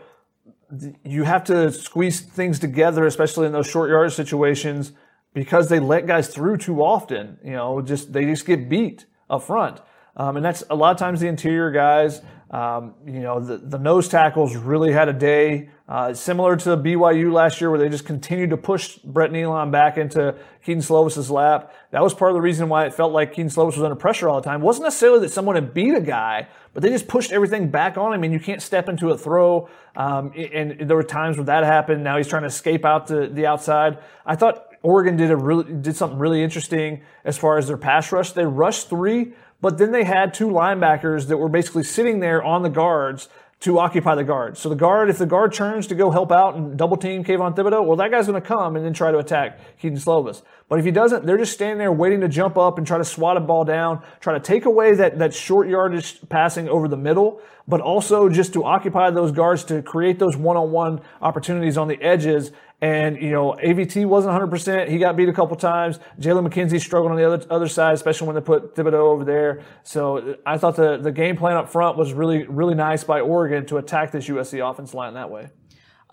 you 1.05 1.25
have 1.25 1.45
to 1.45 1.71
squeeze 1.71 2.21
things 2.21 2.59
together, 2.59 3.07
especially 3.07 3.47
in 3.47 3.53
those 3.53 3.67
short 3.69 3.91
yard 3.91 4.13
situations, 4.13 4.93
because 5.35 5.69
they 5.69 5.81
let 5.81 6.07
guys 6.07 6.29
through 6.29 6.57
too 6.57 6.83
often. 6.83 7.39
You 7.45 7.53
know, 7.53 7.83
just 7.83 8.13
they 8.13 8.25
just 8.25 8.47
get 8.47 8.69
beat 8.69 9.05
up 9.29 9.43
front, 9.43 9.81
um, 10.17 10.37
and 10.37 10.45
that's 10.45 10.65
a 10.71 10.75
lot 10.75 10.93
of 10.93 10.99
times 10.99 11.21
the 11.21 11.29
interior 11.29 11.71
guys. 11.71 12.23
Um, 12.51 12.95
you 13.05 13.19
know, 13.19 13.41
the, 13.41 13.57
the 13.57 13.79
nose 13.79 14.07
tackles 14.07 14.55
really 14.55 14.93
had 14.93 15.09
a 15.09 15.13
day, 15.13 15.71
uh, 15.89 16.15
similar 16.15 16.55
to 16.59 16.77
BYU 16.77 17.33
last 17.33 17.61
year, 17.61 17.69
where 17.69 17.81
they 17.81 17.89
just 17.89 18.05
continued 18.05 18.51
to 18.51 18.57
push 18.57 18.97
Brett 18.99 19.33
Neilon 19.33 19.73
back 19.73 19.99
into 19.99 20.37
Kedon 20.65 20.81
Slovis's 20.81 21.33
lap. 21.33 21.75
That 21.91 22.01
was 22.01 22.15
part 22.15 22.31
of 22.31 22.37
the 22.37 22.41
reason 22.41 22.69
why 22.69 22.87
it 22.87 22.95
felt 22.95 23.13
like 23.13 23.33
Kedon 23.33 23.51
Slovis 23.51 23.75
was 23.75 23.83
under 23.83 23.97
pressure 23.97 24.29
all 24.29 24.41
the 24.41 24.45
time. 24.45 24.61
It 24.61 24.65
wasn't 24.65 24.85
necessarily 24.85 25.19
that 25.21 25.33
someone 25.33 25.57
had 25.57 25.75
beat 25.75 25.97
a 25.97 26.01
guy, 26.01 26.47
but 26.75 26.85
they 26.85 26.91
just 26.91 27.09
pushed 27.09 27.33
everything 27.33 27.71
back 27.71 27.99
on 27.99 28.13
him, 28.13 28.23
and 28.23 28.33
you 28.33 28.39
can't 28.39 28.63
step 28.63 28.89
into 28.89 29.11
a 29.11 29.19
throw. 29.19 29.69
Um, 29.97 30.33
and 30.37 30.89
there 30.89 30.97
were 30.97 31.03
times 31.03 31.37
where 31.37 31.47
that 31.47 31.65
happened. 31.65 32.05
Now 32.05 32.19
he's 32.19 32.29
trying 32.29 32.43
to 32.43 32.49
escape 32.49 32.85
out 32.85 33.09
to 33.09 33.27
the 33.27 33.47
outside. 33.47 33.99
I 34.25 34.37
thought 34.37 34.74
Oregon 34.85 35.17
did 35.17 35.31
a 35.31 35.37
really 35.37 35.73
did 35.73 35.97
something 35.97 36.19
really 36.19 36.43
interesting 36.43 37.01
as 37.25 37.39
far 37.39 37.57
as 37.57 37.67
their 37.67 37.79
pass 37.79 38.13
rush. 38.13 38.33
They 38.33 38.45
rushed 38.45 38.91
three, 38.91 39.33
but 39.63 39.79
then 39.79 39.93
they 39.93 40.05
had 40.05 40.35
two 40.35 40.49
linebackers 40.49 41.29
that 41.29 41.39
were 41.39 41.49
basically 41.49 41.85
sitting 41.85 42.21
there 42.21 42.43
on 42.43 42.63
the 42.63 42.69
guards 42.69 43.29
to 43.61 43.79
occupy 43.79 44.15
the 44.15 44.25
guard. 44.25 44.59
So 44.59 44.69
the 44.69 44.75
guard, 44.75 45.09
if 45.09 45.17
the 45.17 45.25
guard 45.25 45.55
turns 45.55 45.87
to 45.87 45.95
go 45.95 46.11
help 46.11 46.31
out 46.31 46.55
and 46.55 46.77
double 46.77 46.99
team 46.99 47.25
Kayvon 47.25 47.57
Thibodeaux, 47.57 47.87
well, 47.87 47.97
that 47.97 48.11
guy's 48.11 48.27
going 48.27 48.41
to 48.41 48.47
come 48.47 48.77
and 48.77 48.85
then 48.85 48.93
try 48.93 49.11
to 49.11 49.17
attack 49.17 49.59
Kedon 49.79 49.97
Slovis. 49.97 50.43
But 50.69 50.81
if 50.81 50.85
he 50.85 50.91
doesn't, 50.91 51.25
they're 51.25 51.39
just 51.39 51.55
standing 51.55 51.79
there 51.79 51.91
waiting 51.91 52.21
to 52.21 52.29
jump 52.29 52.59
up 52.59 52.77
and 52.77 52.87
try 52.87 52.99
to 52.99 53.05
swat 53.05 53.39
a 53.39 53.41
ball 53.41 53.65
down, 53.65 54.03
try 54.21 54.35
to 54.35 54.41
take 54.41 54.67
away 54.67 54.95
that, 54.97 55.19
that 55.19 55.33
short 55.33 55.67
yardage 55.67 56.19
passing 56.29 56.69
over 56.69 56.89
the 56.89 56.99
middle, 56.99 57.41
but 57.67 57.81
also 57.81 58.29
just 58.29 58.53
to 58.53 58.65
occupy 58.65 59.11
those 59.11 59.33
guards 59.33 59.65
to 59.65 59.81
create 59.81 60.19
those 60.19 60.37
one-on-one 60.37 61.01
opportunities 61.23 61.79
on 61.79 61.89
the 61.89 62.01
edges. 62.03 62.53
And, 62.81 63.17
you 63.21 63.31
know, 63.31 63.57
AVT 63.63 64.05
wasn't 64.07 64.35
100%. 64.35 64.89
He 64.89 64.99
got 64.99 65.17
beat 65.17 65.29
a 65.29 65.33
couple 65.33 65.57
times. 65.57 65.99
Jalen 66.21 66.47
McKenzie 66.47 66.81
struggled 66.81 67.13
on 67.13 67.17
the 67.17 67.25
other, 67.25 67.47
other 67.49 67.69
side, 67.69 67.95
especially 67.95 68.27
when 68.27 68.35
they 68.37 68.43
put 68.43 68.75
Thibodeaux 68.75 68.95
over 68.95 69.25
there. 69.25 69.63
So 69.85 70.37
I 70.45 70.59
thought 70.59 70.77
the, 70.77 70.99
the 70.99 71.13
game 71.13 71.37
plan 71.37 71.57
up 71.57 71.71
front 71.71 71.97
was 71.97 72.13
really, 72.13 72.47
really 72.47 72.75
nice 72.75 73.03
by 73.03 73.21
Oregon 73.21 73.65
to 73.67 73.79
attack 73.79 74.13
this 74.13 74.29
USC 74.29 74.69
offense 74.69 74.93
line 74.93 75.15
that 75.15 75.31
way. 75.31 75.49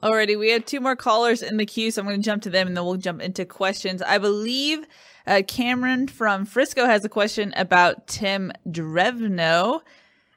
Alrighty, 0.02 0.40
we 0.40 0.50
have 0.50 0.66
two 0.66 0.80
more 0.80 0.96
callers 0.96 1.44
in 1.44 1.58
the 1.58 1.66
queue, 1.66 1.92
so 1.92 2.02
I'm 2.02 2.08
going 2.08 2.20
to 2.20 2.26
jump 2.26 2.42
to 2.44 2.50
them 2.50 2.68
and 2.68 2.76
then 2.76 2.86
we'll 2.86 2.98
jump 2.98 3.22
into 3.22 3.46
questions. 3.46 4.02
I 4.02 4.18
believe 4.18 4.86
uh, 5.28 5.44
Cameron 5.48 6.08
from 6.08 6.46
Frisco 6.46 6.86
has 6.86 7.06
a 7.06 7.10
question 7.10 7.54
about 7.56 8.08
Tim 8.08 8.52
Drevno. 8.68 9.82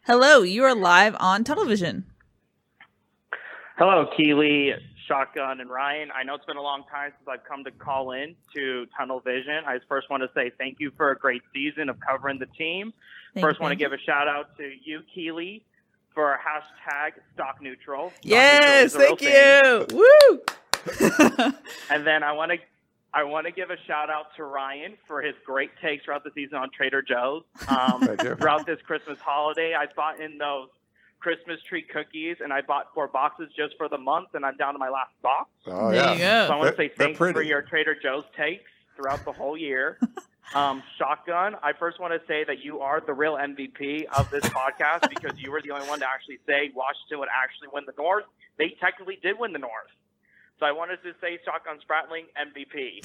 Hello, 0.03 0.43
you 0.43 0.65
are 0.65 0.75
live 0.75 1.17
on 1.19 1.45
television. 1.45 2.05
Hello, 3.79 4.07
Keely, 4.15 4.73
Shotgun, 5.07 5.61
and 5.61 5.71
Ryan. 5.71 6.11
I 6.15 6.23
know 6.23 6.35
it's 6.35 6.45
been 6.45 6.57
a 6.57 6.63
long 6.63 6.85
time 6.91 7.13
since 7.19 7.29
I've 7.29 7.45
come 7.45 7.65
to 7.65 7.71
call 7.71 8.13
in 8.13 8.35
to 8.55 8.87
Tunnel 8.97 9.21
Vision. 9.21 9.63
I 9.67 9.79
first 9.89 10.11
want 10.11 10.23
to 10.23 10.31
say 10.35 10.51
thank 10.59 10.81
you 10.81 10.93
for 10.97 11.11
a 11.11 11.17
great 11.17 11.43
season 11.53 11.89
of 11.89 11.99
covering 12.01 12.39
the 12.39 12.47
team. 12.47 12.93
Thank 13.35 13.45
first, 13.45 13.59
you, 13.59 13.65
want 13.65 13.79
to 13.79 13.85
thank 13.85 13.93
give 13.93 13.99
a 13.99 14.03
shout 14.03 14.29
out 14.29 14.57
to 14.59 14.71
you, 14.85 15.03
Keely, 15.15 15.65
for 16.15 16.31
our 16.31 16.39
hashtag 16.39 17.13
stock 17.35 17.61
neutral. 17.61 18.11
Stock 18.11 18.21
Yes, 18.23 18.95
neutral 18.95 19.17
is 19.17 19.23
a 19.23 19.27
real 19.27 19.87
thank 19.87 19.91
you. 19.91 20.05
Woo! 20.31 21.53
And 21.91 22.07
then 22.07 22.23
I 22.23 22.33
want 22.33 22.53
to 22.53 22.59
I 23.15 23.23
want 23.23 23.47
to 23.47 23.53
give 23.53 23.71
a 23.71 23.77
shout 23.87 24.11
out 24.11 24.35
to 24.37 24.45
Ryan 24.45 24.95
for 25.07 25.23
his 25.23 25.35
great 25.47 25.71
takes 25.81 26.05
throughout 26.05 26.25
the 26.25 26.31
season 26.35 26.59
on 26.59 26.71
Trader 26.71 27.01
Joe's. 27.03 27.45
Um, 27.69 28.01
Thank 28.01 28.23
you. 28.25 28.35
throughout 28.35 28.67
this 28.67 28.81
Christmas 28.85 29.19
holiday, 29.21 29.75
I 29.75 29.87
bought 29.95 30.21
in 30.21 30.37
those 30.37 30.69
Christmas 31.25 31.59
tree 31.63 31.81
cookies, 31.81 32.37
and 32.43 32.53
I 32.53 32.61
bought 32.61 32.93
four 32.93 33.09
boxes 33.09 33.49
just 33.57 33.79
for 33.79 33.89
the 33.89 33.97
month, 33.97 34.29
and 34.35 34.45
I'm 34.45 34.59
down 34.59 34.75
to 34.75 34.79
my 34.79 34.91
last 34.91 35.11
box. 35.23 35.49
Oh, 35.67 35.91
There 35.91 35.97
yeah. 36.05 36.13
you 36.13 36.19
go. 36.19 36.47
So 36.49 36.53
I 36.53 36.57
want 36.57 36.71
to 36.71 36.77
say 36.77 36.89
thanks 36.95 37.17
for 37.19 37.41
your 37.43 37.63
Trader 37.63 37.97
Joe's 38.01 38.25
takes 38.37 38.71
throughout 38.95 39.25
the 39.25 39.33
whole 39.33 39.57
year. 39.57 39.99
Um, 40.55 40.83
Shotgun, 40.99 41.57
I 41.63 41.73
first 41.73 41.99
want 41.99 42.13
to 42.13 42.21
say 42.29 42.45
that 42.45 42.63
you 42.63 42.81
are 42.81 43.01
the 43.01 43.15
real 43.15 43.35
MVP 43.37 44.05
of 44.17 44.31
this 44.31 44.45
podcast 44.45 45.09
because 45.09 45.33
you 45.39 45.51
were 45.51 45.63
the 45.63 45.71
only 45.71 45.89
one 45.89 45.99
to 46.01 46.07
actually 46.07 46.39
say 46.47 46.71
Washington 46.77 47.19
would 47.21 47.31
actually 47.35 47.69
win 47.73 47.85
the 47.87 47.95
North. 47.97 48.25
They 48.59 48.77
technically 48.79 49.19
did 49.23 49.39
win 49.39 49.53
the 49.55 49.59
North. 49.59 49.89
So 50.61 50.67
I 50.67 50.73
wanted 50.73 51.03
to 51.03 51.13
say 51.21 51.39
Shotgun 51.45 51.79
Spratling 51.83 52.27
MVP. 52.39 53.03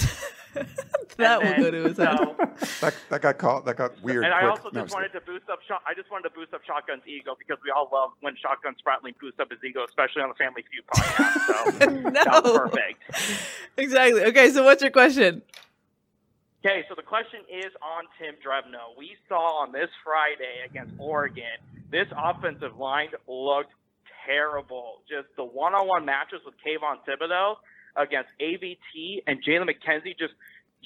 that 1.18 1.42
will 1.42 1.48
And 1.48 1.64
go 1.64 1.72
to 1.72 1.84
his 1.90 1.98
head. 1.98 2.18
so- 2.18 2.36
That, 2.82 2.96
that 3.10 3.22
got 3.22 3.38
caught. 3.40 3.66
That 3.66 3.76
got 3.78 4.00
weird. 4.04 4.24
and 4.24 4.34
I 4.34 4.48
also 4.48 4.70
just 4.72 4.78
I'm 4.78 4.88
wanted 4.96 5.12
to 5.14 5.22
boost 5.22 5.50
up. 5.50 5.60
Shot, 5.68 5.82
I 5.88 5.94
just 5.96 6.12
wanted 6.12 6.30
to 6.30 6.36
boost 6.36 6.54
up 6.54 6.62
Shotgun's 6.64 7.02
ego 7.08 7.36
because 7.38 7.58
we 7.64 7.72
all 7.72 7.90
love 7.92 8.12
when 8.22 8.36
Shotgun 8.38 8.76
Spratling 8.76 9.16
boosts 9.20 9.40
up 9.40 9.50
his 9.50 9.60
ego, 9.64 9.84
especially 9.88 10.22
on 10.22 10.30
the 10.30 10.36
Family 10.36 10.64
Feud 10.70 10.86
podcast. 10.88 11.46
So 11.48 11.72
that 12.12 12.44
was 12.44 12.54
no. 12.54 12.60
perfect. 12.60 13.02
Exactly. 13.78 14.24
Okay, 14.26 14.52
so 14.52 14.64
what's 14.64 14.82
your 14.84 14.92
question? 14.92 15.42
Okay, 16.64 16.84
so 16.88 16.96
the 16.96 17.02
question 17.04 17.40
is 17.50 17.72
on 17.82 18.04
Tim 18.20 18.36
Drevno. 18.46 18.98
We 18.98 19.16
saw 19.28 19.62
on 19.64 19.72
this 19.72 19.90
Friday 20.04 20.66
against 20.70 20.94
Oregon, 21.00 21.58
this 21.90 22.08
offensive 22.16 22.78
line 22.78 23.10
looked 23.28 23.72
terrible. 24.30 25.02
Just 25.10 25.28
the 25.36 25.44
one-on-one 25.44 26.06
matches 26.06 26.42
with 26.46 26.54
Kayvon 26.62 27.02
Thibodeaux 27.08 27.56
against 27.96 28.30
AVT 28.40 29.24
and 29.26 29.44
Jalen 29.44 29.70
McKenzie 29.70 30.18
just 30.18 30.34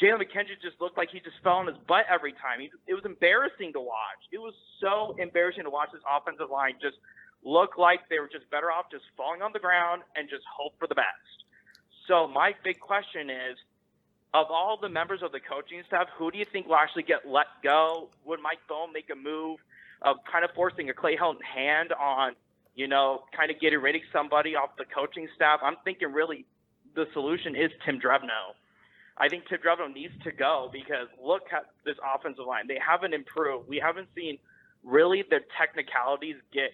Jalen 0.01 0.23
McKenzie 0.23 0.57
just 0.61 0.79
looked 0.81 0.97
like 0.97 1.09
he 1.11 1.19
just 1.19 1.35
fell 1.43 1.61
on 1.61 1.67
his 1.67 1.77
butt 1.87 2.05
every 2.09 2.31
time. 2.31 2.59
He, 2.59 2.71
it 2.87 2.95
was 2.95 3.05
embarrassing 3.05 3.73
to 3.73 3.79
watch. 3.79 4.21
It 4.31 4.39
was 4.39 4.55
so 4.81 5.15
embarrassing 5.19 5.65
to 5.65 5.69
watch 5.69 5.89
this 5.93 6.01
offensive 6.09 6.49
line 6.49 6.73
just 6.81 6.97
look 7.43 7.77
like 7.77 8.09
they 8.09 8.19
were 8.19 8.29
just 8.31 8.49
better 8.49 8.71
off 8.71 8.85
just 8.89 9.03
falling 9.17 9.41
on 9.41 9.51
the 9.53 9.59
ground 9.59 10.01
and 10.15 10.29
just 10.29 10.43
hope 10.49 10.73
for 10.79 10.87
the 10.87 10.95
best. 10.95 11.45
So 12.07 12.27
my 12.27 12.55
big 12.63 12.79
question 12.79 13.29
is, 13.29 13.57
of 14.33 14.47
all 14.49 14.79
the 14.81 14.89
members 14.89 15.21
of 15.21 15.31
the 15.31 15.39
coaching 15.39 15.83
staff, 15.85 16.07
who 16.17 16.31
do 16.31 16.39
you 16.39 16.45
think 16.45 16.67
will 16.67 16.75
actually 16.75 17.03
get 17.03 17.27
let 17.27 17.47
go? 17.63 18.09
Would 18.25 18.39
Mike 18.41 18.65
Bohn 18.67 18.91
make 18.91 19.09
a 19.11 19.15
move 19.15 19.59
of 20.01 20.17
kind 20.29 20.43
of 20.43 20.51
forcing 20.55 20.89
a 20.89 20.93
Clay 20.93 21.15
Helton 21.15 21.43
hand 21.43 21.93
on, 21.93 22.33
you 22.75 22.87
know, 22.87 23.23
kind 23.35 23.51
of 23.51 23.59
getting 23.59 23.79
rid 23.79 23.95
of 23.95 24.01
somebody 24.11 24.55
off 24.55 24.71
the 24.77 24.85
coaching 24.85 25.27
staff? 25.35 25.59
I'm 25.63 25.75
thinking 25.83 26.11
really 26.11 26.45
the 26.95 27.05
solution 27.13 27.55
is 27.55 27.71
Tim 27.85 27.99
Drevno. 27.99 28.55
I 29.17 29.29
think 29.29 29.47
Tim 29.47 29.59
Drevno 29.59 29.93
needs 29.93 30.13
to 30.23 30.31
go 30.31 30.69
because 30.71 31.07
look 31.23 31.43
at 31.53 31.69
this 31.85 31.95
offensive 32.03 32.45
line. 32.45 32.67
They 32.67 32.79
haven't 32.85 33.13
improved. 33.13 33.67
We 33.67 33.77
haven't 33.77 34.07
seen 34.15 34.39
really 34.83 35.23
their 35.29 35.41
technicalities 35.57 36.35
get 36.51 36.71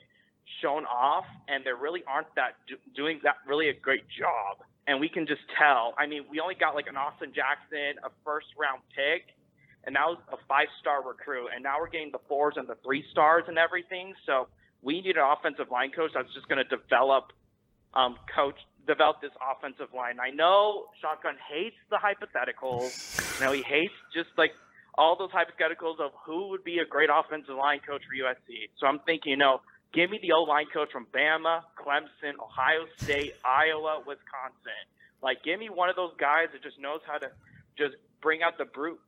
shown 0.62 0.86
off, 0.86 1.26
and 1.48 1.64
they 1.64 1.72
really 1.72 2.04
aren't 2.08 2.34
that 2.36 2.56
do- 2.68 2.82
doing 2.96 3.20
that 3.24 3.36
really 3.46 3.70
a 3.70 3.74
great 3.74 4.08
job. 4.10 4.66
And 4.88 5.00
we 5.00 5.10
can 5.10 5.28
just 5.28 5.42
tell. 5.58 5.94
I 5.98 6.08
mean, 6.08 6.26
we 6.32 6.40
only 6.40 6.56
got 6.56 6.74
like 6.74 6.88
an 6.88 6.98
Austin 6.98 7.32
Jackson, 7.36 8.02
a 8.04 8.10
first 8.26 8.48
round 8.58 8.82
pick, 8.96 9.36
and 9.84 9.96
that 9.96 10.08
was 10.08 10.18
a 10.32 10.38
five 10.48 10.68
star 10.80 11.06
recruit. 11.06 11.50
And 11.54 11.62
now 11.62 11.78
we're 11.80 11.90
getting 11.90 12.12
the 12.12 12.24
fours 12.28 12.56
and 12.58 12.68
the 12.68 12.76
three 12.84 13.06
stars 13.12 13.44
and 13.48 13.58
everything. 13.58 14.14
So 14.26 14.48
we 14.82 15.02
need 15.02 15.18
an 15.18 15.26
offensive 15.26 15.72
line 15.72 15.92
coach 15.92 16.12
that's 16.14 16.34
just 16.34 16.48
going 16.48 16.64
to 16.64 16.70
develop, 16.70 17.34
um, 17.94 18.18
coach, 18.34 18.56
develop 18.88 19.22
this 19.22 19.32
offensive 19.40 19.94
line. 19.96 20.20
I 20.20 20.32
know 20.32 20.86
Shotgun 21.02 21.36
hates 21.50 21.76
the 21.90 21.98
hypotheticals. 21.98 23.40
You 23.40 23.46
know, 23.46 23.52
he 23.52 23.62
hates 23.62 23.94
just 24.14 24.30
like 24.38 24.52
all 24.98 25.16
those 25.16 25.32
hypotheticals 25.32 26.00
of 26.00 26.12
who 26.26 26.50
would 26.50 26.64
be 26.64 26.80
a 26.80 26.86
great 26.86 27.10
offensive 27.12 27.56
line 27.56 27.80
coach 27.88 28.02
for 28.04 28.16
USC. 28.16 28.70
So 28.80 28.88
I'm 28.88 29.00
thinking, 29.00 29.32
you 29.32 29.38
know, 29.38 29.62
give 29.94 30.10
me 30.10 30.20
the 30.22 30.32
old 30.32 30.50
line 30.50 30.66
coach 30.74 30.92
from 30.92 31.08
Bama, 31.14 31.62
Clemson, 31.78 32.40
Ohio 32.42 32.86
State, 32.98 33.34
Iowa, 33.46 34.00
Wisconsin. 34.06 34.84
Like, 35.22 35.44
give 35.44 35.60
me 35.60 35.70
one 35.70 35.90
of 35.90 35.96
those 35.96 36.14
guys 36.18 36.48
that 36.54 36.64
just 36.64 36.80
knows 36.80 37.02
how 37.06 37.18
to 37.18 37.30
just 37.78 37.96
bring 38.22 38.42
out 38.44 38.58
the 38.58 38.66
brute 38.66 39.00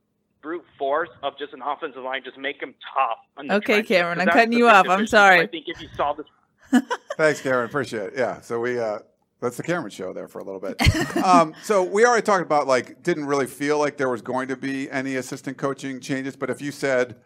brute 0.42 0.64
force 0.78 1.08
of 1.22 1.38
just 1.38 1.52
an 1.52 1.62
offensive 1.62 2.02
line, 2.02 2.22
just 2.24 2.36
make 2.38 2.60
them 2.60 2.74
tough. 2.94 3.18
on 3.36 3.46
the 3.46 3.54
Okay, 3.56 3.74
trenches. 3.74 3.88
Cameron, 3.88 4.18
'Cause 4.18 4.26
I'm 4.28 4.32
cutting 4.32 4.52
you 4.52 4.68
off. 4.68 4.88
I'm 4.88 5.06
sorry. 5.06 5.40
I 5.40 5.46
think 5.46 5.66
if 5.68 5.80
you 5.80 5.88
saw 5.96 6.12
this 6.14 6.26
Thanks, 7.16 7.40
Cameron. 7.40 7.66
Appreciate 7.66 8.08
it. 8.08 8.14
Yeah. 8.16 8.40
So 8.40 8.60
we 8.60 8.78
uh, 8.78 9.00
that's 9.40 9.56
the 9.56 9.62
Cameron 9.62 9.90
show 9.90 10.12
there 10.12 10.28
for 10.28 10.38
a 10.38 10.44
little 10.44 10.60
bit. 10.60 11.16
um, 11.18 11.54
so 11.62 11.82
we 11.82 12.04
already 12.06 12.24
talked 12.24 12.42
about 12.42 12.66
like 12.66 13.02
didn't 13.02 13.26
really 13.26 13.46
feel 13.46 13.78
like 13.78 13.96
there 13.96 14.08
was 14.08 14.22
going 14.22 14.48
to 14.48 14.56
be 14.56 14.90
any 14.90 15.16
assistant 15.16 15.58
coaching 15.58 16.00
changes, 16.00 16.34
but 16.36 16.48
if 16.50 16.62
you 16.62 16.72
said, 16.72 17.16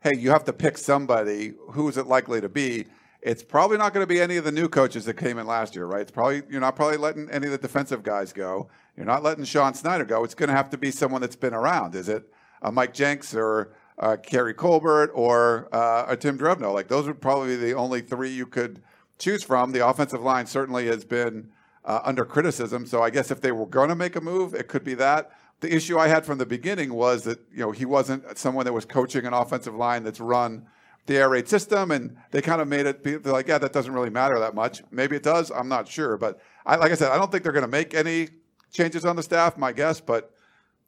"Hey, 0.00 0.16
you 0.16 0.30
have 0.30 0.44
to 0.44 0.52
pick 0.52 0.76
somebody," 0.76 1.52
who 1.72 1.88
is 1.88 1.96
it 1.96 2.06
likely 2.06 2.40
to 2.40 2.48
be? 2.48 2.86
It's 3.22 3.42
probably 3.44 3.76
not 3.76 3.92
going 3.92 4.02
to 4.02 4.08
be 4.12 4.18
any 4.20 4.38
of 4.38 4.44
the 4.44 4.50
new 4.52 4.66
coaches 4.68 5.04
that 5.04 5.14
came 5.18 5.38
in 5.38 5.46
last 5.46 5.76
year, 5.76 5.84
right? 5.84 6.00
It's 6.00 6.10
probably 6.10 6.42
you're 6.48 6.60
not 6.60 6.74
probably 6.74 6.96
letting 6.96 7.30
any 7.30 7.46
of 7.46 7.52
the 7.52 7.58
defensive 7.58 8.02
guys 8.02 8.32
go. 8.32 8.68
You're 8.96 9.06
not 9.06 9.22
letting 9.22 9.44
Sean 9.44 9.74
Snyder 9.74 10.04
go. 10.06 10.24
It's 10.24 10.34
going 10.34 10.48
to 10.48 10.54
have 10.56 10.70
to 10.70 10.78
be 10.78 10.90
someone 10.90 11.20
that's 11.20 11.36
been 11.36 11.54
around. 11.54 11.94
Is 11.94 12.08
it 12.08 12.24
Mike 12.70 12.92
Jinks 12.92 13.34
or 13.34 13.72
uh, 13.98 14.16
Keary 14.16 14.54
Colbert 14.54 15.10
or 15.14 15.68
uh, 15.72 16.14
Tim 16.16 16.38
Drevno? 16.38 16.74
Like 16.74 16.88
those 16.88 17.06
would 17.06 17.20
probably 17.20 17.48
be 17.48 17.56
the 17.56 17.74
only 17.74 18.00
three 18.00 18.30
you 18.30 18.46
could 18.46 18.82
choose 19.18 19.42
from. 19.44 19.72
The 19.72 19.86
offensive 19.86 20.22
line 20.22 20.46
certainly 20.46 20.86
has 20.86 21.04
been 21.04 21.50
uh, 21.84 22.00
under 22.04 22.24
criticism. 22.24 22.86
So 22.86 23.02
I 23.02 23.10
guess 23.10 23.30
if 23.30 23.40
they 23.40 23.52
were 23.52 23.66
going 23.66 23.88
to 23.88 23.94
make 23.94 24.16
a 24.16 24.20
move, 24.20 24.54
it 24.54 24.68
could 24.68 24.84
be 24.84 24.94
that. 24.94 25.30
The 25.60 25.74
issue 25.74 25.98
I 25.98 26.08
had 26.08 26.24
from 26.24 26.38
the 26.38 26.46
beginning 26.46 26.94
was 26.94 27.24
that 27.24 27.38
you 27.52 27.60
know 27.60 27.70
he 27.70 27.84
wasn't 27.84 28.38
someone 28.38 28.64
that 28.64 28.72
was 28.72 28.86
coaching 28.86 29.26
an 29.26 29.34
offensive 29.34 29.74
line 29.74 30.02
that's 30.02 30.20
run 30.20 30.66
the 31.06 31.16
air 31.16 31.28
raid 31.28 31.48
system, 31.48 31.90
and 31.90 32.16
they 32.30 32.40
kind 32.40 32.60
of 32.60 32.68
made 32.68 32.86
it 32.86 33.02
be 33.02 33.18
like, 33.18 33.48
yeah, 33.48 33.58
that 33.58 33.72
doesn't 33.72 33.92
really 33.92 34.10
matter 34.10 34.38
that 34.38 34.54
much. 34.54 34.82
Maybe 34.90 35.16
it 35.16 35.22
does. 35.22 35.50
I'm 35.50 35.68
not 35.68 35.88
sure, 35.88 36.16
but 36.16 36.40
I, 36.64 36.76
like 36.76 36.92
I 36.92 36.94
said, 36.94 37.10
I 37.10 37.16
don't 37.16 37.30
think 37.32 37.42
they're 37.42 37.52
going 37.52 37.64
to 37.64 37.68
make 37.68 37.94
any 37.94 38.28
changes 38.72 39.04
on 39.04 39.16
the 39.16 39.22
staff. 39.22 39.58
My 39.58 39.72
guess, 39.72 40.00
but 40.00 40.32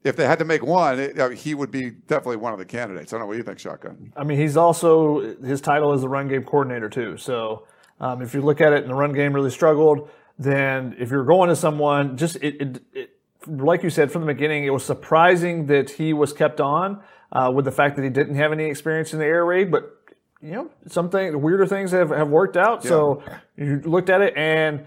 if 0.04 0.16
they 0.16 0.26
had 0.26 0.38
to 0.40 0.44
make 0.44 0.64
one, 0.64 0.98
it, 0.98 1.18
uh, 1.18 1.28
he 1.30 1.54
would 1.54 1.70
be 1.70 1.90
definitely 1.90 2.36
one 2.36 2.52
of 2.52 2.58
the 2.58 2.64
candidates. 2.64 3.12
I 3.12 3.16
don't 3.16 3.22
know 3.22 3.26
what 3.28 3.36
you 3.36 3.42
think, 3.42 3.58
Shotgun. 3.58 4.12
I 4.16 4.24
mean, 4.24 4.38
he's 4.38 4.56
also 4.56 5.36
his 5.36 5.60
title 5.60 5.92
is 5.92 6.00
the 6.00 6.08
run 6.08 6.28
game 6.28 6.44
coordinator 6.44 6.88
too. 6.88 7.16
So 7.16 7.66
um, 8.00 8.22
if 8.22 8.34
you 8.34 8.40
look 8.40 8.60
at 8.60 8.72
it, 8.72 8.82
and 8.82 8.90
the 8.90 8.94
run 8.94 9.12
game 9.12 9.32
really 9.32 9.50
struggled, 9.50 10.10
then 10.38 10.96
if 10.98 11.10
you're 11.10 11.24
going 11.24 11.48
to 11.48 11.56
someone, 11.56 12.16
just 12.16 12.36
it, 12.36 12.60
it, 12.60 12.82
it 12.92 13.10
like 13.46 13.82
you 13.82 13.90
said 13.90 14.10
from 14.10 14.22
the 14.22 14.32
beginning, 14.32 14.64
it 14.64 14.70
was 14.70 14.84
surprising 14.84 15.66
that 15.66 15.90
he 15.90 16.12
was 16.12 16.32
kept 16.32 16.60
on 16.60 17.02
uh, 17.30 17.52
with 17.54 17.64
the 17.64 17.72
fact 17.72 17.96
that 17.96 18.02
he 18.02 18.10
didn't 18.10 18.34
have 18.34 18.52
any 18.52 18.64
experience 18.64 19.12
in 19.12 19.18
the 19.18 19.26
air 19.26 19.44
raid, 19.44 19.70
but. 19.70 19.98
You 20.44 20.50
know, 20.50 20.70
something 20.88 21.40
weirder 21.40 21.68
things 21.68 21.92
have, 21.92 22.10
have 22.10 22.28
worked 22.28 22.56
out. 22.56 22.82
So 22.82 23.22
you 23.56 23.80
looked 23.84 24.10
at 24.10 24.22
it, 24.22 24.36
and 24.36 24.86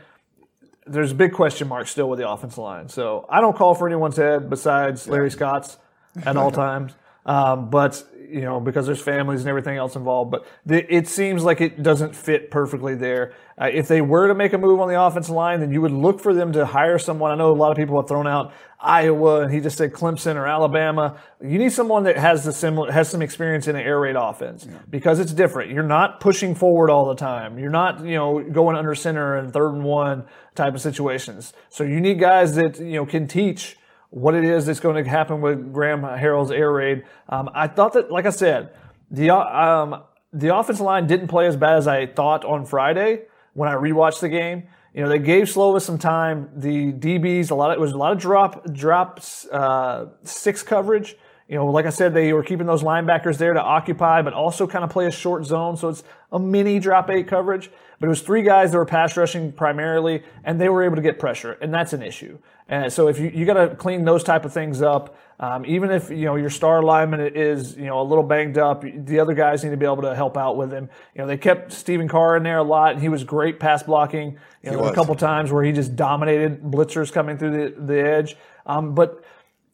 there's 0.86 1.12
a 1.12 1.16
big 1.16 1.34
question 1.34 1.68
mark 1.68 1.88
still 1.88 2.10
with 2.10 2.20
the 2.20 2.30
offensive 2.30 2.60
line. 2.60 2.90
So 2.90 3.26
I 3.30 3.42
don't 3.42 3.56
call 3.56 3.76
for 3.76 3.88
anyone's 3.88 4.18
head 4.18 4.50
besides 4.50 5.08
Larry 5.08 5.32
Scott's 5.32 5.78
at 6.26 6.38
all 6.38 6.52
times. 6.66 6.94
Um, 7.26 7.70
but 7.70 8.04
you 8.30 8.42
know, 8.42 8.60
because 8.60 8.86
there's 8.86 9.02
families 9.02 9.42
and 9.42 9.50
everything 9.50 9.78
else 9.78 9.96
involved. 9.96 10.32
But 10.32 10.48
the, 10.66 10.94
it 10.94 11.08
seems 11.08 11.44
like 11.44 11.62
it 11.62 11.82
doesn't 11.82 12.16
fit 12.16 12.52
perfectly 12.52 12.96
there. 12.96 13.34
Uh, 13.60 13.70
if 13.72 13.88
they 13.88 14.02
were 14.02 14.28
to 14.28 14.36
make 14.36 14.54
a 14.54 14.58
move 14.58 14.80
on 14.82 14.90
the 14.90 15.00
offensive 15.02 15.34
line, 15.34 15.60
then 15.60 15.72
you 15.72 15.82
would 15.82 15.92
look 15.92 16.20
for 16.20 16.34
them 16.34 16.52
to 16.54 16.66
hire 16.66 17.00
someone. 17.00 17.32
I 17.32 17.36
know 17.36 17.52
a 17.52 17.54
lot 17.54 17.72
of 17.72 17.78
people 17.78 18.00
have 18.00 18.08
thrown 18.08 18.28
out 18.28 18.54
Iowa, 18.80 19.42
and 19.42 19.54
he 19.54 19.62
just 19.62 19.78
said 19.78 19.94
Clemson 19.94 20.36
or 20.36 20.46
Alabama. 20.46 21.18
You 21.42 21.58
need 21.58 21.72
someone 21.72 22.04
that 22.04 22.18
has 22.18 22.44
the 22.44 22.52
similar 22.52 22.92
has 22.92 23.10
some 23.10 23.22
experience 23.22 23.68
in 23.68 23.76
an 23.76 23.82
air 23.82 24.00
raid 24.00 24.16
offense 24.16 24.68
because 24.90 25.20
it's 25.20 25.32
different. 25.32 25.72
You're 25.72 25.84
not 25.84 26.20
pushing 26.20 26.54
forward 26.54 26.90
all 26.90 27.06
the 27.08 27.16
time. 27.16 27.58
You're 27.58 27.72
not 27.72 28.04
you 28.06 28.16
know 28.16 28.44
going 28.44 28.76
under 28.76 28.94
center 28.94 29.38
and 29.38 29.54
third 29.54 29.74
and 29.74 29.84
one 29.84 30.26
type 30.56 30.74
of 30.74 30.82
situations. 30.82 31.54
So 31.70 31.84
you 31.84 32.00
need 32.00 32.20
guys 32.20 32.56
that 32.56 32.80
you 32.80 32.94
know 32.94 33.06
can 33.06 33.28
teach 33.28 33.78
what 34.10 34.34
it 34.34 34.46
is 34.46 34.66
that's 34.66 34.80
going 34.80 35.04
to 35.04 35.10
happen 35.10 35.42
with 35.42 35.74
Graham 35.74 36.02
Harrell's 36.02 36.52
air 36.52 36.72
raid. 36.72 37.04
Um, 37.28 37.50
I 37.54 37.68
thought 37.68 37.94
that, 37.94 38.12
like 38.12 38.26
I 38.26 38.30
said, 38.30 38.72
the 39.12 39.30
um, 39.32 40.04
the 40.32 40.56
offensive 40.56 40.86
line 40.86 41.08
didn't 41.08 41.28
play 41.28 41.48
as 41.48 41.56
bad 41.56 41.78
as 41.78 41.88
I 41.88 42.06
thought 42.06 42.46
on 42.46 42.66
Friday 42.66 43.24
when 43.54 43.70
I 43.70 43.74
rewatched 43.74 44.22
the 44.22 44.30
game. 44.30 44.64
You 44.94 45.04
know, 45.04 45.10
they 45.10 45.20
gave 45.20 45.48
Slovis 45.48 45.82
some 45.82 45.98
time. 45.98 46.50
The 46.56 46.94
DBs, 46.94 47.52
a 47.52 47.56
lot. 47.56 47.72
Of, 47.72 47.78
it 47.78 47.80
was 47.82 47.92
a 47.92 47.98
lot 47.98 48.14
of 48.14 48.20
drop 48.20 48.72
drops, 48.72 49.46
uh, 49.48 50.08
six 50.24 50.64
coverage. 50.64 51.18
You 51.50 51.58
know, 51.58 51.68
like 51.68 51.86
I 51.86 51.90
said, 51.90 52.14
they 52.14 52.34
were 52.34 52.44
keeping 52.44 52.66
those 52.66 52.82
linebackers 52.82 53.38
there 53.38 53.54
to 53.54 53.62
occupy, 53.62 54.22
but 54.22 54.34
also 54.34 54.66
kind 54.66 54.84
of 54.84 54.90
play 54.90 55.06
a 55.06 55.12
short 55.12 55.46
zone. 55.46 55.78
So 55.78 55.90
it's 55.90 56.04
a 56.32 56.40
mini 56.40 56.80
drop 56.80 57.10
eight 57.10 57.28
coverage. 57.28 57.70
But 58.00 58.08
it 58.08 58.10
was 58.10 58.22
three 58.22 58.42
guys 58.42 58.72
that 58.72 58.78
were 58.78 58.86
pass 58.86 59.16
rushing 59.16 59.52
primarily, 59.52 60.24
and 60.44 60.60
they 60.60 60.70
were 60.70 60.84
able 60.84 60.96
to 60.96 61.02
get 61.02 61.20
pressure, 61.20 61.54
and 61.62 61.74
that's 61.74 61.94
an 61.94 62.02
issue. 62.02 62.38
And 62.68 62.92
so 62.92 63.08
if 63.08 63.20
you 63.20 63.30
you 63.30 63.46
got 63.46 63.54
to 63.54 63.76
clean 63.76 64.06
those 64.06 64.24
type 64.24 64.44
of 64.44 64.52
things 64.52 64.82
up, 64.82 65.16
um, 65.40 65.66
even 65.66 65.92
if 65.92 66.10
you 66.10 66.26
know 66.26 66.36
your 66.36 66.50
star 66.50 66.82
lineman 66.82 67.20
is 67.36 67.76
you 67.78 67.86
know 67.86 68.02
a 68.02 68.04
little 68.04 68.24
banged 68.24 68.58
up, 68.58 68.82
the 68.82 69.20
other 69.20 69.34
guys 69.34 69.64
need 69.64 69.70
to 69.70 69.78
be 69.78 69.86
able 69.86 70.02
to 70.02 70.16
help 70.16 70.36
out 70.36 70.58
with 70.58 70.72
him. 70.72 70.90
You 71.14 71.22
know 71.22 71.28
they 71.28 71.38
kept 71.38 71.72
Stephen 71.72 72.08
Carr 72.08 72.38
in 72.38 72.44
there 72.44 72.58
a 72.58 72.64
lot, 72.64 72.94
and 72.94 73.02
he 73.02 73.10
was 73.10 73.24
great 73.24 73.60
pass 73.60 73.84
blocking. 73.84 74.38
You 74.64 74.72
know, 74.72 74.86
a 74.86 74.96
couple 74.96 75.14
times 75.14 75.52
where 75.52 75.64
he 75.64 75.72
just 75.72 75.96
dominated 75.96 76.64
blitzers 76.64 77.12
coming 77.12 77.38
through 77.38 77.52
the 77.52 77.82
the 77.82 78.02
edge. 78.02 78.36
Um, 78.66 78.96
but 78.96 79.24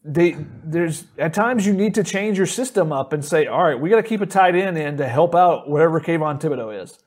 they 0.04 0.36
there's 0.64 1.06
at 1.18 1.34
times 1.34 1.66
you 1.66 1.74
need 1.74 1.96
to 1.96 2.04
change 2.04 2.38
your 2.38 2.48
system 2.48 2.92
up 2.92 3.14
and 3.14 3.24
say, 3.24 3.46
all 3.46 3.64
right, 3.64 3.80
we 3.80 3.90
got 3.90 3.98
to 3.98 4.04
keep 4.04 4.22
a 4.22 4.26
tight 4.26 4.56
end 4.56 4.78
in 4.78 4.98
to 4.98 5.08
help 5.08 5.36
out 5.36 5.70
whatever 5.70 6.02
Kayvon 6.02 6.42
Thibodeaux 6.42 6.84
is, 6.84 7.00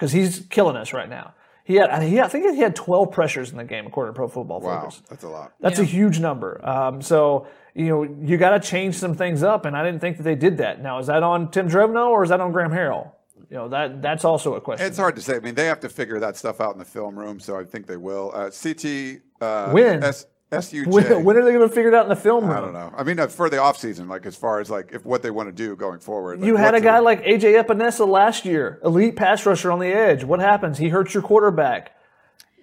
because 0.00 0.12
he's 0.12 0.46
killing 0.48 0.76
us 0.76 0.94
right 0.94 1.10
now. 1.10 1.34
He 1.62 1.74
had, 1.74 2.02
he, 2.02 2.18
I 2.18 2.26
think 2.26 2.54
he 2.54 2.60
had 2.60 2.74
12 2.74 3.12
pressures 3.12 3.50
in 3.50 3.58
the 3.58 3.64
game, 3.64 3.86
according 3.86 4.14
to 4.14 4.16
Pro 4.16 4.28
Football 4.28 4.62
Focus. 4.62 4.96
Wow, 4.96 5.06
that's 5.10 5.24
a 5.24 5.28
lot. 5.28 5.52
That's 5.60 5.78
a 5.78 5.84
huge 5.84 6.18
number. 6.18 6.66
Um, 6.66 7.02
so 7.02 7.46
you 7.74 7.88
know 7.88 8.02
you 8.02 8.38
got 8.38 8.50
to 8.50 8.60
change 8.60 8.94
some 8.94 9.14
things 9.14 9.42
up, 9.42 9.66
and 9.66 9.76
I 9.76 9.84
didn't 9.84 10.00
think 10.00 10.16
that 10.16 10.22
they 10.22 10.34
did 10.34 10.56
that. 10.56 10.82
Now 10.82 10.98
is 10.98 11.06
that 11.08 11.22
on 11.22 11.50
Tim 11.50 11.68
Drevno 11.68 12.08
or 12.08 12.24
is 12.24 12.30
that 12.30 12.40
on 12.40 12.50
Graham 12.50 12.70
Harrell? 12.70 13.12
You 13.50 13.56
know 13.56 13.68
that 13.68 14.00
that's 14.00 14.24
also 14.24 14.54
a 14.54 14.60
question. 14.60 14.86
It's 14.86 14.96
hard 14.96 15.16
to 15.16 15.22
say. 15.22 15.36
I 15.36 15.40
mean, 15.40 15.54
they 15.54 15.66
have 15.66 15.80
to 15.80 15.88
figure 15.90 16.18
that 16.18 16.36
stuff 16.36 16.60
out 16.60 16.72
in 16.72 16.78
the 16.78 16.84
film 16.84 17.16
room, 17.16 17.38
so 17.38 17.58
I 17.58 17.64
think 17.64 17.86
they 17.86 17.98
will. 17.98 18.32
Uh, 18.34 18.50
CT 18.50 19.20
uh, 19.42 19.70
When? 19.70 20.02
S, 20.02 20.26
SUJ. 20.50 20.86
when, 20.88 21.24
when 21.24 21.36
are 21.36 21.44
they 21.44 21.52
going 21.52 21.68
to 21.68 21.74
figure 21.74 21.88
it 21.88 21.94
out 21.94 22.04
in 22.04 22.08
the 22.08 22.16
film 22.16 22.44
room? 22.46 22.56
I 22.56 22.60
don't 22.60 22.72
know. 22.72 22.92
I 22.96 23.04
mean, 23.04 23.16
for 23.28 23.48
the 23.48 23.58
offseason, 23.58 24.08
like 24.08 24.26
as 24.26 24.34
far 24.34 24.60
as 24.60 24.68
like 24.68 24.90
if 24.92 25.04
what 25.04 25.22
they 25.22 25.30
want 25.30 25.48
to 25.48 25.52
do 25.52 25.76
going 25.76 26.00
forward. 26.00 26.40
like, 26.40 26.46
You 26.46 26.56
had 26.56 26.74
a 26.74 26.80
guy 26.80 26.98
like 26.98 27.22
AJ 27.24 27.62
Epenesa 27.64 28.06
last 28.08 28.44
year, 28.44 28.80
elite 28.84 29.14
pass 29.16 29.46
rusher 29.46 29.70
on 29.70 29.78
the 29.78 29.86
edge. 29.86 30.24
What 30.24 30.40
happens? 30.40 30.78
He 30.78 30.88
hurts 30.88 31.14
your 31.14 31.22
quarterback. 31.22 31.92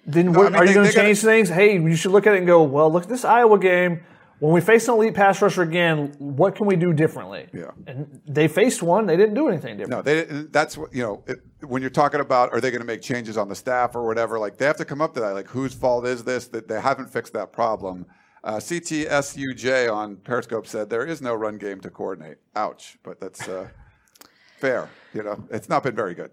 Then 0.06 0.32
No, 0.32 0.38
what, 0.40 0.46
I 0.48 0.50
mean, 0.50 0.56
are 0.56 0.64
you 0.66 0.74
going 0.74 0.84
they 0.84 0.90
to 0.90 0.96
gotta- 0.96 1.08
change 1.08 1.20
things? 1.20 1.48
Hey, 1.48 1.74
you 1.80 1.96
should 1.96 2.12
look 2.12 2.26
at 2.26 2.34
it 2.34 2.38
and 2.38 2.46
go, 2.46 2.62
well, 2.62 2.90
look 2.92 3.04
at 3.04 3.08
this 3.08 3.24
Iowa 3.24 3.58
game. 3.58 4.00
When 4.40 4.52
we 4.52 4.60
face 4.60 4.86
an 4.86 4.94
elite 4.94 5.14
pass 5.14 5.42
rusher 5.42 5.62
again, 5.62 6.14
what 6.18 6.54
can 6.54 6.66
we 6.66 6.76
do 6.76 6.92
differently? 6.92 7.48
Yeah. 7.52 7.72
And 7.88 8.20
they 8.26 8.46
faced 8.46 8.82
one. 8.82 9.06
They 9.06 9.16
didn't 9.16 9.34
do 9.34 9.48
anything 9.48 9.76
different. 9.78 9.90
No, 9.90 10.02
they. 10.02 10.22
That's 10.24 10.78
what 10.78 10.94
you 10.94 11.02
know. 11.02 11.24
It, 11.26 11.40
when 11.66 11.82
you're 11.82 11.90
talking 11.90 12.20
about, 12.20 12.52
are 12.52 12.60
they 12.60 12.70
going 12.70 12.80
to 12.80 12.86
make 12.86 13.02
changes 13.02 13.36
on 13.36 13.48
the 13.48 13.54
staff 13.54 13.94
or 13.94 14.06
whatever? 14.06 14.38
Like 14.38 14.58
they 14.58 14.64
have 14.64 14.76
to 14.76 14.84
come 14.84 15.00
up 15.00 15.14
to 15.14 15.20
that. 15.20 15.34
Like 15.34 15.48
whose 15.48 15.74
fault 15.74 16.06
is 16.06 16.24
this 16.24 16.48
that 16.48 16.68
they 16.68 16.80
haven't 16.80 17.10
fixed 17.10 17.32
that 17.32 17.52
problem? 17.52 18.06
Uh, 18.44 18.56
CTSUJ 18.56 19.92
on 19.92 20.16
Periscope 20.16 20.66
said 20.66 20.88
there 20.88 21.04
is 21.04 21.20
no 21.20 21.34
run 21.34 21.58
game 21.58 21.80
to 21.80 21.90
coordinate. 21.90 22.38
Ouch, 22.54 22.98
but 23.02 23.20
that's 23.20 23.48
uh, 23.48 23.68
fair. 24.58 24.88
You 25.12 25.22
know, 25.22 25.44
it's 25.50 25.68
not 25.68 25.82
been 25.82 25.96
very 25.96 26.14
good. 26.14 26.30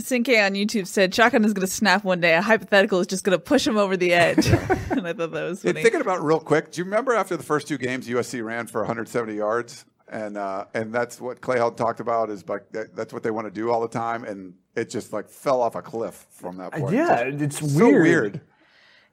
Sinke 0.00 0.44
on 0.44 0.52
YouTube 0.52 0.86
said 0.86 1.12
Shotgun 1.12 1.44
is 1.44 1.52
going 1.52 1.66
to 1.66 1.72
snap 1.72 2.04
one 2.04 2.20
day. 2.20 2.34
A 2.34 2.42
hypothetical 2.42 3.00
is 3.00 3.08
just 3.08 3.24
going 3.24 3.36
to 3.36 3.42
push 3.42 3.66
him 3.66 3.76
over 3.76 3.96
the 3.96 4.12
edge. 4.12 4.46
and 4.90 5.06
I 5.06 5.12
thought 5.12 5.32
that 5.32 5.48
was 5.48 5.62
funny. 5.62 5.82
thinking 5.82 6.00
about 6.00 6.18
it 6.18 6.22
real 6.22 6.38
quick, 6.38 6.70
do 6.70 6.80
you 6.80 6.84
remember 6.84 7.14
after 7.14 7.36
the 7.36 7.42
first 7.42 7.66
two 7.66 7.78
games, 7.78 8.06
USC 8.06 8.44
ran 8.44 8.68
for 8.68 8.82
170 8.82 9.34
yards, 9.34 9.84
and 10.10 10.36
uh, 10.36 10.64
and 10.74 10.92
that's 10.92 11.20
what 11.20 11.40
Clay 11.40 11.56
Helton 11.58 11.76
talked 11.76 12.00
about 12.00 12.30
is 12.30 12.48
like 12.48 12.70
that, 12.72 12.94
that's 12.94 13.12
what 13.12 13.22
they 13.22 13.30
want 13.30 13.46
to 13.46 13.50
do 13.50 13.70
all 13.70 13.80
the 13.80 13.88
time, 13.88 14.24
and 14.24 14.54
it 14.74 14.90
just 14.90 15.12
like 15.12 15.28
fell 15.28 15.60
off 15.60 15.74
a 15.74 15.82
cliff 15.82 16.26
from 16.30 16.56
that 16.58 16.72
point. 16.72 16.94
yeah, 16.94 17.30
Just 17.30 17.62
it's 17.62 17.72
so 17.74 17.84
weird. 17.86 18.40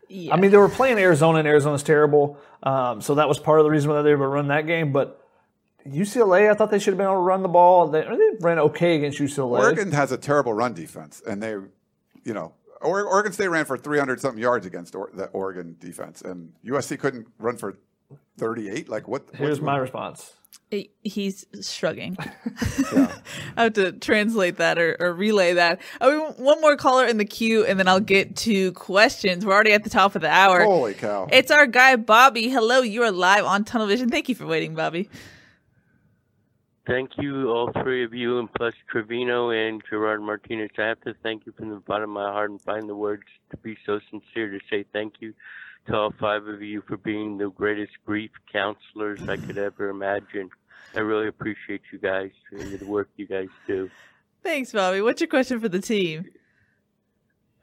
weird. 0.10 0.32
I 0.32 0.38
mean, 0.38 0.52
they 0.52 0.58
were 0.58 0.70
playing 0.70 1.00
Arizona, 1.00 1.40
and 1.40 1.48
Arizona's 1.48 1.82
terrible. 1.82 2.38
Um, 2.62 3.02
so 3.02 3.16
that 3.16 3.28
was 3.28 3.40
part 3.40 3.60
of 3.60 3.64
the 3.66 3.72
reason 3.72 3.90
why 3.90 4.02
they 4.04 4.10
were 4.12 4.18
able 4.18 4.26
to 4.26 4.30
run 4.30 4.48
that 4.50 4.68
game. 4.68 4.92
But 4.92 5.20
UCLA, 5.88 6.50
I 6.50 6.54
thought 6.54 6.70
they 6.70 6.78
should 6.80 6.92
have 6.94 6.98
been 6.98 7.08
able 7.08 7.16
to 7.16 7.22
run 7.22 7.42
the 7.42 7.48
ball. 7.50 7.88
They, 7.88 8.02
they 8.02 8.30
ran 8.40 8.60
okay 8.60 8.98
against 8.98 9.20
UCLA. 9.20 9.60
Oregon 9.60 9.92
has 9.92 10.12
a 10.12 10.18
terrible 10.18 10.54
run 10.54 10.74
defense, 10.74 11.24
and 11.28 11.42
they, 11.42 11.52
you 12.24 12.34
know, 12.34 12.54
Oregon 12.82 13.32
State 13.34 13.48
ran 13.48 13.66
for 13.66 13.78
300 13.78 14.20
something 14.22 14.42
yards 14.42 14.66
against 14.68 14.94
or, 14.96 15.10
the 15.14 15.26
Oregon 15.28 15.76
defense, 15.80 16.22
and 16.22 16.54
USC 16.64 17.00
couldn't 17.00 17.28
run 17.40 17.58
for 17.58 17.76
38. 18.38 18.88
Like 18.90 19.08
what? 19.08 19.24
Here's 19.34 19.60
what's- 19.60 19.62
my 19.66 19.78
response. 19.78 20.34
He- 20.72 20.92
He's 21.04 21.46
shrugging. 21.62 22.18
I 23.58 23.64
have 23.64 23.74
to 23.74 23.92
translate 23.94 24.58
that 24.58 24.78
or, 24.78 24.96
or 25.00 25.14
relay 25.14 25.54
that. 25.54 25.80
Oh, 26.02 26.34
we- 26.38 26.44
one 26.44 26.60
more 26.62 26.76
caller 26.76 27.06
in 27.06 27.18
the 27.18 27.26
queue, 27.26 27.66
and 27.66 27.80
then 27.80 27.88
I'll 27.88 28.00
get 28.00 28.36
to 28.38 28.72
questions. 28.74 29.46
We're 29.46 29.54
already 29.54 29.74
at 29.74 29.84
the 29.84 29.90
top 29.90 30.16
of 30.16 30.22
the 30.22 30.30
hour. 30.30 30.64
Holy 30.64 30.94
cow! 30.94 31.28
It's 31.32 31.52
our 31.52 31.68
guy 31.68 31.96
Bobby. 31.96 32.50
Hello, 32.50 32.82
you 32.82 33.04
are 33.04 33.12
live 33.12 33.46
on 33.46 33.64
Tunnel 33.64 33.88
Vision. 33.88 34.10
Thank 34.10 34.28
you 34.30 34.36
for 34.36 34.46
waiting, 34.46 34.76
Bobby. 34.76 35.10
Thank 36.88 37.12
you, 37.18 37.50
all 37.50 37.72
three 37.82 38.04
of 38.04 38.14
you, 38.14 38.38
and 38.38 38.52
plus 38.54 38.76
Trevino 38.92 39.50
and 39.50 39.82
Gerard 39.90 40.22
Martinez. 40.22 40.70
I 40.78 40.84
have 40.84 41.02
to 41.02 41.16
thank 41.24 41.48
you 41.48 41.52
from 41.54 41.70
the 41.72 41.78
bottom 41.78 42.12
of 42.12 42.24
my 42.24 42.32
heart 42.32 42.52
and 42.52 42.62
find 42.62 42.88
the 42.88 42.94
words 42.96 43.24
to 43.50 43.58
be 43.58 43.76
so 43.88 44.00
sincere 44.12 44.52
to 44.52 44.60
say 44.70 44.86
thank 44.94 45.16
you 45.20 45.34
to 45.88 45.96
all 45.96 46.14
five 46.20 46.48
of 46.48 46.62
you 46.62 46.82
for 46.88 46.98
being 46.98 47.38
the 47.38 47.50
greatest 47.50 47.94
grief 48.06 48.32
counselors 48.52 49.28
I 49.28 49.38
could 49.38 49.58
ever 49.58 49.90
imagine. 49.90 50.50
I 50.96 51.00
really 51.00 51.28
appreciate 51.28 51.82
you 51.92 52.00
guys 52.00 52.32
and 52.52 52.80
the 52.80 52.86
work 52.86 53.10
you 53.18 53.28
guys 53.28 53.50
do. 53.68 53.90
Thanks, 54.44 54.72
Bobby. 54.72 55.02
What's 55.02 55.22
your 55.22 55.28
question 55.28 55.60
for 55.60 55.70
the 55.70 55.82
team? 55.82 56.26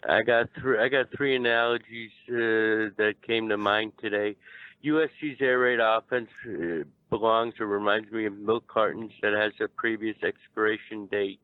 I 0.09 0.23
got 0.23 0.49
three. 0.59 0.79
I 0.79 0.89
got 0.89 1.12
three 1.16 1.37
analogies 1.37 2.11
uh, 2.29 2.91
that 2.99 3.14
came 3.25 3.49
to 3.51 3.57
mind 3.57 3.93
today. 4.01 4.37
USC's 4.85 5.41
air 5.41 5.61
raid 5.61 5.79
offense 5.81 6.29
uh, 6.45 6.83
belongs 7.09 7.55
or 7.61 7.66
reminds 7.66 8.11
me 8.11 8.27
of 8.27 8.37
milk 8.37 8.66
cartons 8.66 9.12
that 9.23 9.33
has 9.33 9.53
a 9.61 9.68
previous 9.68 10.16
expiration 10.25 11.07
date. 11.07 11.39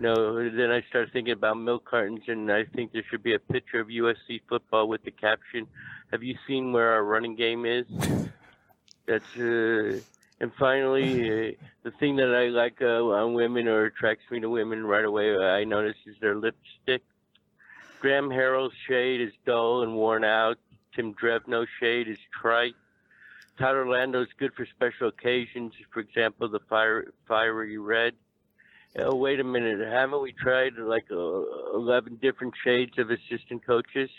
Know, 0.00 0.50
then 0.50 0.72
I 0.72 0.82
started 0.88 1.12
thinking 1.12 1.32
about 1.32 1.56
milk 1.56 1.84
cartons, 1.84 2.22
and 2.26 2.50
I 2.50 2.64
think 2.64 2.92
there 2.92 3.04
should 3.08 3.22
be 3.22 3.34
a 3.34 3.38
picture 3.38 3.78
of 3.78 3.88
USC 3.88 4.40
football 4.48 4.88
with 4.88 5.04
the 5.04 5.12
caption, 5.12 5.68
"Have 6.10 6.22
you 6.22 6.36
seen 6.48 6.72
where 6.72 6.92
our 6.92 7.04
running 7.04 7.36
game 7.36 7.64
is?" 7.64 7.86
That's 9.06 9.36
uh, 9.36 10.00
and 10.40 10.52
finally, 10.58 11.30
uh, 11.30 11.52
the 11.84 11.90
thing 11.92 12.16
that 12.16 12.34
I 12.34 12.48
like 12.48 12.82
uh, 12.82 13.04
on 13.04 13.34
women 13.34 13.68
or 13.68 13.84
attracts 13.84 14.30
me 14.30 14.40
to 14.40 14.50
women 14.50 14.84
right 14.84 15.04
away, 15.04 15.36
I 15.36 15.64
notice 15.64 15.96
is 16.06 16.16
their 16.20 16.34
lipstick. 16.34 17.02
Graham 18.00 18.28
Harrell's 18.28 18.74
shade 18.86 19.20
is 19.20 19.32
dull 19.46 19.82
and 19.82 19.94
worn 19.94 20.24
out. 20.24 20.58
Tim 20.94 21.14
Drevno's 21.14 21.68
shade 21.80 22.08
is 22.08 22.18
trite. 22.40 22.74
Todd 23.58 23.76
Orlando's 23.76 24.28
good 24.38 24.52
for 24.54 24.66
special 24.66 25.08
occasions, 25.08 25.72
for 25.92 26.00
example, 26.00 26.48
the 26.48 26.60
fire, 26.68 27.12
fiery 27.28 27.78
red. 27.78 28.14
Oh, 28.98 29.14
wait 29.16 29.40
a 29.40 29.44
minute. 29.44 29.80
Haven't 29.80 30.22
we 30.22 30.32
tried 30.32 30.74
like 30.78 31.06
uh, 31.10 31.76
11 31.76 32.16
different 32.22 32.54
shades 32.62 32.98
of 32.98 33.10
assistant 33.10 33.66
coaches? 33.66 34.10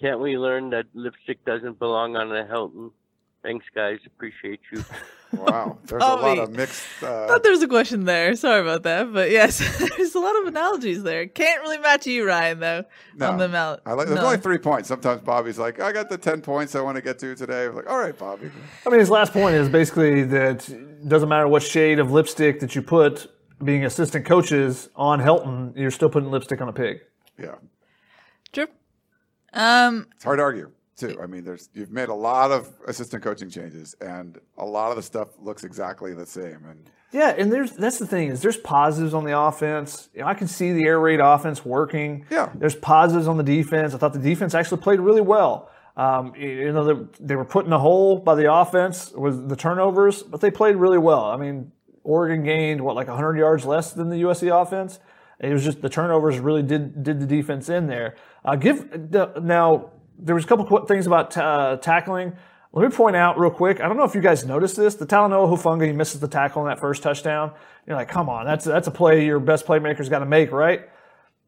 Can't 0.00 0.20
we 0.20 0.38
learn 0.38 0.70
that 0.70 0.86
lipstick 0.94 1.44
doesn't 1.44 1.78
belong 1.78 2.16
on 2.16 2.34
a 2.34 2.44
Helton? 2.44 2.92
Thanks, 3.42 3.66
guys. 3.74 3.98
Appreciate 4.06 4.60
you. 4.72 4.84
Wow, 5.32 5.78
there's 5.84 6.02
a 6.02 6.06
lot 6.06 6.38
of 6.38 6.50
mixed. 6.50 6.82
Uh, 7.00 7.28
thought 7.28 7.44
there 7.44 7.52
was 7.52 7.62
a 7.62 7.68
question 7.68 8.04
there. 8.04 8.34
Sorry 8.34 8.60
about 8.60 8.82
that, 8.82 9.12
but 9.12 9.30
yes, 9.30 9.58
there's 9.96 10.16
a 10.16 10.18
lot 10.18 10.36
of 10.40 10.48
analogies 10.48 11.04
there. 11.04 11.26
Can't 11.28 11.62
really 11.62 11.78
match 11.78 12.04
you, 12.06 12.26
Ryan, 12.26 12.58
though. 12.58 12.84
No. 13.14 13.30
on 13.30 13.38
the 13.38 13.48
mal- 13.48 13.78
I 13.86 13.92
like. 13.92 14.08
There's 14.08 14.18
no. 14.18 14.26
only 14.26 14.38
three 14.38 14.58
points. 14.58 14.88
Sometimes 14.88 15.22
Bobby's 15.22 15.56
like, 15.56 15.80
I 15.80 15.92
got 15.92 16.08
the 16.08 16.18
ten 16.18 16.40
points 16.40 16.74
I 16.74 16.80
want 16.80 16.96
to 16.96 17.00
get 17.00 17.20
to 17.20 17.36
today. 17.36 17.66
I'm 17.66 17.76
like, 17.76 17.88
all 17.88 17.98
right, 17.98 18.18
Bobby. 18.18 18.50
I 18.84 18.90
mean, 18.90 18.98
his 18.98 19.08
last 19.08 19.32
point 19.32 19.54
is 19.54 19.68
basically 19.68 20.24
that 20.24 20.68
it 20.68 21.08
doesn't 21.08 21.28
matter 21.28 21.46
what 21.46 21.62
shade 21.62 22.00
of 22.00 22.10
lipstick 22.10 22.58
that 22.58 22.74
you 22.74 22.82
put, 22.82 23.28
being 23.62 23.84
assistant 23.84 24.24
coaches 24.26 24.88
on 24.96 25.20
Helton, 25.20 25.76
you're 25.76 25.90
still 25.90 26.08
putting 26.08 26.30
lipstick 26.30 26.60
on 26.60 26.68
a 26.68 26.72
pig. 26.72 27.00
Yeah, 27.38 27.56
True. 28.52 28.66
Um, 29.52 30.06
it's 30.14 30.24
hard 30.24 30.38
to 30.38 30.42
argue 30.42 30.70
too. 30.96 31.18
I 31.20 31.26
mean, 31.26 31.44
there's 31.44 31.68
you've 31.74 31.90
made 31.90 32.08
a 32.08 32.14
lot 32.14 32.50
of 32.50 32.70
assistant 32.86 33.22
coaching 33.22 33.50
changes, 33.50 33.94
and 34.00 34.38
a 34.58 34.64
lot 34.64 34.90
of 34.90 34.96
the 34.96 35.02
stuff 35.02 35.28
looks 35.38 35.64
exactly 35.64 36.14
the 36.14 36.26
same. 36.26 36.64
And 36.68 36.90
Yeah, 37.12 37.34
and 37.36 37.52
there's 37.52 37.72
that's 37.72 37.98
the 37.98 38.06
thing 38.06 38.28
is 38.28 38.42
there's 38.42 38.58
positives 38.58 39.14
on 39.14 39.24
the 39.24 39.38
offense. 39.38 40.10
You 40.14 40.20
know, 40.20 40.26
I 40.26 40.34
can 40.34 40.46
see 40.46 40.72
the 40.72 40.84
air 40.84 41.00
raid 41.00 41.20
offense 41.20 41.64
working. 41.64 42.26
Yeah. 42.30 42.50
There's 42.54 42.76
positives 42.76 43.26
on 43.26 43.38
the 43.38 43.42
defense. 43.42 43.94
I 43.94 43.98
thought 43.98 44.12
the 44.12 44.18
defense 44.18 44.54
actually 44.54 44.82
played 44.82 45.00
really 45.00 45.22
well. 45.22 45.70
Um, 45.96 46.34
you 46.36 46.48
you 46.48 46.72
know, 46.72 46.84
they, 46.84 47.06
they 47.20 47.36
were 47.36 47.44
put 47.44 47.66
in 47.66 47.72
a 47.72 47.78
hole 47.78 48.18
by 48.18 48.34
the 48.34 48.52
offense 48.52 49.10
with 49.12 49.48
the 49.48 49.56
turnovers, 49.56 50.22
but 50.22 50.40
they 50.40 50.50
played 50.50 50.76
really 50.76 50.98
well. 50.98 51.24
I 51.24 51.36
mean, 51.36 51.72
Oregon 52.04 52.44
gained 52.44 52.80
what 52.80 52.96
like 52.96 53.08
100 53.08 53.38
yards 53.38 53.64
less 53.64 53.92
than 53.92 54.08
the 54.08 54.22
USC 54.22 54.50
offense. 54.50 54.98
It 55.38 55.52
was 55.52 55.64
just 55.64 55.80
the 55.80 55.88
turnovers 55.88 56.38
really 56.38 56.62
did 56.62 57.02
did 57.02 57.20
the 57.20 57.26
defense 57.26 57.68
in 57.68 57.86
there. 57.86 58.16
Uh, 58.44 58.56
give 58.56 59.10
now 59.42 59.90
there 60.18 60.34
was 60.34 60.44
a 60.44 60.46
couple 60.46 60.84
things 60.86 61.06
about 61.06 61.36
uh, 61.36 61.78
tackling. 61.80 62.36
Let 62.72 62.88
me 62.88 62.94
point 62.94 63.16
out 63.16 63.38
real 63.38 63.50
quick. 63.50 63.80
I 63.80 63.88
don't 63.88 63.96
know 63.96 64.04
if 64.04 64.14
you 64.14 64.20
guys 64.20 64.44
noticed 64.44 64.76
this. 64.76 64.94
The 64.94 65.06
Talanoa 65.06 65.56
Hufanga, 65.56 65.86
he 65.86 65.92
misses 65.92 66.20
the 66.20 66.28
tackle 66.28 66.62
on 66.62 66.68
that 66.68 66.78
first 66.78 67.02
touchdown. 67.02 67.52
You're 67.86 67.96
like, 67.96 68.08
come 68.08 68.28
on, 68.28 68.46
that's 68.46 68.64
that's 68.64 68.86
a 68.86 68.92
play 68.92 69.24
your 69.24 69.40
best 69.40 69.66
playmaker's 69.66 70.08
got 70.08 70.20
to 70.20 70.26
make, 70.26 70.52
right? 70.52 70.82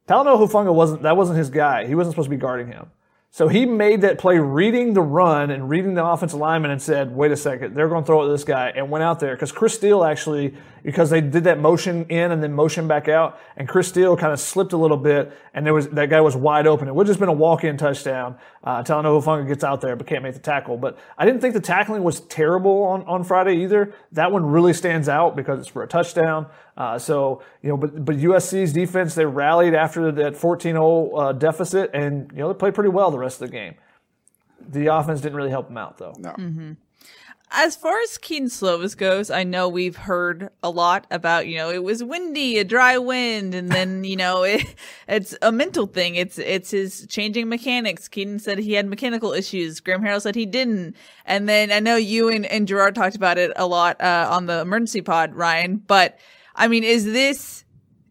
Talanoa 0.09 0.48
Hufanga 0.48 0.74
wasn't 0.74 1.03
that 1.03 1.16
wasn't 1.16 1.38
his 1.38 1.50
guy. 1.50 1.86
He 1.86 1.94
wasn't 1.94 2.14
supposed 2.14 2.26
to 2.26 2.30
be 2.30 2.40
guarding 2.40 2.68
him. 2.68 2.90
So 3.34 3.48
he 3.48 3.64
made 3.64 4.02
that 4.02 4.18
play 4.18 4.36
reading 4.36 4.92
the 4.92 5.00
run 5.00 5.50
and 5.50 5.66
reading 5.66 5.94
the 5.94 6.04
offensive 6.04 6.38
lineman 6.38 6.70
and 6.70 6.82
said, 6.82 7.16
wait 7.16 7.32
a 7.32 7.36
second, 7.36 7.74
they're 7.74 7.88
going 7.88 8.02
to 8.02 8.06
throw 8.06 8.20
it 8.20 8.26
to 8.26 8.30
this 8.30 8.44
guy 8.44 8.74
and 8.76 8.90
went 8.90 9.02
out 9.02 9.20
there 9.20 9.34
because 9.34 9.50
Chris 9.50 9.72
Steele 9.72 10.04
actually, 10.04 10.54
because 10.82 11.10
they 11.10 11.20
did 11.20 11.44
that 11.44 11.58
motion 11.58 12.04
in 12.06 12.32
and 12.32 12.42
then 12.42 12.52
motion 12.52 12.88
back 12.88 13.08
out 13.08 13.38
and 13.56 13.68
Chris 13.68 13.88
Steele 13.88 14.16
kind 14.16 14.32
of 14.32 14.40
slipped 14.40 14.72
a 14.72 14.76
little 14.76 14.96
bit 14.96 15.32
and 15.54 15.64
there 15.64 15.74
was, 15.74 15.88
that 15.90 16.10
guy 16.10 16.20
was 16.20 16.34
wide 16.34 16.66
open. 16.66 16.88
It 16.88 16.94
would 16.94 17.06
have 17.06 17.10
just 17.10 17.20
been 17.20 17.28
a 17.28 17.32
walk-in 17.32 17.76
touchdown. 17.76 18.36
Uh, 18.64 18.82
Talanoa 18.82 19.22
Hufanga 19.22 19.46
gets 19.46 19.64
out 19.64 19.80
there 19.80 19.96
but 19.96 20.06
can't 20.06 20.22
make 20.22 20.34
the 20.34 20.40
tackle. 20.40 20.76
But 20.76 20.98
I 21.16 21.24
didn't 21.24 21.40
think 21.40 21.54
the 21.54 21.60
tackling 21.60 22.02
was 22.02 22.20
terrible 22.20 22.82
on, 22.84 23.02
on 23.02 23.24
Friday 23.24 23.62
either. 23.62 23.94
That 24.12 24.32
one 24.32 24.44
really 24.46 24.72
stands 24.72 25.08
out 25.08 25.36
because 25.36 25.60
it's 25.60 25.68
for 25.68 25.82
a 25.82 25.88
touchdown. 25.88 26.46
Uh, 26.76 26.98
so, 26.98 27.42
you 27.62 27.68
know, 27.68 27.76
but, 27.76 28.04
but 28.04 28.16
USC's 28.16 28.72
defense, 28.72 29.14
they 29.14 29.26
rallied 29.26 29.74
after 29.74 30.10
that 30.12 30.34
14-0 30.34 31.10
uh, 31.14 31.32
deficit 31.32 31.90
and, 31.94 32.30
you 32.32 32.38
know, 32.38 32.52
they 32.52 32.58
played 32.58 32.74
pretty 32.74 32.90
well 32.90 33.10
the 33.10 33.18
rest 33.18 33.40
of 33.40 33.50
the 33.50 33.52
game. 33.52 33.74
The 34.68 34.86
offense 34.86 35.20
didn't 35.20 35.36
really 35.36 35.50
help 35.50 35.68
them 35.68 35.76
out 35.76 35.98
though. 35.98 36.14
No. 36.18 36.30
Mm-hmm. 36.30 36.72
As 37.55 37.76
far 37.76 38.00
as 38.00 38.16
Kedon 38.16 38.48
Slovis 38.48 38.96
goes, 38.96 39.30
I 39.30 39.44
know 39.44 39.68
we've 39.68 39.96
heard 39.96 40.48
a 40.62 40.70
lot 40.70 41.07
about, 41.11 41.46
you 41.46 41.57
know, 41.57 41.70
it 41.70 41.84
was 41.84 42.03
windy, 42.03 42.59
a 42.59 42.64
dry 42.64 42.96
wind, 42.96 43.55
and 43.55 43.70
then, 43.70 44.05
you 44.05 44.16
know, 44.16 44.42
it, 44.44 44.74
it's 45.07 45.36
a 45.42 45.53
mental 45.53 45.86
thing. 45.86 46.14
It's, 46.14 46.38
it's 46.38 46.70
his 46.70 47.07
changing 47.09 47.50
mechanics. 47.50 48.09
Kedon 48.09 48.38
said 48.38 48.59
he 48.59 48.72
had 48.72 48.86
mechanical 48.86 49.32
issues. 49.32 49.80
Graham 49.80 50.00
Harrell 50.00 50.22
said 50.22 50.34
he 50.34 50.46
didn't. 50.46 50.96
And 51.26 51.46
then 51.46 51.70
I 51.70 51.80
know 51.80 51.96
you 51.96 52.30
and, 52.30 52.46
and 52.46 52.66
Gerard 52.66 52.94
talked 52.94 53.16
about 53.16 53.36
it 53.36 53.53
a 53.57 53.66
lot, 53.66 54.00
uh, 54.00 54.28
on 54.30 54.46
the 54.46 54.61
emergency 54.61 55.03
pod, 55.03 55.34
Ryan, 55.34 55.76
but 55.76 56.18
I 56.55 56.68
mean, 56.68 56.84
is 56.84 57.05
this 57.05 57.64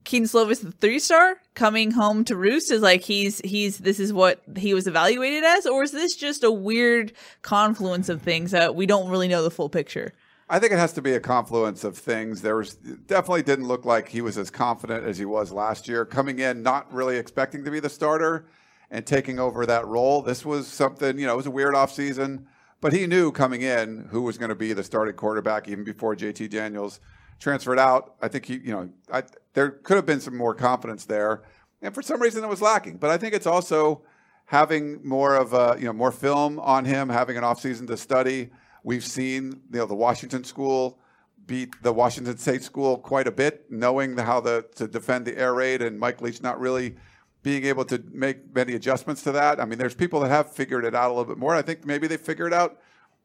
Kedon 0.04 0.28
Slovis 0.28 0.62
the 0.62 0.72
three 0.72 1.00
star 1.00 1.41
coming 1.54 1.91
home 1.91 2.24
to 2.26 2.36
roost? 2.36 2.72
Is 2.72 2.82
like 2.82 3.02
he's 3.02 3.39
he's 3.41 3.80
this 3.80 3.99
is 3.99 4.14
what 4.14 4.41
he 4.58 4.74
was 4.74 4.88
evaluated 4.88 5.43
as, 5.43 5.66
or 5.66 5.84
is 5.84 5.91
this 5.91 6.16
just 6.16 6.43
a 6.43 6.52
weird 6.52 7.14
confluence 7.41 8.10
of 8.10 8.22
things 8.22 8.52
that 8.52 8.76
we 8.76 8.86
don't 8.86 9.10
really 9.10 9.28
know 9.28 9.43
the 9.43 9.52
full 9.52 9.70
picture? 9.70 10.14
I 10.49 10.60
think 10.60 10.74
it 10.74 10.80
has 10.80 10.91
to 10.93 11.02
be 11.02 11.14
a 11.14 11.20
confluence 11.22 11.86
of 11.86 11.97
things. 11.97 12.41
There 12.41 12.58
was 12.58 12.74
definitely 12.74 13.43
didn't 13.43 13.70
look 13.70 13.86
like 13.86 14.10
he 14.10 14.20
was 14.20 14.38
as 14.38 14.49
confident 14.49 15.06
as 15.06 15.18
he 15.18 15.24
was 15.24 15.54
last 15.54 15.88
year, 15.88 16.04
coming 16.04 16.39
in 16.39 16.62
not 16.62 16.91
really 16.93 17.16
expecting 17.16 17.64
to 17.64 17.72
be 17.72 17.80
the 17.80 17.89
starter 17.89 18.47
and 18.89 19.06
taking 19.06 19.39
over 19.39 19.66
that 19.66 19.88
role. 19.88 20.22
This 20.22 20.45
was 20.45 20.68
something, 20.68 21.18
you 21.18 21.26
know, 21.26 21.34
it 21.34 21.38
was 21.38 21.45
a 21.45 21.52
weird 21.52 21.74
offseason, 21.74 22.47
but 22.82 22.91
he 22.91 23.08
knew 23.08 23.32
coming 23.32 23.62
in 23.62 24.10
who 24.10 24.24
was 24.24 24.38
going 24.38 24.49
to 24.49 24.56
be 24.56 24.74
the 24.74 24.84
starting 24.84 25.16
quarterback 25.16 25.70
even 25.70 25.86
before 25.86 26.18
JT 26.18 26.49
Daniels 26.49 26.99
transferred 27.42 27.80
out. 27.80 28.16
I 28.22 28.30
think 28.30 28.46
he, 28.46 28.54
you 28.54 28.72
know, 28.72 28.89
I, 29.12 29.24
there 29.54 29.72
could 29.72 29.98
have 29.98 30.06
been 30.06 30.22
some 30.22 30.38
more 30.38 30.56
confidence 30.56 31.04
there, 31.06 31.42
and 31.82 31.94
for 31.94 32.02
some 32.02 32.22
reason 32.22 32.44
it 32.44 32.48
was 32.48 32.62
lacking. 32.62 32.98
But 32.98 33.10
I 33.10 33.18
think 33.18 33.34
it's 33.34 33.48
also 33.48 34.04
having 34.46 35.06
more 35.06 35.36
of 35.36 35.54
a, 35.54 35.76
you 35.78 35.86
know, 35.86 35.94
more 35.94 36.12
film 36.12 36.60
on 36.60 36.86
him, 36.86 37.10
having 37.10 37.36
an 37.38 37.44
offseason 37.44 37.88
to 37.88 37.98
study. 37.98 38.52
We've 38.84 39.04
seen, 39.04 39.62
you 39.72 39.80
know, 39.80 39.86
the 39.86 39.96
Washington 39.96 40.44
school 40.44 41.00
beat 41.48 41.74
the 41.82 41.92
Washington 41.92 42.38
State 42.38 42.64
school 42.64 42.98
quite 42.98 43.28
a 43.28 43.32
bit, 43.32 43.66
knowing 43.70 44.16
how 44.18 44.39
the 44.39 44.66
to 44.76 44.88
defend 44.88 45.26
the 45.26 45.38
air 45.38 45.54
raid, 45.54 45.82
and 45.82 46.00
Mike 46.00 46.22
Leach 46.22 46.42
not 46.42 46.60
really 46.60 46.96
being 47.44 47.66
able 47.66 47.84
to 47.86 48.04
make 48.12 48.54
many 48.54 48.74
adjustments 48.74 49.24
to 49.24 49.32
that. 49.32 49.60
I 49.60 49.66
mean, 49.66 49.80
there's 49.80 49.96
people 49.96 50.20
that 50.20 50.30
have 50.30 50.52
figured 50.52 50.86
it 50.86 50.94
out 50.94 51.10
a 51.10 51.14
little 51.14 51.26
bit 51.26 51.39
more. 51.39 51.56
I 51.56 51.64
think 51.64 51.86
maybe 51.86 52.06
they 52.06 52.18
figured 52.18 52.54
out 52.54 52.80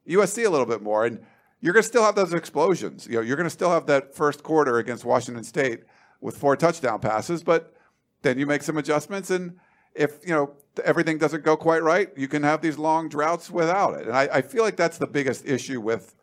USC 0.08 0.46
a 0.46 0.50
little 0.50 0.66
bit 0.66 0.80
more, 0.82 1.04
and 1.04 1.20
you're 1.60 1.72
going 1.72 1.82
to 1.82 1.88
still 1.88 2.04
have 2.04 2.14
those 2.14 2.32
explosions. 2.32 3.06
You 3.06 3.16
know, 3.16 3.20
you're 3.22 3.36
going 3.36 3.44
to 3.44 3.50
still 3.50 3.70
have 3.70 3.86
that 3.86 4.14
first 4.14 4.42
quarter 4.42 4.78
against 4.78 5.04
Washington 5.04 5.44
State 5.44 5.80
with 6.20 6.36
four 6.36 6.56
touchdown 6.56 7.00
passes, 7.00 7.42
but 7.42 7.74
then 8.22 8.38
you 8.38 8.46
make 8.46 8.62
some 8.62 8.76
adjustments 8.76 9.30
and 9.30 9.58
if 9.96 10.18
you 10.22 10.34
know 10.34 10.52
everything 10.84 11.18
doesn't 11.18 11.42
go 11.42 11.56
quite 11.56 11.82
right, 11.82 12.10
you 12.16 12.28
can 12.28 12.42
have 12.42 12.60
these 12.60 12.78
long 12.78 13.08
droughts 13.08 13.50
without 13.50 13.94
it. 13.94 14.06
And 14.06 14.16
I, 14.16 14.28
I, 14.30 14.42
feel 14.42 14.62
like 14.62 14.76
that's 14.76 14.98
the 14.98 15.06
biggest 15.06 15.46
issue 15.46 15.80
with 15.80 16.14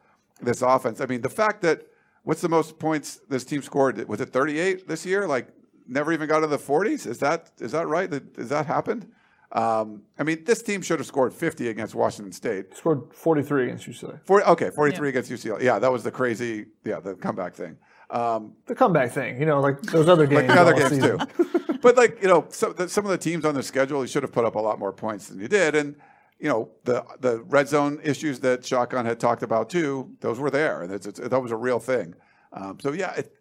this 0.42 0.62
offense. 0.62 1.02
I 1.02 1.08
mean, 1.08 1.22
the 1.22 1.30
fact 1.30 1.62
that 1.64 1.88
what's 2.24 2.42
the 2.42 2.50
most 2.50 2.78
points 2.78 3.20
this 3.30 3.44
team 3.44 3.64
scored? 3.64 4.08
Was 4.08 4.22
it 4.22 4.30
38 4.30 4.88
this 4.88 5.06
year? 5.06 5.28
Like 5.28 5.48
never 5.88 6.14
even 6.14 6.30
got 6.30 6.42
to 6.42 6.48
the 6.48 6.58
40s? 6.58 7.08
Is 7.08 7.20
that 7.20 7.52
is 7.60 7.72
that 7.72 7.88
right? 7.88 8.12
Has 8.38 8.50
that 8.50 8.68
happened? 8.68 9.12
Um, 9.54 10.02
I 10.18 10.24
mean, 10.24 10.44
this 10.46 10.64
team 10.64 10.82
should 10.82 11.00
have 11.00 11.06
scored 11.06 11.32
50 11.32 11.70
against 11.70 11.94
Washington 11.94 12.34
State. 12.34 12.76
Scored 12.76 13.14
43 13.14 13.66
against 13.66 13.88
UCLA. 13.88 14.20
40, 14.26 14.46
okay, 14.48 14.70
43 14.72 15.08
yeah. 15.08 15.10
against 15.10 15.32
UCLA. 15.32 15.62
Yeah, 15.62 15.80
that 15.80 15.92
was 15.92 16.04
the 16.04 16.12
crazy, 16.12 16.66
yeah, 16.84 17.00
the 17.00 17.14
comeback 17.14 17.54
thing. 17.54 17.78
Um, 18.10 18.54
the 18.66 18.76
comeback 18.76 19.12
thing, 19.12 19.40
you 19.40 19.46
know, 19.46 19.60
like 19.60 19.82
those 19.82 20.10
other 20.10 20.26
games. 20.28 20.48
like 20.48 20.48
the 20.48 20.62
other 20.62 20.74
games 20.74 20.90
season. 20.90 21.20
too. 21.20 21.78
but 21.82 21.98
like 21.98 22.22
you 22.22 22.28
know, 22.28 22.46
some, 22.50 22.74
the, 22.74 22.90
some 22.90 23.06
of 23.06 23.12
the 23.12 23.18
teams 23.18 23.46
on 23.46 23.56
the 23.56 23.64
schedule, 23.64 24.02
you 24.02 24.08
should 24.08 24.24
have 24.24 24.32
put 24.32 24.46
up 24.46 24.56
a 24.56 24.60
lot 24.60 24.80
more 24.80 24.92
points 24.92 25.28
than 25.28 25.40
you 25.40 25.48
did, 25.48 25.76
and 25.76 25.96
you 26.40 26.48
know 26.48 26.70
the 26.84 27.04
the 27.20 27.44
red 27.44 27.68
zone 27.68 28.00
issues 28.04 28.40
that 28.42 28.66
Shotgun 28.66 29.06
had 29.06 29.20
talked 29.20 29.42
about 29.42 29.70
too. 29.70 30.12
Those 30.20 30.40
were 30.40 30.52
there, 30.52 30.82
and 30.84 30.92
it's, 30.92 31.08
it's, 31.08 31.20
that 31.20 31.42
was 31.42 31.52
a 31.52 31.56
real 31.56 31.80
thing. 31.80 32.14
Um, 32.52 32.80
so 32.80 32.92
yeah, 32.92 33.14
it, 33.16 33.36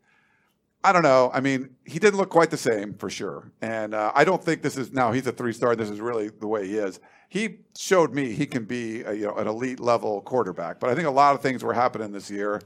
I 0.85 0.93
don't 0.93 1.03
know. 1.03 1.31
I 1.33 1.41
mean, 1.41 1.71
he 1.85 1.99
didn't 1.99 2.19
look 2.19 2.31
quite 2.31 2.51
the 2.51 2.57
same 2.57 2.95
for 2.95 3.09
sure. 3.09 3.53
And 3.61 3.95
uh, 3.95 4.11
I 4.15 4.25
don't 4.25 4.43
think 4.43 4.63
this 4.63 4.77
is 4.77 4.93
now 4.93 5.13
he's 5.13 5.27
a 5.27 5.33
three 5.33 5.53
star. 5.53 5.77
This 5.77 5.91
is 5.91 6.01
really 6.01 6.29
the 6.29 6.49
way 6.49 6.67
he 6.67 6.77
is. 6.77 6.99
He 7.29 7.61
showed 7.77 8.13
me 8.13 8.33
he 8.33 8.47
can 8.47 8.65
be 8.65 9.03
a, 9.03 9.13
you 9.13 9.27
know 9.27 9.35
an 9.37 9.47
elite 9.47 9.81
level 9.81 10.21
quarterback. 10.23 10.81
But 10.81 10.91
I 10.91 10.95
think 10.95 11.07
a 11.07 11.13
lot 11.13 11.35
of 11.35 11.41
things 11.41 11.63
were 11.63 11.73
happening 11.73 12.11
this 12.13 12.31
year 12.31 12.61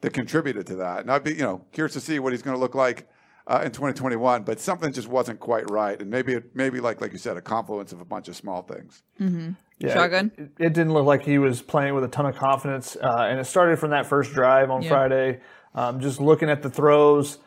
that 0.00 0.12
contributed 0.12 0.66
to 0.68 0.76
that. 0.76 1.00
And 1.00 1.10
I'd 1.10 1.22
be 1.22 1.32
you 1.32 1.42
know 1.42 1.64
curious 1.72 1.92
to 1.94 2.00
see 2.00 2.18
what 2.18 2.32
he's 2.32 2.42
going 2.42 2.56
to 2.56 2.60
look 2.60 2.74
like 2.74 3.08
uh, 3.46 3.62
in 3.64 3.70
2021. 3.70 4.42
But 4.42 4.58
something 4.58 4.92
just 4.92 5.08
wasn't 5.08 5.38
quite 5.38 5.70
right. 5.70 6.00
And 6.00 6.10
maybe 6.10 6.34
it, 6.34 6.56
maybe 6.56 6.80
like 6.80 7.00
like 7.00 7.12
you 7.12 7.18
said, 7.18 7.36
a 7.36 7.40
confluence 7.40 7.92
of 7.92 8.00
a 8.00 8.04
bunch 8.04 8.26
of 8.26 8.34
small 8.34 8.62
things. 8.62 9.04
Mm-hmm. 9.20 9.50
Yeah, 9.78 9.94
Shotgun. 9.94 10.32
It, 10.36 10.50
it, 10.58 10.72
didn't 10.74 10.92
look 10.92 11.06
like 11.06 11.24
he 11.24 11.38
was 11.38 11.62
playing 11.62 11.94
with 11.94 12.02
a 12.02 12.08
ton 12.08 12.26
of 12.26 12.36
confidence, 12.36 12.96
uh, 12.96 13.28
and 13.30 13.38
it 13.38 13.44
started 13.44 13.78
from 13.78 13.90
that 13.90 14.06
first 14.06 14.32
drive 14.32 14.70
on 14.70 14.82
yeah. 14.82 14.88
Friday. 14.88 15.40
Um, 15.72 16.00
just 16.00 16.20
looking 16.20 16.50
at 16.50 16.62
the 16.62 16.68
throws 16.68 17.38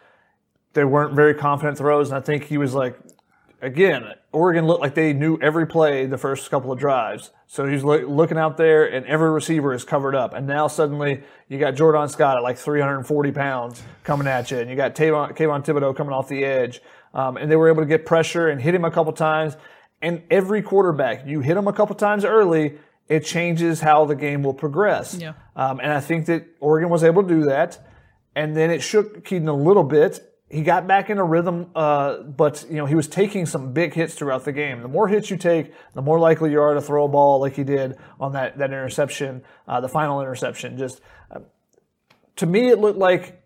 they 0.73 0.83
weren't 0.83 1.13
very 1.15 1.33
confident 1.33 1.77
throws, 1.77 2.09
and 2.09 2.17
I 2.17 2.21
think 2.21 2.45
he 2.45 2.57
was 2.57 2.73
like, 2.73 2.99
again, 3.61 4.13
Oregon 4.31 4.67
looked 4.67 4.81
like 4.81 4.95
they 4.95 5.13
knew 5.13 5.37
every 5.41 5.65
play 5.65 6.05
the 6.05 6.17
first 6.17 6.49
couple 6.51 6.71
of 6.71 6.79
drives. 6.79 7.31
So 7.47 7.65
he's 7.65 7.83
lo- 7.83 8.05
looking 8.07 8.37
out 8.37 8.57
there, 8.57 8.85
and 8.85 9.05
every 9.05 9.31
receiver 9.31 9.73
is 9.73 9.83
covered 9.83 10.15
up. 10.15 10.33
And 10.33 10.45
now 10.45 10.67
suddenly 10.67 11.23
you 11.47 11.59
got 11.59 11.75
Jordan 11.75 12.09
Scott 12.09 12.37
at 12.37 12.43
like 12.43 12.57
340 12.57 13.31
pounds 13.31 13.81
coming 14.03 14.27
at 14.27 14.51
you, 14.51 14.57
and 14.57 14.69
you 14.69 14.75
got 14.75 14.95
Tavon, 14.95 15.35
Kayvon 15.35 15.63
Thibodeaux 15.63 15.95
coming 15.95 16.13
off 16.13 16.27
the 16.27 16.43
edge. 16.43 16.81
Um, 17.13 17.37
and 17.37 17.49
they 17.49 17.55
were 17.55 17.69
able 17.69 17.83
to 17.83 17.87
get 17.87 18.05
pressure 18.05 18.47
and 18.47 18.59
hit 18.59 18.73
him 18.73 18.83
a 18.83 18.91
couple 18.91 19.13
times. 19.13 19.55
And 20.01 20.23
every 20.29 20.61
quarterback, 20.61 21.25
you 21.25 21.41
hit 21.41 21.55
him 21.55 21.67
a 21.67 21.73
couple 21.73 21.95
times 21.95 22.25
early, 22.25 22.79
it 23.07 23.23
changes 23.23 23.81
how 23.81 24.05
the 24.05 24.15
game 24.15 24.43
will 24.43 24.53
progress. 24.53 25.15
Yeah. 25.19 25.33
Um, 25.55 25.79
and 25.79 25.91
I 25.91 25.99
think 25.99 26.25
that 26.25 26.45
Oregon 26.59 26.89
was 26.89 27.03
able 27.03 27.21
to 27.21 27.29
do 27.29 27.43
that. 27.43 27.79
And 28.35 28.57
then 28.57 28.71
it 28.71 28.81
shook 28.81 29.23
Kedon 29.23 29.47
a 29.47 29.53
little 29.53 29.83
bit 29.83 30.32
he 30.53 30.61
got 30.61 30.87
back 30.87 31.09
in 31.09 31.17
a 31.17 31.23
rhythm, 31.23 31.71
uh, 31.75 32.17
but 32.17 32.63
you 32.69 32.75
know 32.75 32.85
he 32.85 32.93
was 32.93 33.07
taking 33.07 33.47
some 33.47 33.73
big 33.73 33.93
hits 33.93 34.13
throughout 34.13 34.45
the 34.45 34.51
game. 34.51 34.83
The 34.83 34.87
more 34.87 35.07
hits 35.07 35.31
you 35.31 35.37
take, 35.37 35.73
the 35.95 36.01
more 36.01 36.19
likely 36.19 36.51
you 36.51 36.61
are 36.61 36.75
to 36.75 36.81
throw 36.81 37.05
a 37.05 37.07
ball 37.07 37.39
like 37.39 37.55
he 37.55 37.63
did 37.63 37.97
on 38.19 38.33
that 38.33 38.59
that 38.59 38.69
interception, 38.69 39.41
uh, 39.67 39.81
the 39.81 39.89
final 39.89 40.21
interception. 40.21 40.77
Just 40.77 41.01
uh, 41.31 41.39
to 42.35 42.45
me, 42.45 42.69
it 42.69 42.77
looked 42.77 42.99
like 42.99 43.41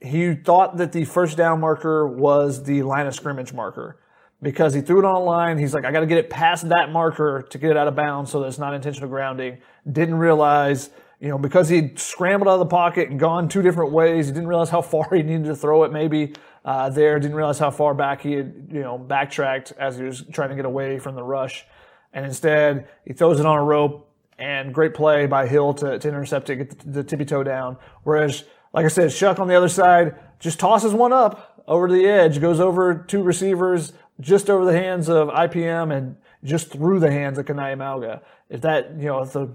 he 0.00 0.34
thought 0.34 0.76
that 0.76 0.92
the 0.92 1.04
first 1.04 1.36
down 1.36 1.60
marker 1.60 2.06
was 2.06 2.62
the 2.62 2.84
line 2.84 3.08
of 3.08 3.14
scrimmage 3.16 3.52
marker 3.52 3.98
because 4.40 4.74
he 4.74 4.80
threw 4.80 5.00
it 5.00 5.04
on 5.04 5.16
a 5.16 5.24
line. 5.24 5.58
He's 5.58 5.74
like, 5.74 5.84
I 5.84 5.90
got 5.90 6.00
to 6.00 6.06
get 6.06 6.18
it 6.18 6.30
past 6.30 6.68
that 6.68 6.92
marker 6.92 7.42
to 7.50 7.58
get 7.58 7.70
it 7.72 7.76
out 7.76 7.88
of 7.88 7.96
bounds 7.96 8.30
so 8.30 8.40
that 8.40 8.46
it's 8.46 8.58
not 8.58 8.74
intentional 8.74 9.08
grounding. 9.08 9.58
Didn't 9.90 10.16
realize 10.16 10.90
you 11.20 11.28
know, 11.28 11.38
because 11.38 11.68
he'd 11.68 11.98
scrambled 11.98 12.48
out 12.48 12.54
of 12.54 12.58
the 12.60 12.66
pocket 12.66 13.10
and 13.10 13.18
gone 13.18 13.48
two 13.48 13.62
different 13.62 13.92
ways, 13.92 14.26
he 14.26 14.32
didn't 14.32 14.48
realize 14.48 14.70
how 14.70 14.82
far 14.94 15.08
he 15.12 15.22
needed 15.22 15.44
to 15.44 15.56
throw 15.56 15.84
it 15.84 15.92
maybe 15.92 16.34
uh, 16.64 16.88
there, 16.90 17.18
didn't 17.20 17.36
realize 17.36 17.58
how 17.58 17.70
far 17.70 17.94
back 17.94 18.22
he 18.22 18.32
had, 18.32 18.68
you 18.72 18.80
know, 18.80 18.96
backtracked 18.96 19.72
as 19.78 19.96
he 19.98 20.04
was 20.04 20.24
trying 20.32 20.48
to 20.48 20.56
get 20.56 20.64
away 20.64 20.98
from 20.98 21.14
the 21.14 21.22
rush. 21.22 21.66
And 22.12 22.24
instead, 22.24 22.88
he 23.04 23.12
throws 23.12 23.40
it 23.40 23.46
on 23.46 23.58
a 23.58 23.62
rope 23.62 24.10
and 24.38 24.72
great 24.72 24.94
play 24.94 25.26
by 25.26 25.46
Hill 25.46 25.74
to, 25.74 25.98
to 25.98 26.08
intercept 26.08 26.48
it, 26.50 26.56
get 26.56 26.78
the, 26.78 26.90
the 26.90 27.04
tippy 27.04 27.24
toe 27.24 27.42
down. 27.42 27.76
Whereas, 28.02 28.44
like 28.72 28.84
I 28.84 28.88
said, 28.88 29.10
Shough 29.10 29.38
on 29.38 29.48
the 29.48 29.54
other 29.54 29.68
side 29.68 30.14
just 30.40 30.58
tosses 30.58 30.92
one 30.92 31.12
up 31.12 31.62
over 31.66 31.90
the 31.90 32.06
edge, 32.06 32.40
goes 32.40 32.60
over 32.60 32.94
two 32.94 33.22
receivers, 33.22 33.92
just 34.20 34.48
over 34.48 34.64
the 34.64 34.72
hands 34.72 35.08
of 35.08 35.28
IPM 35.28 35.94
and 35.94 36.16
just 36.44 36.70
through 36.70 37.00
the 37.00 37.10
hands 37.10 37.38
of 37.38 37.46
Kana'i 37.46 37.76
Mauga. 37.76 38.20
If 38.48 38.60
that, 38.62 38.92
you 38.98 39.06
know, 39.06 39.22
if 39.22 39.32
the 39.32 39.48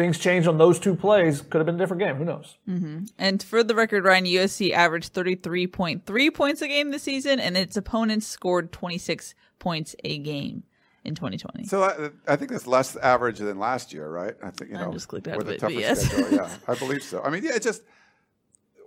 things 0.00 0.18
changed 0.18 0.48
on 0.48 0.56
those 0.56 0.78
two 0.78 0.96
plays, 0.96 1.42
could 1.42 1.58
have 1.58 1.66
been 1.66 1.74
a 1.74 1.78
different 1.78 2.00
game. 2.00 2.16
Who 2.16 2.24
knows? 2.24 2.56
Mm-hmm. 2.66 3.04
And 3.18 3.42
for 3.42 3.62
the 3.62 3.74
record, 3.74 4.04
Ryan, 4.04 4.24
USC 4.24 4.72
averaged 4.72 5.12
33.3 5.12 6.34
points 6.34 6.62
a 6.62 6.68
game 6.68 6.90
this 6.90 7.02
season, 7.02 7.38
and 7.38 7.56
its 7.56 7.76
opponents 7.76 8.26
scored 8.26 8.72
26 8.72 9.34
points 9.58 9.94
a 10.02 10.16
game 10.18 10.62
in 11.04 11.14
2020. 11.14 11.64
So 11.64 11.82
I, 11.82 12.32
I, 12.32 12.36
think 12.36 12.50
that's 12.50 12.66
less 12.66 12.96
average 12.96 13.38
than 13.38 13.58
last 13.58 13.92
year, 13.92 14.08
right? 14.08 14.34
I 14.42 14.50
think 14.50 14.70
you 14.70 14.78
know 14.78 14.88
I 14.88 14.92
just 14.92 15.08
clicked 15.08 15.28
out 15.28 15.36
with 15.36 15.48
of 15.48 15.54
a 15.54 15.58
tougher 15.58 15.72
yes. 15.74 16.06
schedule. 16.06 16.32
Yeah, 16.32 16.50
I 16.66 16.74
believe 16.74 17.02
so. 17.02 17.22
I 17.22 17.28
mean, 17.28 17.44
yeah, 17.44 17.52
it's 17.54 17.66
just 17.66 17.82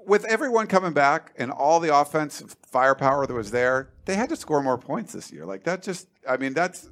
with 0.06 0.26
everyone 0.26 0.66
coming 0.66 0.94
back 0.94 1.34
and 1.38 1.52
all 1.52 1.80
the 1.80 1.96
offensive 1.96 2.56
firepower 2.66 3.28
that 3.28 3.34
was 3.34 3.52
there, 3.52 3.90
they 4.06 4.16
had 4.16 4.30
to 4.30 4.36
score 4.36 4.64
more 4.64 4.78
points 4.80 5.14
this 5.14 5.32
year. 5.32 5.46
Like 5.46 5.64
that 5.66 5.84
just 5.84 6.08
I 6.28 6.38
mean 6.38 6.54
that's 6.54 6.90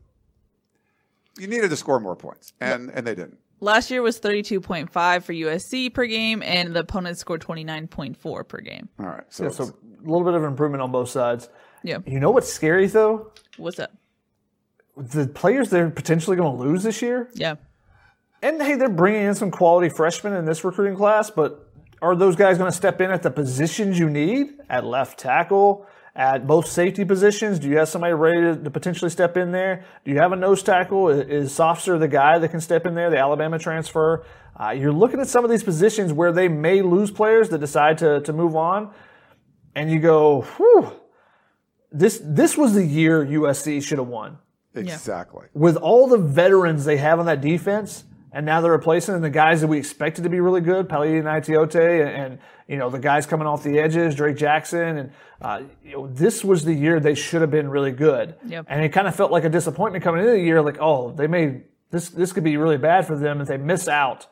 you 1.40 1.48
needed 1.48 1.70
to 1.72 1.76
score 1.76 2.00
more 2.00 2.16
points 2.16 2.54
and 2.60 2.92
and 2.92 3.06
they 3.08 3.16
didn't. 3.16 3.40
Last 3.64 3.92
year 3.92 4.02
was 4.02 4.20
32.5 4.20 5.24
for 5.24 5.34
USC 5.34 5.94
per 5.94 6.08
game, 6.08 6.42
and 6.42 6.74
the 6.74 6.80
opponent 6.80 7.20
scored 7.20 7.42
29.4 7.42 8.48
per 8.48 8.60
game. 8.60 8.90
All 9.00 9.06
right. 9.06 9.24
So, 9.30 9.44
Yeah, 9.44 9.50
so 9.52 9.64
a 9.64 10.02
little 10.02 10.26
bit 10.26 10.34
of 10.34 10.44
improvement 10.44 10.82
on 10.82 10.92
both 10.92 11.10
sides. 11.10 11.48
Yeah. 11.84 12.00
You 12.06 12.20
know 12.20 12.32
what's 12.32 12.52
scary 12.52 12.88
though? 12.88 13.32
What's 13.58 13.80
up? 13.80 13.92
The 14.98 15.28
players 15.28 15.70
they're 15.70 15.90
potentially 15.90 16.38
going 16.38 16.58
to 16.58 16.64
lose 16.64 16.84
this 16.84 17.02
year. 17.02 17.30
Yeah. 17.34 17.56
And 18.42 18.60
hey, 18.62 18.76
they're 18.76 18.90
bringing 18.90 19.24
in 19.24 19.36
some 19.36 19.52
quality 19.52 19.90
freshmen 19.90 20.34
in 20.34 20.46
this 20.46 20.64
recruiting 20.64 20.98
class, 20.98 21.30
but 21.30 21.72
are 22.02 22.16
those 22.16 22.36
guys 22.36 22.58
going 22.58 22.72
to 22.72 22.76
step 22.76 23.00
in 23.00 23.12
at 23.12 23.22
the 23.22 23.30
positions 23.30 24.00
you 24.00 24.10
need 24.10 24.54
at 24.70 24.84
left 24.84 25.20
tackle, 25.20 25.86
at 26.16 26.46
both 26.46 26.68
safety 26.68 27.06
positions? 27.06 27.60
Do 27.60 27.70
you 27.70 27.78
have 27.78 27.88
somebody 27.90 28.14
ready 28.14 28.42
to, 28.42 28.56
to 28.64 28.70
potentially 28.70 29.10
step 29.10 29.38
in 29.38 29.52
there? 29.52 29.86
Do 30.04 30.12
you 30.12 30.18
have 30.18 30.32
a 30.32 30.36
nose 30.36 30.62
tackle? 30.64 31.08
I- 31.08 31.22
Is 31.22 31.52
Sopsher 31.52 32.00
the 32.00 32.08
guy 32.08 32.38
that 32.40 32.50
can 32.50 32.62
step 32.62 32.86
in 32.86 32.96
there, 32.96 33.10
the 33.10 33.18
Alabama 33.18 33.58
transfer? 33.60 34.26
Uh, 34.60 34.72
you're 34.72 34.92
looking 34.92 35.20
at 35.20 35.28
some 35.28 35.44
of 35.46 35.50
these 35.50 35.64
positions 35.64 36.12
where 36.12 36.32
they 36.32 36.48
may 36.48 36.82
lose 36.82 37.10
players 37.12 37.50
that 37.50 37.60
decide 37.60 37.98
to, 38.00 38.20
to 38.22 38.34
move 38.34 38.56
on, 38.56 38.94
and 39.76 39.90
you 39.90 40.00
go, 40.00 40.42
whew, 40.42 40.92
this, 41.92 42.22
this 42.24 42.58
was 42.58 42.74
the 42.74 42.86
year 42.86 43.26
USC 43.26 43.82
should 43.82 43.98
have 43.98 44.08
won 44.08 44.38
exactly. 44.76 45.48
with 45.54 45.78
all 45.78 46.08
the 46.08 46.18
veterans 46.18 46.86
they 46.86 46.98
have 46.98 47.20
on 47.20 47.26
that 47.26 47.42
defense, 47.42 48.04
and 48.34 48.46
now 48.46 48.62
they're 48.62 48.72
replacing 48.72 49.20
the 49.22 49.30
guys 49.30 49.62
that 49.62 49.68
we 49.68 49.78
expected 49.78 50.24
to 50.24 50.30
be 50.30 50.40
really 50.40 50.62
good, 50.62 50.88
Pali 50.88 51.18
and 51.18 51.28
Itiote, 51.28 52.06
and, 52.06 52.10
and 52.10 52.40
you 52.72 52.78
know 52.78 52.90
the 52.90 53.00
guys 53.00 53.26
coming 53.26 53.46
off 53.46 53.64
the 53.64 53.80
edges, 53.80 54.16
Drake 54.16 54.38
Jackson, 54.38 54.98
and 54.98 55.12
uh, 55.42 55.62
you 55.84 55.92
know 55.92 56.08
this 56.08 56.42
was 56.42 56.64
the 56.64 56.74
year 56.74 57.02
they 57.02 57.16
should 57.16 57.42
have 57.42 57.52
been 57.52 57.70
really 57.70 57.92
good. 57.92 58.36
Yep. 58.46 58.68
And 58.70 58.86
it 58.86 58.90
kind 58.90 59.08
of 59.08 59.16
felt 59.16 59.30
like 59.30 59.44
a 59.44 59.50
disappointment 59.50 60.06
coming 60.06 60.22
into 60.22 60.32
the 60.32 60.40
year, 60.40 60.62
like 60.62 60.78
oh 60.80 61.12
they 61.12 61.28
may 61.28 61.64
this 61.90 62.10
this 62.10 62.32
could 62.32 62.46
be 62.46 62.56
really 62.56 62.78
bad 62.78 63.06
for 63.06 63.18
them 63.18 63.42
if 63.42 63.50
they 63.50 63.58
miss 63.58 63.90
out 63.90 64.28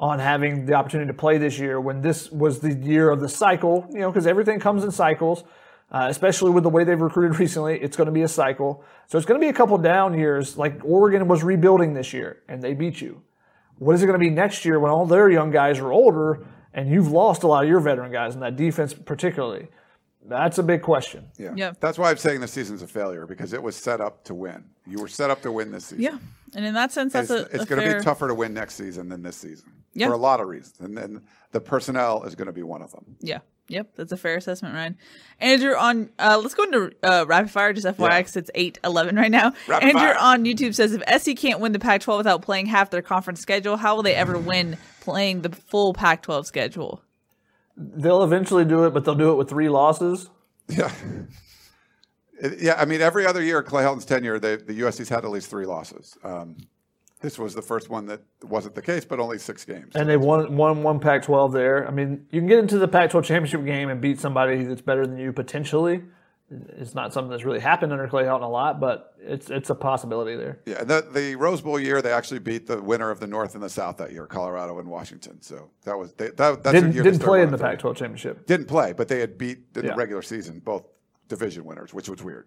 on 0.00 0.18
having 0.18 0.64
the 0.64 0.72
opportunity 0.72 1.08
to 1.08 1.14
play 1.14 1.36
this 1.36 1.58
year 1.58 1.78
when 1.78 2.00
this 2.00 2.32
was 2.32 2.60
the 2.60 2.72
year 2.72 3.10
of 3.10 3.20
the 3.20 3.28
cycle, 3.28 3.86
you 3.92 4.00
know, 4.00 4.10
because 4.10 4.26
everything 4.26 4.58
comes 4.58 4.82
in 4.82 4.90
cycles, 4.90 5.44
uh, 5.92 6.06
especially 6.08 6.50
with 6.50 6.64
the 6.64 6.70
way 6.70 6.84
they've 6.84 7.00
recruited 7.00 7.38
recently. 7.38 7.78
It's 7.80 7.98
going 7.98 8.06
to 8.06 8.12
be 8.12 8.22
a 8.22 8.28
cycle. 8.28 8.82
So 9.08 9.18
it's 9.18 9.26
going 9.26 9.38
to 9.38 9.44
be 9.44 9.50
a 9.50 9.54
couple 9.54 9.76
down 9.76 10.18
years. 10.18 10.56
Like 10.56 10.80
Oregon 10.82 11.28
was 11.28 11.44
rebuilding 11.44 11.92
this 11.92 12.14
year 12.14 12.42
and 12.48 12.62
they 12.62 12.72
beat 12.72 13.02
you. 13.02 13.22
What 13.76 13.94
is 13.94 14.02
it 14.02 14.06
going 14.06 14.18
to 14.18 14.24
be 14.24 14.30
next 14.30 14.64
year 14.64 14.80
when 14.80 14.90
all 14.90 15.04
their 15.04 15.28
young 15.30 15.50
guys 15.50 15.78
are 15.80 15.92
older 15.92 16.46
and 16.74 16.90
you've 16.90 17.10
lost 17.10 17.42
a 17.42 17.46
lot 17.46 17.64
of 17.64 17.70
your 17.70 17.80
veteran 17.80 18.12
guys 18.12 18.34
in 18.34 18.40
that 18.40 18.56
defense, 18.56 18.92
particularly? 18.92 19.68
That's 20.26 20.58
a 20.58 20.62
big 20.62 20.82
question. 20.82 21.26
Yeah. 21.38 21.52
Yeah. 21.54 21.72
That's 21.80 21.98
why 21.98 22.10
I'm 22.10 22.16
saying 22.16 22.40
the 22.40 22.48
season's 22.48 22.82
a 22.82 22.86
failure 22.86 23.26
because 23.26 23.52
it 23.52 23.62
was 23.62 23.76
set 23.76 24.00
up 24.00 24.24
to 24.24 24.34
win. 24.34 24.64
You 24.86 24.98
were 24.98 25.08
set 25.08 25.30
up 25.30 25.42
to 25.42 25.52
win 25.52 25.70
this 25.70 25.86
season. 25.86 26.02
Yeah. 26.02 26.18
And 26.54 26.64
in 26.64 26.72
that 26.74 26.92
sense, 26.92 27.12
that's 27.12 27.30
it's, 27.30 27.52
a, 27.52 27.54
it's 27.56 27.64
going 27.66 27.80
to 27.82 27.86
fair- 27.86 27.98
be 27.98 28.04
tougher 28.04 28.28
to 28.28 28.34
win 28.34 28.54
next 28.54 28.74
season 28.76 29.08
than 29.10 29.22
this 29.22 29.36
season 29.36 29.72
Yeah. 29.92 30.06
for 30.06 30.14
a 30.14 30.18
lot 30.18 30.40
of 30.40 30.48
reasons, 30.48 30.76
and 30.80 30.96
then 30.96 31.22
the 31.52 31.60
personnel 31.60 32.22
is 32.24 32.34
going 32.36 32.46
to 32.46 32.52
be 32.52 32.62
one 32.62 32.80
of 32.80 32.92
them. 32.92 33.16
Yeah. 33.20 33.40
Yep, 33.68 33.92
that's 33.96 34.12
a 34.12 34.16
fair 34.18 34.36
assessment, 34.36 34.74
Ryan. 34.74 34.98
Andrew 35.40 35.74
on 35.74 36.10
uh 36.18 36.38
let's 36.42 36.54
go 36.54 36.64
into 36.64 36.92
uh 37.02 37.24
rapid 37.26 37.50
fire, 37.50 37.72
just 37.72 37.86
FYI, 37.86 37.98
Yeah. 38.10 38.18
because 38.20 38.36
it's 38.36 38.50
eight 38.54 38.78
eleven 38.84 39.16
right 39.16 39.30
now. 39.30 39.54
Rapid 39.66 39.86
Andrew 39.88 40.00
fire. 40.02 40.16
on 40.20 40.44
YouTube 40.44 40.74
says 40.74 40.92
if 40.92 41.02
SC 41.22 41.34
can't 41.34 41.60
win 41.60 41.72
the 41.72 41.78
Pac 41.78 42.02
twelve 42.02 42.18
without 42.18 42.42
playing 42.42 42.66
half 42.66 42.90
their 42.90 43.00
conference 43.00 43.40
schedule, 43.40 43.78
how 43.78 43.96
will 43.96 44.02
they 44.02 44.14
ever 44.14 44.36
win 44.38 44.76
playing 45.04 45.42
the 45.42 45.50
full 45.50 45.92
Pac 45.92 46.22
twelve 46.22 46.46
schedule? 46.46 47.02
They'll 47.76 48.22
eventually 48.22 48.64
do 48.64 48.84
it, 48.84 48.94
but 48.94 49.04
they'll 49.04 49.14
do 49.14 49.30
it 49.30 49.34
with 49.34 49.48
three 49.48 49.68
losses. 49.68 50.30
Yeah. 50.68 50.90
Yeah, 52.58 52.74
I 52.78 52.84
mean, 52.84 53.00
every 53.00 53.26
other 53.26 53.42
year, 53.42 53.62
Clay 53.62 53.84
Helton's 53.84 54.04
tenure, 54.04 54.38
they, 54.38 54.56
the 54.56 54.80
USC's 54.80 55.08
had 55.08 55.24
at 55.24 55.30
least 55.30 55.48
three 55.48 55.66
losses. 55.66 56.18
Um, 56.24 56.56
this 57.20 57.38
was 57.38 57.54
the 57.54 57.62
first 57.62 57.88
one 57.88 58.06
that 58.06 58.22
wasn't 58.42 58.74
the 58.74 58.82
case, 58.82 59.04
but 59.04 59.18
only 59.20 59.38
six 59.38 59.64
games. 59.64 59.94
And 59.94 60.08
they 60.08 60.16
won 60.16 60.56
won 60.56 60.82
one 60.82 61.00
Pac-12 61.00 61.52
there. 61.52 61.86
I 61.86 61.90
mean, 61.90 62.26
you 62.30 62.40
can 62.40 62.48
get 62.48 62.58
into 62.58 62.76
the 62.76 62.88
Pac-12 62.88 63.24
championship 63.24 63.64
game 63.64 63.88
and 63.88 64.00
beat 64.00 64.20
somebody 64.20 64.62
that's 64.64 64.82
better 64.82 65.06
than 65.06 65.16
you 65.16 65.32
potentially. 65.32 66.02
It's 66.76 66.94
not 66.94 67.12
something 67.12 67.30
that's 67.30 67.44
really 67.44 67.60
happened 67.60 67.92
under 67.92 68.06
Clay 68.08 68.24
Helton 68.24 68.42
a 68.42 68.46
lot, 68.46 68.80
but 68.80 69.14
it's 69.20 69.50
it's 69.50 69.70
a 69.70 69.74
possibility 69.74 70.36
there. 70.36 70.60
yeah, 70.66 70.80
and 70.80 70.88
the, 70.88 71.06
the 71.12 71.36
Rose 71.36 71.60
Bowl 71.60 71.78
year, 71.80 72.02
they 72.02 72.12
actually 72.12 72.40
beat 72.40 72.66
the 72.66 72.80
winner 72.80 73.10
of 73.10 73.20
the 73.20 73.26
North 73.26 73.54
and 73.54 73.62
the 73.62 73.68
South 73.70 73.96
that 73.98 74.12
year, 74.12 74.26
Colorado 74.26 74.78
and 74.78 74.88
Washington. 74.88 75.40
So 75.42 75.70
that 75.84 75.98
was 75.98 76.12
they, 76.14 76.26
that, 76.30 76.36
that's 76.38 76.62
their 76.62 76.72
Didn't 76.72 76.92
year 76.94 77.02
didn't 77.02 77.20
play 77.20 77.42
in 77.42 77.50
the. 77.50 77.58
Pac-12 77.58 77.96
championship. 77.96 78.46
Didn't 78.46 78.66
play, 78.66 78.92
but 78.92 79.08
they 79.08 79.20
had 79.20 79.36
beat 79.38 79.58
in 79.76 79.84
Yeah. 79.84 79.90
the 79.90 79.96
regular 79.96 80.22
season 80.22 80.60
both 80.60 80.84
division 81.28 81.64
winners, 81.64 81.94
which 81.94 82.08
was 82.08 82.22
weird. 82.22 82.46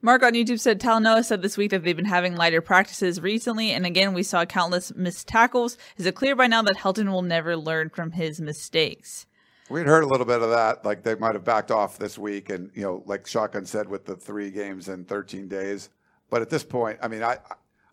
Mark 0.00 0.22
on 0.22 0.32
YouTube 0.34 0.60
said 0.60 0.80
Talanoa 0.80 1.24
said 1.24 1.42
this 1.42 1.56
week 1.56 1.72
that 1.72 1.82
they've 1.82 1.96
been 1.96 2.04
having 2.04 2.36
lighter 2.36 2.60
practices 2.60 3.20
recently, 3.20 3.72
and 3.72 3.84
again 3.84 4.14
we 4.14 4.22
saw 4.22 4.44
countless 4.44 4.94
missed 4.94 5.26
tackles. 5.26 5.76
Is 5.96 6.06
it 6.06 6.14
clear 6.14 6.36
by 6.36 6.46
now 6.46 6.62
that 6.62 6.76
Helton 6.76 7.10
will 7.10 7.22
never 7.22 7.56
learn 7.56 7.88
from 7.90 8.12
his 8.12 8.40
mistakes? 8.40 9.26
We 9.70 9.80
had 9.80 9.86
heard 9.86 10.04
a 10.04 10.06
little 10.06 10.26
bit 10.26 10.40
of 10.40 10.50
that, 10.50 10.84
like 10.84 11.02
they 11.02 11.14
might 11.14 11.34
have 11.34 11.44
backed 11.44 11.70
off 11.70 11.98
this 11.98 12.16
week, 12.16 12.48
and 12.50 12.70
you 12.74 12.82
know, 12.82 13.02
like 13.06 13.26
Shotgun 13.26 13.66
said, 13.66 13.88
with 13.88 14.06
the 14.06 14.16
three 14.16 14.50
games 14.50 14.88
in 14.88 15.04
13 15.04 15.48
days. 15.48 15.90
But 16.30 16.42
at 16.42 16.50
this 16.50 16.64
point, 16.64 16.98
I 17.02 17.08
mean, 17.08 17.22
I, 17.22 17.38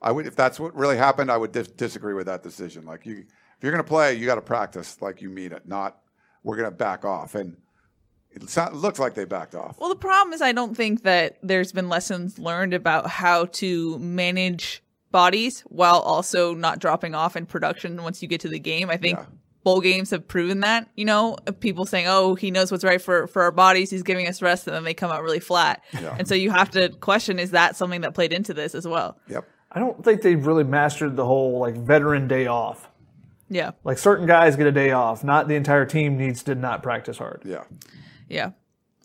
I 0.01 0.11
would 0.11 0.27
if 0.27 0.35
that's 0.35 0.59
what 0.59 0.75
really 0.75 0.97
happened, 0.97 1.31
I 1.31 1.37
would 1.37 1.51
dis- 1.51 1.67
disagree 1.67 2.13
with 2.13 2.27
that 2.27 2.43
decision. 2.43 2.85
Like 2.85 3.05
you, 3.05 3.17
if 3.19 3.63
you're 3.63 3.71
going 3.71 3.83
to 3.83 3.87
play, 3.87 4.13
you 4.13 4.25
got 4.25 4.35
to 4.35 4.41
practice 4.41 5.01
like 5.01 5.21
you 5.21 5.29
mean 5.29 5.51
it, 5.51 5.67
not 5.67 5.99
we're 6.43 6.55
going 6.55 6.69
to 6.69 6.75
back 6.75 7.03
off. 7.03 7.35
And 7.35 7.57
it, 8.31 8.49
sound, 8.49 8.75
it 8.75 8.77
looks 8.77 8.99
like 8.99 9.13
they 9.13 9.25
backed 9.25 9.55
off. 9.55 9.79
Well, 9.79 9.89
the 9.89 9.95
problem 9.95 10.33
is 10.33 10.41
I 10.41 10.51
don't 10.51 10.75
think 10.75 11.03
that 11.03 11.39
there's 11.41 11.71
been 11.71 11.89
lessons 11.89 12.37
learned 12.37 12.73
about 12.73 13.07
how 13.07 13.45
to 13.45 13.97
manage 13.99 14.83
bodies 15.11 15.61
while 15.61 15.99
also 15.99 16.53
not 16.53 16.79
dropping 16.79 17.15
off 17.15 17.35
in 17.35 17.45
production 17.45 18.01
once 18.03 18.21
you 18.21 18.27
get 18.27 18.41
to 18.41 18.49
the 18.49 18.59
game. 18.59 18.89
I 18.89 18.97
think 18.97 19.17
Yeah. 19.17 19.25
Bowl 19.65 19.81
games 19.81 20.11
have 20.11 20.25
proven 20.25 20.61
that, 20.61 20.87
you 20.95 21.03
know, 21.03 21.35
people 21.59 21.85
saying, 21.85 22.05
"Oh, 22.07 22.35
he 22.35 22.51
knows 22.51 22.71
what's 22.71 22.85
right 22.85 23.01
for 23.01 23.27
for 23.27 23.41
our 23.41 23.51
bodies. 23.51 23.89
He's 23.89 24.03
giving 24.03 24.27
us 24.27 24.41
rest." 24.41 24.67
And 24.67 24.75
then 24.75 24.85
they 24.85 24.93
come 24.93 25.11
out 25.11 25.23
really 25.23 25.41
flat. 25.41 25.83
Yeah. 25.91 26.15
And 26.17 26.27
so 26.27 26.35
you 26.35 26.51
have 26.51 26.69
to 26.71 26.89
question 26.89 27.39
is 27.39 27.51
that 27.51 27.75
something 27.75 28.01
that 28.01 28.13
played 28.13 28.31
into 28.31 28.53
this 28.53 28.75
as 28.75 28.87
well? 28.87 29.19
Yep. 29.27 29.45
I 29.71 29.79
don't 29.79 30.05
think 30.05 30.21
they've 30.21 30.45
really 30.45 30.63
mastered 30.63 31.17
the 31.17 31.25
whole 31.25 31.59
like 31.59 31.75
veteran 31.75 32.29
day 32.29 32.47
off. 32.47 32.87
Yeah. 33.49 33.71
Like 33.83 33.97
certain 33.97 34.27
guys 34.27 34.55
get 34.55 34.67
a 34.67 34.71
day 34.71 34.91
off, 34.91 35.23
not 35.23 35.47
the 35.47 35.55
entire 35.55 35.85
team 35.85 36.15
needs 36.15 36.43
to 36.43 36.55
not 36.55 36.81
practice 36.81 37.17
hard. 37.17 37.41
Yeah. 37.43 37.63
Yeah. 38.29 38.51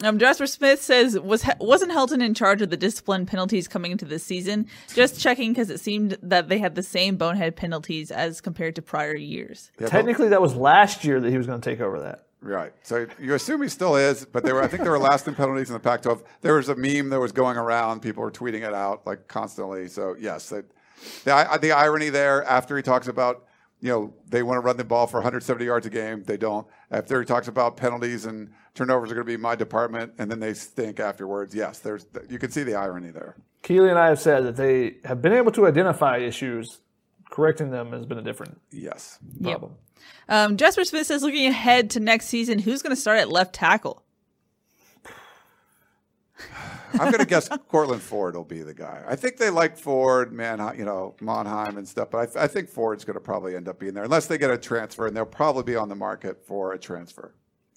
Um, 0.02 0.18
Jasper 0.18 0.46
Smith 0.46 0.80
says 0.82 1.18
was 1.18 1.44
wasn't 1.58 1.92
Helton 1.92 2.22
in 2.22 2.34
charge 2.34 2.62
of 2.62 2.70
the 2.70 2.76
discipline 2.76 3.26
penalties 3.26 3.68
coming 3.68 3.92
into 3.92 4.04
this 4.04 4.24
season? 4.24 4.66
Just 4.94 5.20
checking 5.20 5.52
because 5.52 5.70
it 5.70 5.80
seemed 5.80 6.16
that 6.22 6.48
they 6.48 6.58
had 6.58 6.74
the 6.74 6.82
same 6.82 7.16
bonehead 7.16 7.56
penalties 7.56 8.10
as 8.10 8.40
compared 8.40 8.76
to 8.76 8.82
prior 8.82 9.14
years. 9.14 9.70
Yeah, 9.78 9.86
but- 9.86 9.90
Technically, 9.90 10.28
that 10.28 10.40
was 10.40 10.54
last 10.54 11.04
year 11.04 11.20
that 11.20 11.30
he 11.30 11.36
was 11.36 11.46
going 11.46 11.60
to 11.60 11.70
take 11.70 11.80
over 11.80 12.00
that. 12.00 12.24
Right. 12.42 12.72
So 12.82 13.06
you 13.18 13.34
assume 13.34 13.60
he 13.60 13.68
still 13.68 13.96
is, 13.96 14.24
but 14.24 14.44
they 14.44 14.52
were. 14.54 14.62
I 14.62 14.66
think 14.66 14.82
they 14.82 14.88
were 14.88 14.98
last 14.98 15.28
in 15.28 15.34
penalties 15.34 15.68
in 15.68 15.74
the 15.74 15.80
Pac-12. 15.80 16.22
There 16.40 16.54
was 16.54 16.70
a 16.70 16.74
meme 16.74 17.10
that 17.10 17.20
was 17.20 17.32
going 17.32 17.58
around. 17.58 18.00
People 18.00 18.22
were 18.22 18.30
tweeting 18.30 18.66
it 18.66 18.72
out 18.72 19.06
like 19.06 19.28
constantly. 19.28 19.88
So 19.88 20.16
yes, 20.18 20.48
the 20.48 20.64
the, 21.24 21.58
the 21.60 21.72
irony 21.72 22.08
there. 22.08 22.42
After 22.44 22.78
he 22.78 22.82
talks 22.82 23.08
about 23.08 23.44
you 23.80 23.88
know 23.90 24.14
they 24.28 24.42
want 24.42 24.56
to 24.56 24.60
run 24.60 24.76
the 24.76 24.84
ball 24.84 25.06
for 25.06 25.18
170 25.18 25.64
yards 25.64 25.86
a 25.86 25.90
game, 25.90 26.22
they 26.24 26.36
don't. 26.36 26.66
After 26.90 27.20
he 27.20 27.26
talks 27.26 27.48
about 27.48 27.76
penalties 27.76 28.26
and 28.26 28.50
turnovers 28.74 29.10
are 29.10 29.14
going 29.14 29.26
to 29.26 29.32
be 29.32 29.36
my 29.36 29.54
department, 29.54 30.12
and 30.18 30.30
then 30.30 30.40
they 30.40 30.54
stink 30.54 31.00
afterwards. 31.00 31.54
Yes, 31.54 31.78
there's 31.78 32.06
you 32.28 32.38
can 32.38 32.50
see 32.50 32.62
the 32.62 32.74
irony 32.74 33.10
there. 33.10 33.36
Keely 33.62 33.90
and 33.90 33.98
I 33.98 34.06
have 34.08 34.20
said 34.20 34.44
that 34.44 34.56
they 34.56 34.96
have 35.04 35.20
been 35.20 35.32
able 35.32 35.52
to 35.52 35.66
identify 35.66 36.18
issues. 36.18 36.80
Correcting 37.30 37.70
them 37.70 37.92
has 37.92 38.06
been 38.06 38.18
a 38.18 38.22
different 38.22 38.60
Yes. 38.72 39.18
problem. 39.40 39.76
Um, 40.28 40.56
Jasper 40.56 40.84
Smith 40.84 41.06
says 41.06 41.22
looking 41.22 41.46
ahead 41.46 41.90
to 41.90 42.00
next 42.00 42.26
season, 42.26 42.58
who's 42.58 42.82
going 42.82 42.94
to 42.94 43.00
start 43.00 43.18
at 43.20 43.30
left 43.30 43.54
tackle? 43.54 44.02
I'm 46.94 47.10
going 47.12 47.18
to 47.18 47.26
guess 47.26 47.48
Courtland 47.68 48.02
Ford 48.02 48.34
will 48.34 48.44
be 48.44 48.62
the 48.62 48.74
guy. 48.74 49.02
I 49.06 49.16
think 49.16 49.36
they 49.36 49.50
like 49.50 49.76
Ford, 49.76 50.32
man, 50.32 50.58
you 50.76 50.84
know, 50.84 51.14
Monheim 51.20 51.76
and 51.76 51.86
stuff, 51.88 52.10
but 52.10 52.36
I, 52.36 52.44
I 52.44 52.46
think 52.46 52.68
Ford's 52.68 53.04
going 53.04 53.14
to 53.14 53.20
probably 53.20 53.56
end 53.56 53.68
up 53.68 53.78
being 53.78 53.94
there 53.94 54.04
unless 54.04 54.26
they 54.26 54.38
get 54.38 54.50
a 54.50 54.58
transfer, 54.58 55.06
and 55.06 55.16
they'll 55.16 55.24
probably 55.26 55.62
be 55.62 55.76
on 55.76 55.88
the 55.88 55.94
market 55.94 56.44
for 56.46 56.72
a 56.72 56.78
transfer. 56.78 57.34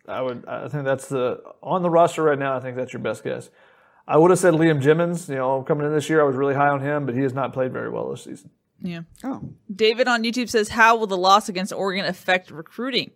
I 0.07 0.21
would. 0.21 0.45
I 0.47 0.67
think 0.67 0.83
that's 0.83 1.07
the 1.07 1.41
on 1.61 1.81
the 1.81 1.89
roster 1.89 2.23
right 2.23 2.37
now. 2.37 2.57
I 2.57 2.59
think 2.59 2.75
that's 2.75 2.91
your 2.91 3.01
best 3.01 3.23
guess. 3.23 3.49
I 4.05 4.17
would 4.17 4.31
have 4.31 4.39
said 4.39 4.53
Liam 4.53 4.81
Jimmons. 4.81 5.29
You 5.29 5.35
know, 5.35 5.63
coming 5.63 5.85
in 5.85 5.93
this 5.93 6.09
year, 6.09 6.19
I 6.21 6.25
was 6.25 6.35
really 6.35 6.55
high 6.55 6.67
on 6.67 6.81
him, 6.81 7.05
but 7.05 7.15
he 7.15 7.21
has 7.21 7.33
not 7.33 7.53
played 7.53 7.71
very 7.71 7.89
well 7.89 8.09
this 8.11 8.23
season. 8.25 8.49
Yeah. 8.81 9.03
Oh, 9.23 9.53
David 9.73 10.09
on 10.09 10.23
YouTube 10.23 10.49
says, 10.49 10.69
"How 10.69 10.97
will 10.97 11.07
the 11.07 11.15
loss 11.17 11.47
against 11.47 11.71
Oregon 11.71 12.05
affect 12.05 12.51
recruiting?" 12.51 13.11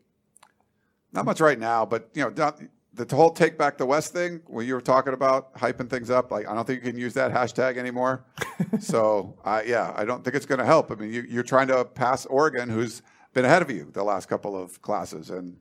not 1.11 1.25
much 1.25 1.39
right 1.41 1.59
now, 1.59 1.85
but 1.85 2.09
you 2.13 2.23
know, 2.23 2.29
down- 2.29 2.69
the 2.97 3.15
whole 3.15 3.29
take 3.29 3.57
back 3.57 3.77
the 3.77 3.85
West 3.85 4.13
thing, 4.13 4.41
when 4.47 4.65
you 4.65 4.73
were 4.73 4.81
talking 4.81 5.13
about 5.13 5.53
hyping 5.55 5.89
things 5.89 6.09
up, 6.09 6.31
like 6.31 6.47
I 6.47 6.53
don't 6.53 6.65
think 6.65 6.83
you 6.83 6.91
can 6.91 6.99
use 6.99 7.13
that 7.13 7.31
hashtag 7.31 7.77
anymore. 7.77 8.25
so, 8.79 9.37
I 9.45 9.63
yeah, 9.63 9.93
I 9.95 10.05
don't 10.05 10.23
think 10.23 10.35
it's 10.35 10.45
going 10.45 10.59
to 10.59 10.65
help. 10.65 10.91
I 10.91 10.95
mean, 10.95 11.13
you, 11.13 11.23
you're 11.29 11.43
trying 11.43 11.67
to 11.67 11.85
pass 11.85 12.25
Oregon, 12.25 12.69
who's 12.69 13.01
been 13.33 13.45
ahead 13.45 13.61
of 13.61 13.69
you 13.69 13.89
the 13.93 14.03
last 14.03 14.27
couple 14.27 14.61
of 14.61 14.81
classes, 14.81 15.29
and 15.29 15.57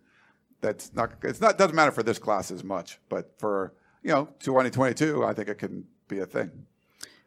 that's 0.60 0.94
not. 0.94 1.12
It's 1.22 1.40
not 1.40 1.58
doesn't 1.58 1.76
matter 1.76 1.92
for 1.92 2.02
this 2.02 2.18
class 2.18 2.50
as 2.50 2.64
much, 2.64 2.98
but 3.08 3.38
for 3.38 3.74
you 4.02 4.10
know 4.10 4.28
2022, 4.40 5.24
I 5.24 5.32
think 5.34 5.48
it 5.48 5.58
can 5.58 5.84
be 6.08 6.20
a 6.20 6.26
thing. 6.26 6.50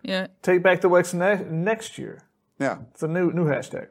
Yeah. 0.02 0.28
Take 0.42 0.64
back 0.64 0.82
the 0.82 0.90
West 0.90 1.14
ne- 1.14 1.44
next 1.50 1.98
year. 1.98 2.24
Yeah. 2.60 2.80
It's 2.92 3.04
a 3.04 3.08
new 3.08 3.32
new 3.32 3.46
hashtag. 3.46 3.88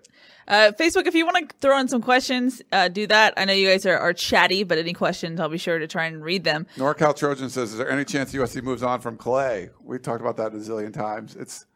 Uh, 0.47 0.73
Facebook, 0.79 1.07
if 1.07 1.15
you 1.15 1.27
want 1.27 1.49
to 1.49 1.57
throw 1.61 1.79
in 1.79 1.89
some 1.89 2.01
questions, 2.01 2.63
uh, 2.73 2.89
do 2.89 3.07
that. 3.07 3.35
I 3.37 3.45
know 3.45 3.53
you 3.53 3.69
guys 3.69 3.85
are, 3.85 3.99
are 3.99 4.15
chatty, 4.15 4.63
but 4.63 4.79
any 4.79 4.95
questions, 4.95 5.39
I'll 5.41 5.51
be 5.51 5.59
sure 5.59 5.79
to 5.79 5.87
try 5.87 6.07
and 6.07 6.25
read 6.25 6.45
them. 6.45 6.67
NorCal 6.77 7.15
Trojan 7.15 7.51
says, 7.51 7.73
"Is 7.73 7.79
there 7.79 7.91
any 7.91 8.05
chance 8.05 8.33
USC 8.33 8.63
moves 8.63 8.83
on 8.83 9.01
from 9.01 9.17
Clay?" 9.17 9.69
We've 9.83 10.01
talked 10.01 10.23
about 10.23 10.37
that 10.39 10.55
a 10.55 10.57
zillion 10.57 10.93
times. 10.93 11.37
It's 11.37 11.67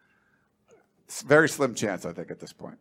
it's 1.05 1.21
very 1.21 1.49
slim 1.49 1.75
chance, 1.75 2.05
I 2.05 2.13
think, 2.13 2.31
at 2.31 2.39
this 2.39 2.53
point. 2.53 2.77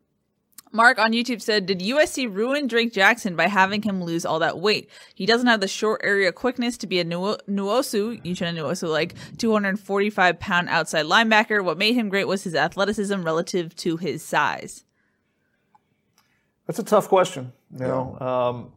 Mark 0.73 0.99
on 0.99 1.13
YouTube 1.13 1.43
said, 1.43 1.67
Did 1.67 1.81
USC 1.81 2.35
ruin 2.35 2.67
Drake 2.67 2.93
Jackson 2.93 3.37
by 3.37 3.47
having 3.47 3.83
him 3.83 4.03
lose 4.03 4.25
all 4.25 4.39
that 4.39 4.59
weight? 4.59 4.89
He 5.15 5.27
doesn't 5.27 5.47
have 5.47 5.61
the 5.61 5.69
short 5.69 6.01
area 6.03 6.33
quickness 6.33 6.79
to 6.79 6.87
be 6.87 6.99
a 6.99 7.05
Nu- 7.05 7.37
Nwosu, 7.49 8.23
Uchenna 8.25 8.59
Nwosu, 8.59 8.89
like 8.89 9.15
245 9.37 10.41
pound 10.41 10.69
outside 10.71 11.05
linebacker. 11.05 11.63
What 11.63 11.77
made 11.77 11.95
him 11.95 12.09
great 12.09 12.27
was 12.27 12.45
his 12.45 12.55
athleticism 12.55 13.23
relative 13.23 13.77
to 13.77 13.99
his 13.99 14.25
size. 14.25 14.85
That's 16.67 16.79
a 16.79 16.85
tough 16.85 17.09
question. 17.09 17.53
You 17.73 17.87
know, 17.87 18.19
um, 18.19 18.73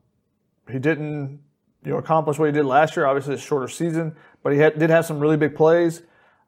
he 0.72 0.80
didn't 0.80 1.40
you 1.86 1.92
know 1.92 1.98
accomplish 1.98 2.38
what 2.38 2.48
he 2.48 2.52
did 2.52 2.66
last 2.66 2.98
year. 2.98 3.06
Obviously, 3.06 3.36
it's 3.36 3.44
a 3.44 3.46
shorter 3.46 3.68
season, 3.70 4.16
but 4.44 4.52
he 4.52 4.60
had, 4.60 4.78
did 4.78 4.90
have 4.90 5.06
some 5.06 5.20
really 5.20 5.38
big 5.38 5.56
plays. 5.56 6.02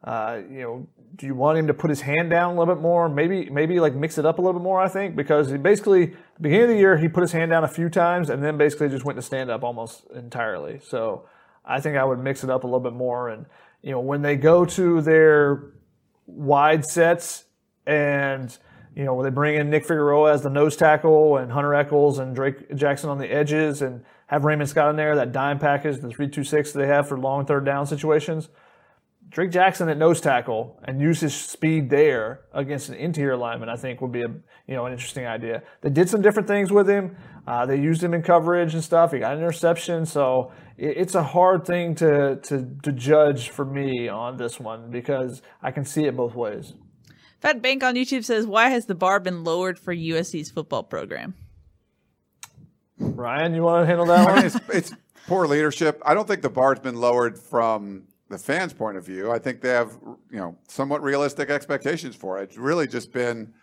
Uh, 0.04 0.42
you 0.50 0.62
know, 0.62 0.88
do 1.18 1.26
you 1.26 1.34
want 1.34 1.58
him 1.58 1.68
to 1.68 1.74
put 1.74 1.90
his 1.90 2.02
hand 2.02 2.30
down 2.30 2.56
a 2.56 2.60
little 2.60 2.74
bit 2.74 2.82
more? 2.82 3.10
Maybe 3.10 3.50
maybe 3.50 3.80
like 3.80 3.96
mix 3.96 4.18
it 4.18 4.26
up 4.26 4.38
a 4.38 4.42
little 4.42 4.60
bit 4.60 4.64
more. 4.64 4.80
I 4.80 4.88
think 4.88 5.16
because 5.16 5.50
he 5.50 5.58
basically 5.58 6.14
beginning 6.40 6.64
of 6.66 6.70
the 6.70 6.78
year 6.78 6.98
he 6.98 7.08
put 7.08 7.22
his 7.22 7.32
hand 7.32 7.52
down 7.52 7.64
a 7.64 7.68
few 7.68 7.90
times 7.90 8.30
and 8.30 8.44
then 8.44 8.58
basically 8.58 8.90
just 8.90 9.04
went 9.04 9.18
to 9.18 9.22
stand 9.24 9.50
up 9.50 9.64
almost 9.64 10.04
entirely. 10.14 10.80
So 10.84 11.28
I 11.66 11.80
think 11.82 11.98
I 11.98 12.04
would 12.04 12.20
mix 12.20 12.44
it 12.44 12.50
up 12.50 12.64
a 12.64 12.68
little 12.68 12.80
bit 12.80 12.94
more. 12.94 13.30
And 13.30 13.48
you 13.82 13.92
know, 13.92 14.00
when 14.00 14.22
they 14.22 14.36
go 14.36 14.64
to 14.66 15.02
their 15.02 15.72
wide 16.28 16.86
sets 16.86 17.46
and 17.86 18.56
you 18.96 19.04
know, 19.04 19.22
they 19.22 19.30
bring 19.30 19.56
in 19.58 19.70
Nick 19.70 19.84
Figueroa 19.84 20.34
as 20.34 20.42
the 20.42 20.50
nose 20.50 20.76
tackle 20.76 21.38
and 21.38 21.52
Hunter 21.52 21.76
Echols 21.76 22.18
and 22.18 22.36
Drake 22.36 22.76
Jackson 22.76 23.10
on 23.10 23.20
the 23.20 23.32
edges 23.32 23.84
and 23.84 24.04
have 24.26 24.44
Raymond 24.44 24.70
Scott 24.70 24.90
in 24.90 24.96
there, 24.96 25.16
that 25.16 25.32
dime 25.32 25.60
package, 25.60 25.96
the 25.96 26.10
326 26.10 26.74
they 26.74 26.88
have 26.88 27.08
for 27.08 27.18
long 27.18 27.46
third 27.46 27.64
down 27.64 27.86
situations. 27.86 28.50
Drake 29.30 29.52
Jackson 29.52 29.90
at 29.90 29.98
nose 29.98 30.22
tackle 30.22 30.80
and 30.86 31.02
use 31.02 31.20
his 31.20 31.36
speed 31.36 31.90
there 31.90 32.46
against 32.54 32.90
an 32.90 32.96
interior 32.96 33.36
lineman, 33.36 33.68
I 33.70 33.76
think 33.76 34.02
would 34.02 34.12
be 34.12 34.22
a 34.22 34.30
you 34.68 34.76
know 34.76 34.86
an 34.86 34.94
interesting 34.94 35.26
idea. 35.26 35.64
They 35.82 35.90
did 35.90 36.10
some 36.10 36.22
different 36.22 36.48
things 36.48 36.72
with 36.72 36.90
him. 36.90 37.18
Uh, 37.46 37.66
they 37.66 37.80
used 37.80 38.04
him 38.04 38.14
in 38.14 38.22
coverage 38.22 38.74
and 38.74 38.84
stuff. 38.84 39.12
He 39.12 39.20
got 39.20 39.34
an 39.34 39.40
interception, 39.40 40.06
so 40.06 40.52
it, 40.78 40.98
it's 40.98 41.16
a 41.16 41.24
hard 41.24 41.66
thing 41.66 41.96
to, 41.96 42.38
to 42.44 42.68
to 42.84 42.92
judge 42.92 43.50
for 43.50 43.66
me 43.66 44.08
on 44.08 44.38
this 44.38 44.60
one 44.60 44.92
because 44.92 45.42
I 45.62 45.72
can 45.72 45.84
see 45.84 46.06
it 46.06 46.16
both 46.16 46.36
ways. 46.36 46.74
Fat 47.40 47.62
Bank 47.62 47.84
on 47.84 47.96
YouTube 47.96 48.24
says, 48.24 48.48
Why 48.48 48.70
has 48.70 48.86
the 48.86 48.96
bar 48.96 49.20
been 49.20 49.44
lowered 49.44 49.78
for 49.78 49.96
USC's 49.96 50.50
football 50.50 50.84
program? 50.84 51.36
Ryan, 53.00 53.54
you 53.54 53.62
want 53.62 53.84
to 53.84 53.86
handle 53.86 54.08
that 54.08 54.20
I 54.20 54.26
mean, 54.28 54.36
one? 54.36 54.46
it's, 54.46 54.60
it's 54.70 54.94
poor 55.28 55.46
leadership. 55.48 56.02
I 56.04 56.14
don't 56.14 56.28
think 56.28 56.42
the 56.42 56.50
bar's 56.50 56.80
been 56.80 56.96
lowered 56.96 57.38
from 57.38 58.08
the 58.30 58.38
fans' 58.38 58.74
point 58.74 58.98
of 58.98 59.06
view. 59.06 59.32
I 59.32 59.40
think 59.40 59.62
they 59.62 59.70
have, 59.70 59.98
you 60.32 60.38
know, 60.38 60.58
somewhat 60.68 61.02
realistic 61.02 61.50
expectations 61.50 62.16
for 62.16 62.40
it. 62.40 62.44
It's 62.44 62.58
really 62.58 62.88
just 62.88 63.12
been 63.12 63.54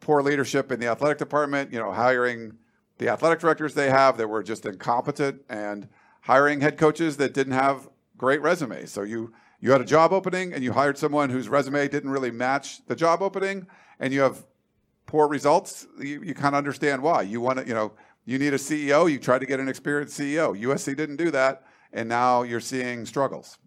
poor 0.00 0.22
leadership 0.22 0.70
in 0.70 0.80
the 0.80 0.86
athletic 0.86 1.18
department. 1.18 1.72
You 1.72 1.78
know, 1.78 1.92
hiring 1.92 2.52
the 2.98 3.08
athletic 3.08 3.40
directors 3.40 3.74
they 3.74 3.90
have 3.90 4.16
that 4.18 4.28
were 4.28 4.42
just 4.42 4.66
incompetent, 4.66 5.42
and 5.48 5.88
hiring 6.22 6.60
head 6.60 6.78
coaches 6.78 7.16
that 7.16 7.34
didn't 7.34 7.54
have 7.54 7.88
great 8.16 8.40
resumes. 8.40 8.92
So 8.92 9.02
you 9.02 9.32
you 9.60 9.70
had 9.70 9.80
a 9.80 9.84
job 9.84 10.12
opening 10.12 10.52
and 10.52 10.62
you 10.62 10.72
hired 10.72 10.98
someone 10.98 11.30
whose 11.30 11.48
resume 11.48 11.86
didn't 11.88 12.10
really 12.10 12.32
match 12.32 12.84
the 12.86 12.96
job 12.96 13.22
opening, 13.22 13.66
and 14.00 14.12
you 14.12 14.20
have 14.20 14.44
poor 15.06 15.28
results. 15.28 15.86
You, 15.98 16.22
you 16.22 16.34
kind 16.34 16.54
of 16.54 16.58
understand 16.58 17.02
why. 17.02 17.22
You 17.22 17.40
want 17.40 17.60
to, 17.60 17.66
you 17.66 17.74
know, 17.74 17.92
you 18.24 18.38
need 18.38 18.54
a 18.54 18.58
CEO. 18.58 19.10
You 19.10 19.18
try 19.18 19.38
to 19.38 19.46
get 19.46 19.60
an 19.60 19.68
experienced 19.68 20.18
CEO. 20.18 20.60
USC 20.60 20.96
didn't 20.96 21.16
do 21.16 21.30
that, 21.30 21.64
and 21.92 22.08
now 22.08 22.42
you're 22.42 22.60
seeing 22.60 23.06
struggles. 23.06 23.58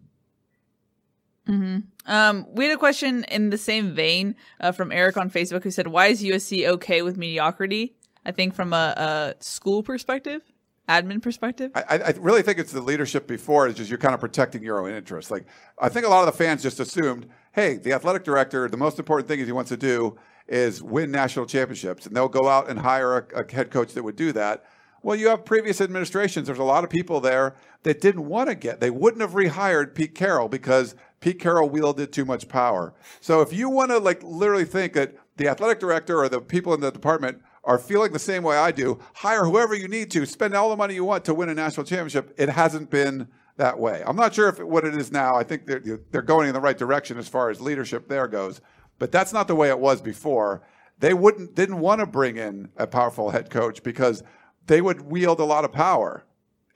Mm-hmm. 1.48 1.78
Um, 2.06 2.46
we 2.52 2.64
had 2.64 2.74
a 2.74 2.78
question 2.78 3.24
in 3.24 3.50
the 3.50 3.58
same 3.58 3.94
vein 3.94 4.36
uh, 4.60 4.72
from 4.72 4.92
Eric 4.92 5.16
on 5.16 5.30
Facebook 5.30 5.62
who 5.62 5.70
said, 5.70 5.88
"Why 5.88 6.06
is 6.06 6.22
USC 6.22 6.66
okay 6.66 7.02
with 7.02 7.16
mediocrity?" 7.16 7.94
I 8.24 8.32
think 8.32 8.54
from 8.54 8.72
a, 8.72 9.34
a 9.38 9.42
school 9.42 9.82
perspective, 9.82 10.42
admin 10.88 11.22
perspective. 11.22 11.70
I, 11.74 11.98
I 11.98 12.14
really 12.18 12.42
think 12.42 12.58
it's 12.58 12.72
the 12.72 12.80
leadership 12.80 13.26
before. 13.26 13.68
is 13.68 13.74
just 13.74 13.90
you're 13.90 13.98
kind 13.98 14.14
of 14.14 14.20
protecting 14.20 14.62
your 14.62 14.80
own 14.80 14.92
interests. 14.92 15.30
Like 15.30 15.46
I 15.78 15.88
think 15.88 16.06
a 16.06 16.08
lot 16.08 16.20
of 16.20 16.26
the 16.26 16.44
fans 16.44 16.62
just 16.62 16.80
assumed, 16.80 17.28
hey, 17.52 17.76
the 17.76 17.92
athletic 17.92 18.24
director, 18.24 18.68
the 18.68 18.76
most 18.76 18.98
important 18.98 19.28
thing 19.28 19.44
he 19.44 19.52
wants 19.52 19.68
to 19.68 19.76
do 19.76 20.16
is 20.48 20.82
win 20.82 21.10
national 21.10 21.46
championships, 21.46 22.06
and 22.06 22.16
they'll 22.16 22.28
go 22.28 22.48
out 22.48 22.68
and 22.68 22.78
hire 22.78 23.18
a, 23.18 23.42
a 23.42 23.52
head 23.52 23.70
coach 23.70 23.94
that 23.94 24.02
would 24.02 24.16
do 24.16 24.32
that. 24.32 24.64
Well, 25.06 25.14
you 25.14 25.28
have 25.28 25.44
previous 25.44 25.80
administrations. 25.80 26.48
There's 26.48 26.58
a 26.58 26.64
lot 26.64 26.82
of 26.82 26.90
people 26.90 27.20
there 27.20 27.54
that 27.84 28.00
didn't 28.00 28.26
want 28.26 28.48
to 28.48 28.56
get. 28.56 28.80
They 28.80 28.90
wouldn't 28.90 29.20
have 29.20 29.34
rehired 29.34 29.94
Pete 29.94 30.16
Carroll 30.16 30.48
because 30.48 30.96
Pete 31.20 31.38
Carroll 31.38 31.68
wielded 31.68 32.12
too 32.12 32.24
much 32.24 32.48
power. 32.48 32.92
So 33.20 33.40
if 33.40 33.52
you 33.52 33.70
want 33.70 33.92
to 33.92 33.98
like 33.98 34.20
literally 34.24 34.64
think 34.64 34.94
that 34.94 35.14
the 35.36 35.46
athletic 35.46 35.78
director 35.78 36.18
or 36.18 36.28
the 36.28 36.40
people 36.40 36.74
in 36.74 36.80
the 36.80 36.90
department 36.90 37.40
are 37.62 37.78
feeling 37.78 38.12
the 38.12 38.18
same 38.18 38.42
way 38.42 38.56
I 38.56 38.72
do, 38.72 38.98
hire 39.14 39.44
whoever 39.44 39.76
you 39.76 39.86
need 39.86 40.10
to, 40.10 40.26
spend 40.26 40.54
all 40.56 40.70
the 40.70 40.76
money 40.76 40.94
you 40.94 41.04
want 41.04 41.24
to 41.26 41.34
win 41.34 41.50
a 41.50 41.54
national 41.54 41.86
championship. 41.86 42.34
It 42.36 42.48
hasn't 42.48 42.90
been 42.90 43.28
that 43.58 43.78
way. 43.78 44.02
I'm 44.04 44.16
not 44.16 44.34
sure 44.34 44.48
if 44.48 44.58
what 44.58 44.84
it 44.84 44.96
is 44.96 45.12
now. 45.12 45.36
I 45.36 45.44
think 45.44 45.66
they're, 45.66 46.00
they're 46.10 46.20
going 46.20 46.48
in 46.48 46.54
the 46.54 46.60
right 46.60 46.76
direction 46.76 47.16
as 47.16 47.28
far 47.28 47.48
as 47.48 47.60
leadership 47.60 48.08
there 48.08 48.26
goes, 48.26 48.60
but 48.98 49.12
that's 49.12 49.32
not 49.32 49.46
the 49.46 49.54
way 49.54 49.68
it 49.68 49.78
was 49.78 50.02
before. 50.02 50.62
They 50.98 51.14
wouldn't 51.14 51.54
didn't 51.54 51.78
want 51.78 52.00
to 52.00 52.06
bring 52.06 52.38
in 52.38 52.70
a 52.76 52.88
powerful 52.88 53.30
head 53.30 53.50
coach 53.50 53.84
because 53.84 54.24
they 54.66 54.80
would 54.80 55.02
wield 55.02 55.40
a 55.40 55.44
lot 55.44 55.64
of 55.64 55.72
power. 55.72 56.24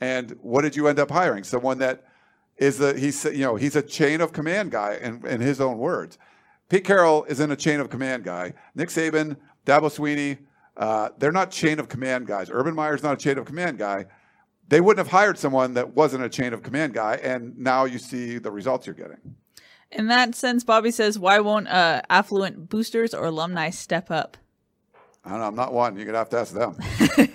And 0.00 0.36
what 0.40 0.62
did 0.62 0.76
you 0.76 0.88
end 0.88 0.98
up 0.98 1.10
hiring? 1.10 1.44
Someone 1.44 1.78
that 1.78 2.04
is 2.56 2.78
the 2.78 2.98
he's 2.98 3.24
you 3.24 3.44
know 3.44 3.56
he's 3.56 3.76
a 3.76 3.82
chain 3.82 4.20
of 4.20 4.32
command 4.32 4.70
guy 4.70 4.98
in, 5.00 5.26
in 5.26 5.40
his 5.40 5.60
own 5.60 5.78
words. 5.78 6.18
Pete 6.68 6.84
Carroll 6.84 7.24
is 7.24 7.40
in 7.40 7.50
a 7.50 7.56
chain 7.56 7.80
of 7.80 7.90
command 7.90 8.24
guy. 8.24 8.54
Nick 8.74 8.90
Saban, 8.90 9.36
Dabo 9.66 9.90
Swinney, 9.90 10.38
uh, 10.76 11.08
they're 11.18 11.32
not 11.32 11.50
chain 11.50 11.80
of 11.80 11.88
command 11.88 12.26
guys. 12.26 12.48
Urban 12.50 12.74
Meyer's 12.74 13.02
not 13.02 13.14
a 13.14 13.16
chain 13.16 13.38
of 13.38 13.44
command 13.44 13.78
guy. 13.78 14.06
They 14.68 14.80
wouldn't 14.80 15.04
have 15.04 15.10
hired 15.10 15.36
someone 15.36 15.74
that 15.74 15.96
wasn't 15.96 16.22
a 16.22 16.28
chain 16.28 16.52
of 16.52 16.62
command 16.62 16.94
guy, 16.94 17.16
and 17.16 17.58
now 17.58 17.86
you 17.86 17.98
see 17.98 18.38
the 18.38 18.52
results 18.52 18.86
you're 18.86 18.94
getting. 18.94 19.34
In 19.90 20.06
that 20.06 20.36
sense, 20.36 20.62
Bobby 20.62 20.92
says, 20.92 21.18
"Why 21.18 21.40
won't 21.40 21.66
uh, 21.66 22.02
affluent 22.08 22.68
boosters 22.68 23.12
or 23.12 23.24
alumni 23.24 23.70
step 23.70 24.10
up?" 24.10 24.36
I 25.24 25.30
don't 25.30 25.40
know. 25.40 25.46
I'm 25.46 25.54
not 25.54 25.72
one. 25.72 25.96
You're 25.96 26.06
gonna 26.06 26.18
have 26.18 26.30
to 26.30 26.38
ask 26.38 26.54
them. 26.54 26.76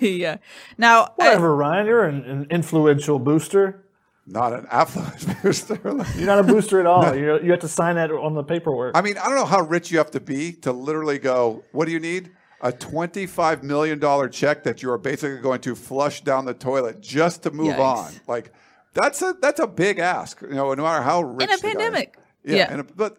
yeah. 0.00 0.38
Now, 0.76 1.12
whatever, 1.16 1.52
uh, 1.52 1.56
Ryan. 1.56 1.86
You're 1.86 2.04
an, 2.04 2.24
an, 2.24 2.46
influential 2.50 3.18
booster. 3.18 3.84
Not 4.26 4.52
an 4.52 4.66
affluent 4.70 5.42
booster. 5.42 5.78
you're 5.84 6.26
not 6.26 6.40
a 6.40 6.42
booster 6.42 6.80
at 6.80 6.86
all. 6.86 7.02
no. 7.02 7.12
you 7.12 7.40
you 7.42 7.50
have 7.52 7.60
to 7.60 7.68
sign 7.68 7.94
that 7.94 8.10
on 8.10 8.34
the 8.34 8.42
paperwork. 8.42 8.96
I 8.96 9.02
mean, 9.02 9.16
I 9.18 9.26
don't 9.26 9.36
know 9.36 9.44
how 9.44 9.60
rich 9.60 9.92
you 9.92 9.98
have 9.98 10.10
to 10.12 10.20
be 10.20 10.52
to 10.62 10.72
literally 10.72 11.18
go. 11.18 11.62
What 11.70 11.84
do 11.86 11.92
you 11.92 12.00
need? 12.00 12.32
A 12.60 12.72
twenty-five 12.72 13.62
million 13.62 14.00
dollar 14.00 14.28
check 14.28 14.64
that 14.64 14.82
you 14.82 14.90
are 14.90 14.98
basically 14.98 15.40
going 15.40 15.60
to 15.60 15.76
flush 15.76 16.22
down 16.22 16.44
the 16.44 16.54
toilet 16.54 17.00
just 17.00 17.44
to 17.44 17.52
move 17.52 17.74
Yikes. 17.74 17.78
on. 17.78 18.12
Like 18.26 18.52
that's 18.94 19.22
a 19.22 19.36
that's 19.40 19.60
a 19.60 19.66
big 19.68 20.00
ask. 20.00 20.40
You 20.42 20.54
know, 20.54 20.74
no 20.74 20.82
matter 20.82 21.04
how 21.04 21.22
rich 21.22 21.48
in 21.48 21.54
a 21.54 21.58
pandemic. 21.58 22.18
Yeah, 22.44 22.56
yeah. 22.56 22.80
A, 22.80 22.82
but 22.82 23.18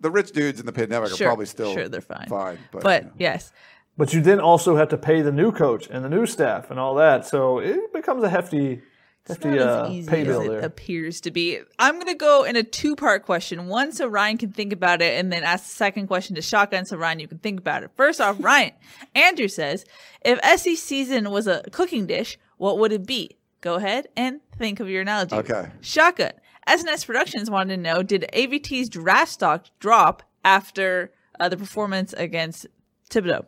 the 0.00 0.10
rich 0.10 0.32
dudes 0.32 0.60
in 0.60 0.66
the 0.66 0.72
pandemic 0.72 1.10
sure, 1.10 1.26
are 1.26 1.30
probably 1.30 1.46
still 1.46 1.72
sure 1.72 1.88
they're 1.88 2.00
fine. 2.00 2.28
Fine, 2.28 2.58
but, 2.72 2.82
but 2.82 3.02
you 3.02 3.08
know. 3.08 3.14
yes. 3.18 3.52
But 3.98 4.14
you 4.14 4.20
then 4.20 4.38
also 4.38 4.76
have 4.76 4.88
to 4.90 4.96
pay 4.96 5.22
the 5.22 5.32
new 5.32 5.50
coach 5.50 5.88
and 5.90 6.04
the 6.04 6.08
new 6.08 6.24
staff 6.24 6.70
and 6.70 6.78
all 6.78 6.94
that, 6.94 7.26
so 7.26 7.58
it 7.58 7.92
becomes 7.92 8.22
a 8.22 8.28
hefty, 8.28 8.80
hefty 9.26 9.48
it's 9.48 9.60
uh, 9.60 9.86
as 9.86 9.90
easy 9.90 10.08
pay 10.08 10.20
as 10.20 10.26
bill 10.28 10.42
it 10.42 10.48
there. 10.48 10.60
appears 10.60 11.20
to 11.22 11.32
be. 11.32 11.58
I'm 11.80 11.94
going 11.94 12.06
to 12.06 12.14
go 12.14 12.44
in 12.44 12.54
a 12.54 12.62
two 12.62 12.94
part 12.94 13.24
question. 13.24 13.66
One, 13.66 13.90
so 13.90 14.06
Ryan 14.06 14.38
can 14.38 14.52
think 14.52 14.72
about 14.72 15.02
it, 15.02 15.18
and 15.18 15.32
then 15.32 15.42
ask 15.42 15.64
the 15.64 15.70
second 15.70 16.06
question 16.06 16.36
to 16.36 16.42
Shotgun, 16.42 16.84
so 16.84 16.96
Ryan, 16.96 17.18
you 17.18 17.26
can 17.26 17.38
think 17.38 17.58
about 17.58 17.82
it. 17.82 17.90
First 17.96 18.20
off, 18.20 18.36
Ryan, 18.38 18.70
Andrew 19.16 19.48
says, 19.48 19.84
if 20.24 20.38
SE 20.44 20.76
season 20.76 21.30
was 21.32 21.48
a 21.48 21.64
cooking 21.72 22.06
dish, 22.06 22.38
what 22.56 22.78
would 22.78 22.92
it 22.92 23.04
be? 23.04 23.36
Go 23.60 23.74
ahead 23.74 24.06
and 24.16 24.40
think 24.56 24.78
of 24.78 24.88
your 24.88 25.02
analogy. 25.02 25.34
Okay. 25.34 25.70
Shotgun. 25.80 26.32
SNS 26.68 27.04
Productions 27.04 27.50
wanted 27.50 27.76
to 27.76 27.82
know, 27.82 28.04
did 28.04 28.26
AVT's 28.32 28.88
draft 28.88 29.32
stock 29.32 29.66
drop 29.80 30.22
after 30.44 31.10
uh, 31.40 31.48
the 31.48 31.56
performance 31.56 32.12
against 32.12 32.66
Thibodeaux? 33.10 33.46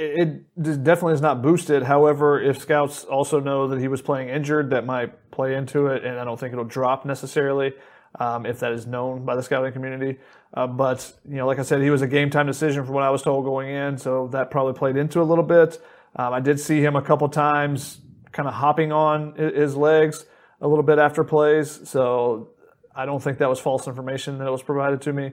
It, 0.00 0.44
it 0.56 0.82
definitely 0.82 1.14
is 1.14 1.20
not 1.20 1.42
boosted. 1.42 1.82
However, 1.82 2.42
if 2.42 2.58
scouts 2.58 3.04
also 3.04 3.38
know 3.38 3.68
that 3.68 3.80
he 3.80 3.88
was 3.88 4.00
playing 4.00 4.30
injured, 4.30 4.70
that 4.70 4.86
might 4.86 5.30
play 5.30 5.54
into 5.54 5.88
it, 5.88 6.04
and 6.04 6.18
I 6.18 6.24
don't 6.24 6.40
think 6.40 6.52
it'll 6.52 6.64
drop 6.64 7.04
necessarily 7.04 7.74
um, 8.18 8.46
if 8.46 8.60
that 8.60 8.72
is 8.72 8.86
known 8.86 9.24
by 9.24 9.36
the 9.36 9.42
scouting 9.42 9.72
community. 9.72 10.18
Uh, 10.54 10.66
but 10.66 11.12
you 11.28 11.36
know, 11.36 11.46
like 11.46 11.58
I 11.58 11.62
said, 11.62 11.82
he 11.82 11.90
was 11.90 12.02
a 12.02 12.08
game 12.08 12.30
time 12.30 12.46
decision 12.46 12.84
from 12.84 12.94
what 12.94 13.04
I 13.04 13.10
was 13.10 13.22
told 13.22 13.44
going 13.44 13.68
in, 13.68 13.98
so 13.98 14.28
that 14.32 14.50
probably 14.50 14.72
played 14.72 14.96
into 14.96 15.20
a 15.20 15.24
little 15.24 15.44
bit. 15.44 15.78
Um, 16.16 16.32
I 16.32 16.40
did 16.40 16.58
see 16.58 16.80
him 16.80 16.96
a 16.96 17.02
couple 17.02 17.28
times 17.28 18.00
kind 18.32 18.48
of 18.48 18.54
hopping 18.54 18.92
on 18.92 19.34
his 19.36 19.76
legs 19.76 20.24
a 20.60 20.68
little 20.68 20.82
bit 20.82 20.98
after 20.98 21.24
plays. 21.24 21.88
So 21.88 22.50
I 22.94 23.06
don't 23.06 23.22
think 23.22 23.38
that 23.38 23.48
was 23.48 23.60
false 23.60 23.86
information 23.86 24.38
that 24.38 24.50
was 24.50 24.62
provided 24.62 25.00
to 25.02 25.12
me. 25.12 25.32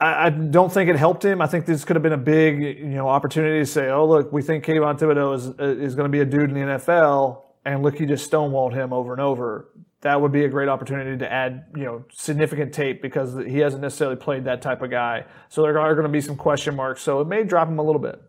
I, 0.00 0.26
I 0.26 0.30
don't 0.30 0.72
think 0.72 0.88
it 0.90 0.96
helped 0.96 1.24
him. 1.24 1.40
I 1.42 1.46
think 1.46 1.66
this 1.66 1.84
could 1.84 1.96
have 1.96 2.02
been 2.02 2.12
a 2.12 2.16
big, 2.16 2.60
you 2.60 2.86
know, 2.86 3.08
opportunity 3.08 3.58
to 3.60 3.66
say, 3.66 3.88
"Oh, 3.90 4.06
look, 4.06 4.32
we 4.32 4.42
think 4.42 4.64
Kayvon 4.64 4.98
Thibodeaux 4.98 5.34
is 5.34 5.46
is 5.88 5.94
going 5.94 6.04
to 6.06 6.12
be 6.12 6.20
a 6.20 6.24
dude 6.24 6.50
in 6.50 6.54
the 6.54 6.60
NFL," 6.60 7.42
and 7.64 7.82
look, 7.82 7.96
he 7.98 8.06
just 8.06 8.30
stonewalled 8.30 8.74
him 8.74 8.92
over 8.92 9.12
and 9.12 9.20
over. 9.20 9.68
That 10.02 10.20
would 10.20 10.30
be 10.30 10.44
a 10.44 10.48
great 10.48 10.68
opportunity 10.68 11.18
to 11.18 11.32
add, 11.32 11.64
you 11.74 11.82
know, 11.84 12.04
significant 12.12 12.72
tape 12.72 13.02
because 13.02 13.36
he 13.44 13.58
hasn't 13.58 13.82
necessarily 13.82 14.14
played 14.14 14.44
that 14.44 14.62
type 14.62 14.80
of 14.80 14.90
guy. 14.90 15.24
So 15.48 15.62
there 15.62 15.76
are 15.80 15.94
going 15.94 16.06
to 16.06 16.12
be 16.12 16.20
some 16.20 16.36
question 16.36 16.76
marks. 16.76 17.02
So 17.02 17.20
it 17.20 17.26
may 17.26 17.42
drop 17.42 17.66
him 17.66 17.80
a 17.80 17.82
little 17.82 18.00
bit. 18.00 18.22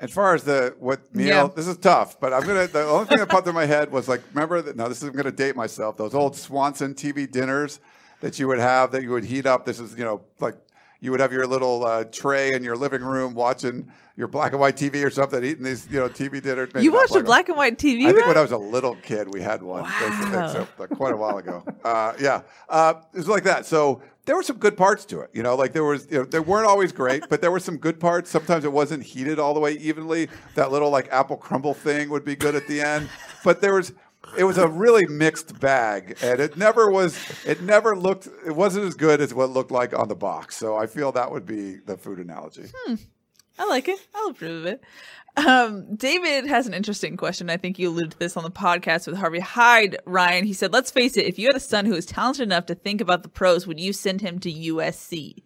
As 0.00 0.12
far 0.12 0.34
as 0.34 0.42
the 0.42 0.74
what 0.80 1.14
meal, 1.14 1.26
Yeah. 1.28 1.48
this 1.54 1.68
is 1.68 1.76
tough, 1.76 2.18
but 2.20 2.32
I'm 2.32 2.44
gonna. 2.46 2.66
The 2.68 2.84
only 2.86 3.06
thing 3.06 3.18
that 3.18 3.28
popped 3.28 3.46
in 3.48 3.54
my 3.54 3.66
head 3.66 3.90
was 3.92 4.08
like, 4.08 4.22
remember 4.32 4.60
that? 4.62 4.76
Now 4.76 4.88
this 4.88 5.02
is 5.02 5.08
I'm 5.08 5.14
gonna 5.14 5.30
date 5.32 5.54
myself. 5.56 5.96
Those 5.96 6.14
old 6.14 6.36
Swanson 6.36 6.94
TV 6.94 7.28
dinners 7.30 7.80
that 8.20 8.38
you 8.38 8.48
would 8.48 8.58
have 8.58 8.92
that 8.92 9.02
you 9.02 9.10
would 9.10 9.24
heat 9.24 9.46
up. 9.46 9.64
This 9.64 9.80
is 9.80 9.96
you 9.96 10.04
know 10.04 10.22
like 10.40 10.56
you 11.00 11.10
would 11.10 11.20
have 11.20 11.32
your 11.32 11.46
little 11.46 11.84
uh, 11.84 12.04
tray 12.04 12.54
in 12.54 12.64
your 12.64 12.76
living 12.76 13.02
room 13.02 13.34
watching 13.34 13.90
your 14.16 14.26
black 14.26 14.50
and 14.50 14.60
white 14.60 14.76
TV 14.76 15.04
or 15.04 15.10
something, 15.10 15.44
eating 15.44 15.62
these 15.62 15.86
you 15.90 16.00
know 16.00 16.08
TV 16.08 16.42
dinners. 16.42 16.70
Maybe 16.74 16.84
You 16.84 16.92
watched 16.92 17.14
a 17.14 17.22
black 17.22 17.48
and 17.48 17.56
white 17.56 17.78
TV? 17.78 18.00
I 18.02 18.06
think 18.06 18.16
Ryan? 18.16 18.28
when 18.28 18.36
I 18.36 18.42
was 18.42 18.52
a 18.52 18.58
little 18.58 18.96
kid, 18.96 19.32
we 19.32 19.40
had 19.40 19.62
one. 19.62 19.82
Wow. 19.82 20.52
So, 20.52 20.68
like, 20.78 20.90
quite 20.90 21.14
a 21.14 21.16
while 21.16 21.38
ago. 21.38 21.64
Uh, 21.84 22.14
yeah, 22.20 22.42
uh, 22.68 22.94
it 23.14 23.18
was 23.18 23.28
like 23.28 23.44
that. 23.44 23.64
So 23.64 24.02
there 24.24 24.34
were 24.34 24.42
some 24.42 24.56
good 24.58 24.76
parts 24.76 25.04
to 25.06 25.20
it. 25.20 25.30
You 25.32 25.42
know, 25.44 25.54
like 25.54 25.72
there 25.72 25.84
was, 25.84 26.08
you 26.10 26.18
know, 26.18 26.24
they 26.24 26.40
weren't 26.40 26.66
always 26.66 26.90
great, 26.90 27.22
but 27.30 27.40
there 27.40 27.52
were 27.52 27.60
some 27.60 27.76
good 27.76 28.00
parts. 28.00 28.28
Sometimes 28.28 28.64
it 28.64 28.72
wasn't 28.72 29.04
heated 29.04 29.38
all 29.38 29.54
the 29.54 29.60
way 29.60 29.72
evenly. 29.74 30.28
That 30.56 30.72
little 30.72 30.90
like 30.90 31.08
apple 31.12 31.36
crumble 31.36 31.74
thing 31.74 32.10
would 32.10 32.24
be 32.24 32.34
good 32.34 32.56
at 32.56 32.66
the 32.66 32.80
end, 32.80 33.08
but 33.44 33.60
there 33.60 33.74
was. 33.74 33.92
It 34.36 34.44
was 34.44 34.58
a 34.58 34.68
really 34.68 35.06
mixed 35.06 35.58
bag, 35.58 36.18
and 36.22 36.40
it 36.40 36.56
never 36.56 36.90
was. 36.90 37.18
It 37.46 37.62
never 37.62 37.96
looked. 37.96 38.28
It 38.46 38.54
wasn't 38.54 38.86
as 38.86 38.94
good 38.94 39.20
as 39.20 39.32
what 39.32 39.44
it 39.44 39.52
looked 39.52 39.70
like 39.70 39.98
on 39.98 40.08
the 40.08 40.16
box. 40.16 40.56
So 40.56 40.76
I 40.76 40.86
feel 40.86 41.12
that 41.12 41.30
would 41.30 41.46
be 41.46 41.76
the 41.76 41.96
food 41.96 42.18
analogy. 42.18 42.66
I 43.58 43.64
like 43.66 43.88
it. 43.88 43.98
I'll 44.14 44.30
approve 44.30 44.60
of 44.60 44.66
it. 44.66 44.84
Um, 45.36 45.94
David 45.94 46.46
has 46.46 46.66
an 46.66 46.74
interesting 46.74 47.16
question. 47.16 47.48
I 47.48 47.56
think 47.56 47.78
you 47.78 47.88
alluded 47.90 48.12
to 48.12 48.18
this 48.18 48.36
on 48.36 48.42
the 48.42 48.50
podcast 48.50 49.06
with 49.06 49.16
Harvey 49.16 49.38
Hyde, 49.38 49.96
Ryan. 50.04 50.44
He 50.44 50.52
said, 50.52 50.72
Let's 50.72 50.90
face 50.90 51.16
it, 51.16 51.26
if 51.26 51.38
you 51.38 51.46
had 51.46 51.56
a 51.56 51.60
son 51.60 51.86
who 51.86 51.92
was 51.92 52.06
talented 52.06 52.42
enough 52.42 52.66
to 52.66 52.74
think 52.74 53.00
about 53.00 53.22
the 53.22 53.28
pros, 53.28 53.66
would 53.66 53.78
you 53.78 53.92
send 53.92 54.20
him 54.20 54.38
to 54.40 54.52
USC? 54.52 55.42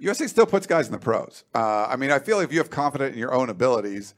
USC 0.00 0.28
still 0.28 0.46
puts 0.46 0.66
guys 0.66 0.86
in 0.86 0.92
the 0.92 0.98
pros. 0.98 1.44
Uh, 1.54 1.86
I 1.86 1.96
mean, 1.96 2.10
I 2.10 2.18
feel 2.18 2.40
if 2.40 2.52
you 2.52 2.58
have 2.58 2.70
confidence 2.70 3.14
in 3.14 3.18
your 3.18 3.34
own 3.34 3.48
abilities, 3.48 4.14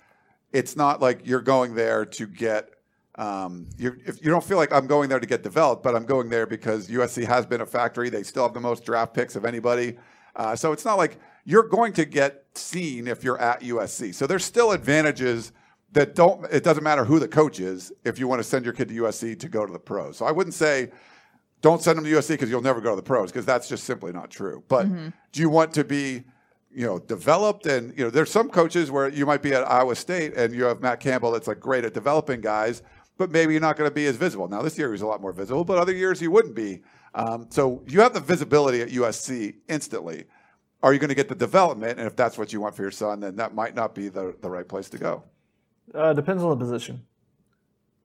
it's 0.52 0.77
not 0.77 1.01
like 1.01 1.27
you're 1.27 1.43
going 1.43 1.74
there 1.74 2.05
to 2.05 2.27
get. 2.27 2.70
Um, 3.16 3.66
you 3.78 3.97
if 4.05 4.22
you 4.22 4.30
don't 4.30 4.44
feel 4.44 4.59
like 4.59 4.72
I'm 4.72 4.86
going 4.86 5.09
there 5.09 5.20
to 5.20 5.26
get 5.26 5.43
developed, 5.43 5.82
but 5.82 5.94
I'm 5.97 6.05
going 6.05 6.28
there 6.28 6.47
because 6.47 6.88
USC 6.88 7.24
has 7.24 7.47
been 7.47 7.62
a 7.62 7.66
factory. 7.66 8.10
They 8.10 8.22
still 8.22 8.43
have 8.43 8.55
the 8.55 8.60
most 8.60 8.84
draft 8.84 9.14
picks 9.14 9.36
of 9.36 9.44
anybody. 9.44 9.97
Uh, 10.34 10.55
so 10.55 10.72
it's 10.72 10.84
not 10.84 10.98
like 10.98 11.18
you're 11.44 11.66
going 11.66 11.94
to 11.94 12.05
get 12.05 12.44
seen 12.55 13.06
if 13.06 13.24
you're 13.24 13.40
at 13.40 13.62
USC. 13.62 14.14
So 14.14 14.26
there's 14.26 14.44
still 14.44 14.72
advantages 14.72 15.52
that 15.93 16.14
don't. 16.14 16.44
It 16.52 16.62
doesn't 16.62 16.84
matter 16.84 17.05
who 17.05 17.18
the 17.18 17.28
coach 17.28 17.59
is 17.59 17.90
if 18.05 18.18
you 18.18 18.28
want 18.28 18.40
to 18.40 18.44
send 18.44 18.66
your 18.66 18.74
kid 18.74 18.88
to 18.88 18.94
USC 18.94 19.38
to 19.40 19.48
go 19.48 19.64
to 19.64 19.72
the 19.72 19.78
pros. 19.78 20.18
So 20.18 20.26
I 20.26 20.32
wouldn't 20.32 20.55
say 20.55 20.90
don't 21.62 21.82
send 21.82 21.98
them 21.98 22.05
to 22.05 22.10
USC 22.10 22.28
because 22.28 22.51
you'll 22.51 22.62
never 22.62 22.80
go 22.80 22.90
to 22.90 22.97
the 22.97 23.02
pros 23.02 23.32
because 23.32 23.47
that's 23.47 23.68
just 23.68 23.84
simply 23.84 24.12
not 24.12 24.30
true. 24.30 24.62
But 24.68 24.84
do 25.32 25.40
you 25.40 25.48
want 25.48 25.72
to 25.74 25.84
be, 25.84 26.24
you 26.70 26.86
know, 26.86 26.98
developed? 26.98 27.66
And 27.66 27.97
you 27.97 28.05
know, 28.05 28.10
there's 28.10 28.30
some 28.30 28.51
coaches 28.51 28.90
where 28.90 29.09
you 29.09 29.24
might 29.24 29.43
be 29.43 29.55
at 29.55 29.68
Iowa 29.68 29.97
State 29.97 30.34
and 30.34 30.55
you 30.55 30.64
have 30.64 30.80
Matt 30.80 31.01
Campbell 31.01 31.32
that's 31.32 31.48
like 31.48 31.60
great 31.60 31.84
at 31.84 31.94
developing 31.94 32.40
guys, 32.40 32.82
but 33.18 33.30
maybe 33.30 33.52
you're 33.52 33.60
not 33.60 33.76
going 33.76 33.88
to 33.88 33.94
be 33.94 34.06
as 34.06 34.16
visible. 34.16 34.48
Now 34.48 34.62
this 34.62 34.76
year 34.78 34.88
he 34.88 34.93
was 34.93 35.02
a 35.02 35.06
lot 35.06 35.20
more 35.20 35.32
visible, 35.32 35.64
but 35.64 35.78
other 35.78 35.93
years 35.93 36.20
he 36.20 36.28
wouldn't 36.28 36.55
be. 36.55 36.82
Um, 37.14 37.47
so 37.51 37.82
you 37.86 38.01
have 38.01 38.12
the 38.14 38.20
visibility 38.20 38.82
at 38.82 38.88
USC 38.90 39.55
instantly. 39.68 40.24
Are 40.82 40.93
you 40.93 40.98
going 40.98 41.09
to 41.09 41.14
get 41.14 41.28
the 41.28 41.34
development? 41.34 41.98
And 41.98 42.06
if 42.06 42.14
that's 42.14 42.36
what 42.36 42.52
you 42.52 42.60
want 42.60 42.76
for 42.76 42.82
your 42.82 42.90
son, 42.90 43.20
then 43.20 43.36
that 43.36 43.55
might 43.55 43.74
not 43.74 43.94
be 43.94 44.09
the, 44.09 44.36
the 44.43 44.51
right 44.51 44.68
place 44.68 44.90
to 44.90 44.98
go. 44.98 45.24
Uh, 45.94 46.12
depends 46.12 46.43
on 46.43 46.51
the 46.51 46.56
position. 46.56 47.02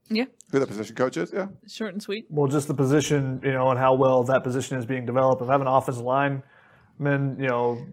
Yeah, 0.09 0.25
Who 0.51 0.59
the 0.59 0.67
position 0.67 0.95
coach 0.95 1.15
is? 1.15 1.31
Yeah. 1.33 1.47
short 1.67 1.93
and 1.93 2.03
sweet. 2.03 2.25
Well, 2.29 2.47
just 2.47 2.67
the 2.67 2.73
position, 2.73 3.39
you 3.45 3.53
know, 3.53 3.69
and 3.69 3.79
how 3.79 3.93
well 3.93 4.23
that 4.25 4.43
position 4.43 4.77
is 4.77 4.85
being 4.85 5.05
developed. 5.05 5.41
If 5.41 5.47
I 5.47 5.53
have 5.53 5.61
an 5.61 5.67
offensive 5.67 6.03
lineman, 6.03 7.37
you 7.39 7.47
know, 7.47 7.85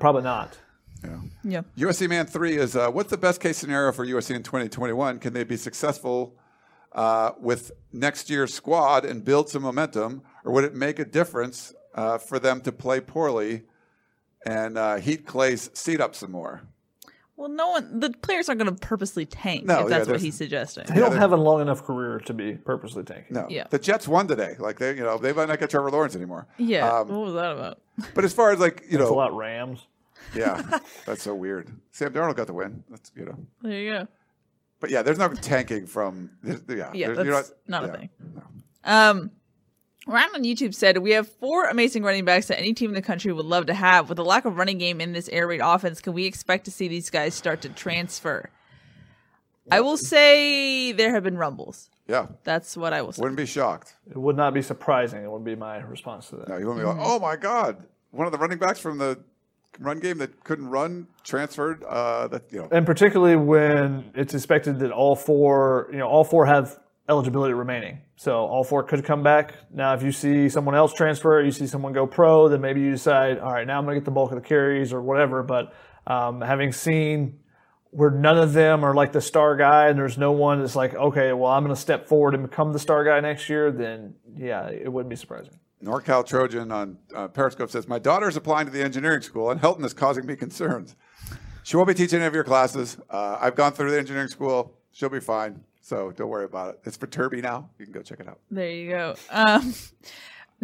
probably 0.00 0.22
not. 0.22 0.58
Yeah. 1.04 1.20
Yeah. 1.44 1.62
USC 1.88 2.08
Man 2.08 2.26
3 2.26 2.56
is 2.56 2.74
uh, 2.74 2.90
what's 2.90 3.10
the 3.10 3.16
best 3.18 3.40
case 3.40 3.56
scenario 3.56 3.92
for 3.92 4.04
USC 4.04 4.34
in 4.34 4.42
2021? 4.42 5.20
Can 5.20 5.32
they 5.32 5.44
be 5.44 5.56
successful 5.56 6.34
uh, 6.94 7.32
with 7.40 7.72
next 7.92 8.30
year's 8.30 8.52
squad 8.54 9.04
and 9.04 9.24
build 9.24 9.48
some 9.48 9.62
momentum, 9.62 10.22
or 10.44 10.52
would 10.52 10.64
it 10.64 10.74
make 10.74 10.98
a 10.98 11.04
difference 11.04 11.72
uh, 11.94 12.18
for 12.18 12.38
them 12.38 12.60
to 12.62 12.72
play 12.72 13.00
poorly 13.00 13.62
and 14.46 14.76
uh, 14.78 14.96
heat 14.96 15.26
Clay's 15.26 15.70
seat 15.74 16.00
up 16.00 16.14
some 16.14 16.30
more? 16.32 16.62
Well, 17.36 17.48
no 17.48 17.70
one, 17.70 17.98
the 17.98 18.10
players 18.10 18.48
aren't 18.48 18.60
going 18.62 18.72
to 18.72 18.80
purposely 18.80 19.26
tank 19.26 19.64
No, 19.64 19.80
if 19.80 19.90
yeah, 19.90 19.98
that's 19.98 20.08
what 20.08 20.20
he's 20.20 20.36
suggesting. 20.36 20.84
They 20.86 21.00
don't 21.00 21.16
have 21.16 21.32
a 21.32 21.36
long 21.36 21.60
enough 21.60 21.82
career 21.82 22.20
to 22.26 22.32
be 22.32 22.52
purposely 22.54 23.02
tanking. 23.02 23.34
No. 23.34 23.46
Yeah. 23.50 23.66
The 23.68 23.78
Jets 23.80 24.06
won 24.06 24.28
today. 24.28 24.54
Like 24.60 24.78
they, 24.78 24.94
you 24.94 25.02
know, 25.02 25.18
they 25.18 25.32
might 25.32 25.48
not 25.48 25.58
get 25.58 25.68
Trevor 25.70 25.90
Lawrence 25.90 26.14
anymore. 26.14 26.46
Yeah. 26.58 26.88
Um, 26.88 27.08
what 27.08 27.20
was 27.20 27.34
that 27.34 27.50
about? 27.50 27.80
but 28.14 28.24
as 28.24 28.32
far 28.32 28.52
as 28.52 28.60
like 28.60 28.82
you 28.82 28.98
It's 28.98 29.08
a 29.08 29.10
know, 29.10 29.14
lot 29.14 29.34
Rams. 29.36 29.84
yeah, 30.34 30.78
that's 31.06 31.24
so 31.24 31.34
weird. 31.34 31.72
Sam 31.90 32.12
Darnold 32.12 32.36
got 32.36 32.46
the 32.46 32.54
win. 32.54 32.84
That's 32.88 33.10
you 33.16 33.24
know. 33.24 33.38
There 33.62 33.80
you 33.80 33.90
go. 33.90 34.08
But 34.84 34.90
yeah, 34.90 35.00
there's 35.00 35.16
no 35.16 35.28
tanking 35.30 35.86
from. 35.86 36.28
Yeah, 36.44 36.90
Yeah, 36.92 37.06
there's- 37.08 37.24
you're 37.24 37.34
that's 37.36 37.52
not 37.66 37.84
a 37.84 37.86
yeah. 37.86 37.96
thing. 37.96 38.10
Um, 38.84 39.30
Ryan 40.06 40.28
on 40.34 40.42
YouTube 40.44 40.74
said, 40.74 40.98
We 40.98 41.12
have 41.12 41.26
four 41.26 41.64
amazing 41.64 42.02
running 42.02 42.26
backs 42.26 42.48
that 42.48 42.58
any 42.58 42.74
team 42.74 42.90
in 42.90 42.94
the 42.94 43.00
country 43.00 43.32
would 43.32 43.46
love 43.46 43.64
to 43.66 43.72
have. 43.72 44.10
With 44.10 44.16
the 44.16 44.24
lack 44.26 44.44
of 44.44 44.58
running 44.58 44.76
game 44.76 45.00
in 45.00 45.14
this 45.14 45.26
air 45.30 45.46
raid 45.46 45.62
offense, 45.64 46.02
can 46.02 46.12
we 46.12 46.26
expect 46.26 46.66
to 46.66 46.70
see 46.70 46.86
these 46.86 47.08
guys 47.08 47.34
start 47.34 47.62
to 47.62 47.70
transfer? 47.70 48.50
I 49.70 49.80
will 49.80 49.96
say 49.96 50.92
there 50.92 51.12
have 51.12 51.22
been 51.22 51.38
rumbles. 51.38 51.88
Yeah, 52.06 52.26
That's 52.42 52.76
what 52.76 52.92
I 52.92 53.00
will 53.00 53.12
say. 53.12 53.22
wouldn't 53.22 53.38
be 53.38 53.46
shocked. 53.46 53.94
It 54.10 54.18
would 54.18 54.36
not 54.36 54.52
be 54.52 54.60
surprising. 54.60 55.24
It 55.24 55.30
would 55.30 55.44
be 55.44 55.56
my 55.56 55.78
response 55.78 56.28
to 56.28 56.36
that. 56.36 56.48
No, 56.48 56.58
you 56.58 56.66
wouldn't 56.66 56.84
be 56.84 56.86
like, 56.86 56.98
oh 57.00 57.18
my 57.18 57.36
god, 57.36 57.86
one 58.10 58.26
of 58.26 58.32
the 58.32 58.38
running 58.38 58.58
backs 58.58 58.78
from 58.78 58.98
the 58.98 59.18
run 59.78 60.00
game 60.00 60.18
that 60.18 60.44
couldn't 60.44 60.68
run 60.68 61.06
transferred. 61.22 61.82
Uh, 61.84 62.28
that 62.28 62.52
you 62.52 62.60
know, 62.60 62.68
And 62.70 62.86
particularly 62.86 63.36
when 63.36 64.10
it's 64.14 64.34
expected 64.34 64.78
that 64.80 64.90
all 64.90 65.16
four, 65.16 65.88
you 65.92 65.98
know, 65.98 66.06
all 66.06 66.24
four 66.24 66.46
have 66.46 66.78
eligibility 67.08 67.52
remaining. 67.52 67.98
So 68.16 68.36
all 68.36 68.64
four 68.64 68.82
could 68.82 69.04
come 69.04 69.22
back. 69.22 69.54
Now, 69.72 69.94
if 69.94 70.02
you 70.02 70.12
see 70.12 70.48
someone 70.48 70.74
else 70.74 70.92
transfer, 70.94 71.42
you 71.42 71.50
see 71.50 71.66
someone 71.66 71.92
go 71.92 72.06
pro, 72.06 72.48
then 72.48 72.60
maybe 72.60 72.80
you 72.80 72.90
decide, 72.90 73.38
all 73.38 73.52
right, 73.52 73.66
now 73.66 73.78
I'm 73.78 73.84
going 73.84 73.94
to 73.94 74.00
get 74.00 74.04
the 74.04 74.10
bulk 74.10 74.30
of 74.30 74.40
the 74.40 74.46
carries 74.46 74.92
or 74.92 75.02
whatever. 75.02 75.42
But 75.42 75.74
um, 76.06 76.40
having 76.40 76.72
seen 76.72 77.40
where 77.90 78.10
none 78.10 78.38
of 78.38 78.52
them 78.52 78.84
are 78.84 78.94
like 78.94 79.12
the 79.12 79.20
star 79.20 79.56
guy 79.56 79.88
and 79.88 79.98
there's 79.98 80.18
no 80.18 80.32
one 80.32 80.60
that's 80.60 80.74
like, 80.74 80.94
okay, 80.94 81.32
well, 81.32 81.52
I'm 81.52 81.62
going 81.62 81.74
to 81.74 81.80
step 81.80 82.08
forward 82.08 82.34
and 82.34 82.42
become 82.42 82.72
the 82.72 82.78
star 82.78 83.04
guy 83.04 83.20
next 83.20 83.48
year, 83.48 83.70
then 83.70 84.14
yeah, 84.36 84.68
it 84.68 84.92
wouldn't 84.92 85.10
be 85.10 85.16
surprising. 85.16 85.60
NorCal 85.84 86.26
Trojan 86.26 86.72
on 86.72 86.98
uh, 87.14 87.28
Periscope 87.28 87.70
says, 87.70 87.86
My 87.88 87.98
daughter 87.98 88.28
is 88.28 88.36
applying 88.36 88.66
to 88.66 88.72
the 88.72 88.82
engineering 88.82 89.20
school, 89.22 89.50
and 89.50 89.60
Helton 89.60 89.84
is 89.84 89.92
causing 89.94 90.26
me 90.26 90.36
concerns. 90.36 90.96
She 91.62 91.76
won't 91.76 91.88
be 91.88 91.94
teaching 91.94 92.18
any 92.18 92.26
of 92.26 92.34
your 92.34 92.44
classes. 92.44 92.98
Uh, 93.10 93.38
I've 93.40 93.54
gone 93.54 93.72
through 93.72 93.90
the 93.90 93.98
engineering 93.98 94.28
school. 94.28 94.74
She'll 94.92 95.08
be 95.08 95.20
fine. 95.20 95.60
So 95.80 96.12
don't 96.12 96.28
worry 96.28 96.44
about 96.44 96.74
it. 96.74 96.80
It's 96.84 96.96
for 96.96 97.06
Turby 97.06 97.42
now. 97.42 97.68
You 97.78 97.84
can 97.86 97.92
go 97.92 98.02
check 98.02 98.20
it 98.20 98.28
out. 98.28 98.38
There 98.50 98.70
you 98.70 98.90
go. 98.90 99.14
Um, 99.30 99.74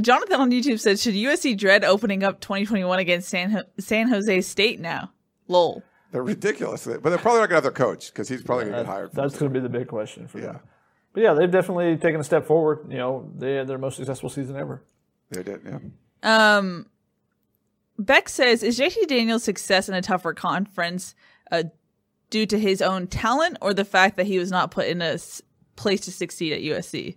Jonathan 0.01 0.41
on 0.41 0.51
YouTube 0.51 0.81
said, 0.81 0.99
Should 0.99 1.15
USC 1.15 1.57
dread 1.59 1.85
opening 1.85 2.23
up 2.23 2.41
2021 2.41 2.99
against 2.99 3.29
San, 3.29 3.51
Ho- 3.51 3.63
San 3.79 4.09
Jose 4.09 4.41
State 4.43 4.81
now? 4.81 5.11
Lol. 5.49 5.83
They're 6.13 6.23
ridiculous. 6.23 6.87
But 6.87 7.03
they're 7.05 7.19
probably 7.19 7.41
not 7.41 7.49
going 7.51 7.51
to 7.51 7.55
have 7.57 7.63
their 7.65 7.73
coach 7.73 8.11
because 8.13 8.29
he's 8.29 8.43
probably 8.43 8.65
going 8.65 8.77
to 8.77 8.83
get 8.83 8.87
hired. 8.87 9.11
that's 9.13 9.39
going 9.39 9.53
to 9.53 9.61
be 9.61 9.63
the 9.63 9.69
big 9.69 9.89
question 9.89 10.27
for 10.27 10.39
Yeah. 10.39 10.47
them. 10.47 10.61
But 11.13 11.23
yeah, 11.23 11.35
they've 11.35 11.51
definitely 11.51 11.97
taken 11.97 12.21
a 12.21 12.25
step 12.25 12.47
forward. 12.47 12.87
You 12.89 12.99
know, 12.99 13.31
they 13.37 13.55
had 13.55 13.67
their 13.67 13.79
most 13.79 13.97
successful 13.97 14.29
season 14.29 14.57
ever. 14.57 14.83
They 15.31 15.43
did, 15.43 15.61
yeah. 15.65 15.79
Um, 16.23 16.87
Beck 17.99 18.29
says, 18.29 18.63
"Is 18.63 18.79
JT 18.79 19.07
Daniels' 19.09 19.45
success 19.45 19.89
in 19.89 19.95
a 19.95 20.03
tougher 20.03 20.35
conference 20.35 21.15
uh, 21.51 21.65
due 22.31 22.47
to 22.47 22.59
his 22.59 22.83
own 22.83 23.07
talent, 23.07 23.59
or 23.61 23.75
the 23.75 23.85
fact 23.85 24.17
that 24.17 24.27
he 24.27 24.39
was 24.39 24.51
not 24.51 24.71
put 24.71 24.87
in 24.87 25.03
a 25.03 25.15
s- 25.15 25.43
place 25.77 26.01
to 26.03 26.13
succeed 26.13 26.53
at 26.53 26.61
USC?" 26.61 27.17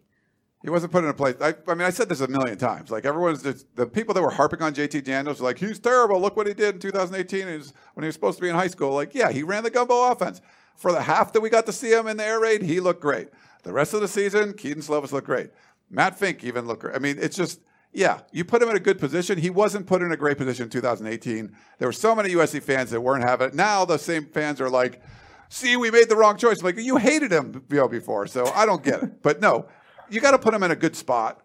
He 0.62 0.70
wasn't 0.70 0.94
put 0.94 1.04
in 1.04 1.10
a 1.10 1.14
place. 1.14 1.36
I, 1.42 1.54
I 1.68 1.74
mean, 1.74 1.86
I 1.86 1.90
said 1.90 2.08
this 2.08 2.22
a 2.22 2.28
million 2.30 2.58
times. 2.58 2.90
Like 2.90 3.04
everyone's 3.04 3.44
just, 3.44 3.76
the 3.76 3.86
people 3.86 4.14
that 4.14 4.22
were 4.22 4.32
harping 4.32 4.62
on 4.62 4.74
JT 4.74 5.04
Daniels, 5.04 5.42
were 5.42 5.48
like 5.48 5.58
he's 5.58 5.78
terrible. 5.78 6.22
Look 6.22 6.38
what 6.38 6.48
he 6.48 6.54
did 6.54 6.76
in 6.76 6.80
2018 6.80 7.48
is 7.50 7.74
when 7.96 8.04
he 8.04 8.08
was 8.08 8.16
supposed 8.16 8.38
to 8.38 8.42
be 8.42 8.48
in 8.48 8.56
high 8.56 8.68
school. 8.68 8.94
Like, 8.94 9.14
yeah, 9.14 9.30
he 9.30 9.44
ran 9.44 9.64
the 9.64 9.70
gumbo 9.70 10.10
offense 10.10 10.40
for 10.78 10.94
the 10.94 11.02
half 11.02 11.34
that 11.34 11.42
we 11.42 11.50
got 11.50 11.66
to 11.66 11.74
see 11.74 11.92
him 11.92 12.08
in 12.08 12.16
the 12.16 12.24
air 12.24 12.40
raid. 12.40 12.62
He 12.62 12.80
looked 12.80 13.02
great. 13.02 13.28
The 13.64 13.74
rest 13.74 13.94
of 13.94 14.00
the 14.00 14.08
season, 14.08 14.54
Kedon 14.54 14.82
Slovis 14.82 15.12
looked 15.12 15.28
great. 15.28 15.50
Matt 15.90 16.18
Fink 16.18 16.46
even 16.46 16.66
looked 16.66 16.82
great. 16.82 16.96
I 16.96 17.00
mean, 17.00 17.18
it's 17.20 17.36
just 17.36 17.60
yeah, 17.94 18.22
you 18.32 18.44
put 18.44 18.62
him 18.62 18.70
in 18.70 18.76
a 18.76 18.80
good 18.80 19.00
position. 19.00 19.38
He 19.38 19.50
wasn't 19.50 19.88
put 19.88 20.02
in 20.02 20.12
a 20.12 20.18
great 20.18 20.38
position 20.38 20.64
in 20.64 20.70
2018. 20.70 21.56
There 21.78 21.88
were 21.88 21.94
so 21.94 22.16
many 22.16 22.30
USC 22.30 22.62
fans 22.62 22.90
that 22.92 23.02
weren't 23.02 23.24
having 23.24 23.50
it. 23.50 23.54
Now 23.54 23.86
the 23.86 23.98
same 23.98 24.26
fans 24.26 24.60
are 24.60 24.70
like 24.70 25.02
see, 25.54 25.78
we 25.78 25.92
made 25.92 26.10
the 26.10 26.16
wrong 26.16 26.36
choice. 26.36 26.60
I'm 26.60 26.66
like, 26.66 26.78
you 26.78 26.98
hated 26.98 27.32
him 27.32 27.64
you 27.70 27.78
know, 27.78 27.88
before, 27.88 28.26
so 28.26 28.48
I 28.48 28.66
don't 28.66 28.84
get 28.84 29.04
it. 29.04 29.12
But 29.22 29.40
no, 29.40 29.68
you 30.10 30.20
got 30.20 30.32
to 30.32 30.40
put 30.40 30.54
him 30.54 30.64
in 30.64 30.72
a 30.72 30.76
good 30.76 30.96
spot. 30.96 31.40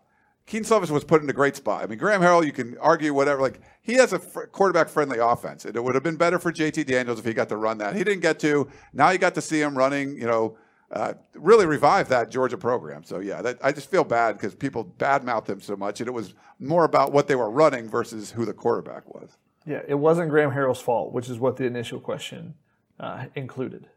Kedon 0.47 0.65
Slovis 0.65 0.91
was 0.91 1.05
put 1.05 1.23
in 1.23 1.29
a 1.29 1.35
great 1.35 1.57
spot. 1.57 1.85
I 1.85 1.87
mean, 1.87 1.99
Graham 1.99 2.23
Harrell, 2.23 2.45
you 2.45 2.53
can 2.53 2.79
argue 2.79 3.13
whatever. 3.13 3.43
Like 3.43 3.61
he 3.83 3.95
has 3.95 4.15
a 4.15 4.19
fr- 4.19 4.45
quarterback-friendly 4.45 5.19
offense. 5.19 5.67
It 5.67 5.83
would 5.83 5.95
have 5.95 6.03
been 6.03 6.17
better 6.17 6.39
for 6.39 6.51
JT 6.51 6.87
Daniels 6.87 7.19
if 7.19 7.27
he 7.27 7.35
got 7.35 7.51
to 7.51 7.57
run 7.57 7.79
that. 7.79 7.95
He 7.95 8.03
didn't 8.03 8.23
get 8.23 8.39
to. 8.41 8.69
Now 8.95 9.11
you 9.11 9.19
got 9.19 9.35
to 9.35 9.43
see 9.43 9.61
him 9.61 9.77
running. 9.77 10.17
You 10.17 10.27
know, 10.27 10.59
uh, 10.91 11.15
really 11.35 11.67
revive 11.67 12.09
that 12.09 12.31
Georgia 12.31 12.57
program. 12.57 13.05
So 13.05 13.19
yeah, 13.19 13.43
that, 13.43 13.59
I 13.63 13.73
just 13.73 13.91
feel 13.91 14.05
bad 14.05 14.33
because 14.33 14.55
people 14.55 14.93
badmouthed 14.99 15.49
him 15.49 15.61
so 15.61 15.77
much, 15.77 16.01
and 16.01 16.09
it 16.09 16.13
was 16.13 16.35
more 16.59 16.85
about 16.85 17.13
what 17.13 17.29
they 17.29 17.37
were 17.37 17.51
running 17.51 17.89
versus 17.89 18.31
who 18.31 18.45
the 18.45 18.55
quarterback 18.55 19.13
was. 19.15 19.37
Yeah, 19.67 19.83
it 19.87 19.97
wasn't 19.97 20.31
Graham 20.31 20.51
Harrell's 20.51 20.81
fault, 20.81 21.13
which 21.13 21.29
is 21.29 21.39
what 21.39 21.57
the 21.57 21.65
initial 21.65 22.01
question 22.01 22.55
uh, 22.99 23.27
included. 23.35 23.89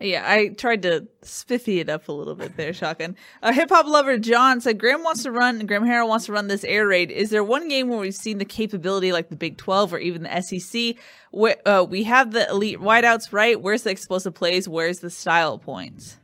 Yeah, 0.00 0.22
I 0.24 0.48
tried 0.48 0.82
to 0.82 1.08
spiffy 1.22 1.80
it 1.80 1.88
up 1.88 2.08
a 2.08 2.12
little 2.12 2.36
bit 2.36 2.56
there, 2.56 2.72
shotgun. 2.72 3.16
A 3.42 3.52
hip 3.52 3.68
hop 3.68 3.86
lover 3.86 4.16
John 4.16 4.60
said 4.60 4.78
Graham 4.78 5.02
wants 5.02 5.24
to 5.24 5.32
run, 5.32 5.66
Graham 5.66 5.82
Harrell 5.82 6.06
wants 6.06 6.26
to 6.26 6.32
run 6.32 6.46
this 6.46 6.62
air 6.62 6.86
raid. 6.86 7.10
Is 7.10 7.30
there 7.30 7.42
one 7.42 7.68
game 7.68 7.88
where 7.88 7.98
we've 7.98 8.14
seen 8.14 8.38
the 8.38 8.44
capability 8.44 9.10
like 9.10 9.28
the 9.28 9.34
Big 9.34 9.56
12 9.56 9.94
or 9.94 9.98
even 9.98 10.22
the 10.22 10.40
SEC? 10.40 10.94
Where, 11.32 11.56
uh, 11.66 11.82
we 11.82 12.04
have 12.04 12.30
the 12.30 12.48
elite 12.48 12.78
wideouts, 12.78 13.32
right? 13.32 13.60
Where's 13.60 13.82
the 13.82 13.90
explosive 13.90 14.34
plays? 14.34 14.68
Where's 14.68 15.00
the 15.00 15.10
style 15.10 15.58
points? 15.58 16.18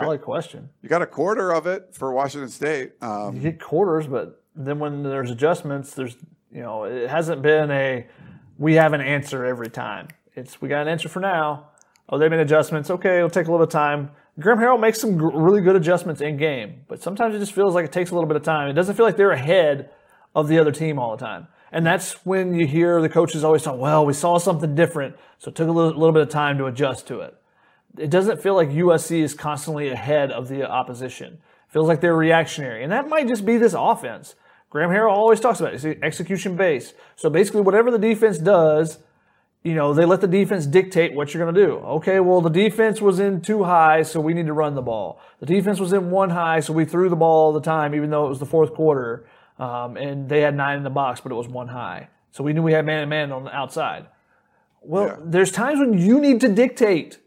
Valid 0.00 0.22
question. 0.22 0.68
You 0.82 0.88
got 0.88 1.02
a 1.02 1.06
quarter 1.06 1.52
of 1.52 1.66
it 1.66 1.88
for 1.92 2.12
Washington 2.12 2.48
State. 2.50 2.92
Um, 3.02 3.36
You 3.36 3.42
get 3.42 3.60
quarters, 3.60 4.06
but 4.06 4.42
then 4.56 4.78
when 4.78 5.02
there's 5.02 5.30
adjustments, 5.30 5.94
there's 5.94 6.16
you 6.52 6.62
know 6.62 6.84
it 6.84 7.08
hasn't 7.08 7.42
been 7.42 7.70
a 7.70 8.06
we 8.58 8.74
have 8.74 8.92
an 8.92 9.00
answer 9.00 9.44
every 9.44 9.68
time. 9.70 10.08
It's 10.34 10.60
we 10.60 10.68
got 10.68 10.82
an 10.82 10.88
answer 10.88 11.08
for 11.08 11.20
now. 11.20 11.68
Oh, 12.08 12.18
they 12.18 12.28
made 12.28 12.40
adjustments. 12.40 12.90
Okay, 12.90 13.18
it'll 13.18 13.30
take 13.30 13.46
a 13.46 13.50
little 13.50 13.64
bit 13.66 13.74
of 13.74 13.80
time. 13.80 14.10
Graham 14.40 14.58
Harrell 14.58 14.80
makes 14.80 14.98
some 15.00 15.16
gr- 15.16 15.30
really 15.36 15.60
good 15.60 15.76
adjustments 15.76 16.20
in 16.20 16.36
game, 16.36 16.82
but 16.88 17.02
sometimes 17.02 17.34
it 17.34 17.38
just 17.38 17.52
feels 17.52 17.74
like 17.74 17.84
it 17.84 17.92
takes 17.92 18.10
a 18.10 18.14
little 18.14 18.28
bit 18.28 18.36
of 18.36 18.42
time. 18.42 18.68
It 18.68 18.72
doesn't 18.72 18.94
feel 18.96 19.04
like 19.04 19.16
they're 19.16 19.30
ahead 19.30 19.90
of 20.34 20.48
the 20.48 20.58
other 20.58 20.72
team 20.72 20.98
all 20.98 21.14
the 21.16 21.22
time. 21.24 21.48
And 21.70 21.86
that's 21.86 22.24
when 22.26 22.54
you 22.54 22.66
hear 22.66 23.00
the 23.00 23.08
coaches 23.08 23.44
always 23.44 23.62
talk, 23.62 23.78
well, 23.78 24.04
we 24.04 24.12
saw 24.14 24.38
something 24.38 24.74
different, 24.74 25.16
so 25.38 25.50
it 25.50 25.54
took 25.54 25.68
a 25.68 25.72
little, 25.72 25.92
little 25.92 26.12
bit 26.12 26.22
of 26.22 26.28
time 26.30 26.58
to 26.58 26.66
adjust 26.66 27.06
to 27.08 27.20
it. 27.20 27.34
It 27.98 28.10
doesn't 28.10 28.40
feel 28.42 28.54
like 28.54 28.70
USC 28.70 29.22
is 29.22 29.34
constantly 29.34 29.88
ahead 29.88 30.30
of 30.32 30.48
the 30.48 30.68
opposition. 30.68 31.34
It 31.34 31.72
feels 31.72 31.88
like 31.88 32.00
they're 32.00 32.16
reactionary. 32.16 32.82
And 32.82 32.92
that 32.92 33.08
might 33.08 33.28
just 33.28 33.44
be 33.44 33.58
this 33.58 33.74
offense. 33.76 34.34
Graham 34.70 34.90
Harrell 34.90 35.12
always 35.12 35.40
talks 35.40 35.60
about 35.60 35.74
it. 35.74 35.84
It's 35.84 36.02
execution 36.02 36.56
based. 36.56 36.94
So 37.16 37.28
basically, 37.28 37.60
whatever 37.60 37.90
the 37.90 37.98
defense 37.98 38.38
does, 38.38 38.98
you 39.62 39.74
know, 39.74 39.92
they 39.92 40.06
let 40.06 40.22
the 40.22 40.26
defense 40.26 40.66
dictate 40.66 41.14
what 41.14 41.32
you're 41.34 41.44
going 41.44 41.54
to 41.54 41.66
do. 41.66 41.74
Okay, 41.74 42.18
well, 42.20 42.40
the 42.40 42.48
defense 42.50 43.00
was 43.00 43.20
in 43.20 43.42
two 43.42 43.64
high, 43.64 44.02
so 44.02 44.18
we 44.18 44.32
need 44.32 44.46
to 44.46 44.52
run 44.54 44.74
the 44.74 44.82
ball. 44.82 45.20
The 45.40 45.46
defense 45.46 45.78
was 45.78 45.92
in 45.92 46.10
one 46.10 46.30
high, 46.30 46.60
so 46.60 46.72
we 46.72 46.84
threw 46.86 47.10
the 47.10 47.16
ball 47.16 47.46
all 47.46 47.52
the 47.52 47.60
time, 47.60 47.94
even 47.94 48.10
though 48.10 48.24
it 48.26 48.28
was 48.30 48.38
the 48.40 48.46
fourth 48.46 48.72
quarter. 48.74 49.26
Um, 49.58 49.96
and 49.98 50.28
they 50.28 50.40
had 50.40 50.56
nine 50.56 50.78
in 50.78 50.82
the 50.84 50.90
box, 50.90 51.20
but 51.20 51.30
it 51.30 51.34
was 51.36 51.46
one 51.48 51.68
high. 51.68 52.08
So 52.32 52.42
we 52.42 52.54
knew 52.54 52.62
we 52.62 52.72
had 52.72 52.86
man 52.86 53.02
and 53.02 53.10
man 53.10 53.30
on 53.30 53.44
the 53.44 53.54
outside. 53.54 54.06
Well, 54.80 55.06
Yeah. 55.06 55.16
there's 55.22 55.52
times 55.52 55.78
when 55.78 55.98
you 55.98 56.18
need 56.18 56.40
to 56.40 56.48
dictate. 56.48 57.18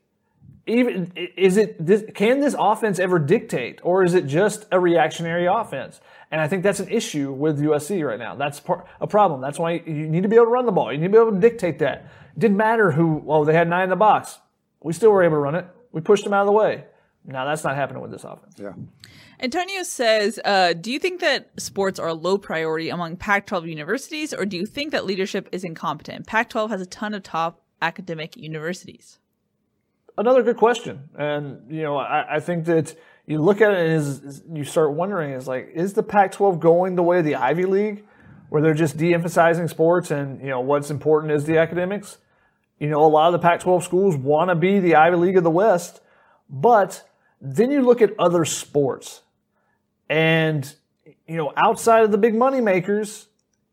Even 0.68 1.12
is 1.16 1.58
it 1.58 1.84
this, 1.84 2.04
can 2.16 2.40
this 2.40 2.56
offense 2.58 2.98
ever 2.98 3.20
dictate, 3.20 3.80
or 3.84 4.04
is 4.04 4.16
it 4.16 4.26
just 4.26 4.66
a 4.72 4.80
reactionary 4.80 5.46
offense? 5.46 6.02
And 6.32 6.42
I 6.42 6.48
think 6.48 6.64
that's 6.64 6.80
an 6.80 6.90
issue 6.90 7.32
with 7.32 7.60
USC 7.60 8.06
right 8.06 8.18
now. 8.18 8.36
That's 8.36 8.60
part, 8.60 8.88
a 9.00 9.06
problem. 9.06 9.42
That's 9.42 9.60
why 9.60 9.74
you 9.86 10.08
need 10.08 10.24
to 10.24 10.30
be 10.30 10.36
able 10.36 10.46
to 10.46 10.52
run 10.52 10.66
the 10.66 10.72
ball. 10.72 10.92
You 10.92 10.98
need 10.98 11.08
to 11.08 11.12
be 11.12 11.18
able 11.20 11.34
to 11.34 11.40
dictate 11.40 11.80
that. 11.80 12.10
It 12.36 12.40
didn't 12.40 12.58
matter 12.58 12.92
who. 12.92 13.24
Oh, 13.28 13.46
they 13.46 13.54
had 13.54 13.70
nine 13.70 13.84
in 13.84 13.90
the 13.90 13.96
box. 13.96 14.40
We 14.82 14.94
still 14.94 15.12
were 15.12 15.24
able 15.24 15.36
to 15.36 15.40
run 15.40 15.56
it. 15.56 15.68
We 15.92 16.02
pushed 16.02 16.24
them 16.24 16.34
out 16.34 16.42
of 16.42 16.48
the 16.48 16.54
way. 16.54 16.86
Now 17.28 17.46
that's 17.46 17.64
not 17.64 17.76
happening 17.76 18.02
with 18.02 18.12
this 18.12 18.24
offense. 18.24 18.56
yeah. 18.58 18.74
Antonio 19.40 19.84
says, 19.84 20.40
uh, 20.46 20.74
do 20.74 20.92
you 20.92 21.00
think 21.00 21.20
that 21.22 21.50
sports 21.60 22.00
are 22.00 22.08
a 22.08 22.14
low 22.14 22.38
priority 22.38 22.90
among 22.90 23.18
Pac 23.18 23.48
12 23.48 23.68
universities, 23.68 24.34
or 24.34 24.46
do 24.46 24.58
you 24.58 24.66
think 24.66 24.92
that 24.92 25.06
leadership 25.06 25.50
is 25.52 25.64
incompetent? 25.64 26.26
Pac 26.26 26.50
12 26.50 26.72
has 26.72 26.82
a 26.82 26.86
ton 26.86 27.14
of 27.14 27.24
top 27.24 27.62
academic 27.82 28.38
universities. 28.38 29.20
Another 30.18 30.44
good 30.44 30.58
question. 30.58 31.10
And, 31.18 31.72
you 31.72 31.84
know, 31.84 31.98
I, 31.98 32.36
I 32.36 32.40
think 32.40 32.66
that 32.66 32.96
you 33.26 33.40
look 33.40 33.62
at 33.62 33.72
it 33.72 33.80
and 33.80 33.94
is, 33.94 34.24
is- 34.24 34.44
you 34.52 34.64
start 34.64 34.94
wondering 34.94 35.32
is 35.32 35.48
like, 35.48 35.72
is 35.74 35.94
the 35.94 36.04
Pac 36.04 36.32
12 36.32 36.60
going 36.60 36.96
the 36.96 37.04
way 37.04 37.20
of 37.20 37.26
the 37.26 37.36
Ivy 37.36 37.66
League, 37.66 38.06
where 38.50 38.62
they're 38.62 38.74
just 38.74 38.98
de 38.98 39.14
emphasizing 39.14 39.68
sports 39.68 40.12
and, 40.12 40.40
you 40.42 40.48
know, 40.48 40.60
what's 40.60 40.92
important 40.92 41.32
is 41.34 41.46
the 41.46 41.58
academics? 41.58 42.18
You 42.80 42.90
know, 42.90 43.04
a 43.04 43.08
lot 43.08 43.28
of 43.28 43.34
the 43.34 43.40
Pac 43.40 43.62
12 43.62 43.84
schools 43.84 44.16
want 44.16 44.50
to 44.50 44.56
be 44.56 44.80
the 44.80 44.96
Ivy 44.96 45.18
League 45.18 45.38
of 45.38 45.44
the 45.44 45.52
West, 45.52 46.02
but 46.50 47.08
then 47.42 47.72
you 47.72 47.82
look 47.82 48.02
at 48.02 48.12
other 48.20 48.46
sports 48.46 49.22
and, 50.10 50.76
you 51.28 51.36
know, 51.38 51.52
outside 51.58 52.04
of 52.04 52.12
the 52.12 52.18
big 52.18 52.36
money 52.36 52.62
makers, 52.62 53.28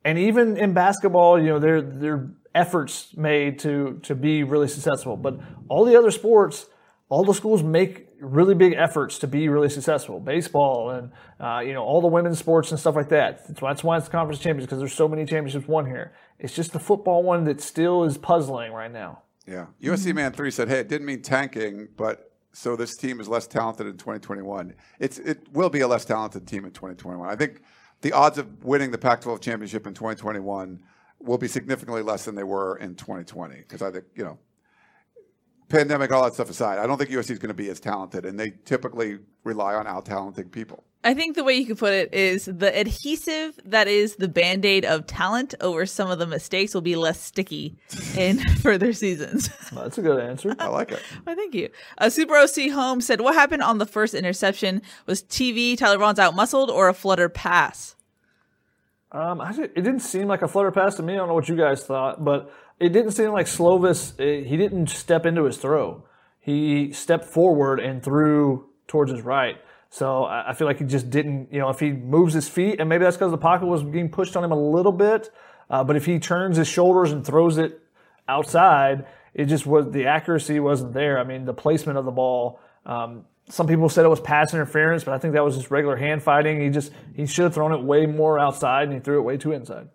and 0.04 0.18
even 0.18 0.56
in 0.56 0.72
basketball, 0.72 1.38
you 1.38 1.46
know, 1.46 1.58
they're, 1.58 1.82
there 1.82 2.14
are 2.14 2.30
efforts 2.54 3.16
made 3.16 3.58
to 3.60 4.00
to 4.02 4.14
be 4.14 4.42
really 4.42 4.68
successful. 4.68 5.16
But 5.16 5.40
all 5.68 5.84
the 5.84 5.96
other 5.96 6.10
sports, 6.10 6.66
all 7.08 7.24
the 7.24 7.34
schools 7.34 7.62
make 7.62 8.08
really 8.20 8.54
big 8.54 8.74
efforts 8.74 9.18
to 9.18 9.26
be 9.26 9.48
really 9.48 9.68
successful. 9.68 10.20
Baseball 10.20 10.90
and 10.90 11.10
uh, 11.40 11.60
you 11.60 11.72
know 11.72 11.82
all 11.82 12.00
the 12.00 12.08
women's 12.08 12.38
sports 12.38 12.70
and 12.70 12.78
stuff 12.78 12.96
like 12.96 13.08
that. 13.08 13.46
That's 13.48 13.60
why, 13.60 13.70
that's 13.70 13.84
why 13.84 13.96
it's 13.96 14.06
the 14.06 14.12
conference 14.12 14.40
champions 14.40 14.66
because 14.66 14.78
there's 14.78 14.94
so 14.94 15.08
many 15.08 15.24
championships 15.24 15.66
won 15.66 15.86
here. 15.86 16.12
It's 16.38 16.54
just 16.54 16.72
the 16.72 16.80
football 16.80 17.22
one 17.22 17.44
that 17.44 17.60
still 17.60 18.04
is 18.04 18.18
puzzling 18.18 18.72
right 18.72 18.92
now. 18.92 19.22
Yeah. 19.46 19.66
USC 19.82 20.14
Man 20.14 20.32
3 20.32 20.50
said, 20.50 20.68
hey, 20.68 20.78
it 20.80 20.88
didn't 20.88 21.06
mean 21.06 21.22
tanking, 21.22 21.88
but 21.96 22.32
so 22.52 22.76
this 22.76 22.96
team 22.96 23.20
is 23.20 23.28
less 23.28 23.46
talented 23.46 23.86
in 23.86 23.94
2021. 23.94 24.74
It's 24.98 25.18
It 25.18 25.52
will 25.52 25.70
be 25.70 25.80
a 25.80 25.88
less 25.88 26.04
talented 26.04 26.46
team 26.46 26.64
in 26.64 26.70
2021. 26.70 27.28
I 27.28 27.34
think 27.34 27.62
the 28.02 28.12
odds 28.12 28.38
of 28.38 28.64
winning 28.64 28.90
the 28.90 28.98
Pac 28.98 29.22
12 29.22 29.40
championship 29.40 29.86
in 29.86 29.94
2021 29.94 30.80
will 31.24 31.38
be 31.38 31.48
significantly 31.48 32.02
less 32.02 32.24
than 32.24 32.34
they 32.34 32.44
were 32.44 32.76
in 32.76 32.94
2020. 32.94 33.56
Because 33.56 33.82
I 33.82 33.90
think, 33.90 34.04
you 34.14 34.24
know, 34.24 34.38
pandemic, 35.68 36.12
all 36.12 36.24
that 36.24 36.34
stuff 36.34 36.50
aside, 36.50 36.78
I 36.78 36.86
don't 36.86 36.98
think 36.98 37.10
USC 37.10 37.30
is 37.30 37.38
going 37.38 37.48
to 37.48 37.54
be 37.54 37.70
as 37.70 37.80
talented, 37.80 38.26
and 38.26 38.38
they 38.38 38.52
typically 38.64 39.18
rely 39.44 39.74
on 39.74 39.86
out 39.86 40.04
talented 40.04 40.52
people. 40.52 40.84
I 41.04 41.14
think 41.14 41.34
the 41.34 41.42
way 41.42 41.54
you 41.54 41.66
could 41.66 41.78
put 41.78 41.92
it 41.92 42.14
is 42.14 42.44
the 42.44 42.78
adhesive 42.78 43.58
that 43.64 43.88
is 43.88 44.16
the 44.16 44.28
band 44.28 44.64
aid 44.64 44.84
of 44.84 45.06
talent 45.06 45.52
over 45.60 45.84
some 45.84 46.10
of 46.10 46.20
the 46.20 46.28
mistakes 46.28 46.74
will 46.74 46.80
be 46.80 46.94
less 46.94 47.20
sticky 47.20 47.76
in 48.16 48.38
further 48.60 48.92
seasons. 48.92 49.50
That's 49.72 49.98
a 49.98 50.02
good 50.02 50.20
answer. 50.20 50.54
I 50.60 50.68
like 50.68 50.92
it. 50.92 51.02
Well, 51.26 51.36
thank 51.36 51.54
you. 51.54 51.70
Uh, 51.98 52.10
Super 52.10 52.36
OC 52.36 52.70
Home 52.72 53.00
said, 53.00 53.20
What 53.20 53.34
happened 53.34 53.62
on 53.62 53.78
the 53.78 53.86
first 53.86 54.14
interception? 54.14 54.82
Was 55.06 55.22
TV, 55.22 55.76
Tyler 55.76 55.98
Vaughn's 55.98 56.18
out 56.18 56.34
muscled, 56.34 56.70
or 56.70 56.88
a 56.88 56.94
flutter 56.94 57.28
pass? 57.28 57.96
Um, 59.12 59.40
I, 59.40 59.50
it 59.50 59.74
didn't 59.74 60.00
seem 60.00 60.26
like 60.26 60.42
a 60.42 60.48
flutter 60.48 60.70
pass 60.70 60.94
to 60.96 61.02
me. 61.02 61.12
I 61.12 61.16
don't 61.16 61.28
know 61.28 61.34
what 61.34 61.48
you 61.48 61.56
guys 61.56 61.84
thought, 61.84 62.24
but 62.24 62.50
it 62.80 62.90
didn't 62.90 63.12
seem 63.12 63.30
like 63.30 63.46
Slovis. 63.46 64.18
eh, 64.18 64.44
He 64.48 64.56
didn't 64.56 64.88
step 64.88 65.26
into 65.26 65.44
his 65.44 65.58
throw. 65.58 66.04
He 66.40 66.92
stepped 66.92 67.26
forward 67.26 67.78
and 67.78 68.02
threw 68.02 68.68
towards 68.88 69.12
his 69.12 69.20
right. 69.22 69.56
So 69.90 70.24
I 70.24 70.50
I 70.50 70.52
feel 70.54 70.66
like 70.66 70.78
he 70.78 70.86
just 70.86 71.10
didn't. 71.10 71.52
You 71.52 71.60
know, 71.60 71.68
if 71.68 71.78
he 71.78 71.92
moves 71.92 72.32
his 72.32 72.48
feet, 72.48 72.80
and 72.80 72.88
maybe 72.88 73.04
that's 73.04 73.16
because 73.16 73.30
the 73.30 73.38
pocket 73.38 73.66
was 73.66 73.82
being 73.82 74.08
pushed 74.08 74.36
on 74.36 74.42
him 74.42 74.50
a 74.50 74.58
little 74.70 74.92
bit. 74.92 75.30
Uh, 75.68 75.84
but 75.84 75.94
if 75.96 76.06
he 76.06 76.18
turns 76.18 76.56
his 76.56 76.66
shoulders 76.66 77.12
and 77.12 77.24
throws 77.24 77.58
it 77.58 77.80
outside, 78.28 79.06
it 79.34 79.44
just 79.46 79.66
was 79.66 79.90
the 79.90 80.06
accuracy 80.06 80.58
wasn't 80.60 80.92
there. 80.94 81.18
I 81.18 81.24
mean, 81.24 81.44
the 81.44 81.54
placement 81.54 81.98
of 81.98 82.04
the 82.06 82.10
ball. 82.10 82.58
Um, 82.86 83.26
some 83.48 83.66
people 83.66 83.88
said 83.88 84.04
it 84.04 84.08
was 84.08 84.20
pass 84.20 84.54
interference, 84.54 85.04
but 85.04 85.14
I 85.14 85.18
think 85.18 85.34
that 85.34 85.44
was 85.44 85.56
just 85.56 85.70
regular 85.70 85.96
hand 85.96 86.22
fighting. 86.22 86.60
He 86.60 86.70
just 86.70 86.92
he 87.14 87.26
should 87.26 87.44
have 87.44 87.54
thrown 87.54 87.72
it 87.72 87.82
way 87.82 88.06
more 88.06 88.38
outside, 88.38 88.84
and 88.84 88.92
he 88.94 89.00
threw 89.00 89.18
it 89.18 89.22
way 89.22 89.36
too 89.36 89.52
inside. 89.52 89.88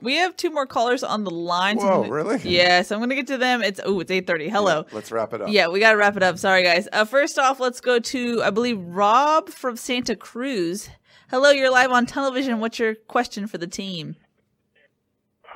We 0.00 0.14
have 0.14 0.36
two 0.36 0.50
more 0.50 0.64
callers 0.64 1.02
on 1.02 1.24
the 1.24 1.30
line. 1.32 1.80
so 1.80 1.84
Whoa, 1.84 2.02
gonna- 2.02 2.12
really? 2.12 2.38
Yeah, 2.44 2.82
so 2.82 2.94
I'm 2.94 3.00
going 3.00 3.08
to 3.10 3.16
get 3.16 3.26
to 3.28 3.36
them. 3.36 3.62
It's 3.62 3.80
oh, 3.84 3.98
it's 3.98 4.10
8:30. 4.12 4.48
Hello. 4.48 4.86
Let's 4.92 5.10
wrap 5.10 5.32
it 5.34 5.42
up. 5.42 5.48
Yeah, 5.48 5.66
we 5.66 5.80
got 5.80 5.90
to 5.90 5.96
wrap 5.96 6.16
it 6.16 6.22
up. 6.22 6.38
Sorry, 6.38 6.62
guys. 6.62 6.86
Uh, 6.92 7.04
first 7.04 7.36
off, 7.36 7.58
let's 7.58 7.80
go 7.80 7.98
to, 7.98 8.42
I 8.44 8.50
believe, 8.50 8.78
Rob 8.80 9.48
from 9.48 9.76
Santa 9.76 10.14
Cruz. 10.14 10.88
Hello, 11.30 11.50
you're 11.50 11.70
live 11.70 11.90
on 11.90 12.06
television. 12.06 12.60
What's 12.60 12.78
your 12.78 12.94
question 12.94 13.48
for 13.48 13.58
the 13.58 13.66
team? 13.66 14.14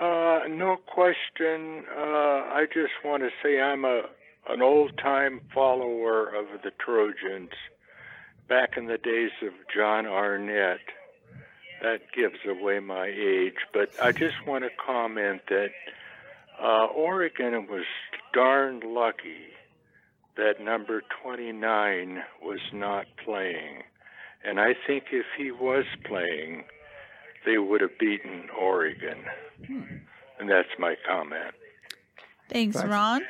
Uh, 0.00 0.40
no 0.48 0.76
question. 0.92 1.84
Uh, 1.96 2.00
I 2.00 2.66
just 2.74 2.92
want 3.04 3.22
to 3.22 3.30
say 3.44 3.60
I'm 3.60 3.84
a 3.84 4.02
an 4.48 4.62
old 4.62 4.98
time 4.98 5.40
follower 5.54 6.26
of 6.26 6.62
the 6.62 6.70
Trojans. 6.78 7.50
Back 8.48 8.76
in 8.76 8.86
the 8.86 8.98
days 8.98 9.30
of 9.42 9.52
Jon 9.74 10.06
Arnett, 10.06 10.80
that 11.82 12.00
gives 12.14 12.38
away 12.46 12.78
my 12.78 13.06
age. 13.06 13.56
But 13.72 13.90
I 14.02 14.12
just 14.12 14.34
want 14.46 14.64
to 14.64 14.70
comment 14.84 15.42
that 15.48 15.70
uh, 16.62 16.86
Oregon 16.86 17.66
was 17.66 17.86
darn 18.32 18.80
lucky 18.80 19.54
that 20.36 20.60
number 20.60 21.02
29 21.22 22.22
was 22.42 22.60
not 22.72 23.06
playing. 23.24 23.82
And 24.44 24.60
I 24.60 24.74
think 24.86 25.04
if 25.12 25.26
he 25.38 25.50
was 25.50 25.84
playing, 26.04 26.64
they 27.46 27.58
would 27.58 27.80
have 27.80 27.98
beaten 27.98 28.48
Oregon. 28.58 29.24
And 30.38 30.50
that's 30.50 30.68
my 30.78 30.96
comment. 31.06 31.54
Thanks, 32.48 32.76
Thanks. 32.76 32.90
Ron. 32.90 33.22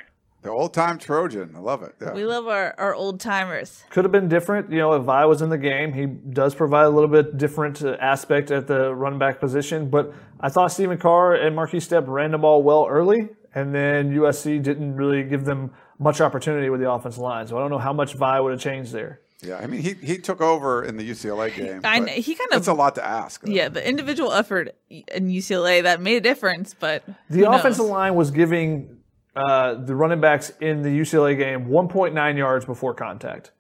The 0.45 0.51
old 0.51 0.75
time 0.75 0.99
Trojan. 0.99 1.55
I 1.57 1.59
love 1.59 1.83
it. 1.83 1.95
Yeah. 2.03 2.13
We 2.13 2.27
love 2.27 2.47
our, 2.47 2.75
our 2.79 2.95
old 2.95 3.19
timers. 3.19 3.83
Could 3.89 4.05
have 4.05 4.13
been 4.13 4.29
different. 4.29 4.71
You 4.71 4.77
know, 4.79 4.93
if 4.93 5.03
Vi 5.05 5.25
was 5.25 5.41
in 5.41 5.49
the 5.49 5.57
game, 5.59 5.95
he 5.95 6.05
does 6.05 6.55
provide 6.55 6.85
a 6.85 6.91
little 6.91 7.09
bit 7.09 7.39
different 7.39 7.83
uh, 7.83 7.97
aspect 7.99 8.51
at 8.51 8.67
the 8.67 8.95
run 8.95 9.19
back 9.19 9.41
position. 9.41 9.89
But 9.89 10.13
I 10.41 10.51
thought 10.51 10.71
Stephen 10.71 10.99
Carr 10.99 11.35
and 11.35 11.57
Markese 11.57 11.89
Stepp 11.89 12.05
ran 12.07 12.33
the 12.33 12.39
ball 12.39 12.63
well 12.63 12.87
early, 12.87 13.31
and 13.55 13.75
then 13.75 14.13
USC 14.15 14.63
didn't 14.63 14.97
really 14.97 15.23
give 15.23 15.47
them 15.47 15.73
much 15.99 16.21
opportunity 16.21 16.69
with 16.69 16.81
the 16.83 16.91
offensive 16.91 17.23
line. 17.23 17.47
So 17.47 17.57
I 17.57 17.61
don't 17.61 17.71
know 17.71 17.79
how 17.79 17.95
much 17.95 18.13
Vi 18.15 18.39
would 18.41 18.53
have 18.53 18.61
changed 18.61 18.93
there. 18.93 19.21
Yeah, 19.43 19.57
I 19.57 19.67
mean, 19.67 19.81
he, 19.81 19.95
he 19.95 20.19
took 20.19 20.43
over 20.43 20.85
in 20.85 20.99
the 20.99 21.09
UCLA 21.11 21.55
game. 21.57 21.81
I 21.85 22.01
but 22.01 22.09
he 22.11 22.35
kind 22.35 22.49
of- 22.53 22.57
That's 22.57 22.69
a 22.69 22.75
lot 22.75 22.95
to 22.97 23.05
ask. 23.05 23.41
though. 23.43 23.51
Yeah, 23.51 23.71
the 23.71 23.87
individual 23.87 24.33
effort 24.33 24.75
in 24.91 25.29
UCLA 25.29 25.83
that 25.85 26.03
made 26.03 26.17
a 26.17 26.21
difference, 26.21 26.75
but 26.79 27.03
The 27.31 27.39
who 27.39 27.43
knows? 27.45 27.61
offensive 27.61 27.87
line 27.87 28.15
was 28.15 28.31
giving 28.31 28.99
uh, 29.37 29.75
the 29.75 29.95
running 29.95 30.21
backs 30.21 30.53
in 30.61 30.83
the 30.83 30.89
UCLA 30.89 31.37
game 31.37 31.67
1.9 31.67 32.37
yards 32.37 32.65
before 32.65 32.95
contact. 32.95 33.51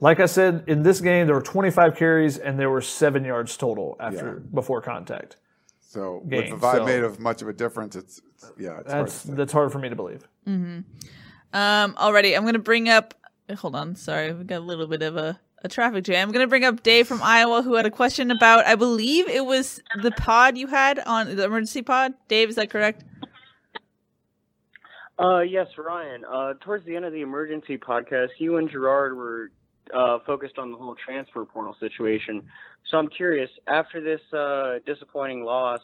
Like 0.00 0.18
I 0.18 0.26
said, 0.26 0.64
in 0.66 0.82
this 0.82 1.00
game 1.00 1.26
there 1.26 1.36
were 1.36 1.42
25 1.42 1.96
carries 1.96 2.38
and 2.38 2.58
there 2.58 2.70
were 2.70 2.80
seven 2.80 3.24
yards 3.24 3.56
total 3.56 3.96
after 4.00 4.34
before 4.52 4.80
contact. 4.80 5.36
So 5.80 6.22
Game, 6.28 6.50
with 6.50 6.60
the 6.60 6.66
vibe 6.66 6.76
so- 6.78 6.86
made 6.86 7.02
of 7.02 7.18
much 7.20 7.42
of 7.42 7.48
a 7.48 7.52
difference, 7.52 7.96
it's, 7.96 8.20
it's 8.34 8.52
yeah, 8.58 8.78
it's 8.80 8.90
hard 8.92 9.06
That's 9.06 9.12
say. 9.14 9.32
that's 9.34 9.52
hard 9.52 9.72
for 9.72 9.78
me 9.78 9.88
to 9.88 9.96
believe. 9.96 10.26
Um, 10.46 10.84
alrighty, 11.94 12.36
I'm 12.36 12.44
gonna 12.44 12.58
bring 12.58 12.88
up. 12.88 13.14
Hold 13.58 13.74
on, 13.74 13.96
sorry, 13.96 14.32
we 14.32 14.44
got 14.44 14.58
a 14.58 14.64
little 14.64 14.86
bit 14.86 15.02
of 15.02 15.16
a, 15.16 15.38
a 15.64 15.68
traffic 15.68 16.04
jam. 16.04 16.28
I'm 16.28 16.32
gonna 16.32 16.46
bring 16.46 16.64
up 16.64 16.82
Dave 16.84 17.08
from 17.08 17.20
Iowa 17.22 17.62
who 17.62 17.74
had 17.74 17.86
a 17.86 17.90
question 17.90 18.30
about. 18.30 18.66
I 18.66 18.76
believe 18.76 19.28
it 19.28 19.44
was 19.44 19.80
the 20.00 20.12
pod 20.12 20.56
you 20.56 20.68
had 20.68 21.00
on 21.00 21.34
the 21.36 21.44
emergency 21.44 21.82
pod. 21.82 22.14
Dave, 22.28 22.48
is 22.48 22.54
that 22.54 22.70
correct? 22.70 23.04
Uh, 25.20 25.40
yes, 25.40 25.66
Ryan. 25.76 26.24
Uh, 26.24 26.54
towards 26.60 26.86
the 26.86 26.96
end 26.96 27.04
of 27.04 27.12
the 27.12 27.20
emergency 27.20 27.76
podcast, 27.76 28.28
you 28.38 28.56
and 28.56 28.70
Gerard 28.70 29.14
were 29.14 29.50
uh, 29.92 30.18
focused 30.26 30.58
on 30.58 30.70
the 30.70 30.78
whole 30.78 30.94
transfer 30.94 31.44
portal 31.44 31.76
situation. 31.78 32.42
So 32.90 32.96
I'm 32.96 33.08
curious, 33.08 33.50
after 33.66 34.00
this 34.00 34.20
uh, 34.32 34.78
disappointing 34.86 35.44
loss, 35.44 35.80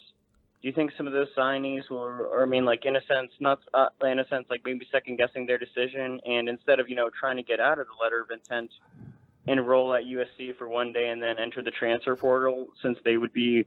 do 0.62 0.68
you 0.68 0.72
think 0.72 0.92
some 0.96 1.06
of 1.06 1.12
those 1.12 1.28
signees 1.36 1.90
will, 1.90 1.98
or 1.98 2.42
I 2.42 2.46
mean, 2.46 2.64
like 2.64 2.86
in 2.86 2.96
a 2.96 3.04
sense, 3.04 3.30
not 3.38 3.60
uh, 3.74 3.88
in 4.02 4.20
a 4.20 4.28
sense, 4.28 4.46
like 4.48 4.62
maybe 4.64 4.86
second 4.90 5.16
guessing 5.18 5.44
their 5.44 5.58
decision, 5.58 6.18
and 6.24 6.48
instead 6.48 6.80
of 6.80 6.88
you 6.88 6.96
know 6.96 7.10
trying 7.10 7.36
to 7.36 7.42
get 7.42 7.60
out 7.60 7.78
of 7.78 7.86
the 7.86 8.02
letter 8.02 8.22
of 8.22 8.30
intent, 8.30 8.70
enroll 9.46 9.92
at 9.94 10.04
USC 10.04 10.56
for 10.56 10.66
one 10.66 10.92
day 10.94 11.10
and 11.10 11.22
then 11.22 11.38
enter 11.38 11.62
the 11.62 11.70
transfer 11.70 12.16
portal, 12.16 12.68
since 12.82 12.96
they 13.04 13.18
would 13.18 13.34
be 13.34 13.66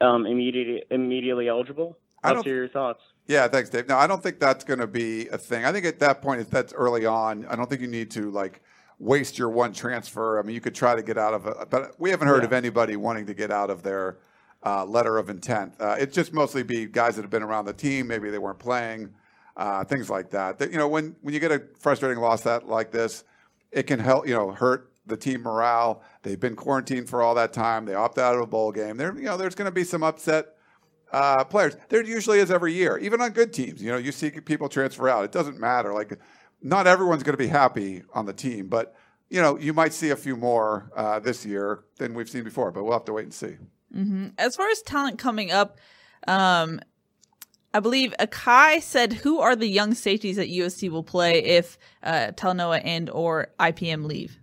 um, 0.00 0.26
immediately 0.26 0.82
immediately 0.90 1.48
eligible? 1.48 1.96
Hear 2.44 2.56
your 2.56 2.68
thoughts. 2.68 3.00
Yeah, 3.26 3.48
thanks, 3.48 3.70
Dave. 3.70 3.88
No, 3.88 3.96
I 3.96 4.06
don't 4.06 4.22
think 4.22 4.38
that's 4.38 4.62
going 4.62 4.78
to 4.78 4.86
be 4.86 5.26
a 5.28 5.38
thing. 5.38 5.64
I 5.64 5.72
think 5.72 5.84
at 5.84 5.98
that 5.98 6.22
point, 6.22 6.40
if 6.40 6.48
that's 6.48 6.72
early 6.72 7.06
on, 7.06 7.44
I 7.46 7.56
don't 7.56 7.68
think 7.68 7.80
you 7.80 7.88
need 7.88 8.10
to 8.12 8.30
like 8.30 8.62
waste 8.98 9.36
your 9.36 9.48
one 9.48 9.72
transfer. 9.72 10.38
I 10.38 10.42
mean, 10.42 10.54
you 10.54 10.60
could 10.60 10.74
try 10.74 10.94
to 10.94 11.02
get 11.02 11.18
out 11.18 11.34
of 11.34 11.46
it, 11.46 11.56
but 11.68 11.98
we 11.98 12.10
haven't 12.10 12.28
heard 12.28 12.44
of 12.44 12.52
anybody 12.52 12.96
wanting 12.96 13.26
to 13.26 13.34
get 13.34 13.50
out 13.50 13.68
of 13.68 13.82
their 13.82 14.18
uh, 14.64 14.84
letter 14.84 15.18
of 15.18 15.28
intent. 15.28 15.74
Uh, 15.80 15.96
it 15.98 16.12
just 16.12 16.32
mostly 16.32 16.62
be 16.62 16.86
guys 16.86 17.16
that 17.16 17.22
have 17.22 17.30
been 17.30 17.42
around 17.42 17.64
the 17.64 17.72
team. 17.72 18.06
Maybe 18.06 18.30
they 18.30 18.38
weren't 18.38 18.58
playing, 18.58 19.10
uh, 19.56 19.84
things 19.84 20.08
like 20.08 20.30
that. 20.30 20.58
That, 20.58 20.70
You 20.70 20.78
know, 20.78 20.88
when 20.88 21.16
when 21.22 21.34
you 21.34 21.40
get 21.40 21.50
a 21.52 21.62
frustrating 21.80 22.18
loss 22.22 22.42
that 22.42 22.68
like 22.68 22.92
this, 22.92 23.24
it 23.72 23.84
can 23.84 23.98
help. 23.98 24.26
You 24.26 24.34
know, 24.34 24.52
hurt 24.52 24.92
the 25.04 25.16
team 25.16 25.42
morale. 25.42 26.02
They've 26.22 26.40
been 26.40 26.56
quarantined 26.56 27.08
for 27.08 27.22
all 27.22 27.34
that 27.34 27.52
time. 27.52 27.84
They 27.84 27.94
opt 27.94 28.18
out 28.18 28.34
of 28.34 28.40
a 28.40 28.46
bowl 28.46 28.72
game. 28.72 28.96
There, 28.96 29.14
you 29.16 29.24
know, 29.24 29.36
there's 29.36 29.54
going 29.54 29.66
to 29.66 29.72
be 29.72 29.84
some 29.84 30.02
upset 30.02 30.55
uh, 31.12 31.44
players. 31.44 31.76
There 31.88 32.02
usually 32.02 32.38
is 32.38 32.50
every 32.50 32.72
year, 32.72 32.98
even 32.98 33.20
on 33.20 33.30
good 33.30 33.52
teams. 33.52 33.82
You 33.82 33.92
know, 33.92 33.98
you 33.98 34.12
see 34.12 34.30
people 34.30 34.68
transfer 34.68 35.08
out. 35.08 35.24
It 35.24 35.32
doesn't 35.32 35.58
matter. 35.58 35.92
Like, 35.92 36.18
not 36.62 36.86
everyone's 36.86 37.22
going 37.22 37.34
to 37.34 37.42
be 37.42 37.48
happy 37.48 38.02
on 38.12 38.26
the 38.26 38.32
team, 38.32 38.68
but 38.68 38.94
you 39.28 39.40
know, 39.40 39.58
you 39.58 39.72
might 39.72 39.92
see 39.92 40.10
a 40.10 40.16
few 40.16 40.36
more 40.36 40.90
uh, 40.94 41.18
this 41.18 41.44
year 41.44 41.84
than 41.98 42.14
we've 42.14 42.28
seen 42.28 42.44
before. 42.44 42.70
But 42.70 42.84
we'll 42.84 42.92
have 42.92 43.04
to 43.06 43.12
wait 43.12 43.24
and 43.24 43.34
see. 43.34 43.56
Mm-hmm. 43.94 44.28
As 44.38 44.56
far 44.56 44.68
as 44.68 44.82
talent 44.82 45.18
coming 45.18 45.50
up, 45.50 45.78
um, 46.28 46.80
I 47.74 47.80
believe 47.80 48.14
Akai 48.20 48.82
said, 48.82 49.12
"Who 49.12 49.40
are 49.40 49.56
the 49.56 49.66
young 49.66 49.94
safeties 49.94 50.36
that 50.36 50.48
USC 50.48 50.90
will 50.90 51.02
play 51.02 51.42
if 51.42 51.78
uh, 52.02 52.32
Talanoa 52.36 52.82
and 52.84 53.10
or 53.10 53.48
IPM 53.58 54.04
leave?" 54.04 54.38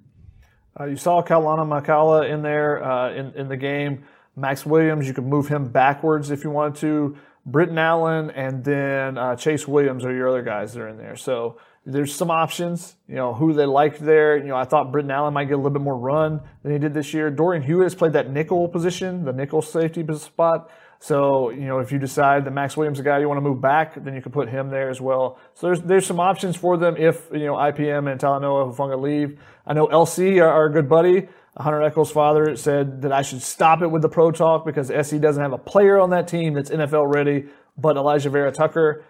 Uh, 0.79 0.85
you 0.85 0.97
saw 0.97 1.21
Kalana 1.21 1.65
Makala 1.67 2.29
in 2.29 2.41
there 2.41 2.83
uh, 2.83 3.13
in, 3.13 3.31
in 3.33 3.47
the 3.47 3.57
game. 3.57 4.03
Max 4.35 4.65
Williams, 4.65 5.07
you 5.07 5.13
could 5.13 5.25
move 5.25 5.47
him 5.47 5.67
backwards 5.67 6.31
if 6.31 6.43
you 6.43 6.49
wanted 6.49 6.75
to. 6.81 7.17
Britton 7.45 7.77
Allen 7.77 8.31
and 8.31 8.63
then 8.63 9.17
uh, 9.17 9.35
Chase 9.35 9.67
Williams 9.67 10.05
are 10.05 10.13
your 10.13 10.29
other 10.29 10.41
guys 10.41 10.73
that 10.73 10.81
are 10.81 10.87
in 10.87 10.97
there. 10.97 11.15
So 11.15 11.57
there's 11.85 12.15
some 12.15 12.31
options, 12.31 12.95
you 13.07 13.15
know, 13.15 13.33
who 13.33 13.53
they 13.53 13.65
liked 13.65 13.99
there. 13.99 14.37
You 14.37 14.45
know, 14.45 14.55
I 14.55 14.63
thought 14.63 14.91
Britton 14.91 15.11
Allen 15.11 15.33
might 15.33 15.45
get 15.45 15.55
a 15.55 15.57
little 15.57 15.71
bit 15.71 15.81
more 15.81 15.97
run 15.97 16.41
than 16.63 16.71
he 16.71 16.79
did 16.79 16.93
this 16.93 17.13
year. 17.13 17.29
Dorian 17.29 17.61
Hewett 17.61 17.85
has 17.85 17.95
played 17.95 18.13
that 18.13 18.29
nickel 18.29 18.69
position, 18.69 19.25
the 19.25 19.33
nickel 19.33 19.61
safety 19.61 20.05
spot. 20.15 20.71
So, 20.99 21.49
you 21.49 21.65
know, 21.65 21.79
if 21.79 21.91
you 21.91 21.99
decide 21.99 22.45
that 22.45 22.51
Max 22.51 22.77
Williams 22.77 22.95
is 22.97 23.01
a 23.01 23.03
guy 23.03 23.19
you 23.19 23.27
want 23.27 23.37
to 23.37 23.41
move 23.41 23.59
back, 23.59 24.01
then 24.01 24.13
you 24.13 24.21
can 24.21 24.31
put 24.31 24.47
him 24.47 24.69
there 24.69 24.89
as 24.89 25.01
well. 25.01 25.37
So 25.53 25.67
there's 25.67 25.81
there's 25.81 26.05
some 26.05 26.21
options 26.21 26.55
for 26.55 26.77
them 26.77 26.95
if, 26.95 27.27
you 27.33 27.45
know, 27.45 27.55
IPM 27.55 28.09
and 28.09 28.21
Talanoa 28.21 28.73
Hufanga 28.73 29.01
leave. 29.01 29.37
I 29.67 29.73
know 29.73 29.87
LC, 29.87 30.41
our, 30.41 30.47
our 30.47 30.69
good 30.69 30.87
buddy, 30.87 31.27
Hunter 31.57 31.81
Echols' 31.83 32.11
father, 32.11 32.55
said 32.55 33.01
that 33.03 33.11
I 33.11 33.21
should 33.21 33.41
stop 33.41 33.81
it 33.81 33.87
with 33.87 34.01
the 34.01 34.09
pro 34.09 34.31
talk 34.31 34.65
because 34.65 34.87
SC 34.87 35.17
doesn't 35.19 35.41
have 35.41 35.53
a 35.53 35.57
player 35.57 35.99
on 35.99 36.09
that 36.11 36.27
team 36.27 36.53
that's 36.53 36.69
NFL 36.71 37.13
ready, 37.13 37.45
but 37.77 37.95
Alijah 37.95 38.31
Vera-Tucker, 38.31 39.03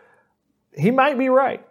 he 0.75 0.91
might 0.91 1.17
be 1.17 1.29
right. 1.29 1.65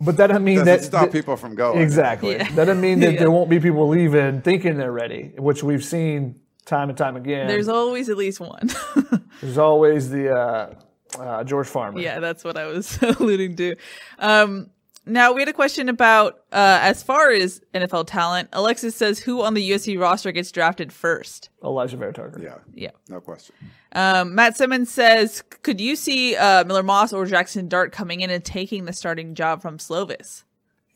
But 0.00 0.16
that 0.16 0.28
doesn't 0.28 0.44
mean 0.44 0.58
Doesn't 0.58 0.66
that 0.80 0.84
stop 0.84 1.00
that- 1.02 1.12
people 1.12 1.36
from 1.36 1.54
going. 1.54 1.80
Exactly. 1.80 2.32
Yeah. 2.32 2.44
That 2.44 2.66
doesn't 2.66 2.80
mean 2.80 3.00
that 3.00 3.12
Yeah. 3.14 3.18
there 3.20 3.30
won't 3.30 3.50
be 3.50 3.60
people 3.60 3.88
leaving 3.88 4.40
thinking 4.42 4.76
they're 4.78 4.92
ready, 4.92 5.32
which 5.36 5.62
we've 5.62 5.84
seen 5.84 6.40
time 6.64 6.88
and 6.88 6.96
time 6.96 7.16
again. 7.16 7.48
There's 7.48 7.68
always 7.68 8.08
at 8.08 8.16
least 8.16 8.40
one. 8.40 8.70
There's 9.42 9.58
always 9.58 10.08
the 10.08 10.34
uh, 10.34 10.74
uh, 11.18 11.44
George 11.44 11.66
Farmer. 11.66 11.98
yeah, 12.00 12.18
that's 12.20 12.44
what 12.44 12.56
I 12.56 12.66
was 12.66 12.98
alluding 13.02 13.56
to. 13.56 13.76
Um, 14.18 14.70
now 15.06 15.32
we 15.32 15.40
had 15.40 15.48
a 15.48 15.52
question 15.52 15.88
about 15.88 16.34
uh, 16.52 16.78
as 16.82 17.02
far 17.02 17.30
as 17.30 17.60
NFL 17.74 18.06
talent. 18.06 18.48
Alexis 18.52 18.94
says, 18.94 19.18
"Who 19.20 19.42
on 19.42 19.54
the 19.54 19.70
USC 19.70 19.98
roster 19.98 20.30
gets 20.32 20.52
drafted 20.52 20.92
first? 20.92 21.48
Alijah 21.62 21.94
Vera-Tucker. 21.98 22.40
Yeah, 22.42 22.58
Yeah. 22.74 22.90
no 23.08 23.20
question. 23.20 23.54
Um, 23.92 24.34
Matt 24.34 24.56
Simmons 24.56 24.90
says, 24.90 25.42
"Could 25.62 25.80
you 25.80 25.96
see 25.96 26.36
uh, 26.36 26.64
Miller 26.64 26.82
Moss 26.82 27.12
or 27.12 27.24
Jackson 27.26 27.68
Dart 27.68 27.92
coming 27.92 28.20
in 28.20 28.30
and 28.30 28.44
taking 28.44 28.84
the 28.84 28.92
starting 28.92 29.34
job 29.34 29.62
from 29.62 29.78
Slovis?" 29.78 30.44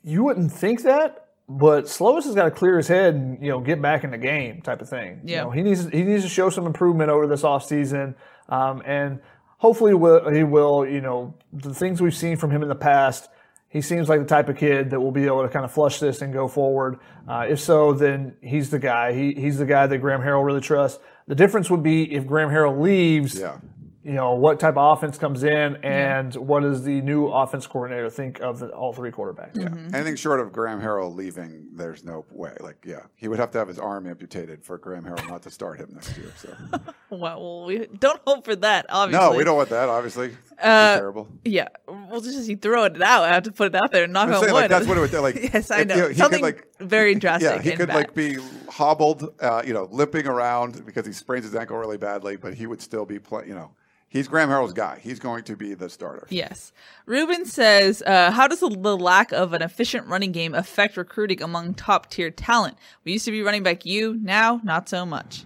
You 0.03 0.23
wouldn't 0.23 0.51
think 0.51 0.83
that, 0.83 1.29
but 1.49 1.85
Slovis 1.85 2.25
has 2.25 2.35
got 2.35 2.45
to 2.45 2.51
clear 2.51 2.77
his 2.77 2.87
head 2.87 3.15
and 3.15 3.41
you 3.41 3.49
know 3.49 3.59
get 3.59 3.81
back 3.81 4.03
in 4.03 4.11
the 4.11 4.17
game 4.17 4.61
type 4.61 4.81
of 4.81 4.87
thing. 4.89 5.21
You 5.23 5.33
Yeah. 5.35 5.43
know, 5.43 5.49
he 5.51 5.61
needs 5.63 5.89
he 5.89 6.03
needs 6.03 6.23
to 6.23 6.29
show 6.29 6.49
some 6.49 6.65
improvement 6.67 7.09
over 7.09 7.25
this 7.27 7.41
offseason. 7.41 8.13
Um, 8.49 8.83
and 8.85 9.19
hopefully 9.57 9.95
will, 9.95 10.29
he 10.29 10.43
will, 10.43 10.85
you 10.85 11.01
know, 11.01 11.33
the 11.51 11.73
things 11.73 11.99
we've 12.01 12.15
seen 12.15 12.37
from 12.37 12.51
him 12.51 12.61
in 12.61 12.69
the 12.69 12.75
past, 12.75 13.27
he 13.69 13.81
seems 13.81 14.07
like 14.07 14.19
the 14.21 14.25
type 14.25 14.47
of 14.49 14.57
kid 14.57 14.89
that 14.91 14.99
will 14.99 15.11
be 15.11 15.25
able 15.25 15.41
to 15.43 15.49
kind 15.49 15.65
of 15.65 15.71
flush 15.71 15.99
this 15.99 16.21
and 16.21 16.31
go 16.31 16.47
forward. 16.47 16.99
Uh, 17.27 17.45
if 17.49 17.59
so, 17.59 17.91
then 17.93 18.35
he's 18.41 18.69
the 18.69 18.79
guy. 18.79 19.13
He, 19.13 19.33
he's 19.33 19.57
the 19.57 19.65
guy 19.65 19.85
that 19.87 19.97
Graham 19.97 20.21
Harrell 20.21 20.45
really 20.45 20.61
trusts. 20.61 20.99
The 21.27 21.35
difference 21.35 21.69
would 21.69 21.83
be 21.83 22.13
if 22.13 22.25
Graham 22.25 22.49
Harrell 22.49 22.79
leaves, 22.79 23.37
Yeah. 23.39 23.57
You 24.05 24.11
know, 24.13 24.35
what 24.35 24.59
type 24.59 24.77
of 24.77 24.97
offense 24.97 25.17
comes 25.17 25.43
in 25.43 25.77
and 25.83 26.35
what 26.35 26.59
does 26.61 26.83
the 26.83 27.01
new 27.01 27.25
offense 27.25 27.65
coordinator 27.65 28.07
think 28.07 28.39
of 28.39 28.59
the, 28.59 28.67
all 28.69 28.93
three 28.93 29.09
quarterbacks. 29.09 29.55
Yeah. 29.55 29.97
Anything 29.97 30.15
short 30.15 30.39
of 30.39 30.53
Graham 30.53 30.79
Harrell 30.79 31.15
leaving, 31.15 31.69
there's 31.73 32.03
no 32.03 32.23
way. 32.29 32.55
Like, 32.59 32.77
yeah, 32.85 32.99
he 33.15 33.27
would 33.27 33.39
have 33.39 33.49
to 33.51 33.57
have 33.57 33.67
his 33.67 33.79
arm 33.79 34.05
amputated 34.05 34.63
for 34.63 34.77
Graham 34.77 35.03
Harrell 35.05 35.27
not 35.27 35.41
to 35.41 35.49
start 35.49 35.79
him 35.79 35.89
next 35.91 36.15
year. 36.17 36.31
So, 36.37 36.55
Well, 37.09 37.41
well, 37.41 37.65
we 37.65 37.87
don't 37.87 38.21
hope 38.27 38.45
for 38.45 38.55
that. 38.57 38.85
Obviously, 38.89 39.27
no, 39.31 39.35
we 39.35 39.43
don't 39.43 39.57
want 39.57 39.69
that. 39.69 39.89
Obviously, 39.89 40.37
Uh, 40.61 40.97
terrible. 40.97 41.27
Yeah, 41.43 41.69
we'll 41.87 42.21
just 42.21 42.47
you 42.47 42.57
throw 42.57 42.83
it 42.83 43.01
out. 43.01 43.23
I 43.23 43.29
have 43.33 43.43
to 43.43 43.51
put 43.51 43.67
it 43.73 43.75
out 43.75 43.91
there 43.91 44.03
and 44.03 44.13
knock 44.13 44.27
on 44.29 44.35
saying, 44.41 44.53
wood. 44.53 44.59
like, 44.61 44.69
that's 44.69 44.85
what 44.85 44.97
it 44.97 45.01
would 45.01 45.09
do. 45.11 45.19
Like, 45.21 45.35
yes, 45.53 45.71
I 45.71 45.79
if, 45.79 45.87
know. 45.87 45.95
you 45.95 46.01
know, 46.01 46.07
he 46.09 46.13
could, 46.13 46.17
Something 46.17 46.41
like- 46.43 46.67
very 46.79 47.15
drastic. 47.15 47.63
Yeah, 47.65 47.71
he 47.71 47.75
could 47.75 47.87
bad. 47.87 47.95
like 47.95 48.13
be 48.13 48.37
hobbled, 48.69 49.33
uh, 49.39 49.63
you 49.65 49.73
know, 49.73 49.87
limping 49.91 50.27
around 50.27 50.85
because 50.85 51.07
he 51.07 51.13
sprains 51.13 51.45
his 51.45 51.55
ankle 51.55 51.77
really 51.77 51.97
badly, 51.97 52.35
but 52.35 52.53
he 52.53 52.67
would 52.67 52.81
still 52.83 53.05
be 53.05 53.17
playing. 53.17 53.47
You 53.49 53.55
know, 53.55 53.71
he's 54.15 54.29
Graham 54.29 54.49
Harrell's 54.49 54.71
guy. 54.71 54.99
He's 55.03 55.19
going 55.19 55.43
to 55.43 55.57
be 55.57 55.73
the 55.73 55.89
starter. 55.89 56.25
Yes. 56.29 56.71
Ruben 57.05 57.45
says, 57.45 58.01
uh, 58.05 58.31
how 58.31 58.47
does 58.47 58.61
the, 58.61 58.69
the 58.69 58.97
lack 58.97 59.33
of 59.33 59.51
an 59.51 59.61
efficient 59.61 60.07
running 60.07 60.31
game 60.31 60.55
affect 60.55 60.95
recruiting 60.95 61.43
among 61.43 61.73
top 61.73 62.09
tier 62.09 62.31
talent? 62.31 62.77
We 63.03 63.11
used 63.11 63.25
to 63.25 63.31
be 63.31 63.41
running 63.41 63.61
back 63.61 63.85
you, 63.85 64.17
now 64.21 64.61
not 64.63 64.87
so 64.87 65.05
much. 65.05 65.43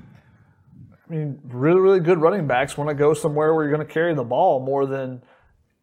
I 1.07 1.11
mean, 1.11 1.39
really, 1.45 1.79
really 1.79 1.99
good 1.99 2.19
running 2.19 2.45
backs 2.45 2.77
want 2.77 2.89
to 2.89 2.93
go 2.93 3.15
somewhere 3.15 3.55
where 3.55 3.67
you're 3.67 3.75
going 3.75 3.85
to 3.85 3.91
carry 3.91 4.13
the 4.13 4.23
ball 4.23 4.59
more 4.59 4.85
than, 4.85 5.23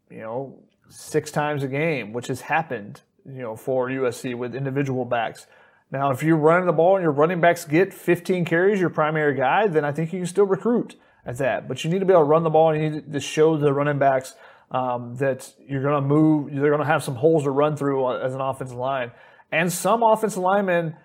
you 0.09 0.21
know, 0.21 0.57
six 0.89 1.33
times 1.33 1.65
a 1.65 1.69
game, 1.69 2.13
which 2.13 2.29
has 2.29 2.43
happened, 2.43 3.01
you 3.25 3.43
know, 3.43 3.57
for 3.57 3.89
USC 3.89 4.37
with 4.37 4.55
individual 4.55 5.05
backs. 5.05 5.49
Now, 5.91 6.13
if 6.13 6.23
you're 6.23 6.37
running 6.37 6.67
the 6.67 6.73
ball 6.73 6.95
and 6.95 7.03
your 7.03 7.11
running 7.11 7.41
backs 7.41 7.65
get 7.65 7.93
15 7.93 8.45
carries, 8.45 8.79
your 8.79 8.91
primary 8.91 9.35
guy, 9.35 9.67
then 9.67 9.85
I 9.85 9.91
think 9.91 10.13
you 10.13 10.21
can 10.21 10.27
still 10.27 10.47
recruit 10.47 10.95
at 11.27 11.39
that. 11.39 11.69
But 11.69 11.85
you 11.85 11.91
need 11.91 11.99
to 11.99 12.07
be 12.07 12.13
able 12.13 12.23
to 12.23 12.29
run 12.29 12.45
the 12.45 12.51
ball 12.51 12.71
and 12.71 12.83
you 12.83 12.91
need 12.91 13.13
to 13.13 13.21
show 13.21 13.57
the 13.57 13.73
running 13.73 13.99
backs 13.99 14.35
Um, 14.71 15.15
that 15.17 15.55
you're 15.69 15.83
going 15.83 16.03
to 16.03 16.09
move, 16.09 16.51
they're 16.53 16.71
going 16.71 16.81
to 16.81 16.87
have 16.87 17.05
some 17.05 17.15
holes 17.15 17.45
to 17.45 17.51
run 17.51 17.77
through 17.77 18.21
as 18.21 18.35
an 18.35 18.41
offensive 18.41 18.77
line. 18.77 19.13
And 19.53 19.73
some 19.73 20.03
offensive 20.03 20.43
linemen, 20.43 20.97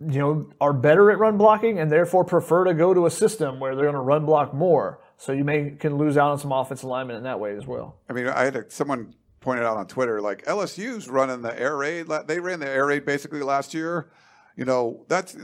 you 0.00 0.18
know, 0.18 0.50
are 0.62 0.72
better 0.72 1.10
at 1.10 1.18
run 1.18 1.36
blocking 1.36 1.78
and 1.78 1.90
therefore 1.90 2.24
prefer 2.24 2.64
to 2.64 2.72
go 2.72 2.94
to 2.94 3.04
a 3.04 3.10
system 3.10 3.60
where 3.60 3.74
they're 3.74 3.84
going 3.84 3.94
to 3.94 4.00
run 4.00 4.24
block 4.24 4.54
more. 4.54 5.00
So 5.18 5.32
you 5.32 5.44
may 5.44 5.72
can 5.72 5.98
lose 5.98 6.16
out 6.16 6.30
on 6.30 6.38
some 6.38 6.52
offensive 6.52 6.88
linemen 6.88 7.16
in 7.16 7.24
that 7.24 7.38
way 7.38 7.54
as 7.54 7.66
well. 7.66 7.98
I 8.08 8.14
mean, 8.14 8.26
I 8.28 8.44
had 8.44 8.56
a, 8.56 8.70
someone 8.70 9.14
pointed 9.40 9.66
out 9.66 9.76
on 9.76 9.86
Twitter 9.86 10.22
like 10.22 10.44
LSU's 10.46 11.06
running 11.06 11.42
the 11.42 11.58
air 11.60 11.76
raid. 11.76 12.06
They 12.26 12.40
ran 12.40 12.60
the 12.60 12.68
air 12.68 12.86
raid 12.86 13.04
basically 13.04 13.42
last 13.42 13.74
year. 13.74 14.10
You 14.56 14.64
know, 14.64 15.04
that's 15.08 15.36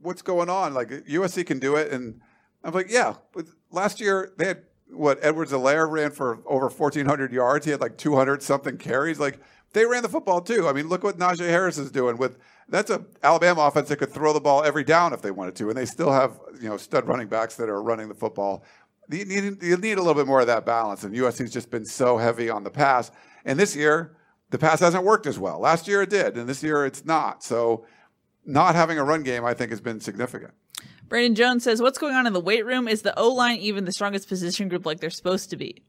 what's 0.00 0.20
going 0.20 0.50
on. 0.50 0.74
Like 0.74 0.90
USC 0.90 1.46
can 1.46 1.58
do 1.58 1.76
it, 1.76 1.90
and 1.90 2.20
I'm 2.64 2.72
like, 2.72 2.90
yeah. 2.90 3.14
But 3.32 3.46
last 3.70 4.00
year 4.00 4.32
they 4.36 4.46
had 4.46 4.62
what 4.90 5.18
Edwards-Helaire 5.22 5.90
ran 5.90 6.10
for 6.10 6.40
over 6.46 6.68
1,400 6.68 7.32
yards. 7.32 7.64
He 7.64 7.70
had 7.70 7.80
like 7.80 7.96
200 7.96 8.42
something 8.42 8.76
carries. 8.76 9.18
Like 9.18 9.40
they 9.72 9.86
ran 9.86 10.02
the 10.02 10.08
football 10.08 10.40
too. 10.40 10.68
I 10.68 10.72
mean, 10.72 10.88
look 10.88 11.02
what 11.02 11.18
Najee 11.18 11.48
Harris 11.48 11.78
is 11.78 11.90
doing 11.90 12.16
with 12.16 12.38
that's 12.68 12.90
a 12.90 13.04
Alabama 13.22 13.62
offense 13.62 13.88
that 13.88 13.96
could 13.96 14.12
throw 14.12 14.32
the 14.32 14.40
ball 14.40 14.64
every 14.64 14.84
down 14.84 15.12
if 15.12 15.20
they 15.20 15.30
wanted 15.30 15.54
to, 15.56 15.68
and 15.68 15.76
they 15.76 15.84
still 15.84 16.10
have 16.10 16.38
you 16.60 16.68
know 16.68 16.76
stud 16.76 17.06
running 17.06 17.28
backs 17.28 17.56
that 17.56 17.68
are 17.68 17.82
running 17.82 18.08
the 18.08 18.14
football. 18.14 18.64
You 19.10 19.24
need, 19.24 19.62
you 19.62 19.76
need 19.76 19.98
a 19.98 20.00
little 20.00 20.14
bit 20.14 20.26
more 20.26 20.40
of 20.40 20.46
that 20.46 20.64
balance, 20.64 21.04
and 21.04 21.14
USC's 21.14 21.52
just 21.52 21.70
been 21.70 21.84
so 21.84 22.16
heavy 22.16 22.48
on 22.48 22.64
the 22.64 22.70
pass. 22.70 23.10
And 23.44 23.58
this 23.58 23.76
year, 23.76 24.16
the 24.50 24.58
pass 24.58 24.80
hasn't 24.80 25.04
worked 25.04 25.26
as 25.26 25.38
well. 25.38 25.58
Last 25.58 25.86
year 25.88 26.02
it 26.02 26.10
did, 26.10 26.36
and 26.36 26.48
this 26.48 26.62
year 26.62 26.86
it's 26.86 27.04
not. 27.04 27.42
So, 27.42 27.84
not 28.46 28.74
having 28.74 28.98
a 28.98 29.04
run 29.04 29.22
game, 29.22 29.44
I 29.44 29.54
think, 29.54 29.70
has 29.70 29.80
been 29.80 30.00
significant. 30.00 30.52
Brandon 31.08 31.34
Jones 31.34 31.64
says, 31.64 31.82
"What's 31.82 31.98
going 31.98 32.14
on 32.14 32.26
in 32.26 32.32
the 32.32 32.40
weight 32.40 32.64
room? 32.64 32.88
Is 32.88 33.02
the 33.02 33.18
O 33.18 33.28
line 33.28 33.58
even 33.58 33.84
the 33.84 33.92
strongest 33.92 34.28
position 34.28 34.68
group 34.68 34.86
like 34.86 35.00
they're 35.00 35.10
supposed 35.10 35.50
to 35.50 35.56
be?" 35.56 35.82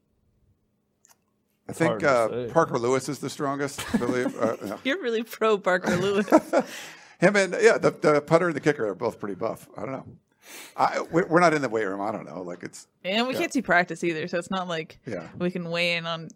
I 1.68 1.74
think 1.74 2.04
uh, 2.04 2.48
Parker 2.50 2.78
Lewis 2.78 3.08
is 3.08 3.20
the 3.20 3.30
strongest. 3.30 3.84
I 3.94 3.98
believe. 3.98 4.38
Uh, 4.38 4.58
yeah. 4.66 4.78
You're 4.84 5.02
really 5.02 5.24
pro 5.24 5.58
Parker 5.58 5.96
Lewis. 5.96 6.28
Him 7.20 7.36
and 7.38 7.56
yeah, 7.62 7.78
the, 7.78 7.92
the 7.92 8.22
putter 8.22 8.48
and 8.48 8.56
the 8.56 8.60
kicker 8.60 8.86
are 8.88 8.96
both 8.96 9.20
pretty 9.20 9.36
buff. 9.36 9.68
I 9.78 9.82
don't 9.82 9.92
know. 9.92 10.06
I, 10.76 11.02
we're 11.10 11.40
not 11.40 11.54
in 11.54 11.62
the 11.62 11.70
weight 11.70 11.86
room. 11.86 12.02
I 12.02 12.12
don't 12.12 12.26
know. 12.26 12.42
Like 12.42 12.64
it's 12.64 12.88
and 13.06 13.28
we 13.28 13.34
yeah. 13.34 13.40
can't 13.40 13.54
see 13.54 13.62
practice 13.62 14.04
either, 14.04 14.28
so 14.28 14.38
it's 14.38 14.52
not 14.52 14.68
like 14.68 15.00
yeah. 15.06 15.30
we 15.38 15.50
can 15.52 15.70
weigh 15.70 15.96
in 15.96 16.06
on 16.06 16.28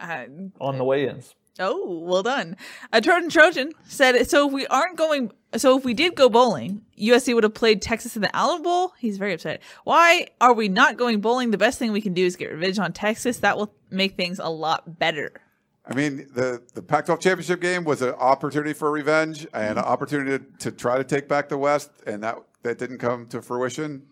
uh, 0.00 0.24
on 0.60 0.78
the 0.78 0.84
weigh-ins. 0.84 1.34
Oh, 1.58 2.00
well 2.00 2.22
done. 2.22 2.56
A 2.92 3.00
Trojan 3.00 3.28
Trojan 3.28 3.72
said, 3.84 4.28
so 4.28 4.46
if 4.46 4.52
we 4.54 4.66
aren't 4.68 4.96
going, 4.96 5.32
so 5.56 5.76
if 5.76 5.84
we 5.84 5.92
did 5.92 6.14
go 6.14 6.30
bowling, 6.30 6.82
USC 6.98 7.34
would 7.34 7.44
have 7.44 7.52
played 7.52 7.82
Texas 7.82 8.16
in 8.16 8.22
the 8.22 8.34
Alamo 8.34 8.62
Bowl. 8.62 8.92
He's 8.98 9.18
very 9.18 9.34
upset. 9.34 9.60
Why 9.84 10.28
are 10.40 10.54
we 10.54 10.68
not 10.68 10.96
going 10.96 11.20
bowling? 11.20 11.50
The 11.50 11.58
best 11.58 11.78
thing 11.78 11.92
we 11.92 12.00
can 12.00 12.14
do 12.14 12.24
is 12.24 12.36
get 12.36 12.50
revenge 12.50 12.78
on 12.78 12.92
Texas. 12.94 13.38
That 13.38 13.58
will 13.58 13.74
make 13.90 14.16
things 14.16 14.38
a 14.38 14.48
lot 14.48 14.98
better. 14.98 15.42
I 15.84 15.94
mean, 15.94 16.28
the, 16.32 16.62
the 16.74 16.82
Pac 16.82 17.06
12 17.06 17.20
championship 17.20 17.60
game 17.60 17.84
was 17.84 18.02
an 18.02 18.14
opportunity 18.14 18.72
for 18.72 18.90
revenge 18.90 19.46
and 19.52 19.78
an 19.78 19.84
opportunity 19.84 20.38
to, 20.38 20.70
to 20.70 20.72
try 20.72 20.96
to 20.96 21.04
take 21.04 21.28
back 21.28 21.48
the 21.48 21.58
West, 21.58 21.90
and 22.06 22.22
that, 22.22 22.36
that 22.62 22.78
didn't 22.78 22.98
come 22.98 23.26
to 23.26 23.42
fruition. 23.42 24.06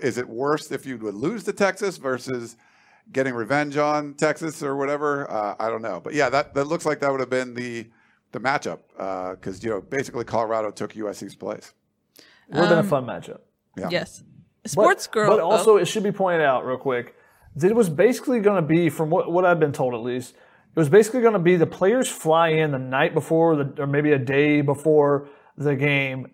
Is 0.00 0.18
it 0.18 0.28
worse 0.28 0.70
if 0.70 0.86
you 0.86 0.98
would 0.98 1.14
lose 1.14 1.44
to 1.44 1.52
Texas 1.52 1.96
versus 1.96 2.56
getting 3.12 3.34
revenge 3.34 3.76
on 3.76 4.14
Texas 4.14 4.62
or 4.62 4.76
whatever. 4.76 5.30
Uh, 5.30 5.54
I 5.58 5.68
don't 5.68 5.82
know, 5.82 6.00
but 6.02 6.14
yeah, 6.14 6.28
that, 6.30 6.54
that 6.54 6.64
looks 6.64 6.86
like 6.86 7.00
that 7.00 7.10
would 7.10 7.20
have 7.20 7.30
been 7.30 7.54
the 7.54 7.86
the 8.32 8.40
matchup 8.40 8.80
because 9.36 9.58
uh, 9.58 9.60
you 9.62 9.70
know 9.70 9.80
basically 9.80 10.24
Colorado 10.24 10.70
took 10.70 10.92
USC's 10.94 11.36
place. 11.36 11.72
It 12.48 12.54
would 12.54 12.64
have 12.64 12.72
um, 12.72 12.76
been 12.78 12.86
a 12.86 12.88
fun 12.88 13.06
matchup. 13.06 13.40
Yeah. 13.76 13.88
Yes, 13.90 14.22
sports 14.66 15.06
but, 15.06 15.12
girl. 15.12 15.30
But 15.30 15.40
also, 15.40 15.74
oh. 15.74 15.76
it 15.76 15.86
should 15.86 16.02
be 16.02 16.12
pointed 16.12 16.42
out 16.42 16.66
real 16.66 16.76
quick 16.76 17.14
that 17.56 17.70
it 17.70 17.76
was 17.76 17.88
basically 17.88 18.40
going 18.40 18.56
to 18.56 18.66
be, 18.66 18.90
from 18.90 19.10
what 19.10 19.30
what 19.30 19.44
I've 19.44 19.60
been 19.60 19.72
told 19.72 19.94
at 19.94 20.00
least, 20.00 20.32
it 20.32 20.78
was 20.78 20.88
basically 20.88 21.20
going 21.20 21.34
to 21.34 21.38
be 21.38 21.56
the 21.56 21.66
players 21.66 22.08
fly 22.08 22.48
in 22.48 22.72
the 22.72 22.78
night 22.78 23.14
before, 23.14 23.56
the, 23.56 23.82
or 23.82 23.86
maybe 23.86 24.12
a 24.12 24.18
day 24.18 24.60
before 24.60 25.28
the 25.56 25.76
game, 25.76 26.32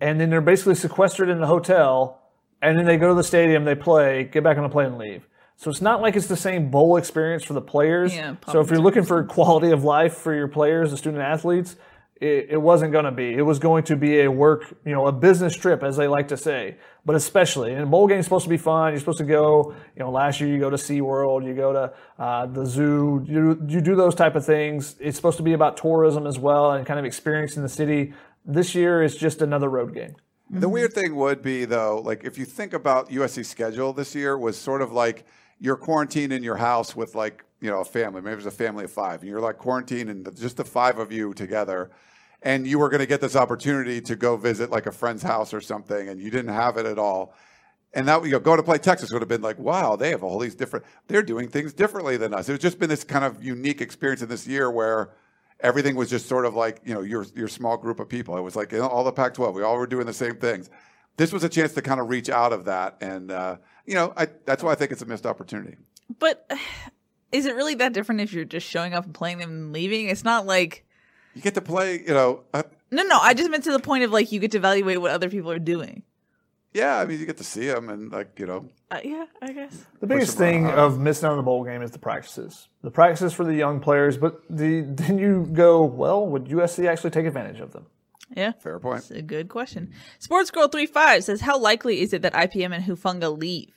and 0.00 0.20
then 0.20 0.28
they're 0.28 0.42
basically 0.42 0.74
sequestered 0.74 1.30
in 1.30 1.40
the 1.40 1.46
hotel, 1.46 2.20
and 2.60 2.78
then 2.78 2.84
they 2.84 2.98
go 2.98 3.08
to 3.08 3.14
the 3.14 3.24
stadium, 3.24 3.64
they 3.64 3.74
play, 3.74 4.24
get 4.24 4.44
back 4.44 4.58
on 4.58 4.62
the 4.62 4.68
plane, 4.68 4.88
and 4.88 4.98
leave. 4.98 5.26
So 5.60 5.68
it's 5.68 5.82
not 5.82 6.00
like 6.00 6.16
it's 6.16 6.26
the 6.26 6.38
same 6.38 6.70
bowl 6.70 6.96
experience 6.96 7.44
for 7.44 7.52
the 7.52 7.60
players. 7.60 8.14
Yeah, 8.14 8.36
so 8.50 8.60
if 8.60 8.70
you're 8.70 8.80
looking 8.80 9.04
for 9.04 9.22
quality 9.24 9.72
of 9.72 9.84
life 9.84 10.14
for 10.14 10.34
your 10.34 10.48
players, 10.48 10.90
the 10.90 10.96
student 10.96 11.22
athletes, 11.22 11.76
it, 12.18 12.46
it 12.52 12.56
wasn't 12.56 12.92
going 12.92 13.04
to 13.04 13.10
be. 13.10 13.34
It 13.34 13.42
was 13.42 13.58
going 13.58 13.84
to 13.84 13.96
be 13.96 14.20
a 14.20 14.30
work, 14.30 14.74
you 14.86 14.92
know, 14.92 15.06
a 15.06 15.12
business 15.12 15.54
trip, 15.54 15.82
as 15.82 15.98
they 15.98 16.08
like 16.08 16.28
to 16.28 16.38
say. 16.38 16.76
But 17.04 17.14
especially, 17.14 17.74
and 17.74 17.90
bowl 17.90 18.06
game's 18.06 18.24
supposed 18.24 18.44
to 18.44 18.48
be 18.48 18.56
fun. 18.56 18.94
You're 18.94 19.00
supposed 19.00 19.18
to 19.18 19.24
go, 19.24 19.74
you 19.94 20.00
know, 20.00 20.10
last 20.10 20.40
year 20.40 20.48
you 20.48 20.58
go 20.58 20.70
to 20.70 20.78
SeaWorld, 20.78 21.44
you 21.44 21.52
go 21.52 21.74
to 21.74 21.92
uh, 22.18 22.46
the 22.46 22.64
zoo, 22.64 23.22
you, 23.28 23.62
you 23.68 23.82
do 23.82 23.94
those 23.94 24.14
type 24.14 24.36
of 24.36 24.46
things. 24.46 24.96
It's 24.98 25.16
supposed 25.18 25.36
to 25.36 25.42
be 25.42 25.52
about 25.52 25.76
tourism 25.76 26.26
as 26.26 26.38
well 26.38 26.72
and 26.72 26.86
kind 26.86 26.98
of 26.98 27.04
experiencing 27.04 27.62
the 27.62 27.68
city. 27.68 28.14
This 28.46 28.74
year 28.74 29.02
is 29.02 29.14
just 29.14 29.42
another 29.42 29.68
road 29.68 29.92
game. 29.92 30.16
The 30.48 30.70
weird 30.70 30.94
thing 30.94 31.16
would 31.16 31.42
be 31.42 31.66
though, 31.66 32.00
like 32.02 32.24
if 32.24 32.38
you 32.38 32.46
think 32.46 32.72
about 32.72 33.10
USC's 33.10 33.48
schedule 33.48 33.92
this 33.92 34.14
year 34.14 34.38
was 34.38 34.56
sort 34.56 34.80
of 34.80 34.90
like 34.90 35.26
you're 35.60 35.76
quarantined 35.76 36.32
in 36.32 36.42
your 36.42 36.56
house 36.56 36.96
with 36.96 37.14
like 37.14 37.44
you 37.60 37.70
know 37.70 37.80
a 37.80 37.84
family 37.84 38.20
maybe 38.20 38.34
there's 38.34 38.46
a 38.46 38.50
family 38.50 38.84
of 38.84 38.90
five 38.90 39.20
and 39.20 39.28
you're 39.28 39.40
like 39.40 39.58
quarantined 39.58 40.08
and 40.10 40.36
just 40.36 40.56
the 40.56 40.64
five 40.64 40.98
of 40.98 41.12
you 41.12 41.32
together 41.34 41.90
and 42.42 42.66
you 42.66 42.78
were 42.78 42.88
going 42.88 43.00
to 43.00 43.06
get 43.06 43.20
this 43.20 43.36
opportunity 43.36 44.00
to 44.00 44.16
go 44.16 44.36
visit 44.36 44.70
like 44.70 44.86
a 44.86 44.92
friend's 44.92 45.22
house 45.22 45.52
or 45.52 45.60
something 45.60 46.08
and 46.08 46.20
you 46.20 46.30
didn't 46.30 46.52
have 46.52 46.76
it 46.78 46.86
at 46.86 46.98
all 46.98 47.34
and 47.92 48.08
that 48.08 48.24
you 48.24 48.30
know 48.30 48.40
go 48.40 48.56
to 48.56 48.62
play 48.62 48.78
texas 48.78 49.12
would 49.12 49.20
have 49.20 49.28
been 49.28 49.42
like 49.42 49.58
wow 49.58 49.94
they 49.94 50.10
have 50.10 50.22
all 50.22 50.38
these 50.38 50.54
different 50.54 50.84
they're 51.06 51.22
doing 51.22 51.48
things 51.48 51.72
differently 51.72 52.16
than 52.16 52.32
us. 52.32 52.48
It's 52.48 52.62
just 52.62 52.78
been 52.78 52.88
this 52.88 53.04
kind 53.04 53.24
of 53.24 53.42
unique 53.44 53.80
experience 53.80 54.22
in 54.22 54.28
this 54.28 54.46
year 54.46 54.70
where 54.70 55.10
everything 55.60 55.94
was 55.94 56.08
just 56.08 56.26
sort 56.26 56.46
of 56.46 56.54
like 56.54 56.80
you 56.84 56.94
know 56.94 57.02
your 57.02 57.26
your 57.34 57.48
small 57.48 57.76
group 57.76 58.00
of 58.00 58.08
people. 58.08 58.36
It 58.38 58.40
was 58.40 58.56
like 58.56 58.72
all 58.72 59.04
the 59.04 59.12
pac 59.12 59.34
12 59.34 59.54
we 59.54 59.62
all 59.62 59.76
were 59.76 59.86
doing 59.86 60.06
the 60.06 60.12
same 60.12 60.36
things 60.36 60.70
this 61.16 61.32
was 61.32 61.44
a 61.44 61.48
chance 61.48 61.72
to 61.74 61.82
kind 61.82 62.00
of 62.00 62.08
reach 62.08 62.28
out 62.28 62.52
of 62.52 62.64
that 62.66 62.96
and 63.00 63.30
uh, 63.30 63.56
you 63.86 63.94
know, 63.94 64.12
I, 64.16 64.28
that's 64.44 64.62
why 64.62 64.72
I 64.72 64.74
think 64.76 64.92
it's 64.92 65.02
a 65.02 65.06
missed 65.06 65.26
opportunity. 65.26 65.76
But 66.18 66.48
is 67.32 67.46
it 67.46 67.54
really 67.54 67.74
that 67.76 67.92
different 67.92 68.20
if 68.20 68.32
you're 68.32 68.44
just 68.44 68.66
showing 68.66 68.94
up 68.94 69.04
and 69.04 69.14
playing 69.14 69.38
them 69.38 69.50
and 69.50 69.72
leaving? 69.72 70.08
It's 70.08 70.24
not 70.24 70.46
like 70.46 70.84
you 71.34 71.42
get 71.42 71.54
to 71.54 71.60
play. 71.60 72.00
You 72.00 72.14
know. 72.14 72.44
Uh, 72.52 72.62
no, 72.90 73.02
no. 73.02 73.18
I 73.18 73.34
just 73.34 73.50
meant 73.50 73.64
to 73.64 73.72
the 73.72 73.80
point 73.80 74.04
of 74.04 74.12
like 74.12 74.32
you 74.32 74.40
get 74.40 74.52
to 74.52 74.58
evaluate 74.58 75.00
what 75.00 75.10
other 75.10 75.28
people 75.28 75.50
are 75.50 75.58
doing. 75.58 76.02
Yeah, 76.72 76.98
I 76.98 77.04
mean, 77.04 77.18
you 77.18 77.26
get 77.26 77.38
to 77.38 77.44
see 77.44 77.66
them 77.66 77.88
and 77.88 78.12
like 78.12 78.38
you 78.38 78.46
know. 78.46 78.68
Uh, 78.92 79.00
yeah, 79.04 79.26
I 79.42 79.52
guess. 79.52 79.86
The 80.00 80.06
biggest 80.06 80.38
thing 80.38 80.66
around. 80.66 80.78
of 80.78 80.98
missing 81.00 81.26
out 81.26 81.32
on 81.32 81.36
the 81.36 81.42
bowl 81.42 81.64
game 81.64 81.82
is 81.82 81.90
the 81.90 81.98
practices. 81.98 82.68
The 82.82 82.90
practices 82.90 83.32
for 83.32 83.44
the 83.44 83.54
young 83.54 83.80
players, 83.80 84.16
but 84.16 84.42
the 84.48 84.82
then 84.82 85.18
you 85.18 85.48
go, 85.52 85.84
well, 85.84 86.24
would 86.26 86.46
USC 86.46 86.86
actually 86.88 87.10
take 87.10 87.26
advantage 87.26 87.60
of 87.60 87.72
them? 87.72 87.86
Yeah. 88.36 88.52
Fair 88.52 88.78
point. 88.78 89.02
That's 89.02 89.10
a 89.10 89.22
good 89.22 89.48
question. 89.48 89.92
Sports 90.18 90.50
Girl 90.50 90.68
35 90.68 91.24
says, 91.24 91.40
How 91.40 91.58
likely 91.58 92.00
is 92.00 92.12
it 92.12 92.22
that 92.22 92.32
IPM 92.32 92.74
and 92.74 92.84
Hufanga 92.84 93.36
leave? 93.36 93.74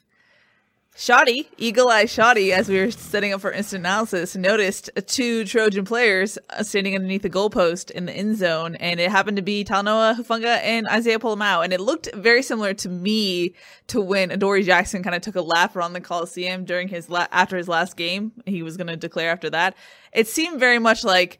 Shoddy, 0.95 1.49
Eagle 1.57 1.89
Eye 1.89 2.05
Shoddy, 2.05 2.53
as 2.53 2.69
we 2.69 2.79
were 2.79 2.91
setting 2.91 3.33
up 3.33 3.41
for 3.41 3.51
instant 3.51 3.79
analysis, 3.79 4.35
noticed 4.35 4.91
two 5.07 5.43
Trojan 5.43 5.85
players 5.85 6.37
uh, 6.51 6.61
standing 6.61 6.93
underneath 6.93 7.23
the 7.23 7.31
goalpost 7.31 7.89
in 7.89 8.05
the 8.05 8.13
end 8.13 8.37
zone, 8.37 8.75
and 8.75 8.99
it 8.99 9.09
happened 9.09 9.37
to 9.37 9.41
be 9.41 9.65
Talanoa 9.65 10.15
Hufanga 10.15 10.59
and 10.61 10.87
Isaiah 10.87 11.17
Pola-Mao. 11.17 11.61
And 11.61 11.73
it 11.73 11.81
looked 11.81 12.13
very 12.13 12.43
similar 12.43 12.75
to 12.75 12.89
me 12.89 13.55
to 13.87 14.01
when 14.01 14.29
Adoree 14.29 14.61
Jackson 14.61 15.01
kind 15.01 15.15
of 15.15 15.23
took 15.23 15.35
a 15.35 15.41
lap 15.41 15.75
around 15.75 15.93
the 15.93 16.01
Coliseum 16.01 16.63
during 16.63 16.87
his 16.87 17.09
la- 17.09 17.27
after 17.31 17.57
his 17.57 17.67
last 17.67 17.97
game. 17.97 18.31
He 18.45 18.61
was 18.61 18.77
going 18.77 18.87
to 18.87 18.95
declare 18.95 19.31
after 19.31 19.49
that. 19.49 19.75
It 20.13 20.27
seemed 20.27 20.59
very 20.59 20.77
much 20.77 21.03
like 21.03 21.39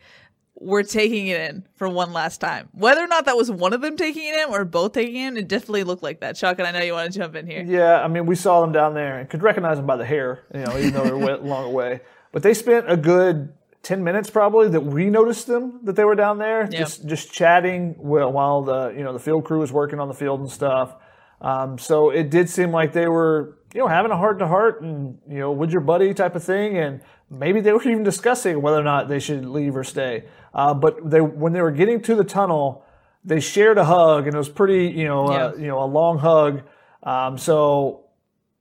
we're 0.55 0.83
taking 0.83 1.27
it 1.27 1.41
in 1.41 1.65
for 1.75 1.89
one 1.89 2.13
last 2.13 2.39
time. 2.39 2.69
Whether 2.73 3.01
or 3.01 3.07
not 3.07 3.25
that 3.25 3.35
was 3.35 3.51
one 3.51 3.73
of 3.73 3.81
them 3.81 3.97
taking 3.97 4.23
it 4.23 4.35
in 4.35 4.49
or 4.49 4.65
both 4.65 4.93
taking 4.93 5.15
it 5.15 5.27
in, 5.27 5.37
it 5.37 5.47
definitely 5.47 5.83
looked 5.83 6.03
like 6.03 6.19
that. 6.21 6.35
Chuck, 6.35 6.59
and 6.59 6.67
I 6.67 6.71
know 6.71 6.81
you 6.81 6.93
want 6.93 7.11
to 7.11 7.19
jump 7.19 7.35
in 7.35 7.47
here. 7.47 7.63
Yeah, 7.63 8.01
I 8.01 8.07
mean, 8.07 8.25
we 8.25 8.35
saw 8.35 8.61
them 8.61 8.71
down 8.71 8.93
there 8.93 9.19
and 9.19 9.29
could 9.29 9.43
recognize 9.43 9.77
them 9.77 9.87
by 9.87 9.97
the 9.97 10.05
hair, 10.05 10.43
you 10.53 10.61
know, 10.61 10.77
even 10.77 10.93
though 10.93 11.03
they're 11.03 11.35
a 11.35 11.37
long 11.37 11.65
away. 11.65 12.01
But 12.31 12.43
they 12.43 12.53
spent 12.53 12.89
a 12.89 12.97
good 12.97 13.53
10 13.83 14.03
minutes 14.03 14.29
probably 14.29 14.69
that 14.69 14.81
we 14.81 15.09
noticed 15.09 15.45
them 15.47 15.79
that 15.83 15.95
they 15.95 16.05
were 16.05 16.15
down 16.15 16.37
there 16.37 16.61
yep. 16.61 16.71
just 16.71 17.05
just 17.05 17.31
chatting 17.31 17.93
while 17.97 18.61
the 18.63 18.93
you 18.97 19.03
know 19.03 19.11
the 19.11 19.19
field 19.19 19.43
crew 19.43 19.59
was 19.59 19.73
working 19.73 19.99
on 19.99 20.07
the 20.07 20.13
field 20.13 20.39
and 20.39 20.49
stuff 20.49 20.95
um, 21.41 21.77
so 21.77 22.09
it 22.09 22.29
did 22.29 22.49
seem 22.49 22.71
like 22.71 22.93
they 22.93 23.09
were 23.09 23.57
you 23.73 23.81
know 23.81 23.87
having 23.87 24.09
a 24.09 24.15
heart 24.15 24.39
to 24.39 24.47
heart 24.47 24.81
and 24.81 25.19
you 25.27 25.37
know 25.37 25.51
with 25.51 25.69
your 25.69 25.81
buddy 25.81 26.13
type 26.13 26.33
of 26.33 26.43
thing 26.43 26.77
and 26.77 27.01
maybe 27.29 27.59
they 27.59 27.73
were 27.73 27.83
even 27.83 28.03
discussing 28.03 28.61
whether 28.61 28.79
or 28.79 28.83
not 28.83 29.09
they 29.09 29.19
should 29.19 29.45
leave 29.45 29.75
or 29.75 29.83
stay 29.83 30.23
uh, 30.53 30.73
but 30.73 31.09
they, 31.09 31.21
when 31.21 31.53
they 31.53 31.61
were 31.61 31.71
getting 31.71 32.01
to 32.01 32.15
the 32.15 32.23
tunnel, 32.23 32.85
they 33.23 33.39
shared 33.39 33.77
a 33.77 33.85
hug, 33.85 34.27
and 34.27 34.35
it 34.35 34.37
was 34.37 34.49
pretty, 34.49 34.87
you 34.87 35.05
know, 35.05 35.27
uh, 35.27 35.31
yeah. 35.31 35.45
uh, 35.45 35.55
you 35.55 35.67
know, 35.67 35.81
a 35.81 35.85
long 35.85 36.19
hug. 36.19 36.63
Um, 37.03 37.37
so 37.37 38.03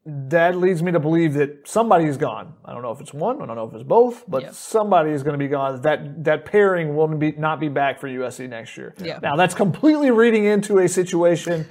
that 0.05 0.57
leads 0.57 0.83
me 0.83 0.91
to 0.93 0.99
believe 0.99 1.35
that 1.35 1.69
somebody 1.69 2.07
is 2.07 2.17
gone. 2.17 2.55
I 2.65 2.73
don't 2.73 2.83
know 2.83 2.91
if 2.91 3.01
it's 3.01 3.15
one, 3.15 3.41
I 3.41 3.47
don't 3.47 3.57
know 3.57 3.69
if 3.69 3.75
it's 3.75 3.85
both, 3.85 4.25
but 4.27 4.43
yep. 4.43 4.55
somebody 4.55 5.11
is 5.11 5.23
going 5.23 5.35
to 5.35 5.39
be 5.39 5.49
gone. 5.49 5.81
That 5.83 6.25
that 6.25 6.45
pairing 6.45 6.97
will 6.97 7.09
be 7.09 7.33
not 7.33 7.61
be 7.61 7.69
back 7.69 8.01
for 8.01 8.09
USC 8.09 8.49
next 8.49 8.77
year. 8.77 8.95
Yeah. 8.99 9.21
Now 9.23 9.37
that's 9.37 9.55
completely 9.55 10.11
reading 10.11 10.45
into 10.45 10.79
a 10.79 10.89
situation, 10.89 11.69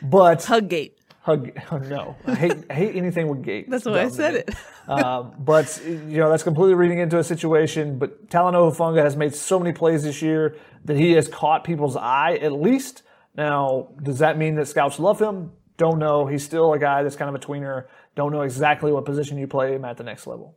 but 0.00 0.40
Huggate. 0.40 0.92
Hug, 1.22 1.52
no, 1.88 2.16
I 2.26 2.34
hate, 2.34 2.64
I 2.68 2.74
hate 2.74 2.96
anything 2.96 3.28
with 3.28 3.42
gates. 3.42 3.70
That's 3.70 3.84
why 3.84 4.02
I 4.02 4.08
said 4.08 4.34
it. 4.34 4.54
um, 4.88 5.32
but 5.38 5.80
you 5.86 6.18
know 6.18 6.28
that's 6.28 6.42
completely 6.42 6.74
reading 6.74 6.98
into 6.98 7.18
a 7.18 7.24
situation. 7.24 7.98
But 7.98 8.28
Talanoa 8.28 8.74
Hufanga 8.74 9.02
has 9.04 9.16
made 9.16 9.32
so 9.32 9.60
many 9.60 9.72
plays 9.72 10.02
this 10.02 10.20
year 10.20 10.56
that 10.84 10.96
he 10.96 11.12
has 11.12 11.28
caught 11.28 11.62
people's 11.62 11.96
eye 11.96 12.38
at 12.42 12.52
least. 12.52 13.04
Now, 13.36 13.90
does 14.02 14.18
that 14.18 14.36
mean 14.36 14.56
that 14.56 14.66
scouts 14.66 14.98
love 14.98 15.20
him? 15.20 15.52
Don't 15.76 16.00
know. 16.00 16.26
He's 16.26 16.44
still 16.44 16.72
a 16.72 16.78
guy 16.78 17.04
that's 17.04 17.16
kind 17.16 17.28
of 17.28 17.40
a 17.40 17.44
tweener. 17.44 17.86
Don't 18.16 18.32
know 18.32 18.42
exactly 18.42 18.90
what 18.90 19.04
position 19.04 19.38
you 19.38 19.46
play 19.46 19.74
him 19.74 19.84
at 19.84 19.96
the 19.96 20.04
next 20.04 20.26
level. 20.26 20.56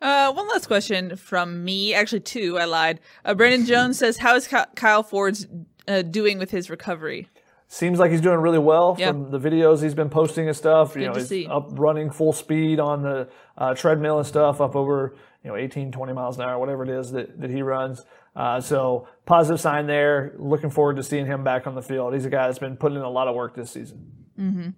Uh, 0.00 0.32
one 0.32 0.48
last 0.48 0.66
question 0.66 1.16
from 1.16 1.64
me. 1.64 1.92
Actually, 1.92 2.20
two. 2.20 2.58
I 2.58 2.64
lied. 2.64 2.98
Uh, 3.26 3.34
Brandon 3.34 3.66
Jones 3.66 3.98
says, 3.98 4.16
"How 4.16 4.36
is 4.36 4.48
Kyle 4.74 5.02
Ford's 5.02 5.46
uh, 5.86 6.00
doing 6.00 6.38
with 6.38 6.50
his 6.50 6.70
recovery?" 6.70 7.28
Seems 7.72 7.98
like 7.98 8.10
he's 8.10 8.20
doing 8.20 8.38
really 8.40 8.58
well 8.58 8.96
Yeah. 8.98 9.12
from 9.12 9.30
the 9.30 9.38
videos 9.40 9.82
he's 9.82 9.94
been 9.94 10.10
posting 10.10 10.46
and 10.46 10.54
stuff. 10.54 10.94
You 10.94 11.00
Good 11.02 11.06
know, 11.06 11.12
to 11.14 11.20
he's 11.20 11.28
see. 11.30 11.46
up 11.46 11.70
running 11.72 12.10
full 12.10 12.34
speed 12.34 12.78
on 12.78 13.00
the 13.00 13.30
uh, 13.56 13.74
treadmill 13.74 14.18
and 14.18 14.26
stuff, 14.26 14.60
up 14.60 14.76
over 14.76 15.14
you 15.42 15.48
know 15.48 15.56
18, 15.56 15.90
20 15.90 16.12
miles 16.12 16.36
an 16.36 16.42
hour, 16.42 16.58
whatever 16.58 16.82
it 16.82 16.90
is 16.90 17.12
that, 17.12 17.40
that 17.40 17.48
he 17.48 17.62
runs. 17.62 18.04
Uh, 18.36 18.60
so 18.60 19.08
positive 19.24 19.58
sign 19.58 19.86
there. 19.86 20.34
Looking 20.36 20.68
forward 20.68 20.96
to 20.96 21.02
seeing 21.02 21.24
him 21.24 21.44
back 21.44 21.66
on 21.66 21.74
the 21.74 21.80
field. 21.80 22.12
He's 22.12 22.26
a 22.26 22.30
guy 22.30 22.46
that's 22.46 22.58
been 22.58 22.76
putting 22.76 22.98
in 22.98 23.04
a 23.04 23.10
lot 23.10 23.26
of 23.26 23.34
work 23.34 23.54
this 23.54 23.70
season. 23.70 24.12
hmm 24.36 24.68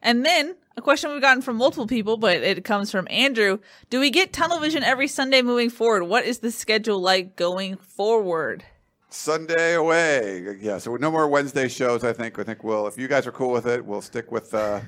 And 0.00 0.24
then 0.24 0.54
a 0.76 0.80
question 0.80 1.10
we've 1.10 1.20
gotten 1.20 1.42
from 1.42 1.56
multiple 1.56 1.88
people, 1.88 2.18
but 2.18 2.36
it 2.36 2.62
comes 2.64 2.92
from 2.92 3.08
Andrew. 3.10 3.58
Do 3.90 3.98
we 3.98 4.10
get 4.10 4.32
tunnel 4.32 4.60
vision 4.60 4.84
every 4.84 5.08
Sunday 5.08 5.42
moving 5.42 5.70
forward? 5.70 6.04
What 6.04 6.24
is 6.24 6.38
the 6.38 6.52
schedule 6.52 7.00
like 7.00 7.34
going 7.34 7.78
forward? 7.78 8.62
Sunday 9.10 9.74
away. 9.74 10.56
Yeah, 10.60 10.78
so 10.78 10.96
no 10.96 11.10
more 11.10 11.28
Wednesday 11.28 11.68
shows. 11.68 12.04
I 12.04 12.12
think. 12.12 12.38
I 12.38 12.42
think 12.44 12.62
we'll. 12.64 12.86
If 12.86 12.98
you 12.98 13.08
guys 13.08 13.26
are 13.26 13.32
cool 13.32 13.50
with 13.52 13.66
it, 13.66 13.84
we'll 13.84 14.02
stick 14.02 14.30
with 14.30 14.52
uh, 14.54 14.80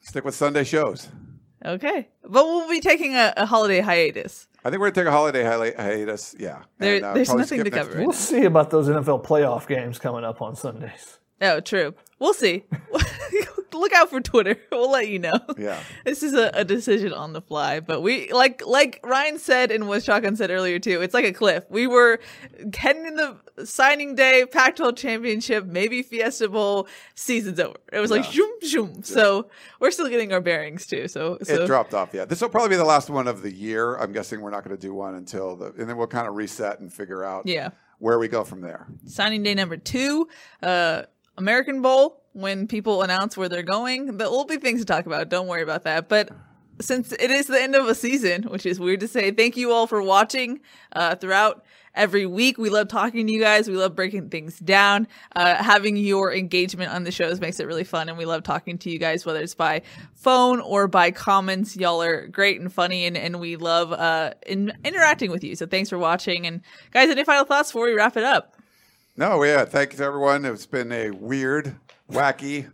stick 0.00 0.24
with 0.24 0.34
Sunday 0.34 0.64
shows. 0.64 1.08
Okay, 1.64 2.08
but 2.22 2.44
we'll 2.46 2.68
be 2.70 2.80
taking 2.80 3.14
a, 3.16 3.34
a 3.36 3.44
holiday 3.44 3.80
hiatus. 3.80 4.48
I 4.64 4.70
think 4.70 4.80
we're 4.80 4.90
gonna 4.90 5.04
take 5.06 5.08
a 5.08 5.16
holiday 5.16 5.44
hi- 5.44 5.74
hiatus. 5.76 6.34
Yeah, 6.38 6.62
There- 6.78 6.96
And, 6.96 7.04
uh, 7.04 7.14
there's 7.14 7.32
nothing 7.34 7.64
to 7.64 7.70
cover 7.70 7.90
week. 7.98 8.06
We'll 8.06 8.12
see 8.14 8.44
about 8.44 8.70
those 8.70 8.88
NFL 8.88 9.24
playoff 9.24 9.66
games 9.66 9.98
coming 9.98 10.24
up 10.24 10.40
on 10.40 10.56
Sundays. 10.56 11.18
Oh, 11.42 11.60
true. 11.60 11.94
We'll 12.20 12.34
see. 12.34 12.64
Look 13.72 13.92
out 13.94 14.10
for 14.10 14.20
Twitter. 14.20 14.56
We'll 14.70 14.90
let 14.92 15.08
you 15.08 15.18
know. 15.18 15.38
Yeah. 15.58 15.78
This 16.04 16.22
is 16.22 16.32
a, 16.32 16.50
a 16.54 16.64
decision 16.64 17.12
on 17.12 17.32
the 17.34 17.40
fly, 17.42 17.80
but 17.80 18.00
we 18.02 18.32
like 18.32 18.64
like 18.66 18.98
Ryan 19.04 19.38
said 19.38 19.70
and 19.70 19.88
what 19.88 20.02
Shotgun 20.02 20.36
said 20.36 20.50
earlier 20.50 20.78
too. 20.78 21.02
It's 21.02 21.12
like 21.12 21.24
a 21.26 21.32
cliff. 21.32 21.64
We 21.68 21.86
were 21.86 22.18
heading 22.76 23.04
in 23.06 23.14
the 23.16 23.36
signing 23.66 24.14
day, 24.14 24.44
Pac-12 24.50 24.96
championship, 24.96 25.66
maybe 25.66 26.02
Fiesta 26.02 26.48
Bowl. 26.48 26.88
Season's 27.14 27.60
over. 27.60 27.76
It 27.92 28.00
was 28.00 28.10
like 28.10 28.24
Yeah. 28.24 28.30
zoom 28.32 28.50
zoom. 28.64 29.02
So 29.02 29.48
we're 29.80 29.90
still 29.90 30.08
getting 30.08 30.32
our 30.32 30.40
bearings 30.40 30.86
too. 30.86 31.06
So 31.08 31.38
so 31.42 31.62
It 31.64 31.66
dropped 31.66 31.92
off. 31.94 32.10
Yeah, 32.14 32.24
this 32.24 32.40
will 32.40 32.48
probably 32.48 32.70
be 32.70 32.76
the 32.76 32.84
last 32.84 33.10
one 33.10 33.28
of 33.28 33.42
the 33.42 33.52
year. 33.52 33.96
I'm 33.96 34.12
guessing 34.12 34.40
we're 34.40 34.50
not 34.50 34.64
going 34.64 34.76
to 34.76 34.80
do 34.80 34.94
one 34.94 35.14
until 35.14 35.56
the, 35.56 35.66
and 35.78 35.88
then 35.88 35.96
we'll 35.96 36.06
kind 36.06 36.26
of 36.26 36.34
reset 36.36 36.80
and 36.80 36.92
figure 36.92 37.22
out 37.24 37.46
Yeah. 37.46 37.70
where 37.98 38.18
we 38.18 38.28
go 38.28 38.44
from 38.44 38.60
there. 38.62 38.86
signing 39.06 39.42
day 39.42 39.54
number 39.54 39.76
two, 39.76 40.26
uh, 40.62 41.02
American 41.40 41.82
Bowl, 41.82 42.20
when 42.32 42.66
people 42.66 43.02
announce 43.02 43.36
where 43.36 43.48
they're 43.48 43.62
going. 43.62 44.16
There 44.16 44.30
will 44.30 44.44
be 44.44 44.56
things 44.56 44.80
to 44.80 44.86
talk 44.86 45.06
about. 45.06 45.28
Don't 45.28 45.48
worry 45.48 45.62
about 45.62 45.84
that. 45.84 46.08
But 46.08 46.30
since 46.80 47.12
it 47.12 47.30
is 47.30 47.46
the 47.46 47.60
end 47.60 47.74
of 47.74 47.88
a 47.88 47.94
season, 47.94 48.44
which 48.44 48.64
is 48.66 48.78
weird 48.78 49.00
to 49.00 49.08
say, 49.08 49.30
thank 49.30 49.56
you 49.56 49.72
all 49.72 49.86
for 49.86 50.02
watching 50.02 50.60
uh, 50.92 51.16
throughout 51.16 51.64
every 51.92 52.24
week. 52.24 52.56
We 52.56 52.70
love 52.70 52.86
talking 52.86 53.26
to 53.26 53.32
you 53.32 53.40
guys. 53.40 53.68
We 53.68 53.76
love 53.76 53.96
breaking 53.96 54.30
things 54.30 54.58
down. 54.60 55.08
Uh, 55.34 55.56
having 55.56 55.96
your 55.96 56.32
engagement 56.32 56.92
on 56.92 57.02
the 57.02 57.10
shows 57.10 57.40
makes 57.40 57.58
it 57.58 57.66
really 57.66 57.84
fun. 57.84 58.08
And 58.08 58.16
we 58.16 58.24
love 58.24 58.44
talking 58.44 58.78
to 58.78 58.90
you 58.90 58.98
guys, 58.98 59.26
whether 59.26 59.40
it's 59.40 59.56
by 59.56 59.82
phone 60.14 60.60
or 60.60 60.86
by 60.86 61.10
comments. 61.10 61.76
Y'all 61.76 62.00
are 62.00 62.28
great 62.28 62.60
and 62.60 62.72
funny, 62.72 63.06
and, 63.06 63.16
and 63.16 63.40
we 63.40 63.56
love 63.56 63.92
uh, 63.92 64.34
in, 64.46 64.72
interacting 64.84 65.32
with 65.32 65.42
you. 65.42 65.56
So 65.56 65.66
thanks 65.66 65.90
for 65.90 65.98
watching. 65.98 66.46
And 66.46 66.60
guys, 66.92 67.10
any 67.10 67.24
final 67.24 67.44
thoughts 67.44 67.70
before 67.70 67.86
we 67.86 67.94
wrap 67.94 68.16
it 68.16 68.24
up? 68.24 68.59
No, 69.16 69.42
yeah. 69.42 69.64
Thank 69.64 69.92
you 69.92 69.98
to 69.98 70.04
everyone. 70.04 70.44
It's 70.44 70.66
been 70.66 70.92
a 70.92 71.10
weird, 71.10 71.76
wacky, 72.10 72.70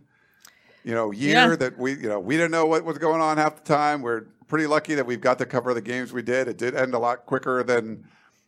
you 0.83 0.93
know, 0.93 1.11
year 1.11 1.33
Yeah. 1.51 1.55
that 1.57 1.77
we, 1.77 1.93
you 1.93 2.07
know, 2.07 2.19
we 2.19 2.35
didn't 2.37 2.51
know 2.51 2.65
what 2.65 2.85
was 2.85 2.97
going 2.97 3.21
on 3.21 3.37
half 3.37 3.57
the 3.57 3.63
time. 3.73 4.01
We're 4.01 4.21
pretty 4.47 4.67
lucky 4.67 4.95
that 4.95 5.05
we've 5.05 5.19
got 5.21 5.37
to 5.39 5.45
cover 5.45 5.73
the 5.73 5.81
games 5.81 6.13
we 6.13 6.21
did. 6.21 6.47
It 6.47 6.57
did 6.57 6.75
end 6.75 6.93
a 6.93 6.99
lot 6.99 7.25
quicker 7.25 7.63
than 7.63 8.05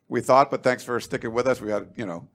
we 0.08 0.22
thought, 0.22 0.50
but 0.50 0.64
thanks 0.64 0.84
for 0.84 1.00
sticking 1.00 1.34
with 1.34 1.46
us. 1.48 1.60
We 1.62 1.72
had, 1.72 1.90
you 1.96 2.06
know, 2.06 2.28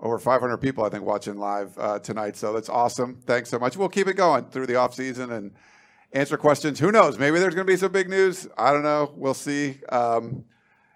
over 0.00 0.18
500 0.18 0.58
people, 0.58 0.84
I 0.84 0.88
think, 0.88 1.04
watching 1.04 1.36
live 1.36 1.76
uh, 1.78 1.98
tonight. 1.98 2.36
So 2.36 2.52
that's 2.52 2.68
awesome. 2.68 3.20
Thanks 3.26 3.50
so 3.50 3.58
much. 3.58 3.76
We'll 3.76 3.88
keep 3.88 4.06
it 4.06 4.14
going 4.14 4.44
through 4.46 4.66
the 4.66 4.76
off 4.76 4.94
season 4.94 5.32
and 5.32 5.50
answer 6.12 6.36
questions. 6.36 6.78
Who 6.78 6.92
knows? 6.92 7.18
Maybe 7.18 7.40
there's 7.40 7.54
going 7.56 7.66
to 7.66 7.72
be 7.72 7.76
some 7.76 7.90
big 7.90 8.08
news. 8.08 8.46
I 8.56 8.72
don't 8.72 8.84
know. 8.84 9.12
We'll 9.16 9.34
see. 9.34 9.80
Um, 9.88 10.44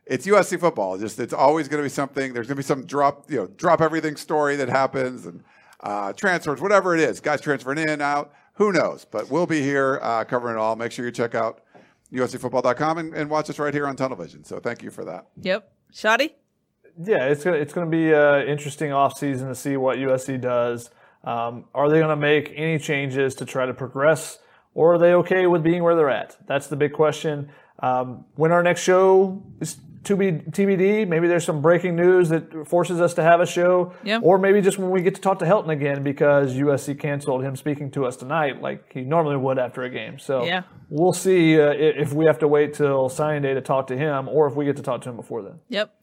it's 0.06 0.26
USC 0.26 0.58
football. 0.58 0.98
Just 0.98 1.18
it's 1.18 1.32
always 1.32 1.68
going 1.68 1.78
to 1.78 1.84
be 1.84 1.90
something. 1.90 2.32
There's 2.32 2.46
going 2.46 2.56
to 2.56 2.62
be 2.62 2.66
some 2.66 2.84
drop, 2.84 3.30
you 3.30 3.36
know, 3.36 3.46
drop 3.46 3.80
everything 3.80 4.16
story 4.16 4.56
that 4.56 4.68
happens 4.68 5.26
and 5.26 5.42
uh, 5.80 6.12
transfers, 6.12 6.60
whatever 6.60 6.94
it 6.94 7.00
is. 7.00 7.20
Guys 7.20 7.40
transferring 7.40 7.78
in, 7.78 8.00
out. 8.00 8.32
Who 8.54 8.72
knows? 8.72 9.04
But 9.04 9.30
we'll 9.30 9.46
be 9.46 9.62
here 9.62 9.98
uh, 10.02 10.24
covering 10.24 10.56
it 10.56 10.58
all. 10.58 10.76
Make 10.76 10.92
sure 10.92 11.04
you 11.04 11.12
check 11.12 11.34
out 11.34 11.62
USCFootball.com 12.12 12.98
and, 12.98 13.14
and 13.14 13.30
watch 13.30 13.48
us 13.48 13.58
right 13.58 13.72
here 13.72 13.86
on 13.86 13.96
Tunnel 13.96 14.16
Vision. 14.16 14.44
So 14.44 14.60
thank 14.60 14.82
you 14.82 14.90
for 14.90 15.04
that. 15.04 15.26
Yep. 15.40 15.72
Shoddy? 15.92 16.34
yeah, 16.98 17.26
it's 17.26 17.44
gonna 17.44 17.56
it's 17.56 17.72
gonna 17.72 17.90
be 17.90 18.12
an 18.12 18.46
interesting 18.46 18.92
off 18.92 19.18
season 19.18 19.48
to 19.48 19.54
see 19.54 19.76
what 19.76 19.98
USC 19.98 20.40
does. 20.40 20.90
Um, 21.24 21.66
are 21.74 21.88
they 21.88 22.00
gonna 22.00 22.16
make 22.16 22.52
any 22.54 22.78
changes 22.78 23.34
to 23.36 23.44
try 23.44 23.66
to 23.66 23.74
progress, 23.74 24.38
or 24.74 24.94
are 24.94 24.98
they 24.98 25.14
okay 25.14 25.46
with 25.46 25.62
being 25.62 25.82
where 25.82 25.94
they're 25.94 26.10
at? 26.10 26.36
That's 26.46 26.66
the 26.66 26.76
big 26.76 26.92
question. 26.92 27.50
Um, 27.78 28.26
when 28.34 28.52
our 28.52 28.62
next 28.62 28.82
show 28.82 29.42
is 29.60 29.76
to 30.04 30.16
be 30.16 30.32
TBD, 30.32 31.06
maybe 31.06 31.28
there's 31.28 31.44
some 31.44 31.62
breaking 31.62 31.94
news 31.96 32.28
that 32.30 32.66
forces 32.66 33.00
us 33.00 33.14
to 33.14 33.22
have 33.22 33.40
a 33.40 33.46
show, 33.46 33.92
Yeah. 34.02 34.18
or 34.22 34.38
maybe 34.38 34.60
just 34.60 34.78
when 34.78 34.90
we 34.90 35.00
get 35.02 35.14
to 35.14 35.20
talk 35.20 35.38
to 35.40 35.44
Helton 35.44 35.68
again 35.68 36.02
because 36.02 36.54
USC 36.54 36.94
canceled 36.98 37.44
him 37.44 37.54
speaking 37.56 37.90
to 37.92 38.04
us 38.06 38.16
tonight, 38.16 38.60
like 38.60 38.92
he 38.92 39.02
normally 39.02 39.36
would 39.36 39.58
after 39.58 39.82
a 39.82 39.90
game. 39.90 40.18
So 40.18 40.44
Yeah. 40.44 40.62
we'll 40.90 41.12
see 41.12 41.60
uh, 41.60 41.70
if 41.76 42.12
we 42.12 42.24
have 42.26 42.38
to 42.40 42.48
wait 42.48 42.74
till 42.74 43.08
signing 43.08 43.42
day 43.42 43.54
to 43.54 43.60
talk 43.60 43.86
to 43.88 43.96
him, 43.96 44.28
or 44.28 44.46
if 44.48 44.54
we 44.54 44.64
get 44.64 44.76
to 44.76 44.82
talk 44.82 45.02
to 45.02 45.10
him 45.10 45.16
before 45.16 45.42
then. 45.42 45.60
Yep. 45.68 45.94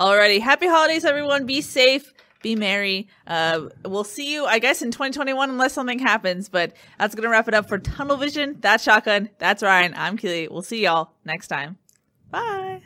Alrighty. 0.00 0.40
Happy 0.40 0.66
holidays, 0.66 1.04
everyone. 1.04 1.46
Be 1.46 1.60
safe. 1.60 2.12
Be 2.42 2.56
merry. 2.56 3.08
Uh, 3.26 3.68
we'll 3.86 4.04
see 4.04 4.32
you, 4.34 4.44
I 4.44 4.58
guess, 4.58 4.82
in 4.82 4.90
2021 4.90 5.48
unless 5.48 5.72
something 5.72 5.98
happens. 6.00 6.48
But 6.48 6.74
that's 6.98 7.14
going 7.14 7.22
to 7.22 7.30
wrap 7.30 7.48
it 7.48 7.54
up 7.54 7.68
for 7.68 7.78
Tunnel 7.78 8.16
Vision. 8.16 8.56
That's 8.60 8.82
Shotgun. 8.84 9.30
That's 9.38 9.62
Ryan. 9.62 9.94
I'm 9.96 10.16
Keely. 10.18 10.48
We'll 10.48 10.60
see 10.62 10.82
y'all 10.82 11.12
next 11.24 11.46
time. 11.48 11.78
Bye. 12.30 12.82